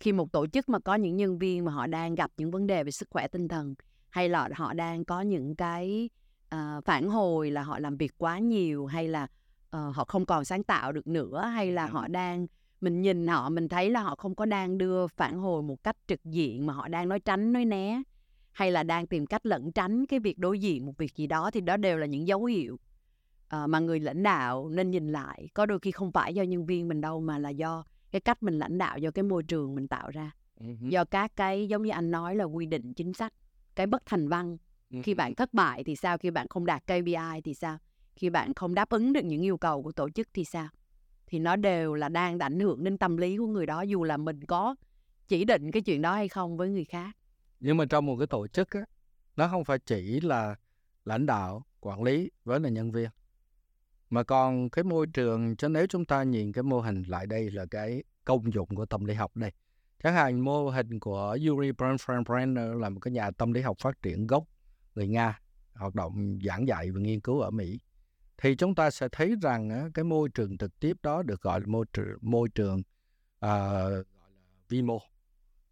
Khi 0.00 0.12
một 0.12 0.32
tổ 0.32 0.46
chức 0.46 0.68
mà 0.68 0.78
có 0.78 0.94
những 0.94 1.16
nhân 1.16 1.38
viên 1.38 1.64
mà 1.64 1.72
họ 1.72 1.86
đang 1.86 2.14
gặp 2.14 2.30
những 2.36 2.50
vấn 2.50 2.66
đề 2.66 2.84
về 2.84 2.90
sức 2.90 3.08
khỏe 3.10 3.28
tinh 3.28 3.48
thần 3.48 3.74
hay 4.08 4.28
là 4.28 4.48
họ 4.54 4.72
đang 4.72 5.04
có 5.04 5.20
những 5.20 5.56
cái 5.56 6.10
uh, 6.54 6.84
phản 6.84 7.08
hồi 7.08 7.50
là 7.50 7.62
họ 7.62 7.78
làm 7.78 7.96
việc 7.96 8.12
quá 8.18 8.38
nhiều 8.38 8.86
hay 8.86 9.08
là 9.08 9.22
uh, 9.76 9.94
họ 9.94 10.04
không 10.04 10.26
còn 10.26 10.44
sáng 10.44 10.62
tạo 10.62 10.92
được 10.92 11.06
nữa 11.06 11.44
hay 11.54 11.72
là 11.72 11.86
họ 11.86 12.08
đang 12.08 12.46
mình 12.80 13.02
nhìn 13.02 13.26
họ 13.26 13.48
mình 13.50 13.68
thấy 13.68 13.90
là 13.90 14.00
họ 14.00 14.14
không 14.16 14.34
có 14.34 14.44
đang 14.44 14.78
đưa 14.78 15.06
phản 15.06 15.38
hồi 15.38 15.62
một 15.62 15.84
cách 15.84 15.96
trực 16.06 16.24
diện 16.24 16.66
mà 16.66 16.72
họ 16.72 16.88
đang 16.88 17.08
nói 17.08 17.20
tránh 17.20 17.52
nói 17.52 17.64
né 17.64 18.02
hay 18.52 18.70
là 18.70 18.82
đang 18.82 19.06
tìm 19.06 19.26
cách 19.26 19.46
lẩn 19.46 19.72
tránh 19.72 20.06
cái 20.06 20.20
việc 20.20 20.38
đối 20.38 20.58
diện 20.58 20.86
một 20.86 20.98
việc 20.98 21.16
gì 21.16 21.26
đó 21.26 21.50
thì 21.50 21.60
đó 21.60 21.76
đều 21.76 21.98
là 21.98 22.06
những 22.06 22.26
dấu 22.26 22.44
hiệu 22.44 22.78
uh, 23.56 23.68
mà 23.68 23.78
người 23.78 24.00
lãnh 24.00 24.22
đạo 24.22 24.68
nên 24.68 24.90
nhìn 24.90 25.12
lại. 25.12 25.48
Có 25.54 25.66
đôi 25.66 25.78
khi 25.78 25.90
không 25.90 26.12
phải 26.12 26.34
do 26.34 26.42
nhân 26.42 26.66
viên 26.66 26.88
mình 26.88 27.00
đâu 27.00 27.20
mà 27.20 27.38
là 27.38 27.50
do 27.50 27.84
cái 28.10 28.20
cách 28.20 28.42
mình 28.42 28.58
lãnh 28.58 28.78
đạo 28.78 28.98
do 28.98 29.10
cái 29.10 29.22
môi 29.22 29.42
trường 29.42 29.74
mình 29.74 29.88
tạo 29.88 30.10
ra. 30.10 30.30
Do 30.80 31.04
các 31.04 31.36
cái 31.36 31.68
giống 31.68 31.82
như 31.82 31.90
anh 31.90 32.10
nói 32.10 32.36
là 32.36 32.44
quy 32.44 32.66
định 32.66 32.94
chính 32.94 33.12
sách 33.12 33.32
cái 33.74 33.86
bất 33.86 34.02
thành 34.06 34.28
văn. 34.28 34.56
Khi 35.02 35.14
bạn 35.14 35.34
thất 35.34 35.54
bại 35.54 35.84
thì 35.84 35.96
sao? 35.96 36.18
Khi 36.18 36.30
bạn 36.30 36.46
không 36.50 36.66
đạt 36.66 36.82
KPI 36.84 37.40
thì 37.44 37.54
sao? 37.54 37.78
Khi 38.16 38.30
bạn 38.30 38.54
không 38.54 38.74
đáp 38.74 38.88
ứng 38.88 39.12
được 39.12 39.24
những 39.24 39.44
yêu 39.44 39.56
cầu 39.56 39.82
của 39.82 39.92
tổ 39.92 40.10
chức 40.10 40.28
thì 40.34 40.44
sao? 40.44 40.68
Thì 41.26 41.38
nó 41.38 41.56
đều 41.56 41.94
là 41.94 42.08
đang 42.08 42.38
ảnh 42.38 42.60
hưởng 42.60 42.84
đến 42.84 42.98
tâm 42.98 43.16
lý 43.16 43.36
của 43.36 43.46
người 43.46 43.66
đó 43.66 43.82
dù 43.82 44.04
là 44.04 44.16
mình 44.16 44.44
có 44.44 44.74
chỉ 45.28 45.44
định 45.44 45.70
cái 45.70 45.82
chuyện 45.82 46.02
đó 46.02 46.14
hay 46.14 46.28
không 46.28 46.56
với 46.56 46.68
người 46.68 46.84
khác. 46.84 47.16
Nhưng 47.60 47.76
mà 47.76 47.84
trong 47.84 48.06
một 48.06 48.16
cái 48.16 48.26
tổ 48.26 48.46
chức 48.46 48.70
á 48.70 48.80
nó 49.36 49.48
không 49.48 49.64
phải 49.64 49.78
chỉ 49.78 50.20
là 50.20 50.54
lãnh 51.04 51.26
đạo 51.26 51.64
quản 51.80 52.02
lý 52.02 52.30
với 52.44 52.60
là 52.60 52.68
nhân 52.68 52.92
viên. 52.92 53.10
Mà 54.10 54.22
còn 54.22 54.70
cái 54.70 54.84
môi 54.84 55.06
trường 55.06 55.56
cho 55.56 55.68
nếu 55.68 55.86
chúng 55.86 56.04
ta 56.04 56.22
nhìn 56.22 56.52
cái 56.52 56.62
mô 56.62 56.80
hình 56.80 57.02
lại 57.02 57.26
đây 57.26 57.50
là 57.50 57.66
cái 57.70 58.02
công 58.24 58.52
dụng 58.52 58.68
của 58.74 58.86
tâm 58.86 59.04
lý 59.04 59.14
học 59.14 59.36
đây. 59.36 59.52
Chẳng 60.02 60.14
hạn 60.14 60.40
mô 60.40 60.70
hình 60.70 61.00
của 61.00 61.38
Yuri 61.48 61.72
Brenner 62.26 62.70
là 62.80 62.88
một 62.88 63.00
cái 63.00 63.12
nhà 63.12 63.30
tâm 63.30 63.52
lý 63.52 63.60
học 63.60 63.76
phát 63.80 64.02
triển 64.02 64.26
gốc 64.26 64.44
người 65.00 65.08
Nga 65.08 65.40
hoạt 65.74 65.94
động 65.94 66.38
giảng 66.44 66.68
dạy 66.68 66.90
và 66.90 67.00
nghiên 67.00 67.20
cứu 67.20 67.40
ở 67.40 67.50
Mỹ. 67.50 67.80
Thì 68.38 68.54
chúng 68.54 68.74
ta 68.74 68.90
sẽ 68.90 69.08
thấy 69.12 69.34
rằng 69.42 69.90
cái 69.94 70.04
môi 70.04 70.28
trường 70.34 70.58
trực 70.58 70.80
tiếp 70.80 70.96
đó 71.02 71.22
được 71.22 71.42
gọi 71.42 71.60
là 71.60 71.66
môi 71.66 71.86
trường 71.92 72.18
môi 72.20 72.48
trường 72.54 72.78
uh, 72.78 73.40
gọi 73.40 74.04
là 74.04 74.04
vi 74.68 74.82
mô. 74.82 74.98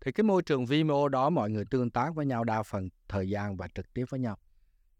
Thì 0.00 0.12
cái 0.12 0.24
môi 0.24 0.42
trường 0.42 0.66
vi 0.66 0.84
mô 0.84 1.08
đó 1.08 1.30
mọi 1.30 1.50
người 1.50 1.64
tương 1.70 1.90
tác 1.90 2.14
với 2.14 2.26
nhau 2.26 2.44
đa 2.44 2.62
phần 2.62 2.88
thời 3.08 3.28
gian 3.28 3.56
và 3.56 3.68
trực 3.74 3.94
tiếp 3.94 4.04
với 4.08 4.20
nhau. 4.20 4.38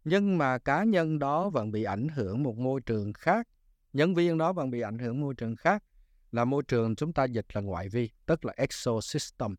Nhưng 0.04 0.38
mà 0.38 0.58
cá 0.58 0.84
nhân 0.84 1.18
đó 1.18 1.50
vẫn 1.50 1.70
bị 1.70 1.82
ảnh 1.82 2.08
hưởng 2.08 2.42
một 2.42 2.56
môi 2.56 2.80
trường 2.80 3.12
khác 3.12 3.48
nhân 3.92 4.14
viên 4.14 4.38
đó 4.38 4.52
vẫn 4.52 4.70
bị 4.70 4.80
ảnh 4.80 4.98
hưởng 4.98 5.20
môi 5.20 5.34
trường 5.34 5.56
khác 5.56 5.84
là 6.32 6.44
môi 6.44 6.62
trường 6.68 6.96
chúng 6.96 7.12
ta 7.12 7.24
dịch 7.24 7.46
là 7.52 7.60
ngoại 7.60 7.88
vi 7.88 8.10
tức 8.26 8.44
là 8.44 8.52
exosystem. 8.56 9.54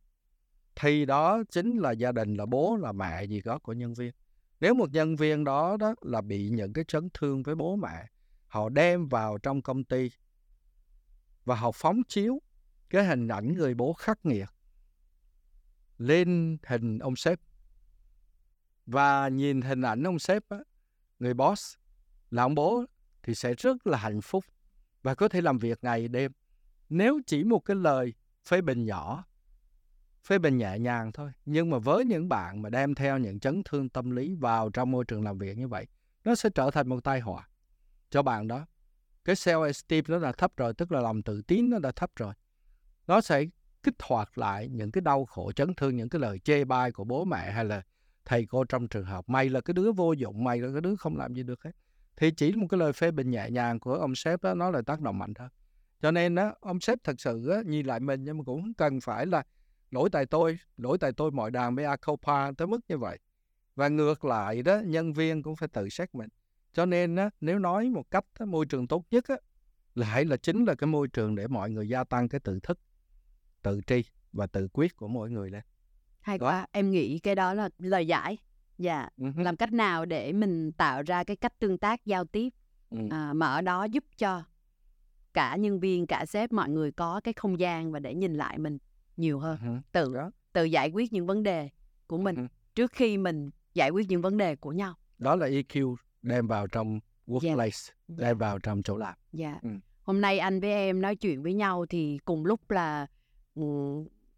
Thì 0.76 1.06
đó 1.06 1.44
chính 1.52 1.78
là 1.78 1.92
gia 1.92 2.12
đình 2.12 2.36
là 2.36 2.46
bố 2.46 2.78
là 2.82 2.92
mẹ 2.92 3.24
gì 3.24 3.42
đó 3.42 3.60
của 3.60 3.74
nhân 3.74 3.94
viên 3.94 4.14
nếu 4.60 4.74
một 4.74 4.92
nhân 4.92 5.16
viên 5.16 5.44
đó 5.44 5.78
đó 5.78 5.96
là 6.02 6.22
bị 6.22 6.50
những 6.50 6.74
cái 6.74 6.84
chấn 6.88 7.10
thương 7.14 7.44
với 7.44 7.56
bố 7.56 7.76
mẹ 7.76 8.08
họ 8.48 8.70
đem 8.70 9.08
vào 9.08 9.38
trong 9.38 9.62
công 9.62 9.84
ty 9.84 10.12
và 11.46 11.56
họ 11.56 11.72
phóng 11.72 12.02
chiếu 12.08 12.42
cái 12.90 13.06
hình 13.06 13.28
ảnh 13.28 13.54
người 13.54 13.74
bố 13.74 13.94
khắc 13.94 14.26
nghiệt 14.26 14.50
lên 16.00 16.58
hình 16.68 17.00
ông 17.00 17.16
sếp. 17.16 17.40
Và 18.86 19.28
nhìn 19.28 19.62
hình 19.62 19.82
ảnh 19.82 20.04
ông 20.04 20.20
sếp 20.20 20.50
á, 20.50 20.58
người 21.20 21.34
boss 21.34 21.76
là 22.32 22.44
ông 22.44 22.56
bố 22.56 22.86
thì 23.24 23.36
sẽ 23.36 23.54
rất 23.54 23.88
là 23.88 23.98
hạnh 23.98 24.22
phúc 24.22 24.46
và 25.04 25.16
có 25.16 25.28
thể 25.28 25.42
làm 25.42 25.58
việc 25.58 25.80
ngày 25.82 26.08
đêm. 26.08 26.32
Nếu 26.90 27.20
chỉ 27.26 27.44
một 27.44 27.60
cái 27.60 27.76
lời 27.76 28.14
phê 28.46 28.62
bình 28.62 28.86
nhỏ 28.86 29.26
phê 30.24 30.40
bình 30.40 30.58
nhẹ 30.58 30.80
nhàng 30.80 31.12
thôi. 31.12 31.32
Nhưng 31.46 31.70
mà 31.70 31.78
với 31.78 32.06
những 32.06 32.30
bạn 32.30 32.62
mà 32.62 32.70
đem 32.70 32.96
theo 32.96 33.18
những 33.18 33.40
chấn 33.40 33.62
thương 33.66 33.90
tâm 33.90 34.12
lý 34.12 34.36
vào 34.36 34.70
trong 34.70 34.92
môi 34.92 35.06
trường 35.06 35.24
làm 35.24 35.38
việc 35.38 35.58
như 35.58 35.68
vậy 35.68 35.88
nó 36.24 36.36
sẽ 36.36 36.50
trở 36.56 36.72
thành 36.72 36.90
một 36.90 37.04
tai 37.04 37.20
họa 37.20 37.48
cho 38.10 38.24
bạn 38.24 38.48
đó. 38.48 38.66
Cái 39.26 39.36
self 39.36 39.64
esteem 39.64 40.04
nó 40.08 40.20
đã 40.20 40.32
thấp 40.32 40.52
rồi 40.58 40.74
tức 40.74 40.92
là 40.92 41.02
lòng 41.02 41.24
tự 41.24 41.42
tin 41.42 41.70
nó 41.70 41.80
đã 41.80 41.92
thấp 41.92 42.12
rồi. 42.16 42.34
Nó 43.08 43.22
sẽ 43.22 43.46
kích 43.84 43.96
hoạt 44.04 44.38
lại 44.38 44.68
những 44.70 44.92
cái 44.92 45.02
đau 45.02 45.26
khổ 45.26 45.52
chấn 45.52 45.74
thương 45.74 45.96
những 45.96 46.10
cái 46.10 46.22
lời 46.22 46.40
chê 46.40 46.66
bai 46.66 46.92
của 46.92 47.04
bố 47.04 47.26
mẹ 47.26 47.52
hay 47.52 47.66
là 47.66 47.82
thầy 48.26 48.46
cô 48.46 48.64
trong 48.64 48.88
trường 48.88 49.06
học. 49.06 49.30
Mày 49.30 49.50
là 49.50 49.62
cái 49.62 49.74
đứa 49.74 49.92
vô 49.92 50.14
dụng 50.14 50.44
mày 50.44 50.60
là 50.60 50.70
cái 50.72 50.82
đứa 50.82 50.96
không 50.96 51.18
làm 51.18 51.34
gì 51.34 51.44
được 51.44 51.64
hết. 51.64 51.72
Thì 52.18 52.32
chỉ 52.32 52.52
một 52.56 52.68
cái 52.70 52.80
lời 52.80 52.94
phê 52.94 53.12
bình 53.12 53.32
nhẹ 53.32 53.50
nhàng 53.52 53.80
của 53.80 53.94
ông 53.94 54.16
sếp 54.16 54.42
đó 54.42 54.54
nó 54.54 54.72
là 54.72 54.82
tác 54.82 55.02
động 55.02 55.20
mạnh 55.20 55.34
thôi. 55.34 55.48
Cho 56.02 56.12
nên 56.12 56.36
đó 56.36 56.54
ông 56.60 56.80
sếp 56.80 57.00
thật 57.04 57.22
sự 57.22 57.50
á, 57.50 57.62
nhìn 57.66 57.86
lại 57.86 58.00
mình 58.00 58.24
nhưng 58.24 58.38
mà 58.38 58.44
cũng 58.44 58.74
cần 58.74 59.02
phải 59.02 59.26
là 59.26 59.44
lỗi 59.92 60.10
tại 60.12 60.26
tôi 60.26 60.60
lỗi 60.78 60.98
tại 60.98 61.12
tôi 61.12 61.32
mọi 61.32 61.52
đàn 61.52 61.76
mea 61.76 61.96
culpa 61.96 62.52
tới 62.52 62.68
mức 62.68 62.80
như 62.88 62.98
vậy 62.98 63.20
và 63.76 63.88
ngược 63.88 64.26
lại 64.26 64.64
đó 64.64 64.80
nhân 64.86 65.14
viên 65.14 65.44
cũng 65.44 65.56
phải 65.56 65.68
tự 65.68 65.90
xét 65.90 66.16
mình 66.16 66.30
cho 66.74 66.86
nên 66.86 67.16
á, 67.16 67.30
nếu 67.42 67.60
nói 67.60 67.90
một 67.90 68.12
cách 68.12 68.26
á, 68.34 68.46
môi 68.46 68.66
trường 68.66 68.88
tốt 68.88 69.06
nhất 69.12 69.28
á, 69.28 69.36
lại 69.96 70.26
là 70.26 70.38
chính 70.38 70.66
là 70.66 70.76
cái 70.76 70.88
môi 70.88 71.08
trường 71.08 71.36
để 71.36 71.48
mọi 71.48 71.70
người 71.70 71.90
gia 71.90 72.04
tăng 72.04 72.30
cái 72.30 72.40
tự 72.40 72.60
thức 72.60 72.80
tự 73.62 73.82
tri 73.88 74.04
và 74.34 74.48
tự 74.48 74.68
quyết 74.74 74.98
của 74.98 75.08
mỗi 75.08 75.30
người 75.30 75.50
lên 75.50 75.62
hay 76.22 76.38
đó. 76.38 76.46
quá 76.46 76.68
em 76.72 76.92
nghĩ 76.92 77.20
cái 77.20 77.36
đó 77.36 77.54
là 77.54 77.70
lời 77.78 78.08
giải 78.08 78.38
dạ 78.78 79.10
uh-huh. 79.18 79.44
làm 79.44 79.56
cách 79.56 79.72
nào 79.74 80.06
để 80.06 80.34
mình 80.34 80.72
tạo 80.72 81.04
ra 81.06 81.24
cái 81.24 81.36
cách 81.36 81.60
tương 81.60 81.78
tác 81.78 82.06
giao 82.06 82.26
tiếp 82.26 82.50
uh. 82.96 83.12
à, 83.12 83.34
mà 83.34 83.48
ở 83.48 83.62
đó 83.62 83.84
giúp 83.84 84.04
cho 84.18 84.44
cả 85.34 85.56
nhân 85.56 85.80
viên 85.80 86.08
cả 86.08 86.26
sếp 86.26 86.52
mọi 86.52 86.70
người 86.70 86.92
có 86.92 87.22
cái 87.24 87.34
không 87.34 87.60
gian 87.60 87.92
và 87.92 88.00
để 88.00 88.14
nhìn 88.14 88.34
lại 88.34 88.58
mình 88.58 88.78
nhiều 89.20 89.40
hơn 89.40 89.60
uh-huh. 89.64 89.82
tự 89.92 90.14
đó. 90.16 90.32
tự 90.54 90.64
giải 90.64 90.90
quyết 90.90 91.14
những 91.14 91.28
vấn 91.28 91.44
đề 91.44 91.70
của 92.08 92.18
mình 92.18 92.36
uh-huh. 92.36 92.48
trước 92.76 92.92
khi 92.92 93.18
mình 93.18 93.50
giải 93.74 93.90
quyết 93.90 94.10
những 94.10 94.22
vấn 94.22 94.38
đề 94.38 94.56
của 94.56 94.72
nhau 94.72 94.94
đó 95.18 95.36
là 95.36 95.48
EQ 95.48 95.96
đem 96.22 96.48
vào 96.48 96.68
trong 96.68 97.00
workplace 97.28 97.58
yeah. 97.58 98.08
đem 98.08 98.20
yeah. 98.20 98.38
vào 98.38 98.60
trong 98.60 98.84
chỗ 98.84 98.98
làm 98.98 99.14
dạ 99.34 99.52
yeah. 99.52 99.64
ừ. 99.64 99.70
hôm 100.04 100.22
nay 100.22 100.40
anh 100.40 100.60
với 100.60 100.72
em 100.72 101.02
nói 101.02 101.16
chuyện 101.16 101.44
với 101.44 101.54
nhau 101.54 101.86
thì 101.86 102.20
cùng 102.26 102.46
lúc 102.46 102.72
là 102.72 103.08
ừ, 103.56 103.64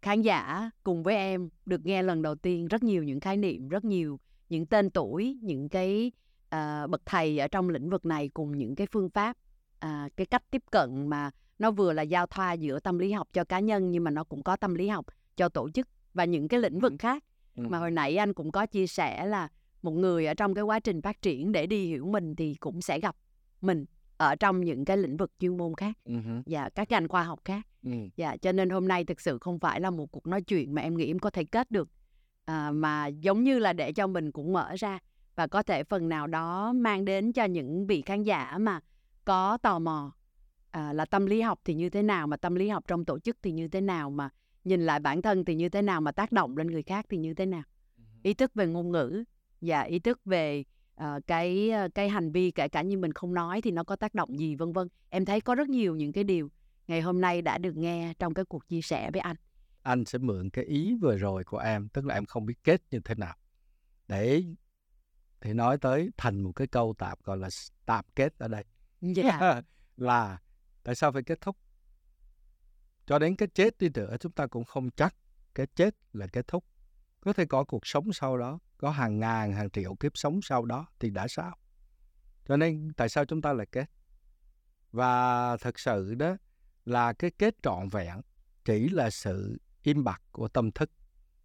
khán 0.02 0.22
giả 0.22 0.70
cùng 0.84 1.02
với 1.02 1.16
em 1.16 1.48
được 1.66 1.86
nghe 1.86 2.02
lần 2.02 2.22
đầu 2.22 2.34
tiên 2.34 2.68
rất 2.68 2.82
nhiều 2.82 3.04
những 3.04 3.20
khái 3.20 3.36
niệm 3.36 3.68
rất 3.68 3.84
nhiều 3.84 4.20
những 4.48 4.66
tên 4.66 4.90
tuổi 4.90 5.38
những 5.42 5.68
cái 5.68 6.12
uh, 6.54 6.90
bậc 6.90 7.02
thầy 7.06 7.38
ở 7.38 7.48
trong 7.48 7.68
lĩnh 7.68 7.90
vực 7.90 8.06
này 8.06 8.28
cùng 8.28 8.58
những 8.58 8.74
cái 8.74 8.86
phương 8.92 9.10
pháp 9.10 9.36
uh, 9.84 10.16
cái 10.16 10.26
cách 10.26 10.42
tiếp 10.50 10.62
cận 10.70 11.06
mà 11.08 11.30
nó 11.62 11.70
vừa 11.70 11.92
là 11.92 12.02
giao 12.02 12.26
thoa 12.26 12.52
giữa 12.52 12.80
tâm 12.80 12.98
lý 12.98 13.12
học 13.12 13.28
cho 13.32 13.44
cá 13.44 13.60
nhân 13.60 13.90
nhưng 13.90 14.04
mà 14.04 14.10
nó 14.10 14.24
cũng 14.24 14.42
có 14.42 14.56
tâm 14.56 14.74
lý 14.74 14.88
học 14.88 15.06
cho 15.36 15.48
tổ 15.48 15.70
chức 15.70 15.88
và 16.14 16.24
những 16.24 16.48
cái 16.48 16.60
lĩnh 16.60 16.80
vực 16.80 16.92
khác 16.98 17.24
ừ. 17.56 17.64
mà 17.68 17.78
hồi 17.78 17.90
nãy 17.90 18.16
anh 18.16 18.32
cũng 18.32 18.52
có 18.52 18.66
chia 18.66 18.86
sẻ 18.86 19.26
là 19.26 19.48
một 19.82 19.90
người 19.90 20.26
ở 20.26 20.34
trong 20.34 20.54
cái 20.54 20.64
quá 20.64 20.80
trình 20.80 21.02
phát 21.02 21.22
triển 21.22 21.52
để 21.52 21.66
đi 21.66 21.86
hiểu 21.86 22.06
mình 22.06 22.36
thì 22.36 22.54
cũng 22.54 22.82
sẽ 22.82 23.00
gặp 23.00 23.16
mình 23.60 23.84
ở 24.16 24.36
trong 24.36 24.60
những 24.60 24.84
cái 24.84 24.96
lĩnh 24.96 25.16
vực 25.16 25.32
chuyên 25.38 25.56
môn 25.56 25.74
khác 25.76 25.98
uh-huh. 26.06 26.42
và 26.46 26.68
các 26.68 26.90
ngành 26.90 27.08
khoa 27.08 27.22
học 27.22 27.40
khác 27.44 27.66
uh-huh. 27.84 28.08
dạ 28.16 28.36
cho 28.36 28.52
nên 28.52 28.70
hôm 28.70 28.88
nay 28.88 29.04
thực 29.04 29.20
sự 29.20 29.38
không 29.40 29.58
phải 29.58 29.80
là 29.80 29.90
một 29.90 30.06
cuộc 30.12 30.26
nói 30.26 30.42
chuyện 30.42 30.74
mà 30.74 30.82
em 30.82 30.96
nghĩ 30.96 31.06
em 31.06 31.18
có 31.18 31.30
thể 31.30 31.44
kết 31.44 31.70
được 31.70 31.88
à, 32.44 32.70
mà 32.70 33.06
giống 33.06 33.44
như 33.44 33.58
là 33.58 33.72
để 33.72 33.92
cho 33.92 34.06
mình 34.06 34.32
cũng 34.32 34.52
mở 34.52 34.74
ra 34.78 34.98
và 35.34 35.46
có 35.46 35.62
thể 35.62 35.84
phần 35.84 36.08
nào 36.08 36.26
đó 36.26 36.72
mang 36.72 37.04
đến 37.04 37.32
cho 37.32 37.44
những 37.44 37.86
vị 37.86 38.02
khán 38.02 38.22
giả 38.22 38.58
mà 38.58 38.80
có 39.24 39.58
tò 39.62 39.78
mò 39.78 40.12
à, 40.72 40.92
là 40.92 41.04
tâm 41.04 41.26
lý 41.26 41.40
học 41.40 41.60
thì 41.64 41.74
như 41.74 41.90
thế 41.90 42.02
nào 42.02 42.26
mà 42.26 42.36
tâm 42.36 42.54
lý 42.54 42.68
học 42.68 42.84
trong 42.86 43.04
tổ 43.04 43.18
chức 43.18 43.36
thì 43.42 43.52
như 43.52 43.68
thế 43.68 43.80
nào 43.80 44.10
mà 44.10 44.28
nhìn 44.64 44.86
lại 44.86 45.00
bản 45.00 45.22
thân 45.22 45.44
thì 45.44 45.54
như 45.54 45.68
thế 45.68 45.82
nào 45.82 46.00
mà 46.00 46.12
tác 46.12 46.32
động 46.32 46.56
lên 46.56 46.66
người 46.66 46.82
khác 46.82 47.06
thì 47.08 47.16
như 47.16 47.34
thế 47.34 47.46
nào 47.46 47.62
ý 48.22 48.34
thức 48.34 48.54
về 48.54 48.66
ngôn 48.66 48.92
ngữ 48.92 49.24
và 49.60 49.80
ý 49.80 49.98
thức 49.98 50.20
về 50.24 50.64
uh, 51.00 51.26
cái 51.26 51.70
cái 51.94 52.08
hành 52.08 52.32
vi 52.32 52.50
kể 52.50 52.68
cả 52.68 52.82
như 52.82 52.98
mình 52.98 53.12
không 53.12 53.34
nói 53.34 53.62
thì 53.62 53.70
nó 53.70 53.84
có 53.84 53.96
tác 53.96 54.14
động 54.14 54.38
gì 54.38 54.56
vân 54.56 54.72
vân 54.72 54.88
em 55.10 55.24
thấy 55.24 55.40
có 55.40 55.54
rất 55.54 55.68
nhiều 55.68 55.96
những 55.96 56.12
cái 56.12 56.24
điều 56.24 56.48
ngày 56.88 57.00
hôm 57.00 57.20
nay 57.20 57.42
đã 57.42 57.58
được 57.58 57.76
nghe 57.76 58.14
trong 58.18 58.34
cái 58.34 58.44
cuộc 58.44 58.68
chia 58.68 58.82
sẻ 58.82 59.10
với 59.10 59.20
anh 59.20 59.36
anh 59.82 60.04
sẽ 60.04 60.18
mượn 60.18 60.50
cái 60.50 60.64
ý 60.64 60.94
vừa 61.00 61.16
rồi 61.16 61.44
của 61.44 61.58
em 61.58 61.88
tức 61.88 62.06
là 62.06 62.14
em 62.14 62.26
không 62.26 62.46
biết 62.46 62.64
kết 62.64 62.82
như 62.90 63.00
thế 63.04 63.14
nào 63.14 63.34
để 64.08 64.44
thì 65.40 65.52
nói 65.52 65.78
tới 65.78 66.10
thành 66.16 66.42
một 66.42 66.52
cái 66.52 66.66
câu 66.66 66.94
tạm 66.98 67.18
gọi 67.24 67.36
là 67.36 67.48
tạm 67.86 68.04
kết 68.14 68.38
ở 68.38 68.48
đây 68.48 68.64
yeah. 69.16 69.40
Dạ. 69.40 69.62
là 69.96 70.38
tại 70.82 70.94
sao 70.94 71.12
phải 71.12 71.22
kết 71.22 71.40
thúc? 71.40 71.56
Cho 73.06 73.18
đến 73.18 73.36
cái 73.36 73.48
chết 73.54 73.78
đi 73.78 73.88
nữa, 73.94 74.16
chúng 74.20 74.32
ta 74.32 74.46
cũng 74.46 74.64
không 74.64 74.90
chắc 74.90 75.14
cái 75.54 75.66
chết 75.74 75.94
là 76.12 76.26
kết 76.26 76.48
thúc. 76.48 76.64
Có 77.20 77.32
thể 77.32 77.44
có 77.46 77.64
cuộc 77.64 77.86
sống 77.86 78.12
sau 78.12 78.38
đó, 78.38 78.58
có 78.76 78.90
hàng 78.90 79.20
ngàn, 79.20 79.52
hàng 79.52 79.70
triệu 79.70 79.94
kiếp 79.94 80.12
sống 80.14 80.42
sau 80.42 80.64
đó 80.64 80.86
thì 81.00 81.10
đã 81.10 81.28
sao? 81.28 81.56
Cho 82.44 82.56
nên 82.56 82.92
tại 82.96 83.08
sao 83.08 83.24
chúng 83.24 83.42
ta 83.42 83.52
lại 83.52 83.66
kết? 83.72 83.90
Và 84.92 85.56
thật 85.56 85.78
sự 85.78 86.14
đó 86.14 86.36
là 86.84 87.12
cái 87.12 87.30
kết 87.30 87.54
trọn 87.62 87.88
vẹn 87.88 88.20
chỉ 88.64 88.88
là 88.88 89.10
sự 89.10 89.58
im 89.82 90.04
bặt 90.04 90.22
của 90.32 90.48
tâm 90.48 90.70
thức. 90.70 90.90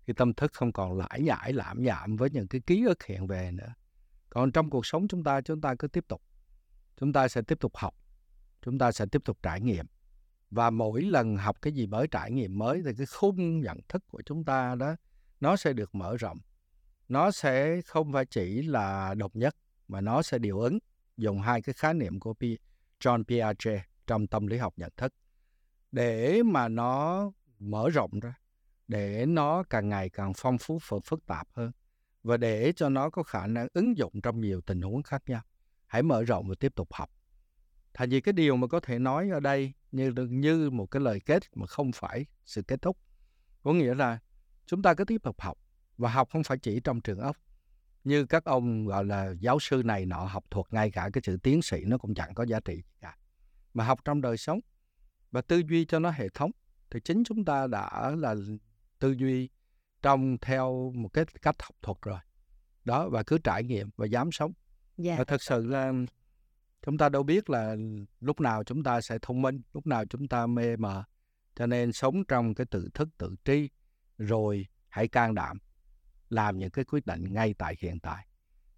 Khi 0.04 0.14
tâm 0.14 0.34
thức 0.34 0.54
không 0.54 0.72
còn 0.72 0.98
lãi 0.98 1.22
nhãi 1.22 1.54
lãm 1.54 1.84
nhảm 1.84 2.16
với 2.16 2.30
những 2.30 2.48
cái 2.48 2.62
ký 2.62 2.86
ức 2.88 3.04
hiện 3.04 3.28
về 3.28 3.52
nữa. 3.52 3.74
Còn 4.30 4.52
trong 4.52 4.70
cuộc 4.70 4.86
sống 4.86 5.08
chúng 5.08 5.24
ta 5.24 5.42
chúng 5.42 5.62
ta 5.62 5.76
cứ 5.80 5.88
tiếp 5.88 6.06
tục. 6.08 6.22
Chúng 6.98 7.14
ta 7.14 7.28
sẽ 7.28 7.42
tiếp 7.42 7.60
tục 7.60 7.78
học 7.78 7.96
chúng 8.62 8.78
ta 8.78 8.92
sẽ 8.92 9.06
tiếp 9.12 9.22
tục 9.26 9.38
trải 9.44 9.62
nghiệm. 9.62 9.86
Và 10.52 10.70
mỗi 10.70 11.02
lần 11.02 11.38
học 11.38 11.62
cái 11.62 11.74
gì 11.74 11.88
mới, 11.88 12.08
trải 12.08 12.32
nghiệm 12.32 12.58
mới 12.58 12.82
thì 12.86 12.92
cái 12.98 13.06
khung 13.06 13.62
nhận 13.62 13.78
thức 13.90 14.04
của 14.08 14.22
chúng 14.26 14.46
ta 14.46 14.76
đó, 14.76 14.96
nó 15.40 15.56
sẽ 15.56 15.74
được 15.74 15.96
mở 15.96 16.18
rộng. 16.18 16.38
Nó 17.08 17.32
sẽ 17.32 17.82
không 17.82 18.14
phải 18.14 18.26
chỉ 18.26 18.62
là 18.62 19.14
độc 19.14 19.36
nhất, 19.36 19.56
mà 19.88 20.02
nó 20.02 20.22
sẽ 20.22 20.38
điều 20.38 20.60
ứng 20.60 20.80
dùng 21.18 21.42
hai 21.42 21.62
cái 21.62 21.74
khái 21.74 21.94
niệm 21.94 22.20
của 22.20 22.34
John 23.00 23.24
Piaget 23.24 23.82
trong 24.08 24.28
tâm 24.28 24.48
lý 24.48 24.58
học 24.58 24.74
nhận 24.78 24.92
thức. 24.98 25.14
Để 25.92 26.44
mà 26.44 26.68
nó 26.68 27.32
mở 27.60 27.90
rộng 27.90 28.20
ra, 28.20 28.34
để 28.88 29.26
nó 29.26 29.64
càng 29.64 29.90
ngày 29.90 30.10
càng 30.10 30.34
phong 30.38 30.58
phú 30.58 30.80
và 30.88 30.98
phức 31.06 31.26
tạp 31.26 31.48
hơn, 31.54 31.72
và 32.24 32.38
để 32.38 32.74
cho 32.76 32.90
nó 32.90 33.10
có 33.10 33.24
khả 33.24 33.48
năng 33.48 33.68
ứng 33.74 33.98
dụng 33.98 34.22
trong 34.24 34.42
nhiều 34.42 34.62
tình 34.62 34.82
huống 34.82 35.04
khác 35.04 35.24
nhau, 35.28 35.42
hãy 35.86 36.04
mở 36.04 36.24
rộng 36.24 36.50
và 36.50 36.56
tiếp 36.60 36.76
tục 36.76 36.94
học 36.94 37.10
thành 37.98 38.10
vì 38.10 38.22
cái 38.22 38.34
điều 38.34 38.56
mà 38.58 38.68
có 38.68 38.80
thể 38.80 39.00
nói 39.00 39.30
ở 39.30 39.40
đây 39.40 39.74
như 39.92 40.14
như 40.30 40.70
một 40.70 40.86
cái 40.86 41.02
lời 41.02 41.20
kết 41.20 41.44
mà 41.56 41.68
không 41.68 41.92
phải 41.92 42.26
sự 42.46 42.62
kết 42.62 42.82
thúc 42.82 42.98
có 43.64 43.74
nghĩa 43.74 43.96
là 43.96 44.20
chúng 44.66 44.82
ta 44.82 44.94
cứ 44.94 45.06
tiếp 45.06 45.24
tục 45.24 45.42
học 45.42 45.58
và 45.98 46.10
học 46.10 46.30
không 46.32 46.44
phải 46.44 46.58
chỉ 46.58 46.80
trong 46.80 47.02
trường 47.02 47.20
ốc 47.20 47.38
như 48.04 48.26
các 48.26 48.46
ông 48.46 48.86
gọi 48.86 49.06
là 49.06 49.34
giáo 49.40 49.60
sư 49.60 49.82
này 49.86 50.06
nọ 50.06 50.26
học 50.26 50.44
thuật 50.52 50.66
ngay 50.74 50.92
cả 50.92 51.10
cái 51.14 51.22
chữ 51.22 51.38
tiến 51.44 51.62
sĩ 51.62 51.84
nó 51.86 51.98
cũng 51.98 52.14
chẳng 52.14 52.34
có 52.34 52.46
giá 52.46 52.60
trị 52.60 52.84
cả 53.02 53.18
mà 53.74 53.84
học 53.84 54.00
trong 54.06 54.22
đời 54.22 54.38
sống 54.38 54.60
và 55.32 55.42
tư 55.42 55.62
duy 55.70 55.86
cho 55.86 56.00
nó 56.00 56.10
hệ 56.12 56.30
thống 56.30 56.52
thì 56.90 57.00
chính 57.00 57.24
chúng 57.24 57.46
ta 57.46 57.68
đã 57.68 58.12
là 58.18 58.36
tư 59.00 59.12
duy 59.12 59.50
trong 60.02 60.38
theo 60.42 60.92
một 60.96 61.10
cái 61.14 61.26
cách 61.42 61.56
học 61.60 61.76
thuật 61.82 61.98
rồi 62.02 62.20
đó 62.86 63.10
và 63.10 63.24
cứ 63.24 63.38
trải 63.44 63.64
nghiệm 63.64 63.90
và 63.96 64.06
dám 64.06 64.32
sống 64.32 64.52
yeah. 64.98 65.06
Dạ. 65.06 65.16
và 65.18 65.24
thật 65.24 65.42
sự 65.42 65.66
là 65.66 65.94
chúng 66.88 66.98
ta 66.98 67.10
đâu 67.10 67.24
biết 67.24 67.50
là 67.50 67.76
lúc 68.20 68.42
nào 68.42 68.64
chúng 68.64 68.84
ta 68.84 69.02
sẽ 69.02 69.18
thông 69.22 69.42
minh 69.42 69.62
lúc 69.74 69.88
nào 69.88 70.06
chúng 70.06 70.28
ta 70.28 70.48
mê 70.48 70.76
mờ. 70.76 71.04
Cho 71.56 71.66
nên 71.66 71.94
sống 71.94 72.26
trong 72.28 72.56
cái 72.56 72.66
tự 72.66 72.90
thức 72.94 73.10
tự 73.18 73.36
tri 73.46 73.70
rồi 74.18 74.68
hãy 74.90 75.08
can 75.08 75.36
đảm 75.36 75.58
làm 76.30 76.58
những 76.58 76.72
cái 76.72 76.86
quyết 76.86 77.06
định 77.06 77.34
ngay 77.34 77.54
tại 77.58 77.76
hiện 77.80 78.00
tại. 78.00 78.28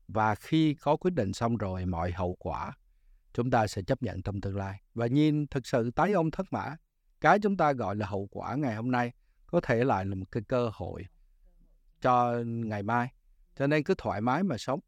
Và 0.07 0.35
khi 0.35 0.73
có 0.73 0.97
quyết 0.97 1.13
định 1.13 1.33
xong 1.33 1.57
rồi 1.57 1.85
mọi 1.85 2.11
hậu 2.11 2.35
quả 2.39 2.77
chúng 3.33 3.51
ta 3.51 3.67
sẽ 3.67 3.81
chấp 3.81 4.03
nhận 4.03 4.21
trong 4.21 4.41
tương 4.41 4.57
lai. 4.57 4.81
Và 4.93 5.07
nhìn 5.07 5.47
thực 5.47 5.67
sự 5.67 5.91
tái 5.91 6.11
ông 6.11 6.31
thất 6.31 6.53
mã 6.53 6.75
cái 7.21 7.39
chúng 7.39 7.57
ta 7.57 7.73
gọi 7.73 7.95
là 7.95 8.05
hậu 8.07 8.27
quả 8.31 8.55
ngày 8.55 8.75
hôm 8.75 8.91
nay 8.91 9.11
có 9.45 9.61
thể 9.61 9.83
lại 9.83 10.05
là 10.05 10.15
một 10.15 10.31
cái 10.31 10.43
cơ 10.47 10.69
hội 10.73 11.05
cho 12.01 12.33
ngày 12.45 12.83
mai. 12.83 13.13
Cho 13.55 13.67
nên 13.67 13.83
cứ 13.83 13.93
thoải 13.97 14.21
mái 14.21 14.43
mà 14.43 14.57
sống. 14.57 14.79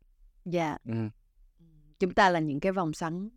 Dạ. 0.46 0.78
Ừ. 0.86 1.10
chúng 2.02 2.14
ta 2.14 2.30
là 2.30 2.40
những 2.40 2.60
cái 2.60 2.72
vòng 2.72 2.94
xoắn 2.94 3.30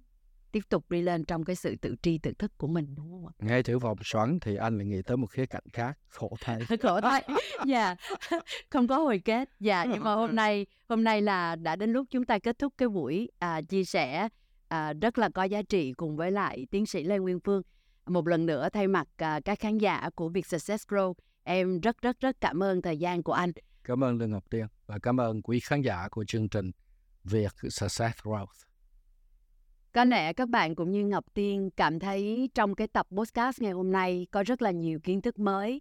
tiếp 0.53 0.61
tục 0.69 0.91
đi 0.91 1.03
lên 1.03 1.25
trong 1.25 1.45
cái 1.45 1.57
sự 1.57 1.77
tự 1.77 1.95
tri 2.03 2.19
tự 2.19 2.33
thức 2.39 2.53
của 2.59 2.67
mình 2.67 2.95
đúng 2.97 3.11
không 3.11 3.27
ạ? 3.27 3.33
Nghe 3.39 3.63
chữ 3.63 3.79
vòng 3.79 3.99
xoắn 4.05 4.39
thì 4.41 4.57
anh 4.57 4.79
lại 4.79 4.87
nghĩ 4.87 5.03
tới 5.03 5.17
một 5.17 5.27
khía 5.27 5.47
cạnh 5.47 5.65
khác, 5.73 5.99
khổ 6.09 6.37
thay. 6.41 6.61
khổ 6.83 7.01
thay. 7.01 7.29
Dạ. 7.67 7.97
Không 8.71 8.89
có 8.89 8.99
hồi 8.99 9.19
kết. 9.25 9.49
Dạ, 9.61 9.85
nhưng 9.85 10.05
mà 10.05 10.15
hôm 10.15 10.37
nay 10.37 10.67
hôm 10.89 11.05
nay 11.05 11.23
là 11.23 11.57
đã 11.57 11.77
đến 11.77 11.93
lúc 11.93 12.07
chúng 12.11 12.25
ta 12.25 12.39
kết 12.39 12.59
thúc 12.59 12.75
cái 12.79 12.89
buổi 12.89 13.29
à, 13.39 13.61
chia 13.63 13.85
sẻ 13.85 14.29
à, 14.69 14.93
rất 14.93 15.19
là 15.19 15.29
có 15.29 15.45
giá 15.45 15.63
trị 15.63 15.93
cùng 15.93 16.17
với 16.17 16.31
lại 16.31 16.67
tiến 16.71 16.87
sĩ 16.87 17.05
Lê 17.05 17.19
Nguyên 17.19 17.41
Phương. 17.41 17.63
Một 18.07 18.29
lần 18.29 18.47
nữa 18.47 18.69
thay 18.73 18.89
mặt 18.89 19.09
à, 19.17 19.41
các 19.45 19.59
khán 19.61 19.79
giả 19.79 20.11
của 20.15 20.29
Việt 20.29 20.47
Success 20.47 20.87
Grow, 20.89 21.15
em 21.43 21.81
rất 21.81 22.03
rất 22.03 22.21
rất 22.21 22.37
cảm 22.41 22.63
ơn 22.63 22.83
thời 22.83 22.97
gian 22.97 23.23
của 23.23 23.33
anh. 23.33 23.53
Cảm 23.85 24.05
ơn 24.05 24.19
Lương 24.19 24.31
Ngọc 24.31 24.45
Tiên 24.51 24.67
và 24.87 24.99
cảm 25.03 25.21
ơn 25.21 25.43
quý 25.43 25.61
khán 25.61 25.83
giả 25.83 26.09
của 26.11 26.25
chương 26.25 26.49
trình 26.49 26.71
việc 27.25 27.53
Success 27.63 28.19
Growth. 28.23 28.65
Có 29.93 30.05
lẽ 30.05 30.33
các 30.33 30.49
bạn 30.49 30.75
cũng 30.75 30.91
như 30.91 31.07
Ngọc 31.07 31.25
Tiên 31.35 31.71
cảm 31.77 31.99
thấy 31.99 32.51
trong 32.55 32.75
cái 32.75 32.89
tập 32.89 33.07
podcast 33.11 33.63
ngày 33.63 33.73
hôm 33.73 33.93
nay 33.93 34.27
có 34.31 34.43
rất 34.43 34.63
là 34.63 34.71
nhiều 34.71 35.01
kiến 35.03 35.23
thức 35.23 35.39
mới 35.39 35.81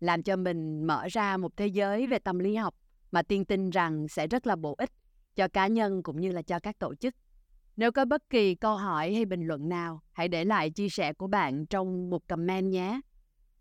làm 0.00 0.22
cho 0.22 0.36
mình 0.36 0.86
mở 0.86 1.06
ra 1.10 1.36
một 1.36 1.56
thế 1.56 1.66
giới 1.66 2.06
về 2.06 2.18
tâm 2.18 2.38
lý 2.38 2.54
học 2.54 2.74
mà 3.10 3.22
Tiên 3.22 3.44
tin 3.44 3.70
rằng 3.70 4.08
sẽ 4.08 4.26
rất 4.26 4.46
là 4.46 4.56
bổ 4.56 4.74
ích 4.78 4.90
cho 5.34 5.48
cá 5.48 5.66
nhân 5.66 6.02
cũng 6.02 6.20
như 6.20 6.32
là 6.32 6.42
cho 6.42 6.60
các 6.60 6.78
tổ 6.78 6.94
chức. 6.94 7.14
Nếu 7.76 7.92
có 7.92 8.04
bất 8.04 8.30
kỳ 8.30 8.54
câu 8.54 8.76
hỏi 8.76 9.14
hay 9.14 9.24
bình 9.24 9.46
luận 9.46 9.68
nào, 9.68 10.00
hãy 10.12 10.28
để 10.28 10.44
lại 10.44 10.70
chia 10.70 10.88
sẻ 10.88 11.12
của 11.12 11.26
bạn 11.26 11.66
trong 11.66 12.10
một 12.10 12.28
comment 12.28 12.70
nhé. 12.70 13.00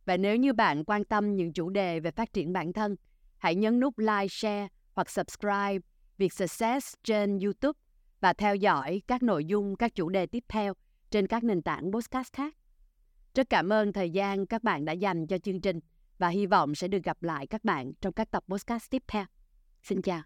Và 0.06 0.18
nếu 0.18 0.36
như 0.36 0.54
bạn 0.54 0.86
quan 0.86 1.04
tâm 1.04 1.36
những 1.36 1.54
chủ 1.54 1.70
đề 1.70 2.00
về 2.00 2.12
phát 2.12 2.34
triển 2.34 2.54
bản 2.54 2.74
thân, 2.74 2.96
hãy 3.38 3.56
nhấn 3.56 3.80
nút 3.80 3.98
like, 3.98 4.28
share 4.30 4.68
hoặc 4.94 5.10
subscribe 5.10 5.80
Việt 6.18 6.34
Success 6.34 6.94
trên 7.04 7.40
YouTube 7.40 7.80
và 8.22 8.34
theo 8.34 8.56
dõi 8.56 9.02
các 9.08 9.24
nội 9.24 9.46
dung, 9.46 9.76
các 9.76 9.96
chủ 9.96 10.10
đề 10.10 10.26
tiếp 10.26 10.44
theo 10.48 10.74
trên 11.12 11.28
các 11.28 11.44
nền 11.44 11.62
tảng 11.62 11.92
podcast 11.92 12.34
khác. 12.34 12.56
Rất 13.36 13.50
cảm 13.50 13.74
ơn 13.74 13.94
thời 13.94 14.10
gian 14.10 14.46
các 14.46 14.64
bạn 14.64 14.86
đã 14.86 14.94
dành 14.94 15.28
cho 15.28 15.38
chương 15.38 15.62
trình 15.62 15.80
và 16.18 16.28
hy 16.30 16.46
vọng 16.46 16.76
sẽ 16.76 16.88
được 16.88 17.04
gặp 17.04 17.24
lại 17.24 17.48
các 17.48 17.64
bạn 17.64 17.94
trong 18.02 18.14
các 18.14 18.32
tập 18.32 18.44
podcast 18.48 18.90
tiếp 18.90 19.04
theo. 19.08 19.26
Xin 19.82 20.02
chào. 20.02 20.22